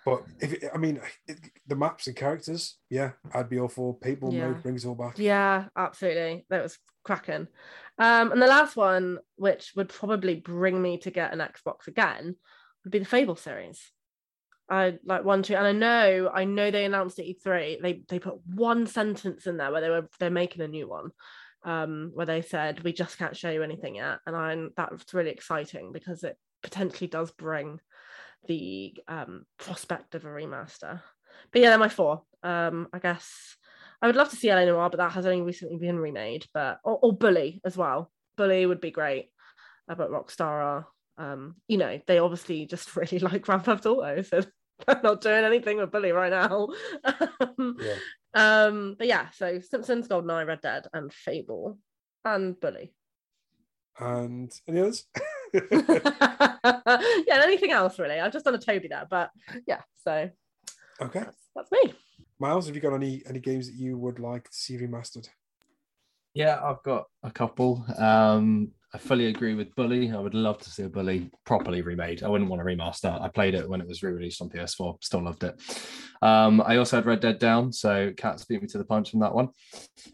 but 0.03 0.23
if 0.41 0.51
it, 0.51 0.71
I 0.73 0.77
mean 0.77 0.99
it, 1.27 1.37
the 1.67 1.75
maps 1.77 2.07
and 2.07 2.15
characters, 2.15 2.77
yeah, 2.89 3.11
I'd 3.33 3.49
be 3.49 3.59
all 3.59 3.69
for 3.69 3.93
People 3.93 4.33
Yeah. 4.33 4.47
mode 4.47 4.63
brings 4.63 4.83
it 4.83 4.89
all 4.89 4.95
back. 4.95 5.19
Yeah, 5.19 5.65
absolutely. 5.77 6.45
That 6.49 6.63
was 6.63 6.77
cracking. 7.05 7.47
Um, 7.97 8.31
and 8.33 8.41
the 8.41 8.47
last 8.47 8.75
one, 8.75 9.19
which 9.37 9.71
would 9.77 9.89
probably 9.89 10.35
bring 10.35 10.81
me 10.81 10.97
to 10.99 11.11
get 11.11 11.31
an 11.31 11.39
Xbox 11.39 11.87
again, 11.87 12.35
would 12.83 12.91
be 12.91 12.99
the 12.99 13.05
Fable 13.05 13.35
series. 13.37 13.89
I 14.71 14.97
like 15.05 15.25
one, 15.25 15.43
two, 15.43 15.55
and 15.55 15.67
I 15.67 15.73
know, 15.73 16.31
I 16.33 16.45
know 16.45 16.71
they 16.71 16.85
announced 16.85 17.19
at 17.19 17.25
E3. 17.25 17.81
They 17.81 18.03
they 18.07 18.19
put 18.19 18.39
one 18.45 18.87
sentence 18.87 19.45
in 19.45 19.57
there 19.57 19.69
where 19.69 19.81
they 19.81 19.89
were 19.89 20.07
they're 20.17 20.29
making 20.29 20.61
a 20.61 20.67
new 20.69 20.87
one, 20.87 21.09
um, 21.63 22.11
where 22.13 22.25
they 22.25 22.41
said 22.41 22.81
we 22.81 22.93
just 22.93 23.17
can't 23.17 23.35
show 23.35 23.51
you 23.51 23.63
anything 23.63 23.95
yet, 23.95 24.19
and 24.25 24.33
I 24.33 24.55
that 24.77 24.91
was 24.93 25.03
really 25.13 25.31
exciting 25.31 25.91
because 25.91 26.23
it 26.23 26.37
potentially 26.63 27.07
does 27.07 27.31
bring 27.31 27.79
the 28.47 28.95
um 29.09 29.45
prospect 29.59 30.15
of 30.15 30.23
a 30.23 30.29
remaster. 30.29 31.01
But 31.51 31.61
yeah, 31.61 31.69
they're 31.69 31.77
my 31.77 31.89
four. 31.89 32.23
Um, 32.41 32.87
I 32.93 32.99
guess 32.99 33.57
I 34.01 34.07
would 34.07 34.15
love 34.15 34.29
to 34.29 34.37
see 34.37 34.53
LA 34.53 34.63
Noire, 34.63 34.89
but 34.89 34.97
that 34.97 35.11
has 35.11 35.25
only 35.25 35.41
recently 35.41 35.77
been 35.77 35.99
remade. 35.99 36.45
But 36.53 36.79
or, 36.85 36.97
or 37.01 37.13
Bully 37.13 37.59
as 37.65 37.75
well. 37.75 38.09
Bully 38.37 38.65
would 38.65 38.79
be 38.79 38.91
great. 38.91 39.31
Uh, 39.89 39.95
but 39.95 40.11
Rockstar 40.11 40.41
are, 40.41 40.87
um, 41.17 41.55
you 41.67 41.77
know, 41.77 41.99
they 42.07 42.19
obviously 42.19 42.65
just 42.65 42.95
really 42.95 43.19
like 43.19 43.41
Grand 43.41 43.65
Theft 43.65 43.85
Auto, 43.85 44.21
so 44.21 44.43
they're 44.85 45.01
not 45.03 45.21
doing 45.21 45.43
anything 45.43 45.77
with 45.77 45.91
Bully 45.91 46.11
right 46.11 46.31
now. 46.31 46.69
um, 47.39 47.77
Yeah. 47.79 47.95
um, 48.33 48.95
but 48.97 49.07
yeah, 49.07 49.29
so 49.31 49.59
Simpsons, 49.59 50.07
GoldenEye, 50.07 50.47
Red 50.47 50.61
Dead, 50.61 50.87
and 50.93 51.11
Fable, 51.11 51.77
and 52.25 52.59
Bully. 52.59 52.93
And 53.99 54.51
any 54.67 54.79
others? 54.81 55.05
yeah, 55.53 56.57
and 56.63 57.43
anything 57.43 57.71
else 57.71 57.99
really? 57.99 58.19
I've 58.19 58.31
just 58.31 58.45
done 58.45 58.55
a 58.55 58.59
Toby 58.59 58.87
there, 58.87 59.05
but 59.09 59.31
yeah, 59.67 59.81
so 60.03 60.29
okay. 61.01 61.19
that's, 61.19 61.37
that's 61.55 61.71
me. 61.71 61.93
Miles, 62.39 62.67
have 62.67 62.75
you 62.75 62.81
got 62.81 62.93
any 62.93 63.21
any 63.27 63.39
games 63.39 63.67
that 63.67 63.75
you 63.75 63.97
would 63.97 64.19
like 64.19 64.45
to 64.49 64.55
see 64.55 64.77
remastered? 64.77 65.27
Yeah, 66.33 66.59
I've 66.63 66.81
got 66.83 67.07
a 67.21 67.31
couple. 67.31 67.85
Um, 67.97 68.71
I 68.93 68.97
fully 68.97 69.27
agree 69.27 69.55
with 69.55 69.73
Bully. 69.75 70.11
I 70.11 70.19
would 70.19 70.33
love 70.33 70.57
to 70.59 70.69
see 70.69 70.83
a 70.83 70.89
Bully 70.89 71.31
properly 71.45 71.81
remade. 71.81 72.23
I 72.23 72.27
wouldn't 72.27 72.49
want 72.49 72.59
to 72.59 72.65
remaster. 72.65 73.21
I 73.21 73.29
played 73.29 73.55
it 73.55 73.69
when 73.69 73.79
it 73.79 73.87
was 73.87 74.03
re-released 74.03 74.41
on 74.41 74.49
PS4. 74.49 75.01
Still 75.01 75.23
loved 75.23 75.45
it. 75.45 75.55
Um, 76.21 76.61
I 76.65 76.75
also 76.75 76.97
had 76.97 77.05
Red 77.05 77.21
Dead 77.21 77.39
down, 77.39 77.71
so 77.71 78.11
Kat's 78.17 78.43
beat 78.43 78.61
me 78.61 78.67
to 78.67 78.77
the 78.77 78.83
punch 78.83 79.11
from 79.11 79.21
that 79.21 79.33
one. 79.33 79.49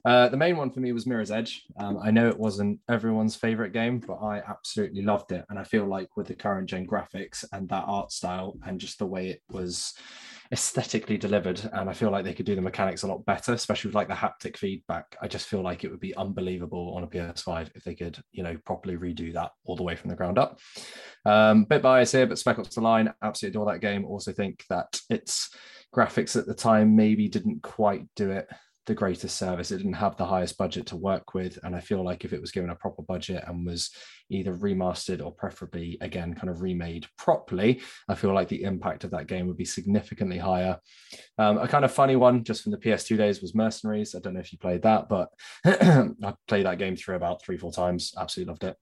Uh, 0.06 0.30
the 0.30 0.38
main 0.38 0.58
one 0.58 0.70
for 0.70 0.80
me 0.80 0.92
was 0.92 1.08
Mirror's 1.08 1.32
Edge. 1.32 1.64
Um, 1.80 1.98
I 2.04 2.12
know 2.12 2.28
it 2.28 2.40
wasn't 2.40 2.80
everyone's 2.88 3.36
favorite 3.36 3.74
game, 3.74 4.00
but 4.00 4.18
I 4.18 4.44
absolutely 4.48 5.02
loved 5.02 5.32
it, 5.32 5.44
and 5.50 5.58
I 5.58 5.64
feel 5.64 5.86
like 5.86 6.16
with 6.16 6.28
the 6.28 6.36
current 6.36 6.70
gen 6.70 6.86
graphics 6.86 7.44
and 7.52 7.68
that 7.70 7.86
art 7.88 8.12
style 8.12 8.58
and 8.66 8.80
just 8.80 9.00
the 9.00 9.08
way 9.08 9.30
it 9.30 9.42
was 9.50 9.94
aesthetically 10.52 11.18
delivered 11.18 11.70
and 11.74 11.90
i 11.90 11.94
feel 11.94 12.10
like 12.10 12.24
they 12.24 12.34
could 12.34 12.46
do 12.46 12.56
the 12.56 12.62
mechanics 12.62 13.04
a 13.04 13.08
lot 13.08 13.26
better 13.26 13.54
especially 13.54 13.90
with 13.90 13.96
like 13.96 14.08
the 14.08 14.14
haptic 14.14 14.58
feedback. 14.58 15.16
I 15.22 15.28
just 15.28 15.48
feel 15.48 15.62
like 15.62 15.84
it 15.84 15.92
would 15.92 16.00
be 16.00 16.16
unbelievable 16.16 16.94
on 16.96 17.04
a 17.04 17.08
ps5 17.08 17.70
if 17.76 17.84
they 17.84 17.96
could 17.96 18.18
you 18.32 18.44
know 18.44 18.58
properly 18.66 18.98
redo 18.98 19.34
that 19.34 19.52
all 19.66 19.76
the 19.76 19.84
way 19.84 19.96
from 19.96 20.10
the 20.10 20.16
ground 20.16 20.38
up. 20.38 20.60
Um 21.26 21.66
bit 21.66 21.82
biased 21.82 22.14
here 22.14 22.28
but 22.28 22.38
spec 22.38 22.60
ops 22.60 22.76
the 22.76 22.82
line 22.82 23.14
absolutely 23.22 23.58
adore 23.58 23.72
that 23.72 23.82
game. 23.82 24.06
Also 24.06 24.32
think 24.32 24.64
that 24.70 25.00
its 25.10 25.50
graphics 25.96 26.36
at 26.36 26.46
the 26.46 26.54
time 26.54 26.96
maybe 26.96 27.28
didn't 27.28 27.64
quite 27.64 28.06
do 28.16 28.32
it 28.32 28.48
the 28.88 28.96
greatest 28.96 29.38
service. 29.38 29.70
It 29.70 29.78
didn't 29.78 29.94
have 29.94 30.16
the 30.16 30.26
highest 30.26 30.58
budget 30.58 30.88
to 30.88 30.96
work 30.96 31.34
with. 31.34 31.60
And 31.64 31.76
I 31.76 31.82
feel 31.82 32.04
like 32.04 32.26
if 32.26 32.34
it 32.34 32.42
was 32.42 32.52
given 32.52 32.70
a 32.70 32.76
proper 32.76 33.04
budget 33.04 33.44
and 33.46 33.66
was 33.66 33.92
either 34.30 34.56
remastered 34.56 35.24
or 35.24 35.32
preferably, 35.32 35.98
again, 36.02 36.34
kind 36.34 36.50
of 36.50 36.62
remade 36.62 37.06
properly, 37.18 37.82
I 38.10 38.16
feel 38.16 38.34
like 38.34 38.48
the 38.48 38.64
impact 38.64 39.04
of 39.04 39.12
that 39.12 39.28
game 39.28 39.46
would 39.48 39.58
be 39.58 39.66
significantly 39.66 40.38
higher. 40.38 40.80
Um, 41.38 41.58
a 41.58 41.68
kind 41.68 41.86
of 41.86 41.94
funny 41.94 42.16
one 42.16 42.44
just 42.44 42.64
from 42.64 42.72
the 42.72 42.78
PS2 42.78 43.18
days 43.18 43.42
was 43.42 43.54
Mercenaries. 43.54 44.16
I 44.16 44.20
don't 44.20 44.34
know 44.34 44.40
if 44.40 44.52
you 44.52 44.58
played 44.58 44.82
that, 44.84 45.10
but 45.10 45.30
I 45.66 46.34
played 46.48 46.66
that 46.66 46.80
game 46.80 46.96
through 46.96 47.18
about 47.18 47.44
three, 47.44 47.58
four 47.58 47.74
times. 47.74 48.14
Absolutely 48.18 48.52
loved 48.52 48.64
it. 48.64 48.78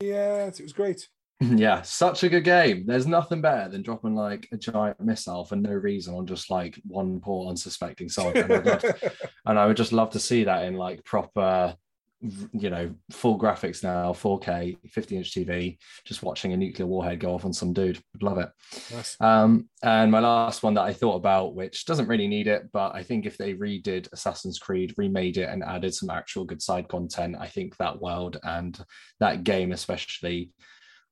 Yeah, 0.00 0.46
it 0.46 0.60
was 0.60 0.72
great. 0.72 1.08
Yeah, 1.56 1.82
such 1.82 2.22
a 2.22 2.28
good 2.28 2.44
game. 2.44 2.86
There's 2.86 3.06
nothing 3.06 3.40
better 3.40 3.68
than 3.68 3.82
dropping 3.82 4.14
like 4.14 4.48
a 4.52 4.56
giant 4.56 5.00
missile 5.00 5.44
for 5.44 5.56
no 5.56 5.72
reason 5.72 6.14
on 6.14 6.26
just 6.26 6.50
like 6.50 6.80
one 6.86 7.20
poor 7.20 7.48
unsuspecting 7.50 8.08
soldier. 8.08 8.42
And, 8.42 8.52
I'd 8.52 8.66
love 8.66 8.80
to- 8.80 9.12
and 9.46 9.58
I 9.58 9.66
would 9.66 9.76
just 9.76 9.92
love 9.92 10.10
to 10.10 10.20
see 10.20 10.44
that 10.44 10.64
in 10.66 10.76
like 10.76 11.04
proper, 11.04 11.74
you 12.20 12.70
know, 12.70 12.94
full 13.10 13.36
graphics 13.40 13.82
now, 13.82 14.12
4K, 14.12 14.76
50 14.88 15.16
inch 15.16 15.34
TV, 15.34 15.78
just 16.04 16.22
watching 16.22 16.52
a 16.52 16.56
nuclear 16.56 16.86
warhead 16.86 17.18
go 17.18 17.34
off 17.34 17.44
on 17.44 17.52
some 17.52 17.72
dude. 17.72 17.98
Would 18.12 18.22
love 18.22 18.38
it. 18.38 18.48
Nice. 18.94 19.16
Um, 19.20 19.68
and 19.82 20.12
my 20.12 20.20
last 20.20 20.62
one 20.62 20.74
that 20.74 20.82
I 20.82 20.92
thought 20.92 21.16
about, 21.16 21.56
which 21.56 21.86
doesn't 21.86 22.06
really 22.06 22.28
need 22.28 22.46
it, 22.46 22.70
but 22.72 22.94
I 22.94 23.02
think 23.02 23.26
if 23.26 23.36
they 23.36 23.54
redid 23.54 24.06
Assassin's 24.12 24.60
Creed, 24.60 24.94
remade 24.96 25.38
it, 25.38 25.48
and 25.48 25.64
added 25.64 25.92
some 25.92 26.10
actual 26.10 26.44
good 26.44 26.62
side 26.62 26.86
content, 26.86 27.34
I 27.36 27.48
think 27.48 27.76
that 27.78 28.00
world 28.00 28.38
and 28.44 28.78
that 29.18 29.42
game, 29.42 29.72
especially, 29.72 30.52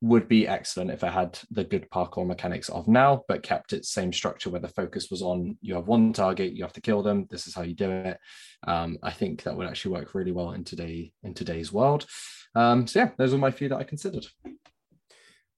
would 0.01 0.27
be 0.27 0.47
excellent 0.47 0.89
if 0.89 1.03
it 1.03 1.11
had 1.11 1.39
the 1.51 1.63
good 1.63 1.87
parkour 1.91 2.25
mechanics 2.25 2.69
of 2.69 2.87
now, 2.87 3.23
but 3.27 3.43
kept 3.43 3.71
its 3.71 3.89
same 3.89 4.11
structure 4.11 4.49
where 4.49 4.59
the 4.59 4.67
focus 4.67 5.09
was 5.11 5.21
on 5.21 5.57
you 5.61 5.75
have 5.75 5.87
one 5.87 6.11
target, 6.11 6.53
you 6.53 6.63
have 6.63 6.73
to 6.73 6.81
kill 6.81 7.03
them. 7.03 7.27
This 7.29 7.45
is 7.45 7.53
how 7.53 7.61
you 7.61 7.75
do 7.75 7.91
it. 7.91 8.17
Um, 8.65 8.97
I 9.03 9.11
think 9.11 9.43
that 9.43 9.55
would 9.55 9.67
actually 9.67 9.93
work 9.93 10.15
really 10.15 10.31
well 10.31 10.51
in 10.51 10.63
today 10.63 11.13
in 11.23 11.35
today's 11.35 11.71
world. 11.71 12.07
Um, 12.55 12.87
so 12.87 12.99
yeah, 12.99 13.09
those 13.17 13.33
are 13.33 13.37
my 13.37 13.51
few 13.51 13.69
that 13.69 13.77
I 13.77 13.83
considered. 13.83 14.25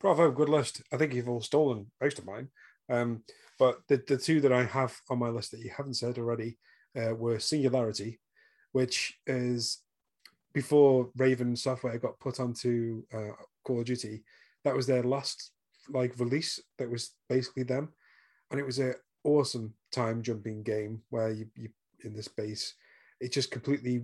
Bravo, 0.02 0.30
good 0.32 0.50
list. 0.50 0.84
I 0.92 0.98
think 0.98 1.14
you've 1.14 1.30
all 1.30 1.42
stolen 1.42 1.90
most 2.02 2.20
of 2.20 2.26
mine. 2.26 2.50
Um, 2.90 3.24
but 3.58 3.80
the, 3.88 4.04
the 4.06 4.18
two 4.18 4.42
that 4.42 4.52
I 4.52 4.66
have 4.66 5.00
on 5.10 5.20
my 5.20 5.30
list 5.30 5.52
that 5.52 5.62
you 5.62 5.72
haven't 5.76 5.94
said 5.94 6.18
already 6.18 6.58
uh, 6.98 7.16
were 7.16 7.40
Singularity, 7.40 8.20
which 8.74 9.18
is 9.26 9.80
before 10.54 11.10
Raven 11.16 11.56
Software 11.56 11.98
got 11.98 12.20
put 12.20 12.42
onto 12.42 13.04
uh, 13.14 13.32
Call 13.64 13.80
of 13.80 13.86
Duty. 13.86 14.24
That 14.64 14.76
was 14.76 14.88
their 14.88 15.04
last 15.04 15.52
like 15.90 16.20
release. 16.20 16.60
That 16.78 16.90
was 16.90 17.12
basically 17.30 17.64
them, 17.64 17.90
and 18.52 18.60
it 18.60 18.66
was 18.66 18.80
a 18.80 18.94
awesome 19.24 19.74
time 19.92 20.22
jumping 20.22 20.64
game 20.64 21.02
where 21.10 21.32
you 21.32 21.48
you 21.56 21.70
in 22.04 22.14
the 22.14 22.24
space. 22.24 22.76
It 23.20 23.32
just 23.32 23.52
completely. 23.52 24.04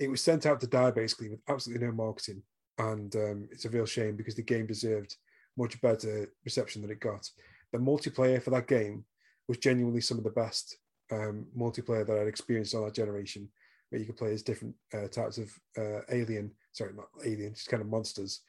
It 0.00 0.10
was 0.10 0.20
sent 0.20 0.44
out 0.44 0.60
to 0.60 0.66
die 0.66 0.90
basically 0.90 1.28
with 1.28 1.40
absolutely 1.48 1.86
no 1.86 1.92
marketing, 1.92 2.42
and 2.78 3.14
um, 3.16 3.48
it's 3.52 3.64
a 3.64 3.70
real 3.70 3.86
shame 3.86 4.16
because 4.16 4.34
the 4.34 4.42
game 4.42 4.66
deserved 4.66 5.16
much 5.56 5.80
better 5.80 6.30
reception 6.44 6.82
than 6.82 6.90
it 6.90 7.00
got. 7.00 7.28
The 7.72 7.78
multiplayer 7.78 8.42
for 8.42 8.50
that 8.50 8.66
game 8.66 9.04
was 9.48 9.58
genuinely 9.58 10.00
some 10.00 10.18
of 10.18 10.24
the 10.24 10.30
best 10.30 10.78
um, 11.12 11.46
multiplayer 11.56 12.06
that 12.06 12.18
I'd 12.18 12.26
experienced 12.26 12.74
on 12.74 12.84
that 12.84 12.94
generation, 12.94 13.48
where 13.88 14.00
you 14.00 14.06
could 14.06 14.16
play 14.16 14.32
as 14.32 14.42
different 14.42 14.74
uh, 14.92 15.08
types 15.08 15.38
of 15.38 15.52
uh, 15.78 16.00
alien, 16.10 16.50
sorry, 16.72 16.92
not 16.94 17.08
alien, 17.24 17.54
just 17.54 17.68
kind 17.68 17.82
of 17.82 17.88
monsters 17.88 18.40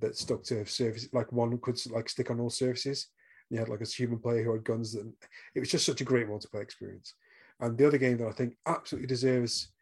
that 0.00 0.16
stuck 0.16 0.42
to 0.44 0.64
surfaces. 0.66 1.08
Like 1.12 1.32
one 1.32 1.58
could 1.58 1.78
like 1.90 2.08
stick 2.08 2.30
on 2.30 2.40
all 2.40 2.50
surfaces. 2.50 3.08
You 3.50 3.58
had 3.58 3.68
like 3.68 3.80
a 3.80 3.86
human 3.86 4.18
player 4.18 4.44
who 4.44 4.52
had 4.52 4.64
guns. 4.64 4.94
And 4.94 5.12
it 5.54 5.60
was 5.60 5.70
just 5.70 5.86
such 5.86 6.00
a 6.00 6.04
great 6.04 6.28
multiplayer 6.28 6.62
experience. 6.62 7.14
And 7.60 7.76
the 7.76 7.86
other 7.86 7.98
game 7.98 8.18
that 8.18 8.28
I 8.28 8.32
think 8.32 8.56
absolutely 8.66 9.08
deserves 9.08 9.72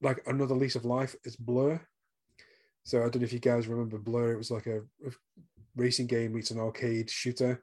like 0.00 0.22
another 0.26 0.54
lease 0.54 0.76
of 0.76 0.84
life 0.84 1.16
is 1.24 1.36
Blur. 1.36 1.80
So 2.84 2.98
I 2.98 3.08
don't 3.08 3.16
know 3.16 3.24
if 3.24 3.32
you 3.32 3.40
guys 3.40 3.66
remember 3.66 3.98
Blur. 3.98 4.32
It 4.32 4.38
was 4.38 4.50
like 4.50 4.66
a, 4.66 4.78
a 4.78 5.10
racing 5.74 6.06
game 6.06 6.34
meets 6.34 6.50
an 6.50 6.60
arcade 6.60 7.10
shooter 7.10 7.62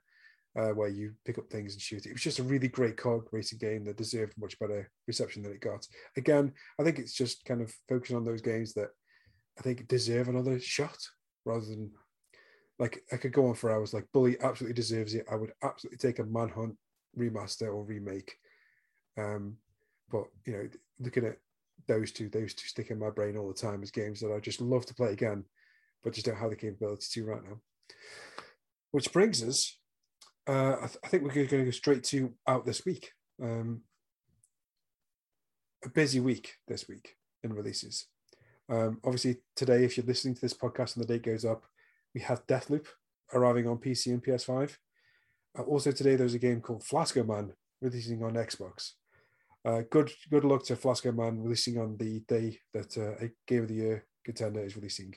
uh, 0.56 0.70
where 0.70 0.90
you 0.90 1.14
pick 1.26 1.38
up 1.38 1.50
things 1.50 1.74
and 1.74 1.82
shoot. 1.82 2.06
It 2.06 2.14
was 2.14 2.22
just 2.22 2.40
a 2.40 2.44
really 2.44 2.68
great 2.68 2.98
cog 2.98 3.28
racing 3.32 3.60
game 3.60 3.86
that 3.86 3.98
deserved 3.98 4.34
much 4.38 4.60
better 4.60 4.92
reception 5.08 5.44
than 5.44 5.54
it 5.54 5.62
got. 5.62 5.88
Again, 6.18 6.52
I 6.80 6.84
think 6.84 7.00
it's 7.00 7.14
just 7.14 7.46
kind 7.46 7.62
of 7.62 7.74
focusing 7.90 8.18
on 8.18 8.26
those 8.26 8.42
games 8.42 8.74
that 8.74 8.90
I 9.58 9.62
think 9.62 9.88
deserve 9.88 10.28
another 10.28 10.60
shot 10.60 10.98
rather 11.46 11.66
than 11.66 11.92
like 12.80 13.04
I 13.12 13.18
could 13.18 13.34
go 13.34 13.48
on 13.48 13.56
for 13.56 13.72
hours. 13.72 13.94
Like 13.94 14.08
Bully 14.14 14.38
absolutely 14.42 14.76
deserves 14.76 15.14
it. 15.14 15.26
I 15.32 15.36
would 15.36 15.52
absolutely 15.64 15.98
take 15.98 16.20
a 16.20 16.24
Manhunt 16.24 16.76
remaster 17.18 17.68
or 17.68 17.84
remake. 17.84 18.36
Um, 19.18 19.58
but 20.12 20.26
you 20.46 20.54
know, 20.54 20.70
looking 21.00 21.26
at 21.26 21.38
those 21.88 22.12
two, 22.12 22.30
those 22.30 22.54
two 22.54 22.68
stick 22.68 22.90
in 22.90 23.00
my 23.00 23.10
brain 23.10 23.38
all 23.38 23.48
the 23.48 23.54
time 23.54 23.84
as 23.84 23.92
games 23.92 24.20
that 24.22 24.34
I 24.34 24.40
just 24.40 24.62
love 24.62 24.86
to 24.88 24.96
play 24.96 25.12
again, 25.12 25.44
but 26.04 26.14
just 26.14 26.26
don't 26.26 26.38
have 26.38 26.50
the 26.50 26.56
capability 26.56 27.06
to 27.12 27.26
right 27.26 27.44
now. 27.44 27.60
Which 28.92 29.12
brings 29.12 29.44
us, 29.44 29.78
uh, 30.48 30.76
I, 30.82 30.88
th- 30.88 31.00
I 31.04 31.08
think 31.08 31.24
we're 31.24 31.34
going 31.34 31.48
to 31.48 31.66
go 31.66 31.72
straight 31.72 32.04
to 32.06 32.34
out 32.48 32.66
this 32.66 32.86
week. 32.86 33.12
Um, 33.42 33.82
a 35.84 35.90
busy 35.90 36.20
week 36.20 36.54
this 36.68 36.88
week 36.88 37.18
in 37.44 37.54
releases. 37.54 38.08
Um, 38.74 39.00
obviously, 39.04 39.38
today, 39.56 39.84
if 39.84 39.98
you're 39.98 40.06
listening 40.06 40.34
to 40.34 40.42
this 40.42 40.56
podcast 40.56 40.96
and 40.96 41.04
the 41.04 41.08
date 41.08 41.22
goes 41.22 41.46
up, 41.46 41.64
we 42.16 42.22
have 42.22 42.48
Deathloop 42.48 42.88
arriving 43.32 43.68
on 43.68 43.78
PC 43.78 44.08
and 44.08 44.24
PS5. 44.24 44.78
Uh, 45.58 45.62
also, 45.62 45.92
today 45.92 46.16
there's 46.16 46.34
a 46.34 46.40
game 46.40 46.60
called 46.60 46.84
Flasco 46.84 47.24
Man 47.24 47.54
releasing 47.84 48.24
on 48.24 48.34
Xbox. 48.34 48.94
Uh, 49.64 49.82
good 49.92 50.12
good 50.32 50.44
luck 50.44 50.66
to 50.66 50.76
Flasco 50.76 51.12
Man 51.12 51.44
releasing 51.44 51.78
on 51.78 51.98
the 51.98 52.22
day 52.22 52.58
that 52.74 52.98
uh, 52.98 53.24
a 53.24 53.30
Game 53.46 53.62
of 53.62 53.68
the 53.68 53.76
Year 53.76 54.06
contender 54.26 54.64
is 54.64 54.76
releasing. 54.76 55.14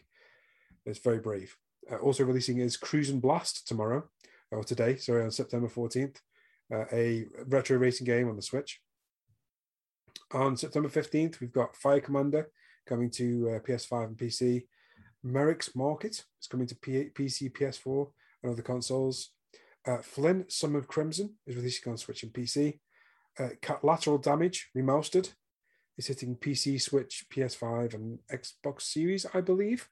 It's 0.84 0.98
very 0.98 1.20
brave. 1.20 1.56
Uh, 1.90 1.96
also 1.96 2.24
releasing 2.24 2.58
is 2.58 2.76
Cruis'n 2.76 3.22
Blast 3.22 3.66
tomorrow, 3.66 4.04
or 4.50 4.64
today, 4.64 4.96
sorry, 4.96 5.24
on 5.24 5.30
September 5.30 5.68
14th, 5.68 6.18
uh, 6.74 6.84
a 6.92 7.24
retro 7.46 7.78
racing 7.78 8.04
game 8.04 8.28
on 8.28 8.36
the 8.36 8.42
Switch. 8.42 8.82
On 10.32 10.58
September 10.58 10.90
15th, 10.90 11.40
we've 11.40 11.52
got 11.52 11.74
Fire 11.74 12.00
Commander 12.00 12.50
coming 12.86 13.10
to 13.10 13.50
uh, 13.50 13.58
PS5 13.60 14.06
and 14.06 14.16
PC. 14.16 14.64
Merek's 15.24 15.74
Market 15.74 16.24
is 16.40 16.46
coming 16.48 16.66
to 16.66 16.76
P- 16.76 17.10
PC, 17.14 17.52
PS4, 17.52 18.08
and 18.42 18.52
other 18.52 18.62
consoles. 18.62 19.30
Uh, 19.86 19.98
Flynn, 19.98 20.44
Son 20.48 20.74
of 20.76 20.88
Crimson 20.88 21.34
is 21.46 21.56
releasing 21.56 21.90
on 21.90 21.98
Switch 21.98 22.22
and 22.22 22.32
PC. 22.32 22.80
Uh, 23.38 23.50
Cat 23.60 23.84
Lateral 23.84 24.18
Damage 24.18 24.70
Remastered 24.76 25.32
is 25.98 26.06
hitting 26.06 26.36
PC, 26.36 26.80
Switch, 26.80 27.26
PS5, 27.32 27.94
and 27.94 28.18
Xbox 28.32 28.82
Series, 28.82 29.26
I 29.34 29.40
believe. 29.40 29.88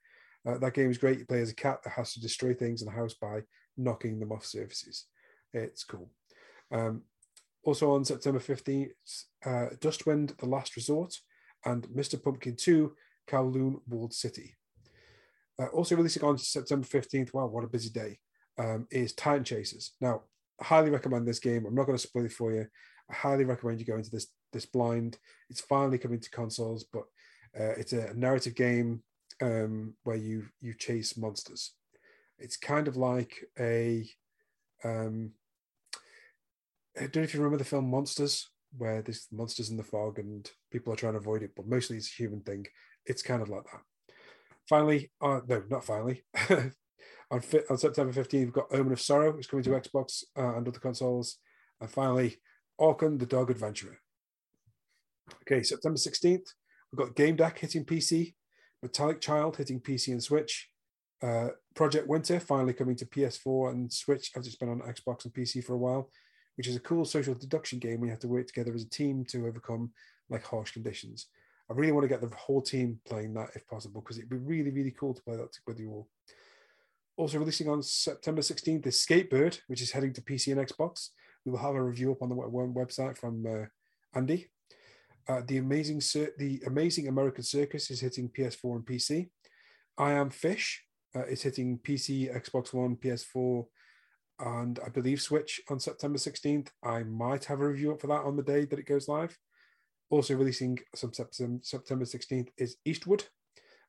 Uh, 0.46 0.58
that 0.58 0.74
game 0.74 0.90
is 0.90 0.98
great. 0.98 1.18
You 1.18 1.24
play 1.24 1.40
as 1.40 1.50
a 1.50 1.54
cat 1.54 1.82
that 1.84 1.94
has 1.94 2.12
to 2.14 2.20
destroy 2.20 2.54
things 2.54 2.82
in 2.82 2.88
a 2.88 2.92
house 2.92 3.14
by 3.14 3.42
knocking 3.76 4.20
them 4.20 4.32
off 4.32 4.44
surfaces. 4.44 5.06
It's 5.52 5.84
cool. 5.84 6.10
Um, 6.70 7.02
also 7.64 7.92
on 7.92 8.04
September 8.04 8.40
15th, 8.40 8.90
uh, 9.44 9.68
Dustwind 9.80 10.36
The 10.36 10.46
Last 10.46 10.76
Resort 10.76 11.14
and 11.64 11.86
Mr. 11.88 12.22
Pumpkin 12.22 12.56
2 12.56 12.94
Kowloon 13.28 13.80
Walled 13.88 14.12
City. 14.12 14.56
Uh, 15.58 15.66
also 15.66 15.96
releasing 15.96 16.24
on 16.24 16.36
September 16.36 16.86
15th, 16.86 17.32
wow, 17.32 17.46
what 17.46 17.64
a 17.64 17.68
busy 17.68 17.90
day, 17.90 18.18
um, 18.58 18.86
is 18.90 19.12
Titan 19.12 19.44
Chasers. 19.44 19.92
Now, 20.00 20.22
I 20.60 20.64
highly 20.64 20.90
recommend 20.90 21.26
this 21.26 21.38
game. 21.38 21.64
I'm 21.66 21.74
not 21.74 21.86
going 21.86 21.98
to 21.98 22.02
spoil 22.02 22.24
it 22.24 22.32
for 22.32 22.52
you. 22.52 22.66
I 23.10 23.14
highly 23.14 23.44
recommend 23.44 23.80
you 23.80 23.86
go 23.86 23.96
into 23.96 24.10
this 24.10 24.28
this 24.52 24.66
blind. 24.66 25.18
It's 25.50 25.60
finally 25.60 25.98
coming 25.98 26.20
to 26.20 26.30
consoles, 26.30 26.84
but 26.84 27.02
uh, 27.58 27.74
it's 27.76 27.92
a 27.92 28.14
narrative 28.14 28.54
game 28.54 29.02
um, 29.42 29.94
where 30.04 30.16
you 30.16 30.46
you 30.60 30.74
chase 30.74 31.16
monsters. 31.16 31.72
It's 32.38 32.56
kind 32.56 32.88
of 32.88 32.96
like 32.96 33.44
a 33.58 34.08
um, 34.84 35.32
I 36.96 37.02
don't 37.02 37.16
know 37.16 37.22
if 37.22 37.34
you 37.34 37.40
remember 37.40 37.58
the 37.58 37.68
film 37.68 37.90
Monsters, 37.90 38.50
where 38.76 39.02
there's 39.02 39.28
monsters 39.32 39.70
in 39.70 39.76
the 39.76 39.82
fog 39.82 40.18
and 40.18 40.50
people 40.72 40.92
are 40.92 40.96
trying 40.96 41.12
to 41.14 41.18
avoid 41.18 41.42
it, 41.42 41.52
but 41.56 41.66
mostly 41.66 41.96
it's 41.96 42.10
a 42.10 42.22
human 42.22 42.40
thing. 42.40 42.66
It's 43.06 43.22
kind 43.22 43.42
of 43.42 43.48
like 43.48 43.64
that. 43.64 44.14
Finally, 44.68 45.10
uh, 45.20 45.40
no, 45.46 45.62
not 45.68 45.84
finally. 45.84 46.24
on, 47.30 47.40
fi- 47.40 47.64
on 47.70 47.78
September 47.78 48.12
15th, 48.12 48.32
we've 48.32 48.52
got 48.52 48.72
Omen 48.72 48.92
of 48.92 49.00
Sorrow. 49.00 49.36
It's 49.36 49.46
coming 49.46 49.64
to 49.64 49.70
Xbox 49.70 50.24
uh, 50.36 50.56
and 50.56 50.66
other 50.66 50.78
consoles. 50.78 51.38
And 51.80 51.90
finally, 51.90 52.40
Orkan 52.80 53.18
the 53.18 53.26
Dog 53.26 53.50
Adventurer. 53.50 53.98
Okay, 55.42 55.62
September 55.62 55.98
16th, 55.98 56.46
we've 56.90 56.98
got 56.98 57.16
Game 57.16 57.36
Deck 57.36 57.58
hitting 57.58 57.84
PC, 57.84 58.34
Metallic 58.82 59.20
Child 59.20 59.56
hitting 59.56 59.80
PC 59.80 60.08
and 60.08 60.22
Switch, 60.22 60.68
uh, 61.22 61.48
Project 61.74 62.06
Winter 62.06 62.38
finally 62.38 62.74
coming 62.74 62.96
to 62.96 63.06
PS4 63.06 63.70
and 63.70 63.92
Switch 63.92 64.30
after 64.36 64.46
it's 64.46 64.56
been 64.56 64.68
on 64.68 64.80
Xbox 64.80 65.24
and 65.24 65.32
PC 65.32 65.64
for 65.64 65.72
a 65.74 65.78
while, 65.78 66.10
which 66.56 66.68
is 66.68 66.76
a 66.76 66.80
cool 66.80 67.04
social 67.04 67.34
deduction 67.34 67.78
game 67.78 68.00
where 68.00 68.06
you 68.06 68.12
have 68.12 68.20
to 68.20 68.28
work 68.28 68.46
together 68.46 68.74
as 68.74 68.82
a 68.82 68.88
team 68.88 69.24
to 69.26 69.46
overcome 69.46 69.90
like 70.30 70.44
harsh 70.44 70.72
conditions. 70.72 71.26
I 71.70 71.74
really 71.74 71.92
want 71.92 72.04
to 72.04 72.08
get 72.08 72.20
the 72.20 72.34
whole 72.36 72.60
team 72.60 73.00
playing 73.06 73.34
that 73.34 73.50
if 73.54 73.66
possible 73.66 74.00
because 74.00 74.18
it'd 74.18 74.28
be 74.28 74.36
really, 74.36 74.70
really 74.70 74.90
cool 74.90 75.14
to 75.14 75.22
play 75.22 75.36
that 75.36 75.56
with 75.66 75.80
you 75.80 75.90
all. 75.90 76.08
Also 77.16 77.38
releasing 77.38 77.68
on 77.68 77.82
September 77.82 78.42
16th 78.42 78.86
is 78.86 78.96
Skatebird, 78.96 79.60
which 79.68 79.80
is 79.80 79.92
heading 79.92 80.12
to 80.12 80.20
PC 80.20 80.52
and 80.52 80.68
Xbox. 80.68 81.10
We 81.44 81.52
will 81.52 81.58
have 81.58 81.74
a 81.74 81.82
review 81.82 82.12
up 82.12 82.22
on 82.22 82.28
the 82.28 82.34
website 82.34 83.16
from 83.16 83.44
uh, 83.46 83.66
Andy. 84.18 84.48
Uh, 85.26 85.40
the 85.46 85.56
amazing 85.56 86.00
the 86.38 86.60
amazing 86.66 87.08
American 87.08 87.44
Circus 87.44 87.90
is 87.90 88.00
hitting 88.00 88.28
PS4 88.28 88.76
and 88.76 88.84
PC. 88.84 89.30
I 89.96 90.12
Am 90.12 90.28
Fish 90.28 90.84
uh, 91.14 91.24
is 91.24 91.42
hitting 91.42 91.78
PC, 91.78 92.34
Xbox 92.34 92.74
One, 92.74 92.96
PS4, 92.96 93.64
and 94.40 94.78
I 94.84 94.88
believe 94.88 95.20
Switch 95.20 95.60
on 95.68 95.78
September 95.78 96.18
16th. 96.18 96.68
I 96.82 97.02
might 97.02 97.44
have 97.44 97.60
a 97.60 97.68
review 97.68 97.92
up 97.92 98.00
for 98.00 98.08
that 98.08 98.24
on 98.24 98.36
the 98.36 98.42
day 98.42 98.64
that 98.64 98.78
it 98.78 98.86
goes 98.86 99.08
live. 99.08 99.38
Also 100.10 100.34
releasing 100.34 100.78
some 100.94 101.12
September, 101.12 101.60
September 101.62 102.04
16th 102.04 102.48
is 102.58 102.76
Eastward, 102.84 103.24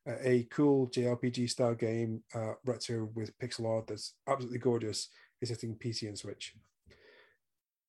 uh, 0.08 0.16
a 0.22 0.48
cool 0.52 0.88
JRPG 0.88 1.50
style 1.50 1.76
game, 1.76 2.24
uh, 2.34 2.54
retro 2.66 3.10
with 3.14 3.38
pixel 3.40 3.68
art 3.70 3.88
that's 3.88 4.14
absolutely 4.28 4.60
gorgeous. 4.60 5.10
Is 5.42 5.50
hitting 5.50 5.76
PC 5.76 6.08
and 6.08 6.18
Switch. 6.18 6.54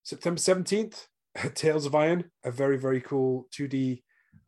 September 0.03 0.41
17th, 0.41 1.07
Tales 1.55 1.87
of 1.87 1.95
Iron, 1.95 2.31
a 2.45 2.51
very, 2.51 2.77
very 2.77 3.01
cool 3.01 3.49
2D 3.57 4.03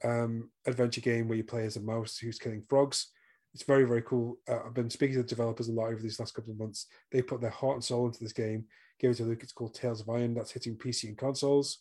um, 0.04 0.50
adventure 0.66 1.00
game 1.00 1.28
where 1.28 1.38
you 1.38 1.44
play 1.44 1.64
as 1.64 1.76
a 1.76 1.80
mouse 1.80 2.18
who's 2.18 2.38
killing 2.38 2.64
frogs. 2.68 3.12
It's 3.54 3.64
very, 3.64 3.84
very 3.84 4.02
cool. 4.02 4.38
Uh, 4.48 4.60
I've 4.66 4.74
been 4.74 4.90
speaking 4.90 5.16
to 5.16 5.22
developers 5.22 5.68
a 5.68 5.72
lot 5.72 5.86
over 5.86 6.00
these 6.00 6.20
last 6.20 6.34
couple 6.34 6.52
of 6.52 6.58
months. 6.58 6.86
They 7.10 7.22
put 7.22 7.40
their 7.40 7.50
heart 7.50 7.76
and 7.76 7.84
soul 7.84 8.06
into 8.06 8.20
this 8.20 8.32
game. 8.32 8.64
Give 9.00 9.10
it 9.10 9.20
a 9.20 9.24
look. 9.24 9.42
It's 9.42 9.52
called 9.52 9.74
Tales 9.74 10.00
of 10.00 10.10
Iron. 10.10 10.34
That's 10.34 10.52
hitting 10.52 10.76
PC 10.76 11.08
and 11.08 11.18
consoles. 11.18 11.78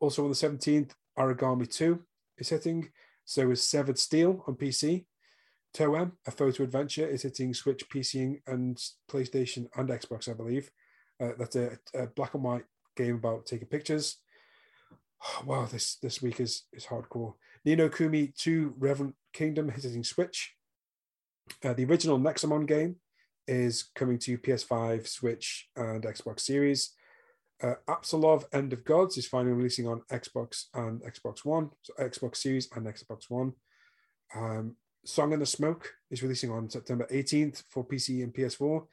Also 0.00 0.24
on 0.24 0.30
the 0.30 0.34
17th, 0.34 0.90
Origami 1.18 1.70
2 1.70 2.00
is 2.38 2.48
hitting. 2.48 2.90
So 3.24 3.50
is 3.50 3.62
Severed 3.62 3.98
Steel 3.98 4.42
on 4.46 4.56
PC. 4.56 5.04
Toem, 5.74 6.12
a 6.26 6.30
photo 6.30 6.64
adventure, 6.64 7.06
is 7.06 7.22
hitting 7.22 7.54
Switch, 7.54 7.88
PC, 7.88 8.40
and 8.46 8.76
PlayStation 9.08 9.68
and 9.76 9.88
Xbox, 9.88 10.28
I 10.28 10.32
believe. 10.32 10.70
Uh, 11.22 11.32
that's 11.38 11.54
a, 11.56 11.78
a 11.94 12.06
black 12.08 12.34
and 12.34 12.42
white 12.42 12.64
game 12.96 13.16
about 13.16 13.46
taking 13.46 13.68
pictures. 13.68 14.16
wow, 15.44 15.66
this 15.66 15.96
this 15.96 16.22
week 16.22 16.40
is 16.40 16.64
is 16.72 16.86
hardcore. 16.86 17.34
Ni 17.64 17.76
Kumi 17.88 18.32
2 18.36 18.74
Revenant 18.78 19.14
Kingdom 19.32 19.68
hitting 19.68 20.04
Switch. 20.04 20.54
Uh, 21.64 21.72
the 21.74 21.84
original 21.84 22.18
Nexomon 22.18 22.66
game 22.66 22.96
is 23.46 23.90
coming 23.94 24.18
to 24.20 24.38
PS5, 24.38 25.06
Switch, 25.06 25.68
and 25.76 26.04
Xbox 26.04 26.40
Series. 26.40 26.92
Uh, 27.62 27.74
Absolov 27.88 28.44
End 28.52 28.72
of 28.72 28.84
Gods 28.84 29.18
is 29.18 29.26
finally 29.26 29.52
releasing 29.52 29.86
on 29.86 30.02
Xbox 30.10 30.66
and 30.74 31.02
Xbox 31.02 31.44
One, 31.44 31.70
so 31.82 31.92
Xbox 32.00 32.36
Series 32.36 32.68
and 32.74 32.86
Xbox 32.86 33.28
One. 33.28 33.52
Um, 34.34 34.76
Song 35.04 35.32
in 35.32 35.40
the 35.40 35.46
Smoke 35.46 35.92
is 36.10 36.22
releasing 36.22 36.50
on 36.50 36.70
September 36.70 37.06
18th 37.10 37.64
for 37.68 37.86
PC 37.86 38.22
and 38.22 38.32
PS4. 38.32 38.86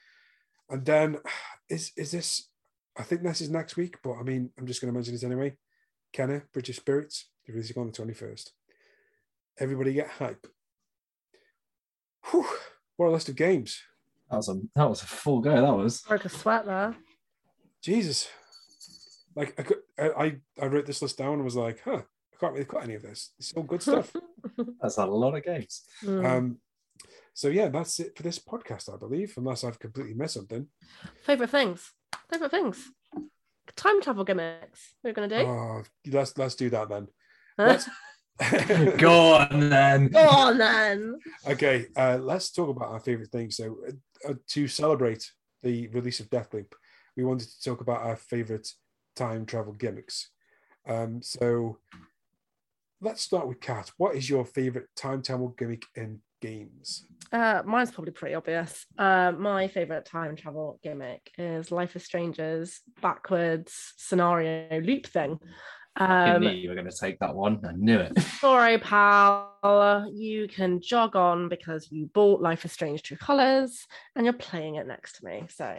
And 0.69 0.85
then 0.85 1.17
is 1.69 1.91
is 1.95 2.11
this? 2.11 2.49
I 2.97 3.03
think 3.03 3.21
this 3.21 3.41
is 3.41 3.49
next 3.49 3.77
week, 3.77 3.97
but 4.03 4.13
I 4.13 4.23
mean, 4.23 4.49
I'm 4.57 4.65
just 4.65 4.81
going 4.81 4.91
to 4.91 4.97
mention 4.97 5.13
this 5.13 5.23
anyway. 5.23 5.55
Kena, 6.15 6.43
British 6.51 6.77
Spirits, 6.77 7.29
releasing 7.47 7.79
on 7.79 7.87
the 7.87 7.93
21st. 7.93 8.49
Everybody 9.59 9.93
get 9.93 10.07
hype. 10.07 10.47
Whew, 12.31 12.45
what 12.95 13.07
a 13.07 13.11
list 13.11 13.29
of 13.29 13.35
games. 13.35 13.81
That 14.29 14.37
was 14.37 14.49
a 14.49 14.59
that 14.75 14.89
was 14.89 15.01
a 15.01 15.05
full 15.05 15.39
go. 15.39 15.61
That 15.61 15.75
was. 15.75 16.01
Broke 16.01 16.25
a 16.25 16.29
sweat 16.29 16.65
there. 16.65 16.95
Jesus. 17.81 18.29
Like 19.35 19.53
I, 19.59 19.63
could, 19.63 19.77
I, 19.97 20.09
I 20.09 20.35
I 20.61 20.65
wrote 20.65 20.85
this 20.85 21.01
list 21.01 21.17
down 21.17 21.35
and 21.35 21.43
was 21.43 21.55
like, 21.55 21.81
huh, 21.85 22.01
I 22.01 22.35
can't 22.39 22.53
really 22.53 22.65
cut 22.65 22.83
any 22.83 22.95
of 22.95 23.03
this. 23.03 23.31
It's 23.39 23.53
all 23.53 23.63
good 23.63 23.81
stuff. 23.81 24.11
That's 24.81 24.97
a 24.97 25.05
lot 25.05 25.35
of 25.35 25.43
games. 25.43 25.83
Mm. 26.03 26.25
um, 26.25 26.57
so 27.33 27.49
yeah, 27.49 27.67
that's 27.67 27.99
it 27.99 28.17
for 28.17 28.23
this 28.23 28.39
podcast, 28.39 28.91
I 28.91 28.97
believe, 28.97 29.35
unless 29.37 29.63
I've 29.63 29.77
completely 29.77 30.15
missed 30.15 30.33
something. 30.33 30.65
Favorite 31.23 31.51
things. 31.51 31.91
Favorite 32.31 32.49
things. 32.49 32.89
Time 33.75 34.01
travel 34.01 34.23
gimmicks. 34.23 34.95
We're 35.03 35.13
gonna 35.13 35.27
do. 35.27 35.35
Oh, 35.47 35.83
let's 36.07 36.35
let's 36.35 36.55
do 36.55 36.71
that 36.71 36.89
then. 36.89 37.07
Huh? 37.59 37.67
Let's- 37.67 37.89
Go 38.97 39.35
on 39.35 39.69
then. 39.69 40.07
Go 40.09 40.27
on 40.27 40.57
then. 40.57 41.19
okay, 41.47 41.87
uh, 41.95 42.17
let's 42.21 42.51
talk 42.51 42.69
about 42.69 42.89
our 42.89 42.99
favorite 42.99 43.29
things. 43.31 43.57
So, 43.57 43.77
uh, 43.87 44.29
uh, 44.29 44.33
to 44.49 44.67
celebrate 44.67 45.31
the 45.63 45.87
release 45.87 46.19
of 46.19 46.29
Deathloop, 46.29 46.71
we 47.15 47.23
wanted 47.23 47.49
to 47.49 47.63
talk 47.63 47.81
about 47.81 48.01
our 48.01 48.15
favorite 48.15 48.67
time 49.15 49.45
travel 49.45 49.73
gimmicks. 49.73 50.29
Um, 50.87 51.21
so, 51.21 51.79
let's 53.01 53.21
start 53.21 53.47
with 53.47 53.59
Kat. 53.59 53.91
What 53.97 54.15
is 54.15 54.29
your 54.29 54.45
favorite 54.45 54.87
time 54.95 55.21
travel 55.21 55.49
gimmick 55.57 55.85
in 55.95 56.21
games? 56.41 57.07
Uh, 57.31 57.61
mine's 57.65 57.91
probably 57.91 58.13
pretty 58.13 58.35
obvious. 58.35 58.85
Uh, 58.97 59.31
my 59.37 59.67
favorite 59.67 60.05
time 60.05 60.35
travel 60.35 60.79
gimmick 60.83 61.31
is 61.37 61.71
Life 61.71 61.95
is 61.95 62.03
Stranger's 62.03 62.81
backwards 63.01 63.93
scenario 63.97 64.79
loop 64.81 65.07
thing. 65.07 65.39
I 65.97 66.31
Um, 66.31 66.41
knew 66.41 66.49
you 66.49 66.69
were 66.69 66.75
going 66.75 66.89
to 66.89 66.95
take 66.97 67.19
that 67.19 67.35
one. 67.35 67.59
I 67.67 67.71
knew 67.75 67.99
it. 67.99 68.19
sorry, 68.39 68.77
pal. 68.77 70.07
You 70.13 70.47
can 70.47 70.79
jog 70.81 71.15
on 71.15 71.49
because 71.49 71.91
you 71.91 72.05
bought 72.13 72.41
Life 72.41 72.65
is 72.65 72.71
Strange 72.71 73.01
True 73.03 73.17
Colors 73.17 73.85
and 74.15 74.25
you're 74.25 74.33
playing 74.33 74.75
it 74.75 74.87
next 74.87 75.17
to 75.19 75.25
me. 75.25 75.45
So 75.49 75.75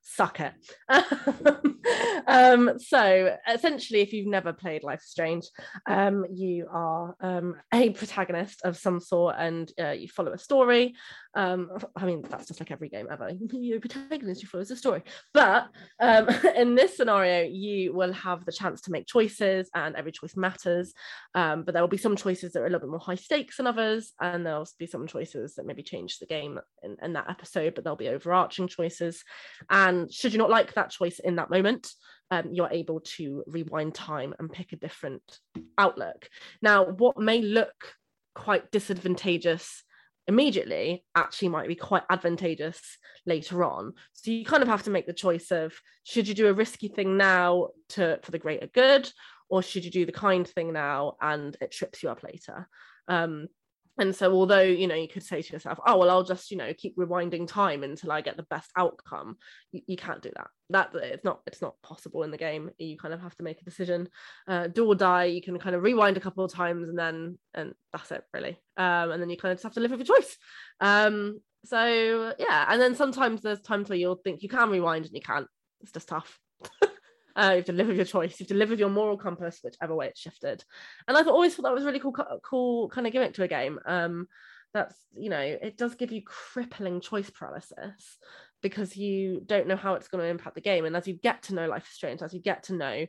suck 0.00 0.40
it. 0.40 0.52
um, 2.26 2.78
so 2.78 3.36
essentially, 3.52 4.00
if 4.00 4.12
you've 4.12 4.28
never 4.28 4.52
played 4.52 4.84
Life 4.84 5.00
is 5.00 5.10
Strange, 5.10 5.46
um, 5.86 6.24
you 6.32 6.68
are 6.70 7.16
um, 7.20 7.56
a 7.74 7.90
protagonist 7.90 8.62
of 8.64 8.76
some 8.76 9.00
sort 9.00 9.34
and 9.38 9.70
uh, 9.80 9.90
you 9.90 10.08
follow 10.08 10.32
a 10.32 10.38
story. 10.38 10.94
Um, 11.34 11.70
I 11.96 12.04
mean, 12.04 12.24
that's 12.28 12.46
just 12.46 12.60
like 12.60 12.70
every 12.70 12.88
game 12.88 13.06
ever. 13.10 13.30
You're 13.52 13.80
protagonist, 13.80 14.42
you 14.42 14.48
follow 14.48 14.62
a 14.62 14.76
story. 14.76 15.02
But 15.34 15.68
um, 16.00 16.28
in 16.56 16.74
this 16.74 16.96
scenario, 16.96 17.44
you 17.44 17.92
will 17.92 18.12
have 18.12 18.44
the 18.44 18.52
chance 18.52 18.80
to 18.82 18.90
make 18.90 19.06
choices, 19.06 19.70
and 19.74 19.94
every 19.96 20.12
choice 20.12 20.36
matters. 20.36 20.94
Um, 21.34 21.64
but 21.64 21.74
there 21.74 21.82
will 21.82 21.88
be 21.88 21.96
some 21.96 22.16
choices 22.16 22.52
that 22.52 22.60
are 22.60 22.66
a 22.66 22.70
little 22.70 22.80
bit 22.80 22.90
more 22.90 22.98
high 22.98 23.14
stakes 23.14 23.56
than 23.56 23.66
others, 23.66 24.12
and 24.20 24.44
there'll 24.44 24.68
be 24.78 24.86
some 24.86 25.06
choices 25.06 25.54
that 25.54 25.66
maybe 25.66 25.82
change 25.82 26.18
the 26.18 26.26
game 26.26 26.58
in, 26.82 26.96
in 27.02 27.12
that 27.12 27.30
episode, 27.30 27.74
but 27.74 27.84
there'll 27.84 27.96
be 27.96 28.08
overarching 28.08 28.68
choices. 28.68 29.22
And 29.70 30.12
should 30.12 30.32
you 30.32 30.38
not 30.38 30.50
like 30.50 30.74
that 30.74 30.90
choice 30.90 31.18
in 31.18 31.36
that 31.36 31.50
moment, 31.50 31.88
um, 32.30 32.50
you're 32.52 32.70
able 32.70 33.00
to 33.00 33.42
rewind 33.46 33.94
time 33.94 34.34
and 34.38 34.52
pick 34.52 34.72
a 34.72 34.76
different 34.76 35.22
outlook. 35.78 36.28
Now, 36.60 36.84
what 36.84 37.18
may 37.18 37.40
look 37.40 37.94
quite 38.34 38.70
disadvantageous 38.70 39.82
immediately 40.28 41.04
actually 41.14 41.48
might 41.48 41.68
be 41.68 41.74
quite 41.74 42.04
advantageous 42.10 42.98
later 43.26 43.64
on. 43.64 43.94
So 44.12 44.30
you 44.30 44.44
kind 44.44 44.62
of 44.62 44.68
have 44.68 44.84
to 44.84 44.90
make 44.90 45.06
the 45.06 45.12
choice 45.12 45.50
of 45.50 45.72
should 46.04 46.28
you 46.28 46.34
do 46.34 46.48
a 46.48 46.52
risky 46.52 46.88
thing 46.88 47.16
now 47.16 47.70
to 47.90 48.20
for 48.22 48.30
the 48.30 48.38
greater 48.38 48.68
good, 48.68 49.10
or 49.48 49.62
should 49.62 49.84
you 49.84 49.90
do 49.90 50.06
the 50.06 50.12
kind 50.12 50.46
thing 50.46 50.72
now 50.72 51.16
and 51.20 51.56
it 51.60 51.72
trips 51.72 52.02
you 52.02 52.10
up 52.10 52.22
later? 52.22 52.68
Um, 53.08 53.48
and 53.98 54.14
so 54.14 54.32
although 54.32 54.62
you 54.62 54.86
know 54.86 54.94
you 54.94 55.08
could 55.08 55.22
say 55.22 55.42
to 55.42 55.52
yourself 55.52 55.78
oh 55.86 55.98
well 55.98 56.10
i'll 56.10 56.24
just 56.24 56.50
you 56.50 56.56
know 56.56 56.72
keep 56.76 56.96
rewinding 56.96 57.46
time 57.46 57.82
until 57.82 58.12
i 58.12 58.20
get 58.20 58.36
the 58.36 58.42
best 58.44 58.70
outcome 58.76 59.36
you, 59.72 59.82
you 59.86 59.96
can't 59.96 60.22
do 60.22 60.30
that. 60.36 60.48
That 60.70 60.94
it's 60.94 61.24
not 61.24 61.40
it's 61.46 61.62
not 61.62 61.80
possible 61.82 62.22
in 62.22 62.30
the 62.30 62.36
game. 62.36 62.70
You 62.78 62.98
kind 62.98 63.14
of 63.14 63.20
have 63.20 63.34
to 63.36 63.42
make 63.42 63.60
a 63.60 63.64
decision. 63.64 64.08
Uh, 64.46 64.66
do 64.66 64.86
or 64.86 64.94
die 64.94 65.24
you 65.24 65.42
can 65.42 65.58
kind 65.58 65.74
of 65.74 65.82
rewind 65.82 66.16
a 66.16 66.20
couple 66.20 66.44
of 66.44 66.52
times 66.52 66.88
and 66.88 66.98
then 66.98 67.38
and 67.54 67.74
that's 67.92 68.10
it 68.12 68.24
really. 68.34 68.58
Um, 68.76 69.10
and 69.10 69.22
then 69.22 69.30
you 69.30 69.36
kind 69.36 69.52
of 69.52 69.56
just 69.56 69.64
have 69.64 69.74
to 69.74 69.80
live 69.80 69.90
with 69.90 70.06
your 70.06 70.16
choice. 70.16 70.36
Um, 70.80 71.40
so 71.64 72.34
yeah 72.38 72.66
and 72.68 72.80
then 72.80 72.94
sometimes 72.94 73.42
there's 73.42 73.60
times 73.60 73.88
where 73.88 73.98
you'll 73.98 74.20
think 74.22 74.42
you 74.42 74.48
can 74.48 74.70
rewind 74.70 75.06
and 75.06 75.14
you 75.14 75.22
can't. 75.22 75.46
It's 75.80 75.92
just 75.92 76.08
tough 76.08 76.38
uh, 77.38 77.50
you 77.50 77.56
have 77.56 77.64
to 77.66 77.72
live 77.72 77.88
with 77.88 77.96
your 77.96 78.04
choice. 78.04 78.38
You 78.38 78.44
have 78.44 78.48
to 78.48 78.54
live 78.54 78.70
with 78.70 78.80
your 78.80 78.88
moral 78.88 79.16
compass, 79.16 79.60
whichever 79.62 79.94
way 79.94 80.08
it's 80.08 80.20
shifted. 80.20 80.64
And 81.06 81.16
I've 81.16 81.28
always 81.28 81.54
thought 81.54 81.62
that 81.62 81.74
was 81.74 81.84
really 81.84 82.00
cool, 82.00 82.16
cool 82.42 82.88
kind 82.88 83.06
of 83.06 83.12
gimmick 83.12 83.34
to 83.34 83.44
a 83.44 83.48
game. 83.48 83.78
Um, 83.86 84.26
that's 84.74 84.94
you 85.16 85.30
know, 85.30 85.40
it 85.40 85.76
does 85.76 85.94
give 85.94 86.12
you 86.12 86.22
crippling 86.24 87.00
choice 87.00 87.30
paralysis 87.30 88.18
because 88.60 88.96
you 88.96 89.40
don't 89.46 89.68
know 89.68 89.76
how 89.76 89.94
it's 89.94 90.08
going 90.08 90.22
to 90.22 90.30
impact 90.30 90.56
the 90.56 90.60
game. 90.60 90.84
And 90.84 90.96
as 90.96 91.06
you 91.06 91.14
get 91.14 91.44
to 91.44 91.54
know 91.54 91.68
Life 91.68 91.86
is 91.88 91.94
Strange, 91.94 92.22
as 92.22 92.34
you 92.34 92.40
get 92.40 92.64
to 92.64 92.74
know 92.74 93.06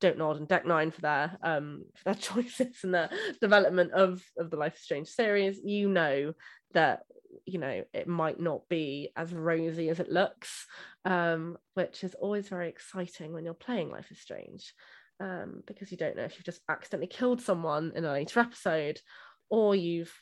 Don't 0.00 0.18
Nod 0.18 0.36
and 0.36 0.48
Deck 0.48 0.66
Nine 0.66 0.90
for 0.90 1.00
their 1.00 1.38
um 1.42 1.84
for 1.94 2.04
their 2.04 2.14
choices 2.20 2.78
and 2.82 2.94
the 2.94 3.10
development 3.40 3.92
of 3.92 4.22
of 4.38 4.50
the 4.50 4.56
Life 4.56 4.76
is 4.76 4.82
Strange 4.82 5.08
series. 5.08 5.58
You 5.64 5.88
know 5.88 6.32
that 6.74 7.00
you 7.44 7.58
know 7.58 7.82
it 7.92 8.08
might 8.08 8.40
not 8.40 8.68
be 8.68 9.10
as 9.16 9.32
rosy 9.32 9.88
as 9.88 10.00
it 10.00 10.10
looks, 10.10 10.66
um, 11.04 11.56
which 11.74 12.04
is 12.04 12.14
always 12.14 12.48
very 12.48 12.68
exciting 12.68 13.32
when 13.32 13.44
you're 13.44 13.54
playing 13.54 13.90
Life 13.90 14.10
is 14.10 14.20
Strange, 14.20 14.74
um, 15.20 15.62
because 15.66 15.90
you 15.90 15.96
don't 15.96 16.16
know 16.16 16.24
if 16.24 16.36
you've 16.36 16.44
just 16.44 16.62
accidentally 16.68 17.08
killed 17.08 17.40
someone 17.40 17.92
in 17.94 18.04
a 18.04 18.12
later 18.12 18.40
episode, 18.40 19.00
or 19.48 19.74
you've 19.74 20.12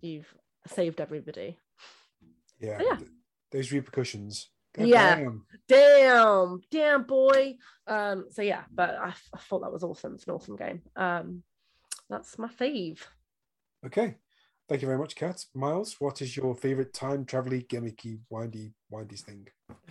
you've 0.00 0.32
saved 0.66 1.00
everybody. 1.00 1.58
Yeah, 2.60 2.78
yeah. 2.80 2.98
those 3.50 3.72
repercussions. 3.72 4.50
God 4.74 4.86
Yeah. 4.86 5.16
damn. 5.16 5.46
damn 5.68 6.60
damn 6.70 7.02
boy 7.04 7.56
um 7.86 8.26
so 8.30 8.42
yeah 8.42 8.62
but 8.72 8.90
I, 8.96 9.12
I 9.34 9.38
thought 9.38 9.60
that 9.62 9.72
was 9.72 9.84
awesome 9.84 10.14
it's 10.14 10.26
an 10.26 10.32
awesome 10.34 10.56
game 10.56 10.82
um 10.96 11.42
that's 12.08 12.38
my 12.38 12.48
fave 12.48 12.98
Okay. 13.84 14.14
Thank 14.68 14.80
you 14.80 14.86
very 14.86 14.96
much, 14.98 15.16
Kat. 15.16 15.44
Miles, 15.54 15.96
what 15.98 16.22
is 16.22 16.36
your 16.36 16.54
favorite 16.54 16.94
time 16.94 17.24
travel 17.24 17.50
gimmicky, 17.52 18.20
windy, 18.30 18.72
windy 18.90 19.16
thing? 19.16 19.48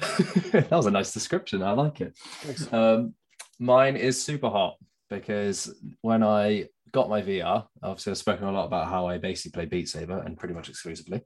that 0.53 0.71
was 0.71 0.85
a 0.85 0.91
nice 0.91 1.11
description. 1.13 1.61
I 1.61 1.71
like 1.73 1.99
it. 1.99 2.17
Thanks. 2.17 2.71
Um, 2.71 3.13
mine 3.59 3.97
is 3.97 4.23
super 4.23 4.49
hot 4.49 4.77
because 5.09 5.75
when 6.01 6.23
I 6.23 6.69
got 6.93 7.09
my 7.09 7.21
VR, 7.21 7.67
obviously 7.83 8.11
I've 8.11 8.17
spoken 8.17 8.47
a 8.47 8.51
lot 8.51 8.65
about 8.65 8.87
how 8.87 9.07
I 9.07 9.17
basically 9.17 9.51
play 9.51 9.65
Beat 9.65 9.89
Saber 9.89 10.19
and 10.19 10.37
pretty 10.37 10.53
much 10.53 10.69
exclusively. 10.69 11.21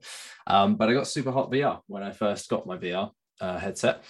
Um, 0.48 0.74
but 0.74 0.88
I 0.88 0.94
got 0.94 1.06
super 1.06 1.30
hot 1.30 1.50
VR 1.52 1.80
when 1.86 2.02
I 2.02 2.10
first 2.10 2.48
got 2.50 2.66
my 2.66 2.76
VR 2.76 3.12
uh, 3.40 3.58
headset, 3.58 4.04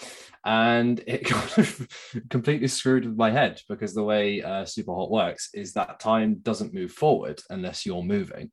and 0.45 1.03
it 1.07 1.25
kind 1.27 1.59
of 1.59 1.89
completely 2.31 2.69
screwed 2.69 3.05
with 3.05 3.17
my 3.17 3.31
head 3.31 3.61
because 3.69 3.95
the 3.95 4.05
way 4.05 4.43
uh, 4.43 4.65
super 4.65 4.95
hot 4.95 5.11
works 5.11 5.51
is 5.55 5.73
that 5.73 6.01
time 6.01 6.37
doesn't 6.43 6.75
move 6.75 6.93
forward 6.93 7.41
unless 7.51 7.85
you're 7.85 8.03
moving. 8.03 8.51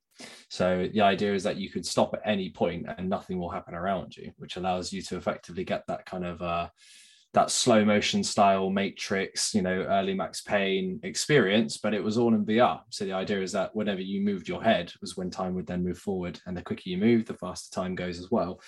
So 0.50 0.88
the 0.94 1.02
idea 1.02 1.34
is 1.34 1.44
that 1.44 1.58
you 1.58 1.70
could 1.70 1.86
stop 1.86 2.14
at 2.14 2.22
any 2.26 2.52
point 2.52 2.86
and 2.98 3.10
nothing 3.10 3.40
will 3.40 3.50
happen 3.50 3.74
around 3.74 4.16
you, 4.16 4.32
which 4.38 4.58
allows 4.58 4.94
you 4.94 5.02
to 5.04 5.18
effectively 5.18 5.64
get 5.64 5.84
that 5.88 6.06
kind 6.06 6.26
of 6.26 6.42
uh, 6.42 6.68
that 7.34 7.50
slow 7.50 7.84
motion 7.84 8.24
style 8.24 8.70
Matrix, 8.70 9.56
you 9.56 9.64
know, 9.64 9.86
early 9.90 10.14
Max 10.14 10.42
Payne 10.42 11.00
experience, 11.02 11.78
but 11.78 11.94
it 11.94 12.04
was 12.04 12.16
all 12.16 12.36
in 12.36 12.46
VR. 12.46 12.82
So 12.90 13.06
the 13.06 13.14
idea 13.14 13.42
is 13.42 13.52
that 13.54 13.76
whenever 13.76 14.02
you 14.02 14.22
moved 14.22 14.48
your 14.48 14.64
head 14.64 14.94
was 15.02 15.18
when 15.18 15.32
time 15.32 15.56
would 15.56 15.66
then 15.66 15.84
move 15.84 15.98
forward, 15.98 16.40
and 16.46 16.56
the 16.56 16.62
quicker 16.62 16.84
you 16.86 16.98
move, 16.98 17.26
the 17.26 17.34
faster 17.34 17.74
time 17.74 17.96
goes 17.96 18.20
as 18.20 18.30
well. 18.30 18.62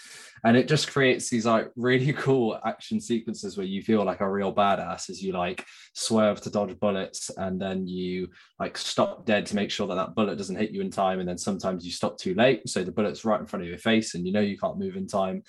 And 0.44 0.58
it 0.58 0.68
just 0.68 0.92
creates 0.92 1.30
these 1.30 1.46
like 1.46 1.72
really 1.76 2.12
cool 2.18 2.60
action 2.66 3.00
sequences 3.00 3.56
where 3.56 3.68
you 3.68 3.84
feel 3.84 4.04
like 4.04 4.22
a 4.22 4.30
real 4.30 4.54
badass 4.54 5.12
as 5.12 5.22
you 5.22 5.34
like 5.34 5.64
swerve 5.94 6.42
to 6.42 6.50
dodge 6.50 6.80
bullets, 6.80 7.30
and 7.38 7.62
then 7.62 7.88
you 7.88 8.30
like 8.60 8.80
stop 8.80 9.28
dead 9.28 9.46
to 9.46 9.56
make 9.56 9.70
sure 9.70 9.88
that 9.88 9.96
that 9.96 10.16
bullet 10.16 10.40
doesn't 10.40 10.56
hit 10.56 10.72
you 10.72 10.82
in 10.82 10.90
time, 10.90 11.20
and 11.20 11.30
then 11.30 11.38
sometimes 11.38 11.86
you 11.86 11.92
stop 11.92 12.18
too 12.18 12.34
late, 12.34 12.68
so 12.68 12.84
the 12.84 12.92
bullet's 12.92 13.24
right 13.26 13.40
in 13.40 13.46
front 13.46 13.62
of 13.62 13.70
your 13.70 13.78
face, 13.78 14.16
and 14.16 14.26
you 14.26 14.34
know 14.34 14.42
you 14.42 14.58
can't 14.58 14.80
move 14.80 14.96
in 14.96 15.06
time 15.06 15.44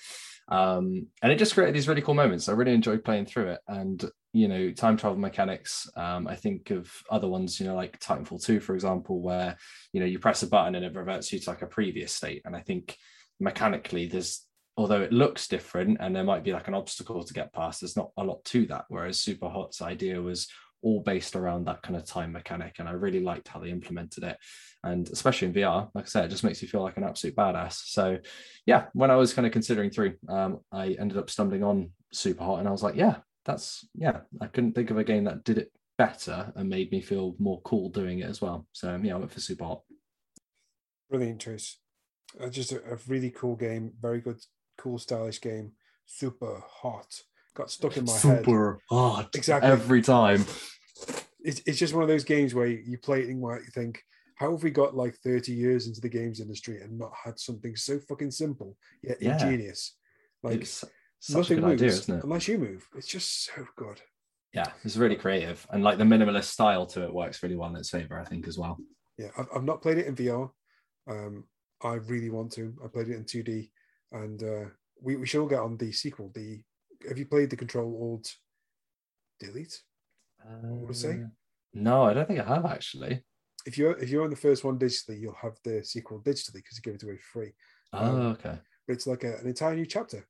um, 0.49 1.07
and 1.21 1.31
it 1.31 1.39
just 1.39 1.53
created 1.53 1.75
these 1.75 1.87
really 1.87 2.01
cool 2.01 2.13
moments. 2.13 2.47
I 2.47 2.53
really 2.53 2.73
enjoyed 2.73 3.03
playing 3.03 3.25
through 3.25 3.51
it, 3.51 3.59
and 3.67 4.03
you 4.33 4.47
know, 4.47 4.71
time 4.71 4.97
travel 4.97 5.17
mechanics. 5.17 5.89
Um, 5.95 6.27
I 6.27 6.35
think 6.35 6.71
of 6.71 6.91
other 7.09 7.27
ones, 7.27 7.59
you 7.59 7.65
know, 7.65 7.75
like 7.75 7.99
Titanfall 7.99 8.43
Two, 8.43 8.59
for 8.59 8.75
example, 8.75 9.21
where 9.21 9.57
you 9.93 9.99
know 9.99 10.05
you 10.05 10.19
press 10.19 10.43
a 10.43 10.47
button 10.47 10.75
and 10.75 10.85
it 10.85 10.95
reverts 10.95 11.31
you 11.33 11.39
to 11.39 11.49
like 11.49 11.61
a 11.61 11.67
previous 11.67 12.13
state. 12.13 12.41
And 12.45 12.55
I 12.55 12.61
think 12.61 12.97
mechanically, 13.39 14.07
there's 14.07 14.45
although 14.77 15.01
it 15.01 15.11
looks 15.11 15.47
different 15.47 15.97
and 15.99 16.15
there 16.15 16.23
might 16.23 16.43
be 16.43 16.53
like 16.53 16.67
an 16.67 16.75
obstacle 16.75 17.23
to 17.23 17.33
get 17.33 17.51
past, 17.51 17.81
there's 17.81 17.97
not 17.97 18.11
a 18.17 18.23
lot 18.23 18.43
to 18.45 18.67
that. 18.67 18.85
Whereas 18.89 19.19
Super 19.19 19.49
Hot's 19.49 19.81
idea 19.81 20.21
was 20.21 20.47
all 20.81 21.01
based 21.01 21.35
around 21.35 21.65
that 21.65 21.81
kind 21.81 21.95
of 21.95 22.05
time 22.05 22.31
mechanic, 22.31 22.75
and 22.79 22.87
I 22.87 22.93
really 22.93 23.19
liked 23.19 23.47
how 23.47 23.59
they 23.59 23.69
implemented 23.69 24.23
it 24.23 24.37
and 24.83 25.09
especially 25.09 25.47
in 25.47 25.53
VR, 25.53 25.89
like 25.93 26.05
I 26.05 26.07
said, 26.07 26.25
it 26.25 26.29
just 26.29 26.43
makes 26.43 26.61
you 26.61 26.67
feel 26.67 26.81
like 26.81 26.97
an 26.97 27.03
absolute 27.03 27.35
badass. 27.35 27.73
So, 27.85 28.19
yeah, 28.65 28.85
when 28.93 29.11
I 29.11 29.15
was 29.15 29.33
kind 29.33 29.45
of 29.45 29.51
considering 29.51 29.89
through, 29.89 30.15
um, 30.29 30.59
I 30.71 30.95
ended 30.99 31.17
up 31.17 31.29
stumbling 31.29 31.63
on 31.63 31.91
Super 32.13 32.43
Hot, 32.43 32.59
and 32.59 32.67
I 32.67 32.71
was 32.71 32.83
like, 32.83 32.95
yeah, 32.95 33.17
that's 33.45 33.87
yeah, 33.95 34.19
I 34.41 34.47
couldn't 34.47 34.73
think 34.73 34.91
of 34.91 34.97
a 34.97 35.03
game 35.03 35.23
that 35.25 35.43
did 35.43 35.57
it 35.57 35.71
better 35.97 36.51
and 36.55 36.69
made 36.69 36.91
me 36.91 37.01
feel 37.01 37.35
more 37.39 37.61
cool 37.61 37.89
doing 37.89 38.19
it 38.19 38.29
as 38.29 38.41
well. 38.41 38.67
So 38.71 38.99
yeah, 39.01 39.15
I 39.15 39.17
went 39.17 39.31
for 39.31 39.39
Super 39.39 39.65
Hot. 39.65 39.81
Brilliant 41.09 41.41
choice. 41.41 41.77
Uh, 42.39 42.49
just 42.49 42.71
a, 42.71 42.77
a 42.93 42.97
really 43.07 43.31
cool 43.31 43.55
game. 43.55 43.93
Very 43.99 44.21
good, 44.21 44.39
cool, 44.77 44.99
stylish 44.99 45.41
game. 45.41 45.71
Super 46.05 46.61
hot. 46.65 47.21
Got 47.57 47.71
stuck 47.71 47.97
in 47.97 48.05
my 48.05 48.11
head. 48.11 48.21
Super 48.21 48.79
hard. 48.87 49.27
Exactly. 49.33 49.67
every 49.71 50.03
time. 50.03 50.45
It's, 51.39 51.61
it's 51.65 51.79
just 51.79 51.93
one 51.95 52.03
of 52.03 52.07
those 52.07 52.23
games 52.23 52.53
where 52.53 52.67
you, 52.67 52.99
play 52.99 53.21
it 53.21 53.29
and 53.29 53.41
you 53.41 53.59
think, 53.73 54.03
how 54.35 54.51
have 54.51 54.61
we 54.61 54.69
got 54.69 54.95
like 54.95 55.15
30 55.23 55.53
years 55.53 55.87
into 55.87 55.99
the 55.99 56.09
games 56.09 56.39
industry 56.39 56.81
and 56.81 56.99
not 56.99 57.11
had 57.25 57.39
something 57.39 57.75
so 57.75 57.99
fucking 58.07 58.29
simple 58.29 58.77
yet 59.01 59.17
Yeah. 59.19 59.33
ingenious? 59.33 59.95
Like 60.43 60.61
it's 60.61 60.83
such 61.19 61.49
a 61.49 61.55
nothing 61.55 61.57
good 61.61 61.65
moves 61.65 61.81
idea, 61.81 61.93
isn't 61.93 62.17
it? 62.19 62.23
unless 62.23 62.47
you 62.47 62.57
move. 62.59 62.87
It's 62.95 63.07
just 63.07 63.45
so 63.45 63.65
good. 63.75 64.01
Yeah, 64.53 64.71
it's 64.83 64.97
really 64.97 65.15
creative, 65.15 65.65
and 65.71 65.83
like 65.83 65.97
the 65.97 66.03
minimalist 66.03 66.45
style 66.45 66.85
to 66.87 67.03
it 67.05 67.13
works 67.13 67.41
really 67.41 67.55
well 67.55 67.69
in 67.69 67.75
its 67.75 67.89
favor, 67.89 68.19
I 68.19 68.23
think, 68.23 68.47
as 68.47 68.57
well. 68.57 68.77
Yeah, 69.17 69.29
I've, 69.35 69.47
I've 69.55 69.63
not 69.63 69.81
played 69.81 69.97
it 69.97 70.05
in 70.05 70.15
VR. 70.15 70.51
Um, 71.09 71.45
I 71.83 71.95
really 71.95 72.29
want 72.29 72.51
to. 72.53 72.73
I 72.83 72.87
played 72.87 73.09
it 73.09 73.15
in 73.15 73.25
2D, 73.25 73.69
and 74.11 74.43
uh, 74.43 74.69
we 75.01 75.15
we 75.15 75.25
should 75.25 75.41
all 75.41 75.47
get 75.49 75.59
on 75.59 75.77
the 75.77 75.91
sequel. 75.91 76.31
The 76.33 76.61
have 77.07 77.17
you 77.17 77.25
played 77.25 77.49
the 77.49 77.55
Control 77.57 77.97
Alt 78.01 78.35
Delete? 79.39 79.81
What 80.61 80.93
to 80.93 80.97
say? 80.97 81.21
Uh, 81.23 81.27
No, 81.73 82.03
I 82.03 82.13
don't 82.13 82.27
think 82.27 82.39
I 82.39 82.45
have 82.55 82.65
actually. 82.65 83.23
If 83.65 83.77
you're 83.77 83.97
if 83.97 84.09
you're 84.09 84.23
on 84.23 84.29
the 84.29 84.35
first 84.35 84.63
one 84.63 84.79
digitally, 84.79 85.19
you'll 85.19 85.33
have 85.41 85.57
the 85.63 85.83
sequel 85.83 86.21
digitally 86.21 86.55
because 86.55 86.77
you 86.77 86.81
give 86.83 86.95
it 86.95 87.03
away 87.03 87.17
for 87.17 87.39
free. 87.39 87.51
Oh, 87.93 88.05
Um, 88.05 88.15
okay. 88.33 88.57
But 88.87 88.93
it's 88.93 89.07
like 89.07 89.23
a, 89.23 89.37
an 89.37 89.47
entire 89.47 89.75
new 89.75 89.85
chapter. 89.85 90.25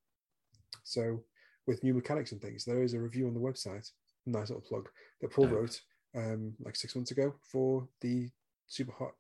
So 0.83 1.23
with 1.67 1.83
new 1.83 1.93
mechanics 1.93 2.31
and 2.31 2.41
things, 2.41 2.65
there 2.65 2.81
is 2.81 2.93
a 2.93 2.99
review 2.99 3.27
on 3.27 3.33
the 3.33 3.39
website. 3.39 3.87
Nice 4.25 4.49
little 4.49 4.61
plug 4.67 4.89
that 5.21 5.31
Paul 5.31 5.47
wrote 5.47 5.79
um, 6.15 6.53
like 6.59 6.75
six 6.75 6.95
months 6.95 7.11
ago 7.11 7.35
for 7.51 7.87
the 8.01 8.29
super 8.67 8.91
hot 8.93 9.11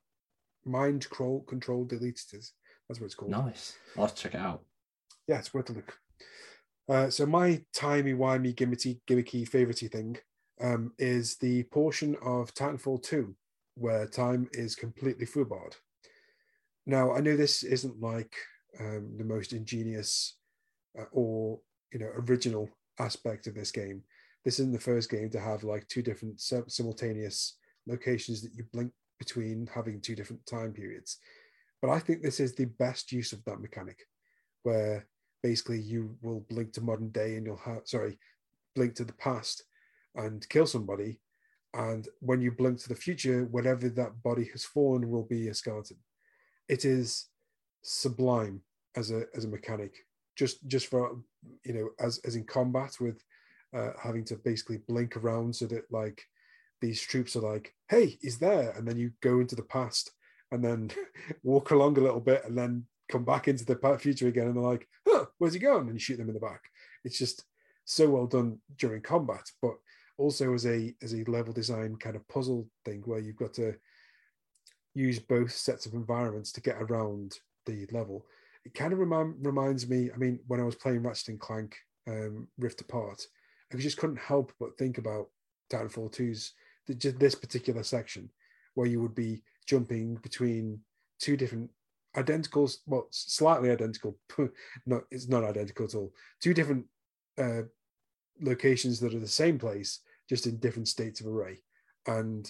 mind 0.65 1.01
control 1.07 1.43
control 1.43 1.85
deleters. 1.85 2.51
That's 2.89 2.99
what 2.99 3.05
it's 3.05 3.15
called. 3.15 3.31
Nice. 3.31 3.77
I'll 3.97 4.09
check 4.09 4.33
it 4.33 4.39
out. 4.41 4.63
yeah, 5.27 5.37
it's 5.39 5.53
worth 5.53 5.69
a 5.69 5.73
look. 5.73 5.97
Uh, 6.89 7.09
so 7.09 7.25
my 7.25 7.61
timey 7.73 8.13
wimey 8.13 8.55
gimmicky 8.55 8.99
gimmicky 9.07 9.47
favoritey 9.47 9.91
thing 9.91 10.17
um, 10.61 10.93
is 10.97 11.35
the 11.37 11.63
portion 11.63 12.15
of 12.23 12.53
Titanfall 12.53 13.03
2 13.03 13.35
where 13.75 14.07
time 14.07 14.49
is 14.53 14.75
completely 14.75 15.25
foobarred. 15.25 15.75
Now 16.85 17.13
I 17.13 17.19
know 17.19 17.35
this 17.35 17.63
isn't 17.63 17.99
like 17.99 18.33
um, 18.79 19.15
the 19.17 19.23
most 19.23 19.53
ingenious 19.53 20.37
uh, 20.97 21.05
or 21.11 21.59
you 21.91 21.99
know 21.99 22.09
original 22.29 22.69
aspect 22.99 23.47
of 23.47 23.55
this 23.55 23.71
game. 23.71 24.01
This 24.45 24.59
isn't 24.59 24.73
the 24.73 24.79
first 24.79 25.09
game 25.09 25.29
to 25.31 25.39
have 25.39 25.63
like 25.63 25.87
two 25.87 26.01
different 26.01 26.39
simultaneous 26.39 27.57
locations 27.85 28.41
that 28.41 28.55
you 28.55 28.63
blink 28.71 28.91
between 29.19 29.67
having 29.73 29.99
two 29.99 30.15
different 30.15 30.45
time 30.45 30.71
periods. 30.71 31.17
But 31.81 31.91
I 31.91 31.99
think 31.99 32.21
this 32.21 32.39
is 32.39 32.55
the 32.55 32.65
best 32.65 33.11
use 33.11 33.33
of 33.33 33.43
that 33.45 33.61
mechanic, 33.61 33.99
where 34.63 35.05
basically 35.47 35.79
you 35.79 36.13
will 36.21 36.41
blink 36.49 36.73
to 36.73 36.81
modern 36.81 37.07
day 37.07 37.37
and 37.37 37.45
you'll 37.45 37.55
have 37.69 37.83
sorry, 37.85 38.19
blink 38.75 38.93
to 38.95 39.05
the 39.05 39.13
past 39.13 39.63
and 40.15 40.47
kill 40.49 40.67
somebody. 40.67 41.21
And 41.73 42.05
when 42.19 42.41
you 42.41 42.51
blink 42.51 42.79
to 42.79 42.89
the 42.89 43.03
future, 43.05 43.45
whatever 43.45 43.87
that 43.87 44.21
body 44.23 44.49
has 44.51 44.65
fallen 44.65 45.09
will 45.09 45.23
be 45.23 45.47
a 45.47 45.53
skeleton. 45.53 45.95
It 46.67 46.83
is 46.83 47.27
sublime 47.81 48.61
as 48.97 49.11
a 49.11 49.23
as 49.37 49.45
a 49.45 49.53
mechanic. 49.57 49.93
Just 50.35 50.67
just 50.67 50.87
for 50.87 51.17
you 51.63 51.73
know, 51.73 51.89
as 52.05 52.19
as 52.25 52.35
in 52.35 52.43
combat 52.43 52.97
with 52.99 53.23
uh, 53.73 53.91
having 54.03 54.25
to 54.25 54.35
basically 54.35 54.79
blink 54.89 55.15
around 55.15 55.55
so 55.55 55.65
that 55.67 55.89
like 55.89 56.21
these 56.81 57.01
troops 57.01 57.37
are 57.37 57.47
like, 57.53 57.73
hey, 57.87 58.17
he's 58.21 58.37
there, 58.37 58.71
and 58.71 58.85
then 58.85 58.97
you 58.97 59.11
go 59.21 59.39
into 59.39 59.55
the 59.55 59.69
past 59.77 60.11
and 60.51 60.61
then 60.61 60.91
walk 61.43 61.71
along 61.71 61.97
a 61.97 62.01
little 62.01 62.25
bit 62.31 62.43
and 62.43 62.57
then 62.57 62.85
come 63.09 63.23
back 63.23 63.47
into 63.47 63.65
the 63.65 63.97
future 63.99 64.27
again, 64.27 64.47
and 64.47 64.55
they're 64.55 64.63
like, 64.63 64.87
huh, 65.17 65.25
where's 65.37 65.53
he 65.53 65.59
going? 65.59 65.87
And 65.87 65.93
you 65.93 65.99
shoot 65.99 66.17
them 66.17 66.29
in 66.29 66.33
the 66.33 66.39
back. 66.39 66.63
It's 67.03 67.17
just 67.17 67.45
so 67.85 68.09
well 68.09 68.27
done 68.27 68.59
during 68.77 69.01
combat, 69.01 69.49
but 69.61 69.75
also 70.17 70.53
as 70.53 70.65
a 70.65 70.93
as 71.01 71.13
a 71.13 71.23
level 71.29 71.53
design 71.53 71.95
kind 71.95 72.15
of 72.15 72.27
puzzle 72.27 72.67
thing 72.85 73.01
where 73.05 73.19
you've 73.19 73.37
got 73.37 73.53
to 73.53 73.75
use 74.93 75.19
both 75.19 75.51
sets 75.51 75.85
of 75.85 75.93
environments 75.93 76.51
to 76.51 76.61
get 76.61 76.81
around 76.81 77.33
the 77.65 77.87
level. 77.91 78.25
It 78.65 78.73
kind 78.73 78.91
of 78.91 78.99
remind, 78.99 79.45
reminds 79.45 79.87
me. 79.87 80.09
I 80.13 80.17
mean, 80.17 80.39
when 80.47 80.59
I 80.59 80.63
was 80.63 80.75
playing 80.75 81.03
Ratchet 81.03 81.29
and 81.29 81.39
Clank 81.39 81.75
um, 82.07 82.47
Rift 82.57 82.81
Apart, 82.81 83.21
I 83.71 83.77
just 83.77 83.97
couldn't 83.97 84.19
help 84.19 84.51
but 84.59 84.77
think 84.77 84.97
about 84.97 85.27
Titanfall 85.71 86.11
2's 86.11 86.53
just 86.97 87.19
this 87.19 87.35
particular 87.35 87.83
section 87.83 88.29
where 88.75 88.87
you 88.87 89.01
would 89.01 89.15
be 89.15 89.43
jumping 89.67 90.15
between 90.15 90.79
two 91.19 91.35
different 91.35 91.69
identical, 92.17 92.69
well, 92.85 93.07
slightly 93.11 93.71
identical. 93.71 94.17
No, 94.85 95.01
it's 95.11 95.27
not 95.27 95.43
identical 95.43 95.85
at 95.85 95.95
all. 95.95 96.13
Two 96.41 96.53
different 96.53 96.85
uh, 97.37 97.63
locations 98.41 98.99
that 98.99 99.13
are 99.13 99.19
the 99.19 99.27
same 99.27 99.59
place, 99.59 99.99
just 100.29 100.47
in 100.47 100.57
different 100.57 100.87
states 100.87 101.21
of 101.21 101.27
array. 101.27 101.61
and 102.07 102.49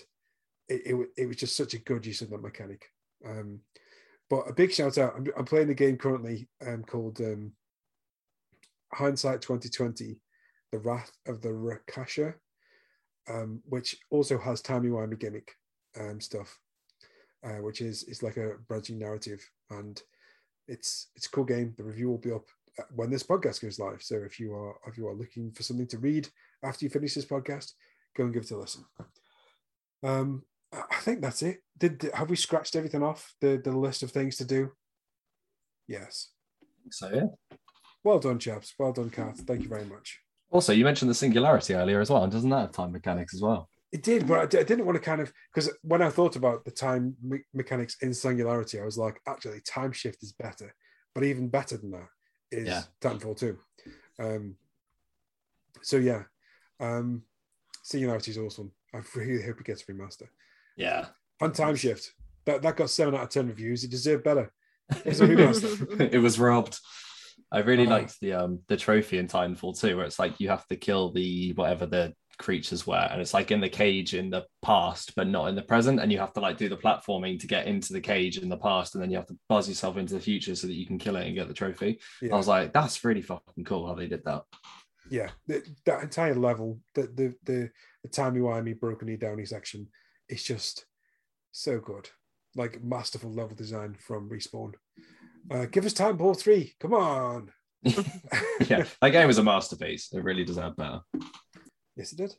it, 0.69 0.81
it, 0.85 1.09
it 1.17 1.25
was 1.27 1.37
just 1.37 1.55
such 1.55 1.73
a 1.73 1.79
good 1.79 2.05
use 2.05 2.21
of 2.21 2.29
that 2.29 2.41
mechanic. 2.41 2.85
Um, 3.25 3.59
but 4.29 4.49
a 4.49 4.53
big 4.53 4.71
shout 4.71 4.97
out! 4.97 5.13
I'm, 5.15 5.27
I'm 5.37 5.45
playing 5.45 5.69
a 5.69 5.73
game 5.73 5.97
currently 5.97 6.49
um, 6.65 6.83
called 6.83 7.19
um, 7.21 7.53
Hindsight 8.93 9.41
2020: 9.41 10.17
The 10.71 10.79
Wrath 10.79 11.11
of 11.25 11.41
the 11.41 11.49
Rakasha, 11.49 12.33
um, 13.29 13.61
which 13.65 13.97
also 14.09 14.37
has 14.37 14.61
timey 14.61 14.89
wimey 14.89 15.19
gimmick 15.19 15.53
um, 15.99 16.19
stuff, 16.19 16.59
uh, 17.43 17.61
which 17.61 17.81
is 17.81 18.03
it's 18.03 18.23
like 18.23 18.37
a 18.37 18.53
branching 18.67 18.99
narrative, 18.99 19.47
and 19.69 20.01
it's 20.67 21.07
it's 21.15 21.27
a 21.27 21.29
cool 21.29 21.45
game. 21.45 21.73
The 21.77 21.83
review 21.83 22.09
will 22.09 22.17
be 22.17 22.31
up 22.31 22.45
uh, 22.79 22.83
when 22.95 23.09
this 23.09 23.23
podcast 23.23 23.61
goes 23.61 23.79
live. 23.79 24.01
So 24.01 24.15
if 24.15 24.39
you 24.39 24.53
are 24.53 24.75
if 24.87 24.97
you 24.97 25.07
are 25.07 25.15
looking 25.15 25.51
for 25.51 25.63
something 25.63 25.87
to 25.87 25.97
read 25.97 26.27
after 26.63 26.85
you 26.85 26.89
finish 26.89 27.13
this 27.13 27.25
podcast, 27.25 27.73
go 28.15 28.23
and 28.23 28.33
give 28.33 28.43
it 28.43 28.51
a 28.51 28.57
listen. 28.57 28.85
Um, 30.03 30.43
I 30.73 30.97
think 30.99 31.21
that's 31.21 31.41
it. 31.41 31.63
Did 31.77 32.09
have 32.13 32.29
we 32.29 32.35
scratched 32.35 32.75
everything 32.75 33.03
off 33.03 33.33
the 33.41 33.61
the 33.63 33.71
list 33.71 34.03
of 34.03 34.11
things 34.11 34.37
to 34.37 34.45
do? 34.45 34.71
Yes. 35.87 36.29
So 36.91 37.09
yeah. 37.13 37.57
Well 38.03 38.19
done, 38.19 38.39
chaps. 38.39 38.73
Well 38.77 38.93
done, 38.93 39.09
Kat. 39.09 39.37
Thank 39.37 39.63
you 39.63 39.69
very 39.69 39.85
much. 39.85 40.19
Also, 40.49 40.71
you 40.71 40.85
mentioned 40.85 41.11
the 41.11 41.15
singularity 41.15 41.73
earlier 41.73 41.99
as 41.99 42.09
well, 42.09 42.23
and 42.23 42.31
doesn't 42.31 42.49
that 42.49 42.61
have 42.61 42.71
time 42.71 42.91
mechanics 42.91 43.33
as 43.33 43.41
well? 43.41 43.69
It 43.91 44.03
did, 44.03 44.27
but 44.27 44.53
I, 44.53 44.63
didn't 44.63 44.85
want 44.85 44.97
to 44.97 45.01
kind 45.01 45.21
of 45.21 45.31
because 45.53 45.71
when 45.81 46.01
I 46.01 46.09
thought 46.09 46.35
about 46.35 46.65
the 46.65 46.71
time 46.71 47.15
me- 47.23 47.45
mechanics 47.53 47.95
in 48.01 48.13
Singularity, 48.13 48.79
I 48.81 48.85
was 48.85 48.97
like, 48.97 49.21
actually, 49.25 49.61
time 49.61 49.93
shift 49.93 50.21
is 50.23 50.33
better. 50.33 50.75
But 51.15 51.23
even 51.23 51.47
better 51.47 51.77
than 51.77 51.91
that 51.91 52.07
is 52.51 52.67
Yeah. 52.67 52.83
Titanfall 53.01 53.37
2. 53.39 53.57
Um, 54.19 54.55
so 55.81 55.97
yeah, 55.97 56.23
um, 56.79 57.23
Singularity 57.83 58.31
is 58.31 58.37
awesome. 58.37 58.71
I 58.93 58.99
really 59.15 59.43
hope 59.43 59.59
it 59.61 59.65
gets 59.65 59.83
remastered. 59.83 60.29
Yeah. 60.75 61.05
And 61.39 61.53
time 61.53 61.75
shift 61.75 62.11
that 62.45 62.61
that 62.63 62.75
got 62.77 62.89
seven 62.89 63.15
out 63.15 63.23
of 63.23 63.29
ten 63.29 63.47
reviews. 63.47 63.83
It 63.83 63.91
deserved 63.91 64.23
better. 64.23 64.51
It's 65.05 65.19
a 65.21 65.27
remaster. 65.27 66.11
it 66.13 66.19
was 66.19 66.39
robbed. 66.39 66.77
I 67.51 67.59
really 67.59 67.85
Oh. 67.87 67.91
liked 67.91 68.19
the 68.19 68.33
um 68.33 68.59
the 68.67 68.75
trophy 68.77 69.17
in 69.17 69.27
Titanfall 69.27 69.79
2, 69.79 69.95
where 69.95 70.05
it's 70.05 70.19
like 70.19 70.39
you 70.39 70.49
have 70.49 70.65
to 70.67 70.75
kill 70.75 71.11
the 71.13 71.53
whatever 71.53 71.85
the 71.85 72.13
creatures 72.37 72.85
were, 72.85 73.07
and 73.11 73.21
it's 73.21 73.33
like 73.33 73.51
in 73.51 73.61
the 73.61 73.69
cage 73.69 74.13
in 74.13 74.29
the 74.29 74.45
past, 74.61 75.13
but 75.15 75.27
not 75.27 75.47
in 75.47 75.55
the 75.55 75.61
present, 75.61 75.99
and 75.99 76.11
you 76.11 76.19
have 76.19 76.33
to 76.33 76.39
like 76.39 76.57
do 76.57 76.69
the 76.69 76.77
platforming 76.77 77.39
to 77.39 77.47
get 77.47 77.67
into 77.67 77.93
the 77.93 78.01
cage 78.01 78.37
in 78.37 78.49
the 78.49 78.57
past, 78.57 78.95
and 78.95 79.03
then 79.03 79.11
you 79.11 79.17
have 79.17 79.27
to 79.27 79.37
buzz 79.49 79.67
yourself 79.67 79.97
into 79.97 80.13
the 80.13 80.19
future 80.19 80.55
so 80.55 80.67
that 80.67 80.75
you 80.75 80.85
can 80.85 80.97
kill 80.97 81.15
it 81.15 81.25
and 81.25 81.35
get 81.35 81.47
the 81.47 81.53
trophy. 81.53 81.99
Yeah. 82.21 82.33
I 82.33 82.37
was 82.37 82.47
like, 82.47 82.73
that's 82.73 83.03
really 83.03 83.21
fucking 83.21 83.65
cool 83.65 83.87
how 83.87 83.95
they 83.95 84.07
did 84.07 84.23
that. 84.25 84.43
yeah, 85.09 85.29
th- 85.47 85.67
that 85.85 86.03
entire 86.03 86.35
level, 86.35 86.79
the 86.95 87.03
the 87.03 87.35
the, 87.43 87.69
the 88.03 88.09
timey 88.09 88.39
wimey 88.39 88.79
broken 88.79 89.15
downy 89.17 89.45
section, 89.45 89.87
is 90.29 90.43
just 90.43 90.85
so 91.51 91.79
good. 91.79 92.09
Like 92.55 92.83
masterful 92.83 93.31
level 93.31 93.55
design 93.55 93.95
from 93.99 94.29
Respawn. 94.29 94.73
Uh, 95.49 95.65
give 95.65 95.85
us 95.85 95.93
Titanfall 95.93 96.39
three. 96.39 96.73
Come 96.79 96.93
on. 96.93 97.51
yeah, 97.83 98.85
that 99.01 99.09
game 99.11 99.27
was 99.27 99.37
a 99.37 99.43
masterpiece. 99.43 100.11
It 100.11 100.23
really 100.23 100.43
deserved 100.43 100.77
better. 100.77 101.01
Yes, 101.97 102.13
it 102.13 102.17
did. 102.17 102.35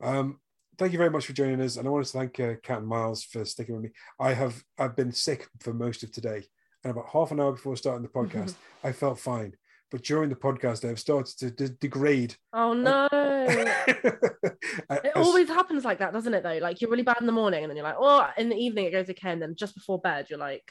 Um, 0.00 0.38
thank 0.78 0.92
you 0.92 0.98
very 0.98 1.10
much 1.10 1.26
for 1.26 1.32
joining 1.32 1.60
us, 1.60 1.76
and 1.76 1.86
I 1.86 1.90
want 1.90 2.06
to 2.06 2.12
thank 2.12 2.38
uh, 2.38 2.54
Kat 2.62 2.78
and 2.78 2.86
Miles 2.86 3.24
for 3.24 3.44
sticking 3.44 3.74
with 3.74 3.84
me. 3.84 3.90
I 4.20 4.32
have 4.32 4.62
I've 4.78 4.94
been 4.94 5.10
sick 5.10 5.48
for 5.60 5.74
most 5.74 6.04
of 6.04 6.12
today, 6.12 6.44
and 6.84 6.92
about 6.92 7.08
half 7.08 7.32
an 7.32 7.40
hour 7.40 7.52
before 7.52 7.76
starting 7.76 8.02
the 8.02 8.08
podcast, 8.08 8.54
I 8.84 8.92
felt 8.92 9.18
fine. 9.18 9.54
But 9.90 10.02
during 10.02 10.30
the 10.30 10.36
podcast, 10.36 10.88
I've 10.88 11.00
started 11.00 11.36
to 11.38 11.50
de- 11.50 11.74
degrade. 11.74 12.36
Oh 12.52 12.72
no. 12.72 13.08
it 13.12 15.12
always 15.16 15.48
happens 15.48 15.84
like 15.84 15.98
that, 15.98 16.12
doesn't 16.12 16.34
it? 16.34 16.44
Though, 16.44 16.58
like 16.58 16.80
you're 16.80 16.90
really 16.90 17.02
bad 17.02 17.18
in 17.20 17.26
the 17.26 17.32
morning, 17.32 17.64
and 17.64 17.70
then 17.70 17.76
you're 17.76 17.86
like, 17.86 17.96
oh, 17.98 18.28
in 18.38 18.48
the 18.48 18.56
evening 18.56 18.86
it 18.86 18.92
goes 18.92 19.10
okay, 19.10 19.30
and 19.30 19.42
then 19.42 19.56
just 19.56 19.74
before 19.74 20.00
bed 20.00 20.26
you're 20.30 20.38
like, 20.38 20.70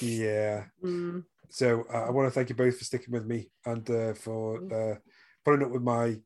Yeah. 0.00 0.64
mm, 0.84 1.24
So 1.50 1.84
uh, 1.92 2.04
I 2.04 2.10
want 2.10 2.26
to 2.26 2.30
thank 2.30 2.48
you 2.48 2.54
both 2.54 2.78
for 2.78 2.84
sticking 2.84 3.12
with 3.12 3.26
me 3.26 3.50
and 3.66 3.88
uh, 3.90 4.14
for 4.14 4.60
uh, 4.72 4.94
putting 5.44 5.64
up 5.64 5.72
with 5.72 5.82
my 5.82 6.18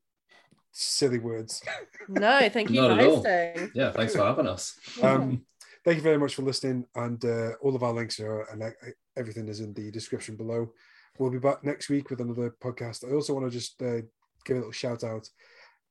silly 0.79 1.19
words. 1.19 1.63
no, 2.09 2.49
thank 2.51 2.71
you 2.71 2.81
Not 2.81 2.97
for 2.97 3.01
at 3.01 3.07
all. 3.07 3.17
hosting. 3.17 3.71
Yeah, 3.75 3.93
thanks 3.93 4.15
for 4.15 4.23
having 4.25 4.47
us. 4.47 4.79
Um, 5.03 5.43
thank 5.85 5.97
you 5.97 6.03
very 6.03 6.19
much 6.19 6.35
for 6.35 6.43
listening, 6.43 6.85
and 6.95 7.25
uh, 7.25 7.53
all 7.63 7.75
of 7.75 7.83
our 7.83 7.93
links 7.93 8.21
are 8.21 8.43
and 8.53 8.63
uh, 8.63 8.71
everything 9.17 9.49
is 9.49 9.61
in 9.61 9.73
the 9.75 9.91
description 9.91 10.37
below. 10.37 10.71
We'll 11.19 11.31
be 11.31 11.39
back 11.39 11.65
next 11.65 11.89
week 11.89 12.11
with 12.11 12.21
another 12.21 12.55
podcast. 12.63 13.09
I 13.09 13.15
also 13.15 13.33
want 13.33 13.47
to 13.47 13.51
just 13.51 13.81
uh, 13.83 14.03
give 14.45 14.57
a 14.57 14.61
little 14.61 14.73
shout 14.73 15.03
out. 15.03 15.29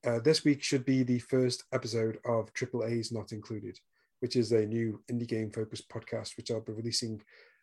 Uh, 0.05 0.19
this 0.19 0.43
week 0.45 0.61
should 0.61 0.85
be 0.85 1.01
the 1.01 1.17
first 1.17 1.63
episode 1.73 2.19
of 2.25 2.53
Triple 2.53 2.83
A's 2.85 3.11
Not 3.11 3.31
Included, 3.31 3.79
which 4.19 4.35
is 4.35 4.51
a 4.51 4.63
new 4.67 5.01
indie 5.11 5.27
game 5.27 5.49
focused 5.49 5.89
podcast, 5.89 6.37
which 6.37 6.51
I'll 6.51 6.61
be 6.61 6.73
releasing. 6.73 7.21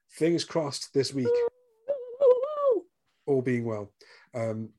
Fingers 0.09 0.45
crossed 0.45 0.93
this 0.93 1.15
week. 1.15 1.29
all 3.27 3.43
being 3.43 3.65
well. 3.65 3.93
Um, 4.35 4.71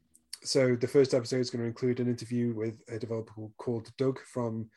so 0.44 0.76
the 0.76 0.88
first 0.88 1.14
episode 1.14 1.40
is 1.40 1.49
going 1.49 1.61
to 1.61 1.68
include 1.68 1.99
an 1.99 2.07
interview 2.07 2.53
with 2.53 2.82
a 2.90 2.99
developer 2.99 3.34
called, 3.57 3.91
Doug 3.98 4.20
from 4.32 4.70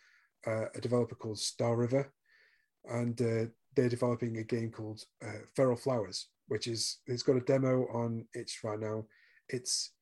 uh, 0.47 0.67
a 0.75 0.81
developer 0.81 1.15
called 1.15 1.39
Star 1.39 1.77
River, 1.77 2.13
and 2.87 3.21
uh, 3.21 3.51
they're 3.75 3.89
developing 3.89 4.39
a 4.39 4.45
game 4.45 4.71
called 4.71 5.03
uh, 5.25 5.41
Feral 5.55 5.77
Flowers, 5.77 6.29
which 6.49 6.67
is 6.67 6.99
it's 7.07 7.23
got 7.23 7.37
a 7.37 7.41
demo 7.41 7.87
on 7.93 8.27
itch 8.35 8.61
right 8.63 8.79
now. 8.79 9.05
It's 9.49 9.93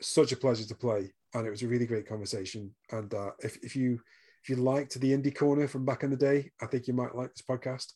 such 0.00 0.32
a 0.32 0.36
pleasure 0.36 0.66
to 0.66 0.74
play, 0.74 1.12
and 1.34 1.46
it 1.46 1.50
was 1.50 1.62
a 1.62 1.68
really 1.68 1.86
great 1.86 2.08
conversation. 2.08 2.74
And 2.90 3.12
uh, 3.14 3.30
if 3.40 3.56
if 3.62 3.76
you 3.76 4.00
if 4.42 4.50
you 4.50 4.56
liked 4.56 5.00
the 5.00 5.12
indie 5.12 5.34
corner 5.34 5.68
from 5.68 5.84
back 5.84 6.02
in 6.02 6.10
the 6.10 6.16
day, 6.16 6.50
I 6.60 6.66
think 6.66 6.86
you 6.86 6.94
might 6.94 7.14
like 7.14 7.32
this 7.32 7.44
podcast. 7.48 7.92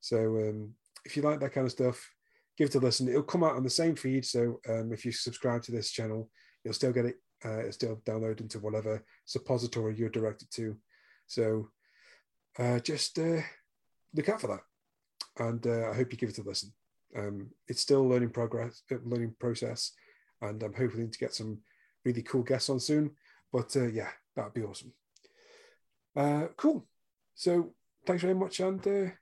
So 0.00 0.18
um, 0.18 0.74
if 1.04 1.16
you 1.16 1.22
like 1.22 1.40
that 1.40 1.52
kind 1.52 1.66
of 1.66 1.72
stuff, 1.72 2.10
give 2.56 2.68
it 2.68 2.74
a 2.74 2.78
listen. 2.78 3.08
It'll 3.08 3.22
come 3.22 3.44
out 3.44 3.56
on 3.56 3.64
the 3.64 3.70
same 3.70 3.96
feed. 3.96 4.24
So 4.24 4.60
um, 4.68 4.92
if 4.92 5.04
you 5.04 5.12
subscribe 5.12 5.62
to 5.64 5.72
this 5.72 5.90
channel, 5.90 6.30
you'll 6.62 6.74
still 6.74 6.92
get 6.92 7.06
it. 7.06 7.16
Uh, 7.44 7.60
it'll 7.60 7.72
still 7.72 8.02
download 8.06 8.40
into 8.40 8.58
whatever 8.58 9.04
suppository 9.24 9.94
you're 9.96 10.08
directed 10.08 10.50
to. 10.52 10.76
So 11.26 11.68
uh, 12.58 12.78
just 12.78 13.18
uh, 13.18 13.40
look 14.14 14.28
out 14.28 14.40
for 14.40 14.46
that, 14.46 15.44
and 15.44 15.66
uh, 15.66 15.90
I 15.90 15.94
hope 15.94 16.12
you 16.12 16.18
give 16.18 16.30
it 16.30 16.38
a 16.38 16.42
listen. 16.42 16.72
Um, 17.16 17.50
it's 17.68 17.80
still 17.80 18.02
a 18.02 18.06
learning 18.06 18.30
progress, 18.30 18.82
uh, 18.90 18.96
learning 19.04 19.34
process, 19.38 19.92
and 20.40 20.62
I'm 20.62 20.74
hoping 20.74 21.10
to 21.10 21.18
get 21.18 21.34
some 21.34 21.58
really 22.04 22.22
cool 22.22 22.42
guests 22.42 22.70
on 22.70 22.80
soon. 22.80 23.10
But 23.52 23.76
uh, 23.76 23.88
yeah, 23.88 24.10
that'd 24.36 24.54
be 24.54 24.62
awesome. 24.62 24.92
Cool. 26.56 26.86
So 27.34 27.74
thanks 28.06 28.22
very 28.22 28.34
much, 28.34 28.60
and 28.60 29.12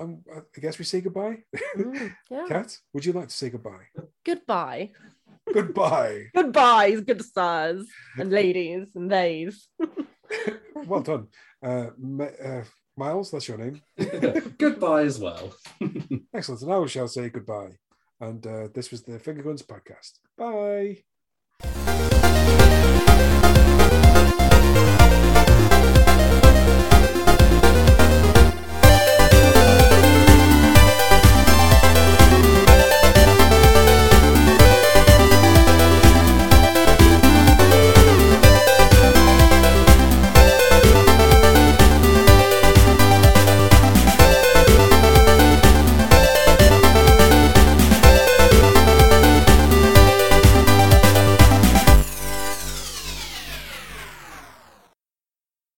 um, 0.00 0.22
I 0.34 0.60
guess 0.60 0.78
we 0.78 0.84
say 0.84 1.00
goodbye. 1.00 1.38
Mm, 1.76 2.14
yeah. 2.30 2.44
Kat, 2.48 2.76
would 2.92 3.04
you 3.04 3.12
like 3.12 3.28
to 3.28 3.34
say 3.34 3.50
goodbye? 3.50 3.86
Goodbye. 4.24 4.90
goodbye. 5.52 6.26
Goodbyes, 6.34 7.00
good 7.00 7.24
sirs 7.24 7.86
and 8.16 8.30
ladies 8.40 8.88
and 8.94 9.10
theys. 9.10 9.68
well 10.86 11.00
done. 11.02 11.28
Uh, 11.62 11.88
Ma- 11.98 12.24
uh, 12.24 12.64
Miles, 12.96 13.30
that's 13.30 13.48
your 13.48 13.58
name. 13.58 13.80
Goodbye 14.58 15.02
as 15.02 15.18
well. 15.18 15.54
Excellent. 16.34 16.62
And 16.62 16.72
I 16.72 16.86
shall 16.86 17.08
say 17.08 17.28
goodbye. 17.30 17.72
And 18.20 18.46
uh, 18.46 18.68
this 18.72 18.90
was 18.90 19.02
the 19.02 19.18
Finger 19.18 19.42
Guns 19.42 19.62
podcast. 19.62 20.18
Bye. 20.38 20.98